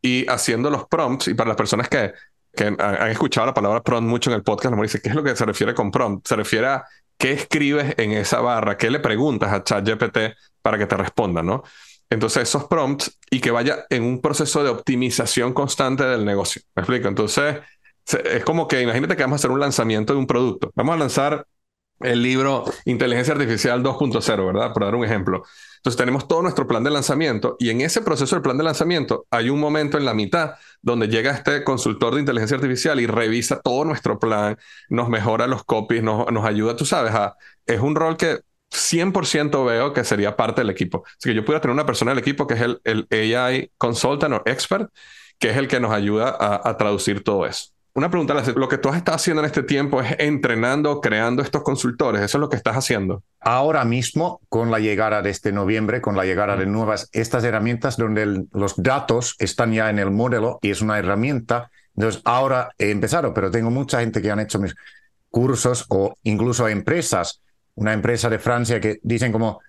y 0.00 0.24
haciendo 0.28 0.70
los 0.70 0.86
prompts. 0.86 1.28
Y 1.28 1.34
para 1.34 1.48
las 1.48 1.56
personas 1.56 1.88
que, 1.88 2.12
que 2.56 2.74
han 2.78 3.10
escuchado 3.10 3.46
la 3.46 3.54
palabra 3.54 3.82
prompt 3.82 4.08
mucho 4.08 4.30
en 4.30 4.36
el 4.36 4.42
podcast, 4.42 4.74
me 4.74 4.82
dice, 4.82 5.00
¿qué 5.00 5.10
es 5.10 5.14
lo 5.14 5.22
que 5.22 5.36
se 5.36 5.44
refiere 5.44 5.74
con 5.74 5.90
prompt? 5.92 6.26
Se 6.26 6.34
refiere 6.34 6.66
a 6.66 6.84
qué 7.16 7.32
escribes 7.32 7.94
en 7.98 8.12
esa 8.12 8.40
barra, 8.40 8.76
qué 8.76 8.90
le 8.90 8.98
preguntas 8.98 9.52
a 9.52 9.62
ChatGPT 9.62 10.18
para 10.62 10.78
que 10.78 10.86
te 10.86 10.96
responda, 10.96 11.42
¿no? 11.42 11.62
Entonces, 12.10 12.44
esos 12.44 12.64
prompts 12.64 13.18
y 13.30 13.40
que 13.40 13.50
vaya 13.50 13.84
en 13.90 14.04
un 14.04 14.20
proceso 14.20 14.62
de 14.62 14.70
optimización 14.70 15.52
constante 15.52 16.04
del 16.04 16.24
negocio. 16.24 16.62
¿Me 16.74 16.82
explico? 16.82 17.08
Entonces, 17.08 17.58
es 18.06 18.44
como 18.44 18.68
que 18.68 18.80
imagínate 18.80 19.16
que 19.16 19.22
vamos 19.22 19.38
a 19.38 19.40
hacer 19.40 19.50
un 19.50 19.60
lanzamiento 19.60 20.12
de 20.12 20.18
un 20.18 20.26
producto. 20.26 20.70
Vamos 20.74 20.94
a 20.94 20.98
lanzar 20.98 21.46
el 22.00 22.22
libro 22.22 22.64
Inteligencia 22.84 23.34
Artificial 23.34 23.82
2.0, 23.82 24.46
¿verdad? 24.46 24.72
Por 24.72 24.84
dar 24.84 24.94
un 24.94 25.04
ejemplo. 25.04 25.44
Entonces 25.86 25.98
tenemos 25.98 26.26
todo 26.26 26.42
nuestro 26.42 26.66
plan 26.66 26.82
de 26.82 26.90
lanzamiento 26.90 27.54
y 27.60 27.70
en 27.70 27.80
ese 27.80 28.02
proceso 28.02 28.34
del 28.34 28.42
plan 28.42 28.58
de 28.58 28.64
lanzamiento 28.64 29.24
hay 29.30 29.50
un 29.50 29.60
momento 29.60 29.96
en 29.96 30.04
la 30.04 30.14
mitad 30.14 30.54
donde 30.82 31.06
llega 31.06 31.30
este 31.30 31.62
consultor 31.62 32.12
de 32.12 32.18
inteligencia 32.18 32.56
artificial 32.56 32.98
y 32.98 33.06
revisa 33.06 33.60
todo 33.60 33.84
nuestro 33.84 34.18
plan, 34.18 34.58
nos 34.88 35.08
mejora 35.08 35.46
los 35.46 35.62
copies, 35.62 36.02
nos, 36.02 36.26
ayuda, 36.44 36.74
tú 36.74 36.84
sabes, 36.84 37.14
a, 37.14 37.36
es 37.66 37.78
un 37.78 37.94
rol 37.94 38.16
que 38.16 38.40
100% 38.72 39.64
veo 39.64 39.92
que 39.92 40.02
sería 40.02 40.34
parte 40.34 40.62
del 40.62 40.70
equipo. 40.70 41.04
Así 41.06 41.28
que 41.28 41.36
yo 41.36 41.44
pudiera 41.44 41.60
tener 41.60 41.74
una 41.74 41.86
persona 41.86 42.10
del 42.10 42.18
equipo 42.18 42.48
que 42.48 42.54
es 42.54 42.62
el, 42.62 42.80
el 42.82 43.06
AI 43.12 43.70
consultant 43.78 44.34
o 44.34 44.42
expert, 44.44 44.90
que 45.38 45.50
es 45.50 45.56
el 45.56 45.68
que 45.68 45.78
nos 45.78 45.92
ayuda 45.92 46.36
a, 46.36 46.76
traducir 46.76 47.22
todo 47.22 47.46
eso. 47.46 47.75
Una 47.96 48.10
pregunta, 48.10 48.34
lo 48.34 48.68
que 48.68 48.76
tú 48.76 48.90
has 48.90 48.98
estado 48.98 49.16
haciendo 49.16 49.40
en 49.40 49.46
este 49.46 49.62
tiempo 49.62 50.02
es 50.02 50.16
entrenando, 50.18 51.00
creando 51.00 51.40
estos 51.40 51.62
consultores. 51.62 52.20
¿Eso 52.20 52.36
es 52.36 52.40
lo 52.40 52.50
que 52.50 52.56
estás 52.56 52.76
haciendo? 52.76 53.22
Ahora 53.40 53.86
mismo, 53.86 54.42
con 54.50 54.70
la 54.70 54.78
llegada 54.80 55.22
de 55.22 55.30
este 55.30 55.50
noviembre, 55.50 56.02
con 56.02 56.14
la 56.14 56.26
llegada 56.26 56.58
de 56.58 56.66
nuevas, 56.66 57.08
estas 57.12 57.42
herramientas 57.42 57.96
donde 57.96 58.44
los 58.52 58.76
datos 58.76 59.34
están 59.38 59.72
ya 59.72 59.88
en 59.88 59.98
el 59.98 60.10
modelo 60.10 60.58
y 60.60 60.72
es 60.72 60.82
una 60.82 60.98
herramienta. 60.98 61.70
Entonces, 61.96 62.20
ahora 62.26 62.68
he 62.76 62.90
empezado, 62.90 63.32
pero 63.32 63.50
tengo 63.50 63.70
mucha 63.70 64.00
gente 64.00 64.20
que 64.20 64.30
han 64.30 64.40
hecho 64.40 64.58
mis 64.58 64.74
cursos 65.30 65.86
o 65.88 66.18
incluso 66.22 66.68
empresas 66.68 67.40
una 67.76 67.94
empresa 67.94 68.28
de 68.28 68.38
Francia 68.38 68.78
que 68.78 69.00
dicen 69.02 69.32
como 69.32 69.60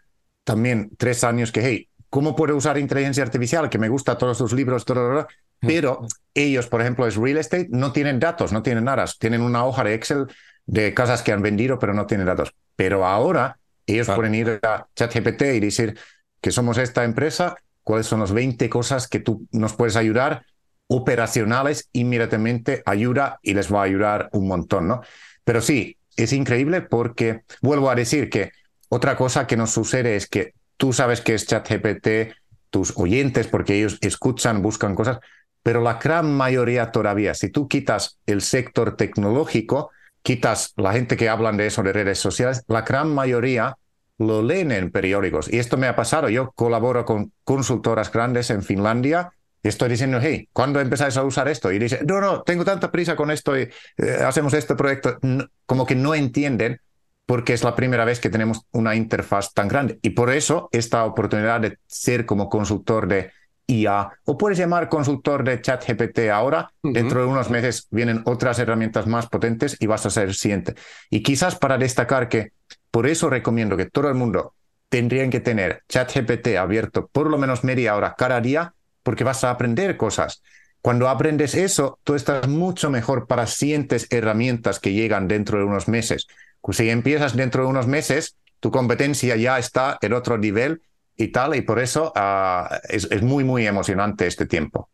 también 0.43 0.91
tres 0.97 1.23
años 1.23 1.53
que, 1.53 1.61
hey, 1.61 1.89
¿cómo 2.09 2.35
puedo 2.35 2.55
usar 2.55 2.77
inteligencia 2.77 3.23
artificial? 3.23 3.69
Que 3.69 3.77
me 3.77 3.89
gusta 3.89 4.17
todos 4.17 4.37
tus 4.37 4.53
libros, 4.53 4.85
todo, 4.85 5.27
mm. 5.61 5.67
pero 5.67 6.07
ellos, 6.33 6.67
por 6.67 6.81
ejemplo, 6.81 7.07
es 7.07 7.15
real 7.15 7.37
estate, 7.37 7.67
no 7.69 7.91
tienen 7.91 8.19
datos, 8.19 8.51
no 8.51 8.61
tienen 8.63 8.85
nada, 8.85 9.05
tienen 9.19 9.41
una 9.41 9.65
hoja 9.65 9.83
de 9.83 9.93
Excel 9.93 10.27
de 10.65 10.93
casas 10.93 11.21
que 11.23 11.31
han 11.31 11.41
vendido, 11.41 11.79
pero 11.79 11.93
no 11.93 12.05
tienen 12.05 12.27
datos. 12.27 12.53
Pero 12.75 13.05
ahora 13.05 13.57
ellos 13.85 14.07
pueden 14.07 14.35
ir 14.35 14.59
a 14.63 14.87
ChatGPT 14.95 15.41
y 15.55 15.59
decir 15.59 15.97
que 16.41 16.51
somos 16.51 16.77
esta 16.77 17.03
empresa, 17.03 17.55
cuáles 17.83 18.05
son 18.05 18.19
las 18.19 18.33
20 18.33 18.69
cosas 18.69 19.07
que 19.07 19.19
tú 19.19 19.47
nos 19.51 19.73
puedes 19.73 19.95
ayudar, 19.95 20.45
operacionales, 20.87 21.89
inmediatamente 21.93 22.83
ayuda 22.85 23.39
y 23.41 23.53
les 23.53 23.73
va 23.73 23.81
a 23.81 23.85
ayudar 23.85 24.29
un 24.33 24.47
montón, 24.47 24.87
¿no? 24.87 25.01
Pero 25.43 25.61
sí, 25.61 25.97
es 26.15 26.33
increíble 26.33 26.81
porque 26.81 27.43
vuelvo 27.61 27.89
a 27.89 27.95
decir 27.95 28.29
que 28.29 28.51
otra 28.89 29.15
cosa 29.15 29.47
que 29.47 29.57
nos 29.57 29.71
sucede 29.71 30.15
es 30.15 30.27
que 30.27 30.53
tú 30.77 30.93
sabes 30.93 31.21
que 31.21 31.33
es 31.33 31.45
ChatGPT, 31.47 32.33
tus 32.69 32.93
oyentes, 32.97 33.47
porque 33.47 33.75
ellos 33.75 33.97
escuchan, 34.01 34.61
buscan 34.61 34.95
cosas, 34.95 35.19
pero 35.63 35.81
la 35.81 35.95
gran 35.95 36.31
mayoría 36.33 36.91
todavía, 36.91 37.33
si 37.33 37.49
tú 37.49 37.67
quitas 37.67 38.19
el 38.25 38.41
sector 38.41 38.95
tecnológico, 38.95 39.91
quitas 40.21 40.73
la 40.77 40.93
gente 40.93 41.17
que 41.17 41.29
hablan 41.29 41.57
de 41.57 41.67
eso 41.67 41.83
de 41.83 41.93
redes 41.93 42.19
sociales, 42.19 42.63
la 42.67 42.83
gran 42.83 43.13
mayoría 43.13 43.77
lo 44.17 44.41
leen 44.41 44.71
en 44.71 44.91
periódicos. 44.91 45.51
Y 45.51 45.59
esto 45.59 45.77
me 45.77 45.87
ha 45.87 45.95
pasado. 45.95 46.29
Yo 46.29 46.51
colaboro 46.53 47.05
con 47.05 47.31
consultoras 47.43 48.11
grandes 48.11 48.49
en 48.49 48.63
Finlandia 48.63 49.31
estoy 49.67 49.89
diciendo, 49.89 50.19
hey, 50.21 50.47
¿cuándo 50.53 50.79
empezáis 50.79 51.17
a 51.17 51.23
usar 51.23 51.47
esto? 51.47 51.71
Y 51.71 51.79
dice, 51.79 51.99
no, 52.05 52.21
no, 52.21 52.41
tengo 52.43 52.65
tanta 52.65 52.91
prisa 52.91 53.15
con 53.15 53.31
esto 53.31 53.57
y 53.57 53.63
eh, 53.97 54.17
hacemos 54.25 54.53
este 54.53 54.75
proyecto. 54.75 55.17
como 55.65 55.85
que 55.85 55.95
no 55.95 56.15
entienden 56.15 56.79
porque 57.27 57.53
es 57.53 57.63
la 57.63 57.75
primera 57.75 58.05
vez 58.05 58.19
que 58.19 58.29
tenemos 58.29 58.61
una 58.71 58.95
interfaz 58.95 59.53
tan 59.53 59.67
grande. 59.67 59.99
Y 60.01 60.11
por 60.11 60.31
eso 60.31 60.69
esta 60.71 61.05
oportunidad 61.05 61.59
de 61.61 61.77
ser 61.85 62.25
como 62.25 62.49
consultor 62.49 63.07
de 63.07 63.31
IA, 63.67 64.09
o 64.23 64.37
puedes 64.37 64.57
llamar 64.57 64.87
consultor 64.87 65.43
de 65.43 65.61
ChatGPT 65.61 66.29
ahora, 66.31 66.71
dentro 66.81 67.19
de 67.19 67.27
unos 67.27 67.49
meses 67.49 67.87
vienen 67.91 68.21
otras 68.23 68.59
herramientas 68.59 69.07
más 69.07 69.27
potentes 69.27 69.75
y 69.79 69.87
vas 69.87 70.05
a 70.05 70.09
ser 70.09 70.33
siguiente. 70.33 70.75
Y 71.09 71.21
quizás 71.21 71.57
para 71.57 71.77
destacar 71.77 72.29
que 72.29 72.53
por 72.91 73.07
eso 73.07 73.29
recomiendo 73.29 73.75
que 73.75 73.87
todo 73.87 74.07
el 74.07 74.15
mundo 74.15 74.53
tendría 74.87 75.29
que 75.29 75.41
tener 75.41 75.83
ChatGPT 75.89 76.55
abierto 76.55 77.07
por 77.07 77.29
lo 77.29 77.37
menos 77.37 77.65
media 77.65 77.97
hora 77.97 78.15
cada 78.17 78.39
día, 78.39 78.73
porque 79.03 79.25
vas 79.25 79.43
a 79.43 79.49
aprender 79.49 79.97
cosas. 79.97 80.41
Cuando 80.81 81.09
aprendes 81.09 81.53
eso, 81.53 81.99
tú 82.05 82.15
estás 82.15 82.47
mucho 82.47 82.89
mejor 82.89 83.27
para 83.27 83.47
siguientes 83.47 84.07
herramientas 84.09 84.79
que 84.79 84.93
llegan 84.93 85.27
dentro 85.27 85.57
de 85.57 85.65
unos 85.65 85.89
meses. 85.89 86.27
Si 86.71 86.89
empiezas 86.89 87.35
dentro 87.35 87.63
de 87.63 87.69
unos 87.69 87.87
meses, 87.87 88.35
tu 88.59 88.71
competencia 88.71 89.35
ya 89.35 89.59
está 89.59 89.97
en 90.01 90.13
otro 90.13 90.37
nivel 90.37 90.81
y 91.15 91.29
tal, 91.29 91.55
y 91.55 91.61
por 91.61 91.79
eso 91.79 92.11
ah, 92.15 92.79
es, 92.89 93.21
muy, 93.21 93.43
muy 93.43 93.65
emocionante 93.65 94.27
este 94.27 94.45
tiempo. 94.45 94.89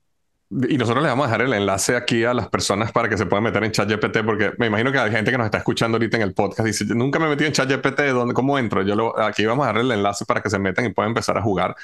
Y 0.49 0.77
nosotros 0.77 1.03
le 1.03 1.09
vamos 1.09 1.25
a 1.25 1.27
dejar 1.29 1.41
el 1.41 1.53
enlace 1.53 1.95
aquí 1.95 2.23
a 2.23 2.33
las 2.33 2.47
personas 2.47 2.91
para 2.91 3.09
que 3.09 3.17
se 3.17 3.25
puedan 3.25 3.43
meter 3.43 3.63
en 3.63 3.71
ChatGPT, 3.71 4.19
porque 4.23 4.51
me 4.59 4.67
imagino 4.67 4.91
que 4.91 4.99
hay 4.99 5.11
gente 5.11 5.31
que 5.31 5.37
nos 5.37 5.45
está 5.45 5.57
escuchando 5.57 5.95
ahorita 5.95 6.17
en 6.17 6.23
el 6.23 6.33
podcast 6.33 6.67
dice, 6.67 6.85
nunca 6.85 7.17
me 7.17 7.25
he 7.25 7.29
metido 7.29 7.47
en 7.47 7.53
ChatGPT, 7.53 8.01
¿dónde, 8.11 8.33
¿cómo 8.35 8.59
entro? 8.59 8.83
Yo 8.83 9.19
aquí 9.19 9.45
vamos 9.45 9.63
a 9.63 9.73
darle 9.73 9.81
el 9.81 9.99
enlace 9.99 10.25
para 10.25 10.41
que 10.41 10.51
se 10.51 10.59
metan 10.59 10.85
y 10.85 10.89
puedan 10.89 11.09
empezar 11.09 11.37
a 11.37 11.41
jugar. 11.41 11.75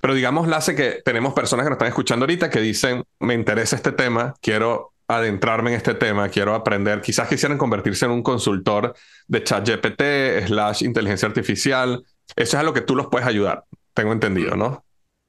Pero 0.00 0.14
digamos, 0.14 0.48
Lace, 0.48 0.74
que 0.74 1.02
tenemos 1.04 1.34
personas 1.34 1.64
que 1.64 1.70
nos 1.70 1.76
están 1.76 1.88
escuchando 1.88 2.24
ahorita 2.24 2.50
que 2.50 2.60
dicen, 2.60 3.04
me 3.20 3.34
interesa 3.34 3.76
este 3.76 3.92
tema, 3.92 4.34
quiero 4.40 4.92
adentrarme 5.08 5.70
en 5.70 5.76
este 5.76 5.94
tema, 5.94 6.28
quiero 6.28 6.54
aprender, 6.54 7.00
quizás 7.00 7.28
quisieran 7.28 7.58
convertirse 7.58 8.06
en 8.06 8.10
un 8.10 8.22
consultor 8.22 8.94
de 9.28 9.44
ChatGPT, 9.44 10.46
slash 10.46 10.82
inteligencia 10.82 11.28
artificial. 11.28 12.04
Eso 12.34 12.56
es 12.56 12.60
a 12.60 12.62
lo 12.62 12.72
que 12.72 12.80
tú 12.80 12.96
los 12.96 13.06
puedes 13.06 13.26
ayudar 13.26 13.64
tengo 13.96 14.12
entendido, 14.12 14.54
¿no? 14.56 14.84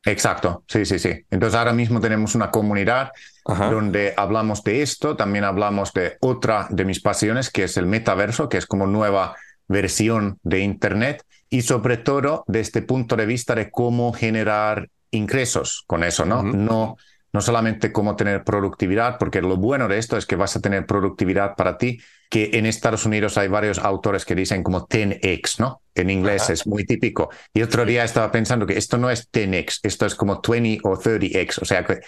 Exacto, 0.05 0.63
sí, 0.67 0.85
sí, 0.85 0.99
sí. 0.99 1.25
Entonces 1.31 1.57
ahora 1.57 1.73
mismo 1.73 1.99
tenemos 1.99 2.35
una 2.35 2.51
comunidad 2.51 3.11
donde 3.45 4.13
hablamos 4.15 4.63
de 4.63 4.81
esto, 4.81 5.15
también 5.15 5.45
hablamos 5.45 5.93
de 5.93 6.17
otra 6.19 6.67
de 6.69 6.85
mis 6.85 7.01
pasiones, 7.01 7.49
que 7.49 7.63
es 7.63 7.77
el 7.77 7.87
metaverso, 7.87 8.49
que 8.49 8.57
es 8.57 8.65
como 8.65 8.87
nueva 8.87 9.35
versión 9.67 10.37
de 10.43 10.59
Internet, 10.59 11.23
y 11.49 11.61
sobre 11.61 11.97
todo 11.97 12.43
desde 12.47 12.61
este 12.61 12.81
punto 12.81 13.15
de 13.15 13.25
vista 13.25 13.55
de 13.55 13.71
cómo 13.71 14.13
generar 14.13 14.89
ingresos 15.11 15.83
con 15.87 16.03
eso, 16.03 16.25
¿no? 16.25 16.43
No 16.43 16.97
no 17.33 17.41
solamente 17.41 17.91
cómo 17.91 18.15
tener 18.15 18.43
productividad, 18.43 19.17
porque 19.17 19.41
lo 19.41 19.57
bueno 19.57 19.87
de 19.87 19.97
esto 19.97 20.17
es 20.17 20.25
que 20.25 20.35
vas 20.35 20.55
a 20.55 20.61
tener 20.61 20.85
productividad 20.85 21.55
para 21.55 21.77
ti, 21.77 21.99
que 22.29 22.51
en 22.53 22.65
Estados 22.65 23.05
Unidos 23.05 23.37
hay 23.37 23.47
varios 23.47 23.79
autores 23.79 24.25
que 24.25 24.35
dicen 24.35 24.63
como 24.63 24.87
10x, 24.87 25.59
¿no? 25.59 25.81
En 25.95 26.09
inglés 26.09 26.49
es 26.49 26.67
muy 26.67 26.85
típico. 26.85 27.29
Y 27.53 27.61
otro 27.61 27.85
día 27.85 28.03
estaba 28.03 28.31
pensando 28.31 28.65
que 28.65 28.77
esto 28.77 28.97
no 28.97 29.09
es 29.09 29.31
10x, 29.31 29.79
esto 29.83 30.05
es 30.05 30.15
como 30.15 30.41
20 30.47 30.81
o 30.83 30.97
30x, 30.97 31.61
o 31.61 31.65
sea 31.65 31.85
que 31.85 31.99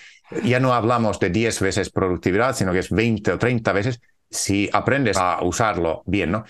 ya 0.43 0.59
no 0.59 0.73
hablamos 0.73 1.19
de 1.19 1.29
10 1.29 1.61
veces 1.61 1.89
productividad, 1.89 2.55
sino 2.55 2.71
que 2.71 2.79
es 2.79 2.89
20 2.89 3.31
o 3.31 3.37
30 3.37 3.71
veces 3.73 3.99
si 4.29 4.69
aprendes 4.71 5.17
a 5.17 5.39
usarlo 5.41 6.03
bien, 6.05 6.31
¿no? 6.31 6.45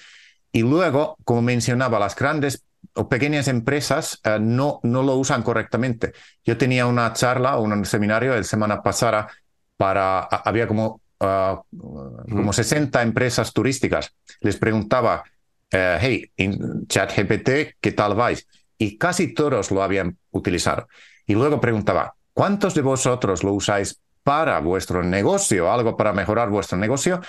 Y 0.52 0.62
luego, 0.62 1.16
como 1.24 1.42
mencionaba, 1.42 2.00
las 2.00 2.16
grandes 2.16 2.64
o 2.96 3.08
pequeñas 3.08 3.48
empresas 3.48 4.20
eh, 4.24 4.38
no, 4.40 4.80
no 4.84 5.04
lo 5.04 5.16
usan 5.16 5.44
correctamente. 5.44 6.14
Yo 6.44 6.58
tenía 6.58 6.86
una 6.86 7.14
charla 7.14 7.58
o 7.58 7.64
un 7.64 7.86
seminario 7.86 8.36
la 8.36 8.44
semana 8.44 8.82
pasada 8.82 9.28
para, 9.78 10.20
había 10.22 10.68
como, 10.68 11.02
ah, 11.20 11.62
como 11.72 12.54
60 12.54 13.02
empresas 13.02 13.54
turísticas. 13.54 14.14
Les 14.42 14.58
preguntaba, 14.58 15.24
eh, 15.72 15.98
hey, 16.02 16.32
en 16.38 16.88
ChatGPT, 16.88 17.78
¿qué 17.80 17.92
tal 17.94 18.16
vais? 18.16 18.48
Y 18.78 18.98
casi 18.98 19.34
todos 19.34 19.72
lo 19.72 19.84
habían 19.84 20.18
utilizado. 20.32 20.88
Y 21.26 21.34
luego 21.34 21.62
preguntaba, 21.62 22.16
¿cuántos 22.34 22.74
de 22.74 22.82
vosotros 22.82 23.44
lo 23.44 23.54
usáis 23.54 24.00
para 24.24 24.60
vuestro 24.60 25.04
negocio, 25.04 25.72
algo 25.72 25.96
para 25.96 26.14
mejorar 26.14 26.50
vuestro 26.50 26.78
negocio? 26.78 27.22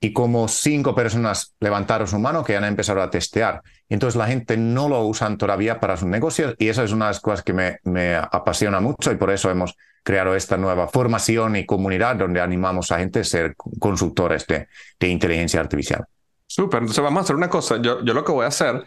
Y 0.00 0.12
como 0.12 0.46
cinco 0.48 0.94
personas 0.94 1.54
levantaron 1.60 2.06
su 2.06 2.18
mano 2.18 2.44
que 2.44 2.56
han 2.56 2.64
empezado 2.64 3.02
a 3.02 3.10
testear. 3.10 3.62
Entonces 3.88 4.16
la 4.16 4.26
gente 4.26 4.56
no 4.56 4.88
lo 4.88 5.02
usan 5.02 5.38
todavía 5.38 5.80
para 5.80 5.96
sus 5.96 6.08
negocios 6.08 6.54
y 6.58 6.68
eso 6.68 6.82
es 6.82 6.92
una 6.92 7.06
de 7.06 7.10
las 7.10 7.20
cosas 7.20 7.42
que 7.42 7.52
me, 7.52 7.78
me 7.84 8.14
apasiona 8.14 8.80
mucho 8.80 9.10
y 9.10 9.16
por 9.16 9.30
eso 9.30 9.50
hemos 9.50 9.74
creado 10.02 10.36
esta 10.36 10.56
nueva 10.56 10.88
formación 10.88 11.56
y 11.56 11.66
comunidad 11.66 12.16
donde 12.16 12.40
animamos 12.40 12.92
a 12.92 12.98
gente 12.98 13.20
a 13.20 13.24
ser 13.24 13.56
consultores 13.56 14.46
de, 14.46 14.68
de 15.00 15.08
inteligencia 15.08 15.60
artificial. 15.60 16.04
Súper, 16.46 16.80
entonces 16.80 17.02
vamos 17.02 17.20
a 17.20 17.24
hacer 17.24 17.36
una 17.36 17.50
cosa. 17.50 17.76
Yo, 17.80 18.04
yo 18.04 18.14
lo 18.14 18.24
que 18.24 18.32
voy 18.32 18.44
a 18.44 18.48
hacer 18.48 18.84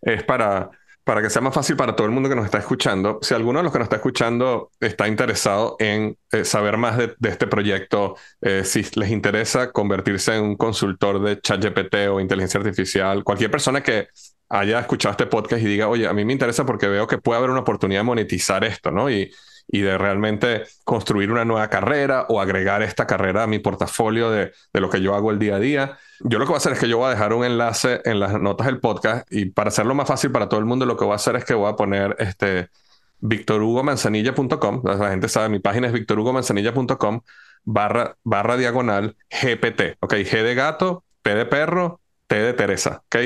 es 0.00 0.22
para 0.22 0.70
para 1.04 1.20
que 1.22 1.30
sea 1.30 1.42
más 1.42 1.54
fácil 1.54 1.76
para 1.76 1.96
todo 1.96 2.06
el 2.06 2.12
mundo 2.12 2.28
que 2.28 2.36
nos 2.36 2.44
está 2.44 2.58
escuchando, 2.58 3.18
si 3.22 3.34
alguno 3.34 3.58
de 3.58 3.64
los 3.64 3.72
que 3.72 3.78
nos 3.78 3.86
está 3.86 3.96
escuchando 3.96 4.70
está 4.80 5.08
interesado 5.08 5.76
en 5.78 6.16
eh, 6.30 6.44
saber 6.44 6.76
más 6.76 6.96
de, 6.96 7.14
este 7.22 7.46
proyecto, 7.46 8.16
eh, 8.40 8.62
si 8.64 8.84
les 8.94 9.10
interesa 9.10 9.72
convertirse 9.72 10.36
en 10.36 10.44
un 10.44 10.56
consultor 10.56 11.20
de 11.22 11.40
ChatGPT 11.40 11.94
o 12.10 12.20
inteligencia 12.20 12.60
artificial, 12.60 13.24
cualquier 13.24 13.50
persona 13.50 13.82
que 13.82 14.08
haya 14.48 14.80
escuchado 14.80 15.12
este 15.12 15.26
podcast 15.26 15.62
y 15.62 15.66
diga, 15.66 15.88
oye, 15.88 16.06
a 16.06 16.12
mí 16.12 16.24
me 16.24 16.32
interesa 16.32 16.64
porque 16.66 16.86
veo 16.86 17.06
que 17.06 17.18
puede 17.18 17.38
haber 17.38 17.50
una 17.50 17.60
oportunidad 17.60 18.00
de 18.00 18.04
monetizar 18.04 18.64
esto, 18.64 18.90
¿no? 18.90 19.10
Y, 19.10 19.32
y 19.68 19.80
de 19.80 19.96
realmente 19.98 20.64
construir 20.84 21.30
una 21.30 21.44
nueva 21.44 21.68
carrera 21.68 22.26
o 22.28 22.40
agregar 22.40 22.82
esta 22.82 23.06
carrera 23.06 23.44
a 23.44 23.46
mi 23.46 23.58
portafolio 23.58 24.30
de, 24.30 24.52
de, 24.72 24.80
lo 24.80 24.90
que 24.90 25.00
yo 25.00 25.14
hago 25.14 25.30
el 25.30 25.38
día 25.38 25.56
a 25.56 25.58
día. 25.58 25.98
Yo 26.20 26.38
lo 26.38 26.44
que 26.44 26.50
voy 26.50 26.56
a 26.56 26.58
hacer 26.58 26.72
es 26.72 26.78
que 26.78 26.88
yo 26.88 26.98
voy 26.98 27.06
a 27.06 27.10
dejar 27.10 27.32
un 27.32 27.44
enlace 27.44 28.00
en 28.04 28.20
las 28.20 28.40
notas 28.40 28.66
del 28.66 28.80
podcast 28.80 29.26
y 29.32 29.46
para 29.46 29.68
hacerlo 29.68 29.94
más 29.94 30.08
fácil 30.08 30.30
para 30.30 30.48
todo 30.48 30.60
el 30.60 30.66
mundo, 30.66 30.86
lo 30.86 30.96
que 30.96 31.04
voy 31.04 31.12
a 31.12 31.16
hacer 31.16 31.36
es 31.36 31.44
que 31.44 31.54
voy 31.54 31.70
a 31.70 31.76
poner 31.76 32.16
este 32.18 32.68
victorhugomanzanilla.com, 33.22 34.82
la 34.84 35.10
gente 35.10 35.28
sabe, 35.28 35.48
mi 35.48 35.60
página 35.60 35.86
es 35.86 35.92
victorhugomanzanilla.com 35.92 37.20
barra, 37.64 38.16
barra 38.24 38.56
diagonal 38.56 39.16
GPT, 39.30 39.96
ok, 40.00 40.14
G 40.14 40.42
de 40.42 40.54
gato, 40.54 41.04
P 41.22 41.34
de 41.34 41.46
perro, 41.46 42.00
T 42.26 42.36
de 42.36 42.52
Teresa, 42.52 43.02
ok, 43.06 43.16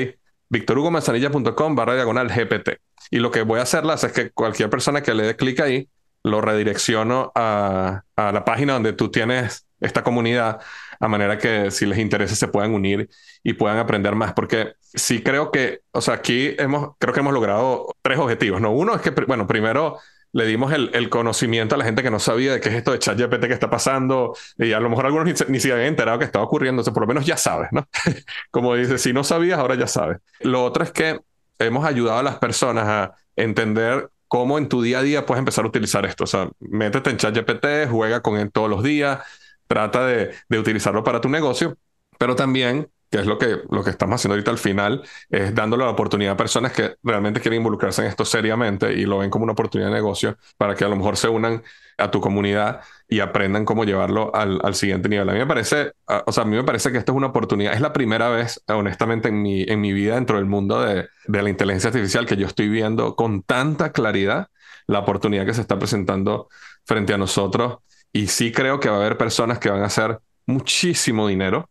victorhugomanzanilla.com 0.49 1.75
barra 1.75 1.95
diagonal 1.95 2.29
GPT. 2.29 2.79
Y 3.09 3.19
lo 3.19 3.31
que 3.31 3.41
voy 3.41 3.59
a 3.59 3.63
hacerlas 3.63 4.03
es 4.03 4.11
que 4.11 4.31
cualquier 4.31 4.69
persona 4.69 5.01
que 5.01 5.13
le 5.13 5.23
dé 5.23 5.35
clic 5.35 5.59
ahí, 5.61 5.89
lo 6.23 6.41
redirecciono 6.41 7.31
a, 7.35 8.03
a, 8.15 8.31
la 8.31 8.45
página 8.45 8.73
donde 8.73 8.93
tú 8.93 9.09
tienes 9.09 9.67
esta 9.79 10.03
comunidad, 10.03 10.59
a 10.99 11.07
manera 11.07 11.37
que 11.37 11.71
si 11.71 11.85
les 11.85 11.99
interesa 11.99 12.35
se 12.35 12.47
puedan 12.47 12.73
unir 12.73 13.09
y 13.43 13.53
puedan 13.53 13.77
aprender 13.77 14.15
más, 14.15 14.33
porque 14.33 14.73
sí 14.81 15.21
creo 15.21 15.51
que, 15.51 15.81
o 15.91 16.01
sea, 16.01 16.15
aquí 16.15 16.55
hemos, 16.57 16.95
creo 16.99 17.13
que 17.13 17.19
hemos 17.19 17.33
logrado 17.33 17.95
tres 18.01 18.17
objetivos, 18.17 18.59
¿no? 18.59 18.71
Uno 18.71 18.95
es 18.95 19.01
que, 19.01 19.11
bueno, 19.11 19.47
primero 19.47 19.99
le 20.33 20.45
dimos 20.45 20.73
el, 20.73 20.91
el, 20.93 21.09
conocimiento 21.09 21.75
a 21.75 21.77
la 21.77 21.85
gente 21.85 22.03
que 22.03 22.11
no 22.11 22.19
sabía 22.19 22.53
de 22.53 22.59
qué 22.59 22.69
es 22.69 22.75
esto 22.75 22.91
de 22.91 22.99
ChatGPT 22.99 23.47
que 23.47 23.53
está 23.53 23.69
pasando 23.69 24.35
y 24.57 24.73
a 24.73 24.79
lo 24.79 24.89
mejor 24.89 25.05
algunos 25.05 25.27
ni, 25.47 25.57
ni 25.57 25.71
habían 25.71 25.87
enterado 25.87 26.19
que 26.19 26.25
estaba 26.25 26.43
ocurriendo, 26.45 26.81
o 26.81 26.83
sea, 26.83 26.93
por 26.93 27.03
lo 27.03 27.07
menos 27.07 27.25
ya 27.25 27.37
sabes, 27.37 27.69
¿no? 27.71 27.87
Como 28.51 28.75
dice, 28.75 28.97
si 28.97 29.13
no 29.13 29.23
sabías, 29.23 29.59
ahora 29.59 29.75
ya 29.75 29.87
sabes. 29.87 30.17
Lo 30.41 30.63
otro 30.63 30.83
es 30.83 30.91
que 30.91 31.19
hemos 31.59 31.85
ayudado 31.85 32.19
a 32.19 32.23
las 32.23 32.37
personas 32.37 32.87
a 32.87 33.15
entender 33.35 34.09
cómo 34.27 34.57
en 34.57 34.69
tu 34.69 34.81
día 34.81 34.99
a 34.99 35.01
día 35.03 35.25
puedes 35.25 35.39
empezar 35.39 35.65
a 35.65 35.67
utilizar 35.67 36.05
esto. 36.05 36.23
O 36.25 36.27
sea, 36.27 36.49
métete 36.59 37.09
en 37.09 37.17
ChatGPT, 37.17 37.89
juega 37.89 38.21
con 38.21 38.37
él 38.37 38.51
todos 38.51 38.69
los 38.69 38.83
días, 38.83 39.19
trata 39.67 40.05
de, 40.05 40.33
de, 40.49 40.59
utilizarlo 40.59 41.03
para 41.03 41.21
tu 41.21 41.29
negocio, 41.29 41.77
pero 42.17 42.35
también, 42.35 42.89
que 43.09 43.19
es 43.19 43.25
lo 43.25 43.37
que, 43.37 43.59
lo 43.69 43.83
que 43.83 43.89
estamos 43.89 44.15
haciendo 44.15 44.33
ahorita 44.33 44.51
al 44.51 44.57
final, 44.57 45.03
es 45.29 45.53
dándole 45.53 45.83
la 45.85 45.91
oportunidad 45.91 46.33
a 46.33 46.37
personas 46.37 46.71
que 46.71 46.95
realmente 47.03 47.41
quieren 47.41 47.57
involucrarse 47.59 48.01
en 48.01 48.07
esto 48.09 48.25
seriamente 48.25 48.93
y 48.93 49.05
lo 49.05 49.19
ven 49.19 49.29
como 49.29 49.43
una 49.43 49.53
oportunidad 49.53 49.89
de 49.89 49.95
negocio 49.95 50.37
para 50.57 50.75
que 50.75 50.85
a 50.85 50.89
lo 50.89 50.95
mejor 50.95 51.17
se 51.17 51.29
unan 51.29 51.63
a 51.97 52.11
tu 52.11 52.21
comunidad 52.21 52.81
y 53.09 53.21
aprendan 53.21 53.63
cómo 53.63 53.85
llevarlo 53.85 54.35
al, 54.35 54.59
al, 54.63 54.75
siguiente 54.75 55.07
nivel. 55.07 55.29
A 55.29 55.33
mí 55.33 55.39
me 55.39 55.47
parece, 55.47 55.93
o 56.25 56.31
sea, 56.31 56.43
a 56.43 56.45
mí 56.45 56.55
me 56.55 56.63
parece 56.63 56.91
que 56.91 56.97
esta 56.97 57.11
es 57.13 57.15
una 57.15 57.27
oportunidad, 57.27 57.73
es 57.73 57.81
la 57.81 57.93
primera 57.93 58.29
vez, 58.29 58.61
honestamente, 58.67 59.29
en 59.29 59.41
mi, 59.41 59.63
en 59.63 59.79
mi 59.79 59.93
vida 59.93 60.15
dentro 60.15 60.37
del 60.37 60.45
mundo 60.45 60.81
de, 60.81 61.07
de 61.25 61.41
la 61.41 61.49
inteligencia 61.49 61.89
artificial 61.89 62.25
que 62.25 62.35
yo 62.35 62.47
estoy 62.47 62.67
viendo 62.67 63.15
con 63.15 63.43
tanta 63.43 63.93
claridad 63.93 64.49
la 64.87 64.99
oportunidad 64.99 65.45
que 65.45 65.53
se 65.53 65.61
está 65.61 65.77
presentando 65.79 66.49
frente 66.85 67.13
a 67.13 67.17
nosotros. 67.17 67.77
Y 68.11 68.27
sí 68.27 68.51
creo 68.51 68.79
que 68.79 68.89
va 68.89 68.95
a 68.95 68.99
haber 68.99 69.17
personas 69.17 69.59
que 69.59 69.69
van 69.69 69.83
a 69.83 69.87
hacer 69.87 70.19
muchísimo 70.45 71.27
dinero 71.27 71.69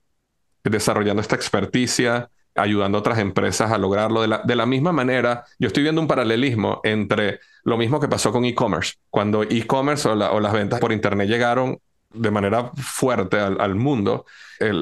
desarrollando 0.62 1.22
esta 1.22 1.36
experticia, 1.36 2.30
ayudando 2.56 2.98
a 2.98 3.00
otras 3.00 3.18
empresas 3.18 3.70
a 3.70 3.78
lograrlo. 3.78 4.22
De 4.22 4.28
la, 4.28 4.42
de 4.44 4.56
la 4.56 4.66
misma 4.66 4.92
manera, 4.92 5.44
yo 5.58 5.68
estoy 5.68 5.82
viendo 5.82 6.00
un 6.00 6.08
paralelismo 6.08 6.80
entre 6.84 7.40
lo 7.64 7.76
mismo 7.76 8.00
que 8.00 8.08
pasó 8.08 8.32
con 8.32 8.44
e-commerce. 8.44 8.94
Cuando 9.10 9.42
e-commerce 9.42 10.08
o, 10.08 10.14
las 10.14 10.52
ventas 10.52 10.80
por 10.80 10.92
Internet 10.92 11.28
llegaron 11.28 11.78
de 12.14 12.30
manera 12.30 12.70
fuerte 12.76 13.38
al, 13.38 13.74
mundo, 13.74 14.24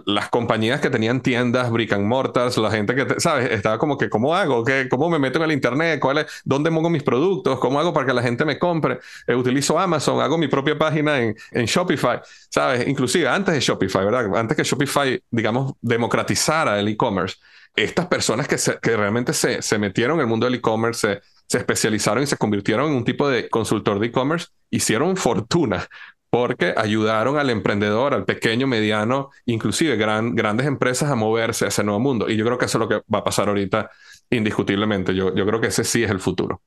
las 0.07 0.29
compañías 0.29 0.81
que 0.81 0.91
tenían 0.91 1.21
tiendas, 1.21 1.71
brick 1.71 1.93
and 1.93 2.07
mortars, 2.07 2.57
la 2.59 2.71
gente 2.71 2.95
que, 2.95 3.19
¿sabes? 3.19 3.51
Estaba 3.51 3.79
como 3.79 3.99
que, 3.99 4.09
¿cómo 4.09 4.35
hago? 4.35 4.65
¿Qué, 4.65 4.87
¿Cómo 4.89 5.11
me 5.11 5.19
meto 5.19 5.39
en 5.39 5.45
el 5.45 5.53
Internet? 5.53 5.99
¿Cuál 5.99 6.19
es, 6.19 6.43
¿Dónde 6.45 6.71
pongo 6.71 6.91
mis 6.91 7.03
productos? 7.03 7.59
¿Cómo 7.59 7.81
hago 7.81 7.93
para 7.93 8.07
que 8.07 8.13
la 8.13 8.23
gente 8.23 8.45
me 8.45 8.59
compre? 8.59 9.01
Eh, 9.27 9.35
utilizo 9.35 9.79
Amazon, 9.79 10.21
hago 10.21 10.39
mi 10.39 10.49
propia 10.49 10.79
página 10.79 11.21
en, 11.21 11.35
en 11.51 11.65
Shopify, 11.67 12.21
¿sabes? 12.51 12.87
Inclusive 12.87 13.29
antes 13.29 13.55
de 13.55 13.61
Shopify, 13.61 14.05
¿verdad? 14.05 14.37
Antes 14.37 14.57
que 14.57 14.63
Shopify, 14.63 15.21
digamos, 15.31 15.73
democratizara 15.81 16.79
el 16.79 16.89
e-commerce, 16.89 17.37
estas 17.77 18.07
personas 18.07 18.49
que, 18.49 18.97
realmente 18.97 19.33
se, 19.33 19.79
metieron 19.79 20.17
en 20.17 20.23
el 20.23 20.27
mundo 20.27 20.47
del 20.47 20.57
e-commerce, 20.57 21.21
se, 21.47 21.59
especializaron 21.59 22.23
y 22.23 22.27
se 22.27 22.37
convirtieron 22.37 22.91
en 22.91 22.97
un 22.97 23.05
tipo 23.05 23.29
de 23.29 23.49
consultor 23.49 23.99
de 23.99 24.07
e-commerce, 24.07 24.49
hicieron 24.71 25.17
fortuna 25.17 25.87
porque 26.31 26.75
ayudaron 26.77 27.39
al 27.39 27.49
emprendedor, 27.51 28.13
al 28.13 28.25
pequeño, 28.25 28.67
mediano, 28.67 29.31
inclusive 29.47 29.97
gran, 29.97 30.35
grandes 30.35 30.67
empresas 30.67 31.09
a 31.09 31.15
moverse 31.15 31.65
a 31.65 31.69
ese 31.69 31.85
nuevo 31.85 32.01
mundo. 32.01 32.29
Y 32.29 32.37
yo 32.37 32.45
creo 32.45 32.59
que 32.59 32.65
eso 32.65 32.79
es 32.79 32.81
lo 32.81 32.89
que 32.89 33.03
va 33.13 33.21
a 33.21 33.25
pasar 33.25 33.49
ahorita 33.49 33.89
indiscutiblemente. 34.31 35.15
Yo, 35.15 35.33
creo 35.33 35.61
que 35.61 35.69
ese 35.69 35.85
sí 35.85 36.03
es 36.03 36.11
el 36.11 36.19
futuro. 36.19 36.63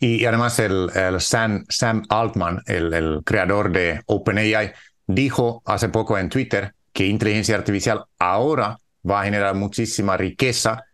Y, 0.00 0.26
además 0.26 0.58
el, 0.58 0.90
Sam, 1.20 1.64
Altman, 2.10 2.60
el 2.66 3.22
creador 3.24 3.72
de 3.72 4.02
OpenAI, 4.04 4.74
dijo 5.06 5.62
hace 5.64 5.88
poco 5.88 6.18
en 6.18 6.28
Twitter 6.28 6.74
que 6.92 7.06
inteligencia 7.06 7.54
artificial 7.56 8.04
ahora 8.18 8.78
va 9.08 9.20
a 9.20 9.24
generar 9.24 9.54
muchísima 9.54 10.16
riqueza 10.16 10.84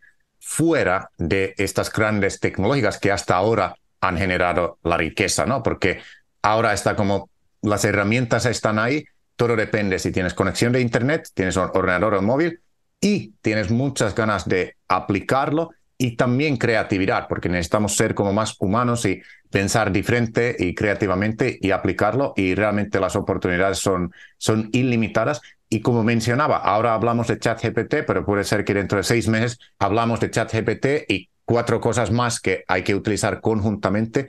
fuera 0.41 1.11
de 1.19 1.55
estas 1.57 1.93
grandes 1.93 2.41
tecnológicas 2.41 2.99
que 2.99 3.13
hasta 3.13 3.37
ahora 3.37 3.75
han 4.01 4.19
generado 4.19 4.79
la 4.83 4.97
riqueza, 4.97 5.47
¿no? 5.47 5.63
Porque 5.63 6.01
ahora 6.43 6.73
está 6.73 6.97
como 6.97 7.31
las 7.63 7.85
herramientas 7.85 8.47
están 8.47 8.79
ahí, 8.79 9.05
todo 9.37 9.57
depende 9.57 9.99
si 9.99 10.11
tienes 10.11 10.35
conexión 10.35 10.73
de 10.73 10.81
Internet, 10.81 11.29
tienes 11.35 11.57
un 11.57 11.71
ordenador 11.73 12.15
o 12.15 12.23
móvil 12.23 12.61
y 13.01 13.35
tienes 13.41 13.71
muchas 13.71 14.15
ganas 14.15 14.49
de 14.49 14.77
aplicarlo 14.89 15.71
y 15.97 16.17
también 16.17 16.57
creatividad, 16.57 17.29
porque 17.29 17.49
necesitamos 17.49 17.95
ser 17.95 18.15
como 18.15 18.33
más 18.33 18.57
humanos 18.59 19.05
y 19.05 19.23
pensar 19.51 19.93
diferente 19.93 20.57
y 20.59 20.75
creativamente 20.75 21.59
y 21.61 21.71
aplicarlo 21.71 22.33
y 22.37 22.55
realmente 22.57 22.99
las 22.99 23.15
oportunidades 23.15 23.79
son, 23.79 24.13
son 24.37 24.69
ilimitadas. 24.73 25.41
Y 25.73 25.81
como 25.81 26.05
mencionaba, 26.05 26.59
ahora 26.59 26.93
hablamos 26.93 27.29
de 27.29 27.39
ChatGPT, 27.39 28.05
pero 28.07 28.27
puede 28.27 28.45
ser 28.45 28.63
que 28.63 28.75
dentro 28.75 28.99
de 28.99 29.05
seis 29.05 29.27
meses 29.27 29.59
hablamos 29.79 30.21
de 30.21 30.31
ChatGPT 30.31 31.09
y 31.09 31.31
cuatro 31.47 31.81
cosas 31.81 32.11
más 32.11 32.41
que 32.41 32.63
hay 32.69 32.83
que 32.83 32.95
utilizar 32.95 33.41
conjuntamente. 33.41 34.29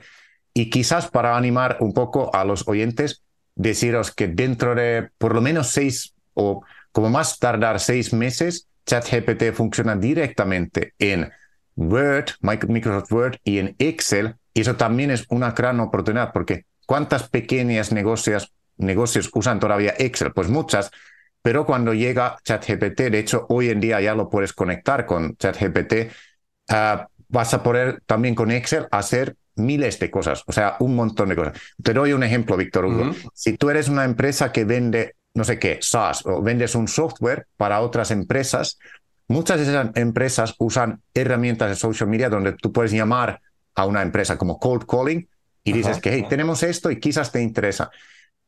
Y 0.54 0.70
quizás 0.70 1.10
para 1.10 1.36
animar 1.36 1.76
un 1.80 1.92
poco 1.92 2.34
a 2.34 2.46
los 2.46 2.66
oyentes, 2.66 3.24
deciros 3.56 4.10
que 4.10 4.26
dentro 4.26 4.74
de 4.74 5.10
por 5.18 5.34
lo 5.34 5.42
menos 5.42 5.68
seis 5.68 6.14
o 6.32 6.64
como 6.92 7.10
más 7.10 7.38
tardar 7.38 7.78
seis 7.78 8.14
meses, 8.14 8.66
ChatGPT 8.86 9.52
funciona 9.52 9.96
directamente 9.96 10.94
en 10.98 11.30
Word, 11.76 12.30
Microsoft 12.40 13.12
Word 13.12 13.36
y 13.44 13.58
en 13.58 13.76
Excel. 13.78 14.36
Y 14.54 14.62
eso 14.62 14.76
también 14.76 15.10
es 15.10 15.26
una 15.28 15.50
gran 15.50 15.78
oportunidad 15.80 16.32
porque 16.32 16.64
¿cuántas 16.86 17.28
pequeñas 17.28 17.92
negocios, 17.92 18.50
negocios 18.78 19.28
usan 19.34 19.60
todavía 19.60 19.92
Excel? 19.98 20.32
Pues 20.32 20.48
muchas. 20.48 20.90
Pero 21.44 21.66
cuando 21.66 21.92
llega 21.92 22.38
ChatGPT, 22.42 23.00
de 23.10 23.18
hecho 23.18 23.44
hoy 23.50 23.68
en 23.68 23.78
día 23.78 24.00
ya 24.00 24.14
lo 24.14 24.30
puedes 24.30 24.54
conectar 24.54 25.04
con 25.04 25.36
ChatGPT, 25.36 26.10
ah, 26.70 27.06
vas 27.28 27.52
a 27.52 27.62
poder 27.62 28.00
también 28.06 28.34
con 28.34 28.50
Excel 28.50 28.86
hacer 28.90 29.36
miles 29.56 29.98
de 29.98 30.10
cosas, 30.10 30.42
o 30.46 30.52
sea, 30.52 30.76
un 30.80 30.96
montón 30.96 31.28
de 31.28 31.36
cosas. 31.36 31.60
Te 31.82 31.92
doy 31.92 32.14
un 32.14 32.22
ejemplo, 32.22 32.56
Víctor 32.56 32.86
Hugo. 32.86 33.14
Si 33.34 33.58
tú 33.58 33.68
eres 33.68 33.90
una 33.90 34.06
empresa 34.06 34.52
que 34.52 34.64
vende, 34.64 35.16
no 35.34 35.44
sé 35.44 35.58
qué, 35.58 35.80
SaaS, 35.82 36.24
o 36.24 36.40
vendes 36.40 36.74
un 36.74 36.88
software 36.88 37.46
para 37.58 37.82
otras 37.82 38.10
empresas, 38.10 38.78
muchas 39.28 39.58
de 39.58 39.64
esas 39.64 39.90
empresas 39.96 40.54
usan 40.58 41.02
herramientas 41.12 41.68
de 41.68 41.76
social 41.76 42.08
media 42.08 42.30
donde 42.30 42.54
tú 42.54 42.72
puedes 42.72 42.92
llamar 42.92 43.42
a 43.74 43.84
una 43.84 44.00
empresa 44.00 44.38
como 44.38 44.58
cold 44.58 44.86
calling 44.86 45.28
y 45.62 45.72
dices 45.74 46.00
que, 46.00 46.10
hey, 46.10 46.24
tenemos 46.26 46.62
esto 46.62 46.90
y 46.90 46.98
quizás 46.98 47.30
te 47.32 47.42
interesa. 47.42 47.90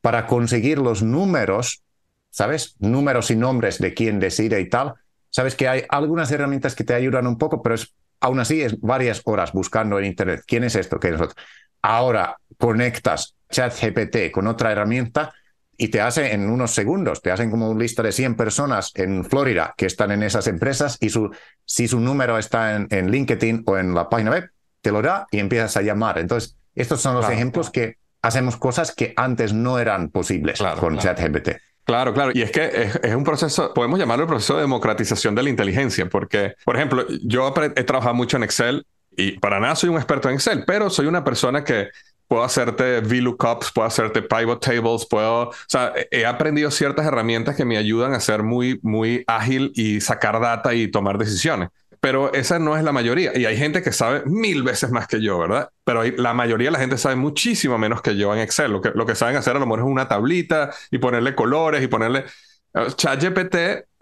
Para 0.01 0.25
conseguir 0.25 0.79
los 0.79 1.03
números, 1.03 1.83
¿sabes? 2.29 2.75
Números 2.79 3.31
y 3.31 3.35
nombres 3.35 3.79
de 3.79 3.93
quién 3.93 4.19
decide 4.19 4.59
y 4.61 4.69
tal. 4.69 4.95
Sabes 5.29 5.55
que 5.55 5.67
hay 5.67 5.83
algunas 5.89 6.31
herramientas 6.31 6.75
que 6.75 6.83
te 6.83 6.93
ayudan 6.93 7.27
un 7.27 7.37
poco, 7.37 7.61
pero 7.61 7.75
es 7.75 7.93
aún 8.19 8.39
así 8.39 8.61
es 8.61 8.79
varias 8.81 9.21
horas 9.25 9.51
buscando 9.53 9.99
en 9.99 10.05
Internet 10.05 10.43
quién 10.45 10.63
es 10.63 10.75
esto, 10.75 10.99
qué 10.99 11.09
es 11.09 11.21
otro. 11.21 11.35
Ahora 11.81 12.37
conectas 12.57 13.35
ChatGPT 13.49 14.31
con 14.31 14.47
otra 14.47 14.71
herramienta 14.71 15.33
y 15.77 15.89
te 15.89 16.01
hace 16.01 16.33
en 16.33 16.49
unos 16.49 16.71
segundos, 16.71 17.21
te 17.21 17.31
hacen 17.31 17.51
como 17.51 17.69
una 17.69 17.79
lista 17.79 18.01
de 18.01 18.11
100 18.11 18.35
personas 18.35 18.91
en 18.95 19.23
Florida 19.23 19.75
que 19.77 19.85
están 19.85 20.11
en 20.11 20.23
esas 20.23 20.47
empresas 20.47 20.97
y 20.99 21.09
su, 21.09 21.29
si 21.65 21.87
su 21.87 21.99
número 21.99 22.37
está 22.37 22.75
en, 22.75 22.87
en 22.89 23.11
LinkedIn 23.11 23.63
o 23.67 23.77
en 23.77 23.93
la 23.93 24.09
página 24.09 24.31
web, 24.31 24.49
te 24.81 24.91
lo 24.91 25.01
da 25.01 25.27
y 25.29 25.39
empiezas 25.39 25.77
a 25.77 25.83
llamar. 25.83 26.17
Entonces, 26.17 26.57
estos 26.73 27.01
son 27.01 27.15
los 27.15 27.29
ejemplos 27.29 27.69
que 27.69 27.97
hacemos 28.21 28.57
cosas 28.57 28.93
que 28.93 29.13
antes 29.15 29.53
no 29.53 29.79
eran 29.79 30.09
posibles 30.09 30.59
con 30.79 30.97
ChatGPT. 30.97 31.49
Claro, 31.87 32.13
claro. 32.13 32.31
Y 32.33 32.41
es 32.41 32.51
que 32.51 32.91
es, 33.01 33.15
un 33.15 33.23
proceso, 33.23 33.73
podemos 33.73 33.97
llamarlo 33.97 34.25
el 34.25 34.29
proceso 34.29 34.55
de 34.55 34.61
democratización 34.61 35.33
de 35.35 35.43
la 35.43 35.49
inteligencia, 35.49 36.09
porque, 36.09 36.55
por 36.65 36.75
ejemplo, 36.75 37.05
yo 37.23 37.53
he 37.75 37.83
trabajado 37.85 38.13
mucho 38.13 38.35
en 38.35 38.43
Excel 38.43 38.85
y 39.15 39.39
para 39.39 39.61
nada 39.61 39.73
soy 39.75 39.89
un 39.89 39.95
experto 39.95 40.27
en 40.27 40.35
Excel, 40.35 40.65
pero 40.67 40.89
soy 40.89 41.07
una 41.07 41.23
persona 41.23 41.63
que 41.63 41.87
puedo 42.27 42.43
hacerte 42.43 42.99
VLOOKUPs, 42.99 43.71
puedo 43.71 43.87
hacerte 43.87 44.21
pivot 44.21 44.61
tables, 44.61 45.05
puedo, 45.05 45.43
o 45.49 45.53
sea, 45.65 45.93
he 46.11 46.25
aprendido 46.25 46.71
ciertas 46.71 47.05
herramientas 47.05 47.55
que 47.55 47.63
me 47.63 47.77
ayudan 47.77 48.13
a 48.13 48.19
ser 48.19 48.43
muy, 48.43 48.81
muy 48.83 49.23
ágil 49.25 49.71
y 49.73 50.01
sacar 50.01 50.41
data 50.41 50.73
y 50.73 50.91
tomar 50.91 51.17
decisiones 51.17 51.69
pero 51.99 52.33
esa 52.33 52.59
no 52.59 52.77
es 52.77 52.83
la 52.83 52.91
mayoría. 52.91 53.37
Y 53.37 53.45
hay 53.45 53.57
gente 53.57 53.81
que 53.81 53.91
sabe 53.91 54.23
mil 54.25 54.63
veces 54.63 54.91
más 54.91 55.07
que 55.07 55.21
yo, 55.21 55.39
¿verdad? 55.39 55.69
Pero 55.83 56.03
la 56.03 56.33
mayoría 56.33 56.67
de 56.67 56.71
la 56.71 56.79
gente 56.79 56.97
sabe 56.97 57.15
muchísimo 57.15 57.77
menos 57.77 58.01
que 58.01 58.15
yo 58.15 58.33
en 58.33 58.39
Excel. 58.41 58.71
Lo 58.71 58.81
que, 58.81 58.91
lo 58.93 59.05
que 59.05 59.15
saben 59.15 59.35
hacer 59.35 59.55
a 59.55 59.59
lo 59.59 59.65
mejor 59.65 59.79
es 59.79 59.85
una 59.85 60.07
tablita 60.07 60.71
y 60.91 60.97
ponerle 60.99 61.35
colores 61.35 61.83
y 61.83 61.87
ponerle... 61.87 62.25
Eh, 62.73 62.87
ChatGPT, 62.95 63.55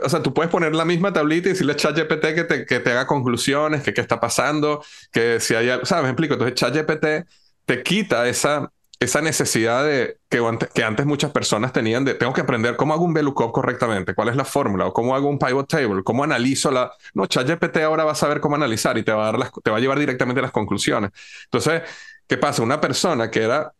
o 0.04 0.10
sea, 0.10 0.22
tú 0.24 0.34
puedes 0.34 0.52
poner 0.52 0.76
la 0.76 0.86
misma 0.86 1.14
tablita 1.14 1.50
y 1.50 1.52
decirle 1.52 1.74
a 1.74 1.76
ChatGPT 1.76 2.22
que 2.34 2.44
te, 2.44 2.66
que 2.66 2.80
te 2.80 2.92
haga 2.92 3.08
conclusiones, 3.08 3.84
que 3.84 3.94
qué 3.94 4.02
está 4.02 4.20
pasando, 4.20 4.84
que 5.12 5.40
si 5.40 5.56
hay 5.56 5.70
algo, 5.70 5.86
¿sabes? 5.86 6.04
Me 6.04 6.10
explico. 6.10 6.34
Entonces, 6.34 6.56
ChatGPT 6.56 7.06
te 7.66 7.84
quita 7.84 8.28
esa, 8.28 8.72
esa 9.00 9.22
necesidad 9.22 9.84
de 9.84 10.18
que 10.30 10.84
antes, 10.84 11.06
muchas 11.06 11.32
personas 11.32 11.74
tenían 11.74 12.06
de 12.06 12.14
tengo 12.14 12.34
que 12.34 12.42
aprender 12.42 12.76
cómo 12.76 12.94
hago 12.94 13.04
un 13.04 13.14
VLOOKUP 13.14 13.52
correctamente, 13.52 14.16
cuál 14.16 14.30
es 14.30 14.36
la 14.36 14.46
fórmula, 14.46 14.88
o 14.88 14.94
cómo 14.94 15.16
hago 15.16 15.30
un 15.30 15.40
pivot 15.40 15.68
table, 15.68 16.04
cómo 16.04 16.24
analizo 16.24 16.72
la. 16.72 16.92
No, 17.14 17.26
ChatGPT 17.26 17.78
ahora 17.78 18.06
va 18.06 18.14
a 18.14 18.16
saber 18.16 18.40
cómo 18.40 18.56
analizar 18.56 18.98
y 18.98 19.04
te 19.04 19.12
va 19.12 19.24
a, 19.24 19.26
dar 19.32 19.40
las, 19.40 19.52
te 19.64 19.72
va 19.72 19.78
a 19.78 19.80
llevar 19.80 20.00
directamente 20.00 20.40
a 20.40 20.44
las 20.44 20.52
conclusiones. 20.52 21.12
Entonces, 21.46 21.84
¿qué 22.28 22.38
pasa? 22.38 22.62
Una 22.64 22.80
persona 22.82 23.30
que 23.30 23.44
era 23.44 23.74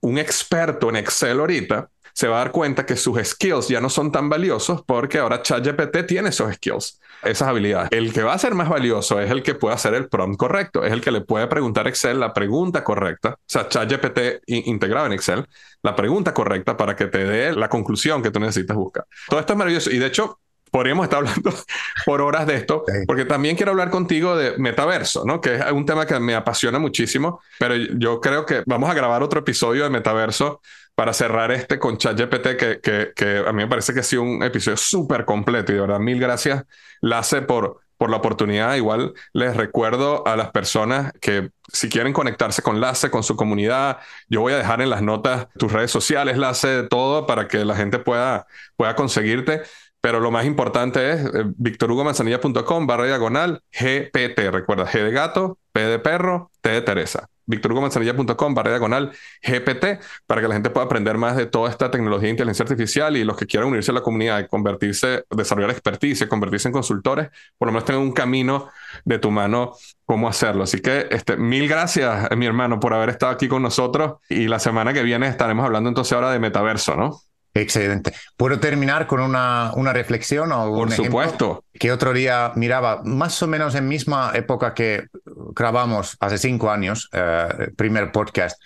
un 0.00 0.18
experto 0.18 0.88
en 0.88 0.96
Excel 0.96 1.40
ahorita 1.40 1.90
se 2.14 2.28
va 2.28 2.36
a 2.36 2.38
dar 2.44 2.52
cuenta 2.52 2.86
que 2.86 2.96
sus 2.96 3.18
skills 3.22 3.68
ya 3.68 3.80
no 3.80 3.88
son 3.88 4.12
tan 4.12 4.28
valiosos 4.28 4.82
porque 4.82 5.18
ahora 5.18 5.42
ChatGPT 5.42 6.06
tiene 6.06 6.28
esos 6.30 6.54
skills 6.54 7.00
esas 7.22 7.48
habilidades. 7.48 7.88
El 7.92 8.12
que 8.12 8.22
va 8.22 8.34
a 8.34 8.38
ser 8.38 8.54
más 8.54 8.68
valioso 8.68 9.20
es 9.20 9.30
el 9.30 9.42
que 9.42 9.54
puede 9.54 9.74
hacer 9.74 9.94
el 9.94 10.08
prompt 10.08 10.36
correcto, 10.38 10.84
es 10.84 10.92
el 10.92 11.00
que 11.00 11.10
le 11.10 11.20
puede 11.20 11.46
preguntar 11.46 11.86
a 11.86 11.88
Excel 11.88 12.18
la 12.18 12.32
pregunta 12.32 12.82
correcta, 12.82 13.30
o 13.30 13.38
sea, 13.46 13.68
ChatGPT 13.68 14.42
integrado 14.46 15.06
en 15.06 15.12
Excel, 15.12 15.46
la 15.82 15.94
pregunta 15.94 16.34
correcta 16.34 16.76
para 16.76 16.96
que 16.96 17.06
te 17.06 17.24
dé 17.24 17.52
la 17.52 17.68
conclusión 17.68 18.22
que 18.22 18.30
tú 18.30 18.40
necesitas 18.40 18.76
buscar. 18.76 19.06
Todo 19.28 19.40
esto 19.40 19.52
es 19.52 19.56
maravilloso 19.56 19.90
y 19.90 19.98
de 19.98 20.06
hecho 20.06 20.38
podríamos 20.70 21.04
estar 21.04 21.18
hablando 21.20 21.52
por 22.04 22.20
horas 22.22 22.46
de 22.46 22.56
esto, 22.56 22.84
porque 23.06 23.24
también 23.24 23.56
quiero 23.56 23.72
hablar 23.72 23.90
contigo 23.90 24.36
de 24.36 24.56
metaverso, 24.58 25.24
¿no? 25.24 25.40
Que 25.40 25.56
es 25.56 25.72
un 25.72 25.86
tema 25.86 26.06
que 26.06 26.18
me 26.18 26.34
apasiona 26.34 26.78
muchísimo, 26.78 27.40
pero 27.58 27.76
yo 27.76 28.20
creo 28.20 28.46
que 28.46 28.62
vamos 28.66 28.90
a 28.90 28.94
grabar 28.94 29.22
otro 29.22 29.40
episodio 29.40 29.84
de 29.84 29.90
metaverso 29.90 30.60
para 30.94 31.12
cerrar 31.12 31.50
este 31.52 31.78
con 31.78 31.96
ChatGPT, 31.96 32.56
que, 32.56 32.80
que, 32.80 33.12
que 33.14 33.38
a 33.38 33.52
mí 33.52 33.62
me 33.62 33.68
parece 33.68 33.94
que 33.94 34.00
ha 34.00 34.04
sido 34.04 34.22
un 34.22 34.42
episodio 34.42 34.76
súper 34.76 35.24
completo 35.24 35.72
y 35.72 35.76
de 35.76 35.80
verdad 35.80 35.98
mil 35.98 36.20
gracias, 36.20 36.64
Lace, 37.00 37.42
por, 37.42 37.80
por 37.96 38.10
la 38.10 38.18
oportunidad. 38.18 38.74
Igual 38.74 39.14
les 39.32 39.56
recuerdo 39.56 40.26
a 40.26 40.36
las 40.36 40.50
personas 40.50 41.12
que 41.20 41.50
si 41.72 41.88
quieren 41.88 42.12
conectarse 42.12 42.60
con 42.62 42.80
Lace, 42.80 43.10
con 43.10 43.22
su 43.22 43.36
comunidad, 43.36 43.98
yo 44.28 44.40
voy 44.42 44.52
a 44.52 44.58
dejar 44.58 44.82
en 44.82 44.90
las 44.90 45.02
notas 45.02 45.48
tus 45.58 45.72
redes 45.72 45.90
sociales, 45.90 46.36
Lace, 46.36 46.84
todo 46.84 47.26
para 47.26 47.48
que 47.48 47.64
la 47.64 47.74
gente 47.74 47.98
pueda, 47.98 48.46
pueda 48.76 48.94
conseguirte. 48.94 49.62
Pero 50.02 50.18
lo 50.18 50.32
más 50.32 50.44
importante 50.46 51.12
es 51.12 51.20
eh, 51.24 51.44
victorhugomanzanilla.com 51.56 52.86
barra 52.88 53.06
diagonal 53.06 53.62
GPT. 53.70 54.50
Recuerda, 54.50 54.84
G 54.84 55.00
de 55.00 55.12
gato, 55.12 55.58
P 55.70 55.80
de 55.80 56.00
perro, 56.00 56.50
T 56.60 56.70
de 56.70 56.82
Teresa. 56.82 57.28
victorhugomanzanilla.com 57.46 58.52
barra 58.52 58.70
diagonal 58.70 59.12
GPT 59.42 60.00
para 60.26 60.40
que 60.40 60.48
la 60.48 60.54
gente 60.54 60.70
pueda 60.70 60.86
aprender 60.86 61.18
más 61.18 61.36
de 61.36 61.46
toda 61.46 61.70
esta 61.70 61.92
tecnología 61.92 62.26
de 62.26 62.30
inteligencia 62.30 62.64
artificial 62.64 63.16
y 63.16 63.22
los 63.22 63.36
que 63.36 63.46
quieran 63.46 63.68
unirse 63.68 63.92
a 63.92 63.94
la 63.94 64.02
comunidad 64.02 64.40
y 64.40 64.48
convertirse, 64.48 65.24
desarrollar 65.30 65.70
expertise, 65.70 66.26
convertirse 66.26 66.66
en 66.66 66.72
consultores, 66.72 67.28
por 67.56 67.68
lo 67.68 67.72
menos 67.72 67.84
tengan 67.84 68.02
un 68.02 68.12
camino 68.12 68.70
de 69.04 69.20
tu 69.20 69.30
mano 69.30 69.74
cómo 70.04 70.28
hacerlo. 70.28 70.64
Así 70.64 70.80
que 70.80 71.06
este, 71.10 71.36
mil 71.36 71.68
gracias, 71.68 72.28
mi 72.36 72.46
hermano, 72.46 72.80
por 72.80 72.92
haber 72.92 73.10
estado 73.10 73.30
aquí 73.30 73.46
con 73.46 73.62
nosotros 73.62 74.14
y 74.28 74.48
la 74.48 74.58
semana 74.58 74.92
que 74.92 75.04
viene 75.04 75.28
estaremos 75.28 75.64
hablando 75.64 75.88
entonces 75.88 76.12
ahora 76.12 76.32
de 76.32 76.40
metaverso, 76.40 76.96
¿no? 76.96 77.20
Excelente. 77.54 78.12
¿Puedo 78.36 78.58
terminar 78.60 79.06
con 79.06 79.20
una, 79.20 79.72
una 79.74 79.92
reflexión 79.92 80.52
o 80.52 80.70
un 80.70 80.88
Por 80.88 80.92
supuesto. 80.92 81.64
Que 81.72 81.92
otro 81.92 82.12
día 82.12 82.52
miraba, 82.56 83.02
más 83.04 83.42
o 83.42 83.46
menos 83.46 83.74
en 83.74 83.88
misma 83.88 84.32
época 84.34 84.72
que 84.72 85.06
grabamos 85.54 86.16
hace 86.20 86.38
cinco 86.38 86.70
años, 86.70 87.10
eh, 87.12 87.70
primer 87.76 88.10
podcast, 88.10 88.58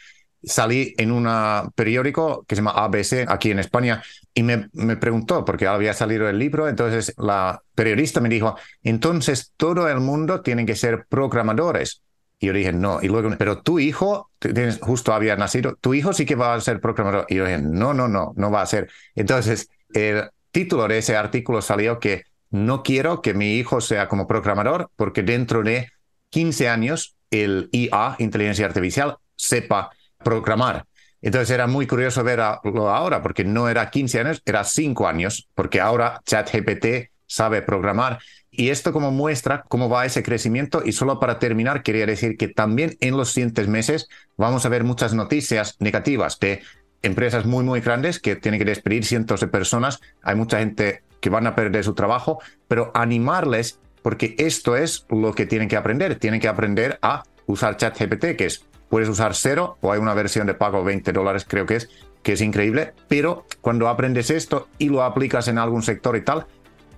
salí 0.42 0.94
en 0.98 1.10
un 1.10 1.28
periódico 1.74 2.44
que 2.46 2.54
se 2.54 2.60
llama 2.60 2.72
ABC 2.72 3.24
aquí 3.26 3.50
en 3.50 3.58
España 3.58 4.02
y 4.32 4.44
me, 4.44 4.68
me, 4.72 4.96
preguntó, 4.96 5.44
porque 5.44 5.66
había 5.66 5.92
salido 5.92 6.28
el 6.28 6.38
libro, 6.38 6.68
entonces 6.68 7.12
la 7.18 7.62
periodista 7.74 8.20
me 8.20 8.28
dijo, 8.28 8.56
entonces 8.84 9.52
todo 9.56 9.88
el 9.88 9.98
mundo 9.98 10.42
tiene 10.42 10.64
que 10.64 10.76
ser 10.76 11.06
programadores. 11.08 12.02
Y 12.38 12.46
yo 12.46 12.52
dije, 12.52 12.72
no. 12.72 13.00
Y 13.02 13.08
luego, 13.08 13.30
pero 13.38 13.62
tu 13.62 13.78
hijo, 13.78 14.30
tienes, 14.38 14.78
justo 14.80 15.12
había 15.12 15.36
nacido, 15.36 15.76
tu 15.80 15.94
hijo 15.94 16.12
sí 16.12 16.26
que 16.26 16.34
va 16.34 16.54
a 16.54 16.60
ser 16.60 16.80
programador. 16.80 17.26
Y 17.28 17.36
yo 17.36 17.44
dije, 17.44 17.58
no, 17.62 17.94
no, 17.94 18.08
no, 18.08 18.32
no 18.36 18.50
va 18.50 18.62
a 18.62 18.66
ser. 18.66 18.90
Entonces, 19.14 19.68
el 19.94 20.28
título 20.50 20.86
de 20.88 20.98
ese 20.98 21.16
artículo 21.16 21.62
salió 21.62 21.98
que 21.98 22.24
no 22.50 22.82
quiero 22.82 23.22
que 23.22 23.34
mi 23.34 23.56
hijo 23.56 23.80
sea 23.80 24.08
como 24.08 24.26
programador 24.26 24.90
porque 24.96 25.22
dentro 25.22 25.62
de 25.62 25.88
15 26.30 26.68
años 26.68 27.16
el 27.30 27.68
IA, 27.72 28.16
inteligencia 28.18 28.66
artificial, 28.66 29.16
sepa 29.36 29.90
programar. 30.22 30.86
Entonces 31.20 31.50
era 31.50 31.66
muy 31.66 31.86
curioso 31.86 32.22
verlo 32.22 32.90
ahora 32.90 33.22
porque 33.22 33.44
no 33.44 33.68
era 33.68 33.90
15 33.90 34.20
años, 34.20 34.42
era 34.44 34.64
5 34.64 35.08
años, 35.08 35.48
porque 35.54 35.80
ahora 35.80 36.20
ChatGPT 36.24 37.10
sabe 37.26 37.62
programar. 37.62 38.18
Y 38.56 38.70
esto 38.70 38.92
como 38.92 39.10
muestra 39.10 39.64
cómo 39.68 39.88
va 39.88 40.06
ese 40.06 40.22
crecimiento. 40.22 40.82
Y 40.84 40.92
solo 40.92 41.20
para 41.20 41.38
terminar, 41.38 41.82
quería 41.82 42.06
decir 42.06 42.36
que 42.36 42.48
también 42.48 42.96
en 43.00 43.16
los 43.16 43.32
siguientes 43.32 43.68
meses 43.68 44.08
vamos 44.36 44.64
a 44.64 44.68
ver 44.68 44.82
muchas 44.82 45.14
noticias 45.14 45.76
negativas 45.78 46.38
de 46.40 46.62
empresas 47.02 47.44
muy, 47.44 47.64
muy 47.64 47.80
grandes 47.80 48.18
que 48.18 48.36
tienen 48.36 48.58
que 48.58 48.64
despedir 48.64 49.04
cientos 49.04 49.40
de 49.40 49.48
personas. 49.48 50.00
Hay 50.22 50.36
mucha 50.36 50.58
gente 50.58 51.02
que 51.20 51.30
van 51.30 51.46
a 51.46 51.54
perder 51.54 51.84
su 51.84 51.94
trabajo, 51.94 52.40
pero 52.66 52.90
animarles 52.94 53.78
porque 54.02 54.36
esto 54.38 54.76
es 54.76 55.04
lo 55.10 55.34
que 55.34 55.46
tienen 55.46 55.68
que 55.68 55.76
aprender. 55.76 56.18
Tienen 56.18 56.40
que 56.40 56.48
aprender 56.48 56.98
a 57.02 57.24
usar 57.46 57.76
ChatGPT, 57.76 58.36
que 58.36 58.46
es, 58.46 58.64
puedes 58.88 59.08
usar 59.08 59.34
cero 59.34 59.78
o 59.80 59.92
hay 59.92 59.98
una 59.98 60.14
versión 60.14 60.46
de 60.46 60.54
pago 60.54 60.84
20 60.84 61.12
dólares, 61.12 61.44
creo 61.46 61.66
que 61.66 61.76
es, 61.76 61.88
que 62.22 62.32
es 62.32 62.40
increíble, 62.40 62.92
pero 63.08 63.46
cuando 63.60 63.88
aprendes 63.88 64.30
esto 64.30 64.68
y 64.78 64.88
lo 64.88 65.02
aplicas 65.02 65.48
en 65.48 65.58
algún 65.58 65.82
sector 65.82 66.16
y 66.16 66.22
tal, 66.22 66.46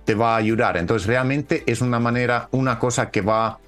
te 0.09 0.15
va 0.15 0.33
a 0.33 0.37
ayudar. 0.37 0.75
Entonces 0.75 1.07
realmente 1.07 1.61
es 1.67 1.81
una 1.81 1.99
manera, 1.99 2.49
una 2.49 2.79
cosa 2.79 3.11
que 3.11 3.21
va 3.21 3.59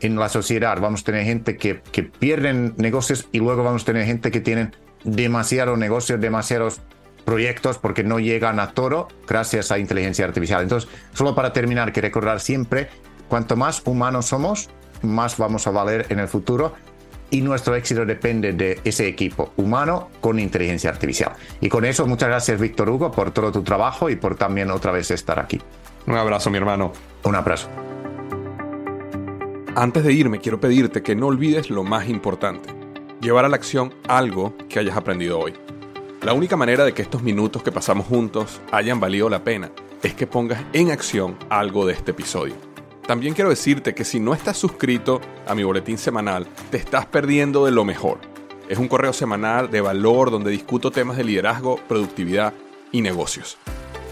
en 0.00 0.16
la 0.16 0.30
sociedad. 0.30 0.80
Vamos 0.80 1.02
a 1.02 1.04
tener 1.04 1.26
gente 1.26 1.58
que, 1.58 1.82
que 1.92 2.04
pierden 2.04 2.72
negocios 2.78 3.28
y 3.32 3.38
luego 3.38 3.62
vamos 3.64 3.82
a 3.82 3.84
tener 3.84 4.06
gente 4.06 4.30
que 4.30 4.40
tienen 4.40 4.74
demasiados 5.04 5.76
negocios, 5.76 6.18
demasiados 6.18 6.80
proyectos 7.26 7.76
porque 7.76 8.02
no 8.02 8.18
llegan 8.18 8.60
a 8.60 8.70
todo 8.70 9.08
gracias 9.28 9.72
a 9.72 9.78
inteligencia 9.78 10.24
artificial. 10.24 10.62
Entonces, 10.62 10.88
solo 11.12 11.34
para 11.34 11.52
terminar, 11.52 11.92
que 11.92 12.00
recordar 12.00 12.40
siempre, 12.40 12.88
cuanto 13.28 13.54
más 13.56 13.82
humanos 13.84 14.24
somos, 14.24 14.70
más 15.02 15.36
vamos 15.36 15.66
a 15.66 15.70
valer 15.70 16.06
en 16.08 16.18
el 16.18 16.28
futuro 16.28 16.72
y 17.30 17.42
nuestro 17.42 17.74
éxito 17.74 18.06
depende 18.06 18.54
de 18.54 18.80
ese 18.84 19.06
equipo 19.06 19.52
humano 19.58 20.08
con 20.22 20.40
inteligencia 20.40 20.88
artificial. 20.88 21.32
Y 21.60 21.68
con 21.68 21.84
eso, 21.84 22.06
muchas 22.06 22.30
gracias, 22.30 22.58
Víctor 22.58 22.88
Hugo, 22.88 23.12
por 23.12 23.32
todo 23.32 23.52
tu 23.52 23.62
trabajo 23.62 24.08
y 24.08 24.16
por 24.16 24.36
también 24.36 24.70
otra 24.70 24.92
vez 24.92 25.10
estar 25.10 25.38
aquí. 25.38 25.60
Un 26.10 26.16
abrazo, 26.16 26.50
mi 26.50 26.56
hermano. 26.56 26.90
Un 27.22 27.36
abrazo. 27.36 27.68
Antes 29.76 30.02
de 30.02 30.12
irme, 30.12 30.40
quiero 30.40 30.58
pedirte 30.58 31.04
que 31.04 31.14
no 31.14 31.28
olvides 31.28 31.70
lo 31.70 31.84
más 31.84 32.08
importante, 32.08 32.68
llevar 33.20 33.44
a 33.44 33.48
la 33.48 33.54
acción 33.54 33.94
algo 34.08 34.52
que 34.68 34.80
hayas 34.80 34.96
aprendido 34.96 35.38
hoy. 35.38 35.54
La 36.22 36.32
única 36.32 36.56
manera 36.56 36.84
de 36.84 36.94
que 36.94 37.02
estos 37.02 37.22
minutos 37.22 37.62
que 37.62 37.70
pasamos 37.70 38.08
juntos 38.08 38.60
hayan 38.72 38.98
valido 38.98 39.30
la 39.30 39.44
pena 39.44 39.70
es 40.02 40.14
que 40.14 40.26
pongas 40.26 40.64
en 40.72 40.90
acción 40.90 41.36
algo 41.48 41.86
de 41.86 41.92
este 41.92 42.10
episodio. 42.10 42.54
También 43.06 43.32
quiero 43.32 43.50
decirte 43.50 43.94
que 43.94 44.04
si 44.04 44.18
no 44.18 44.34
estás 44.34 44.56
suscrito 44.56 45.20
a 45.46 45.54
mi 45.54 45.62
boletín 45.62 45.96
semanal, 45.96 46.48
te 46.72 46.76
estás 46.78 47.06
perdiendo 47.06 47.64
de 47.64 47.70
lo 47.70 47.84
mejor. 47.84 48.18
Es 48.68 48.78
un 48.78 48.88
correo 48.88 49.12
semanal 49.12 49.70
de 49.70 49.80
valor 49.80 50.32
donde 50.32 50.50
discuto 50.50 50.90
temas 50.90 51.16
de 51.16 51.22
liderazgo, 51.22 51.76
productividad 51.86 52.52
y 52.90 53.00
negocios. 53.00 53.58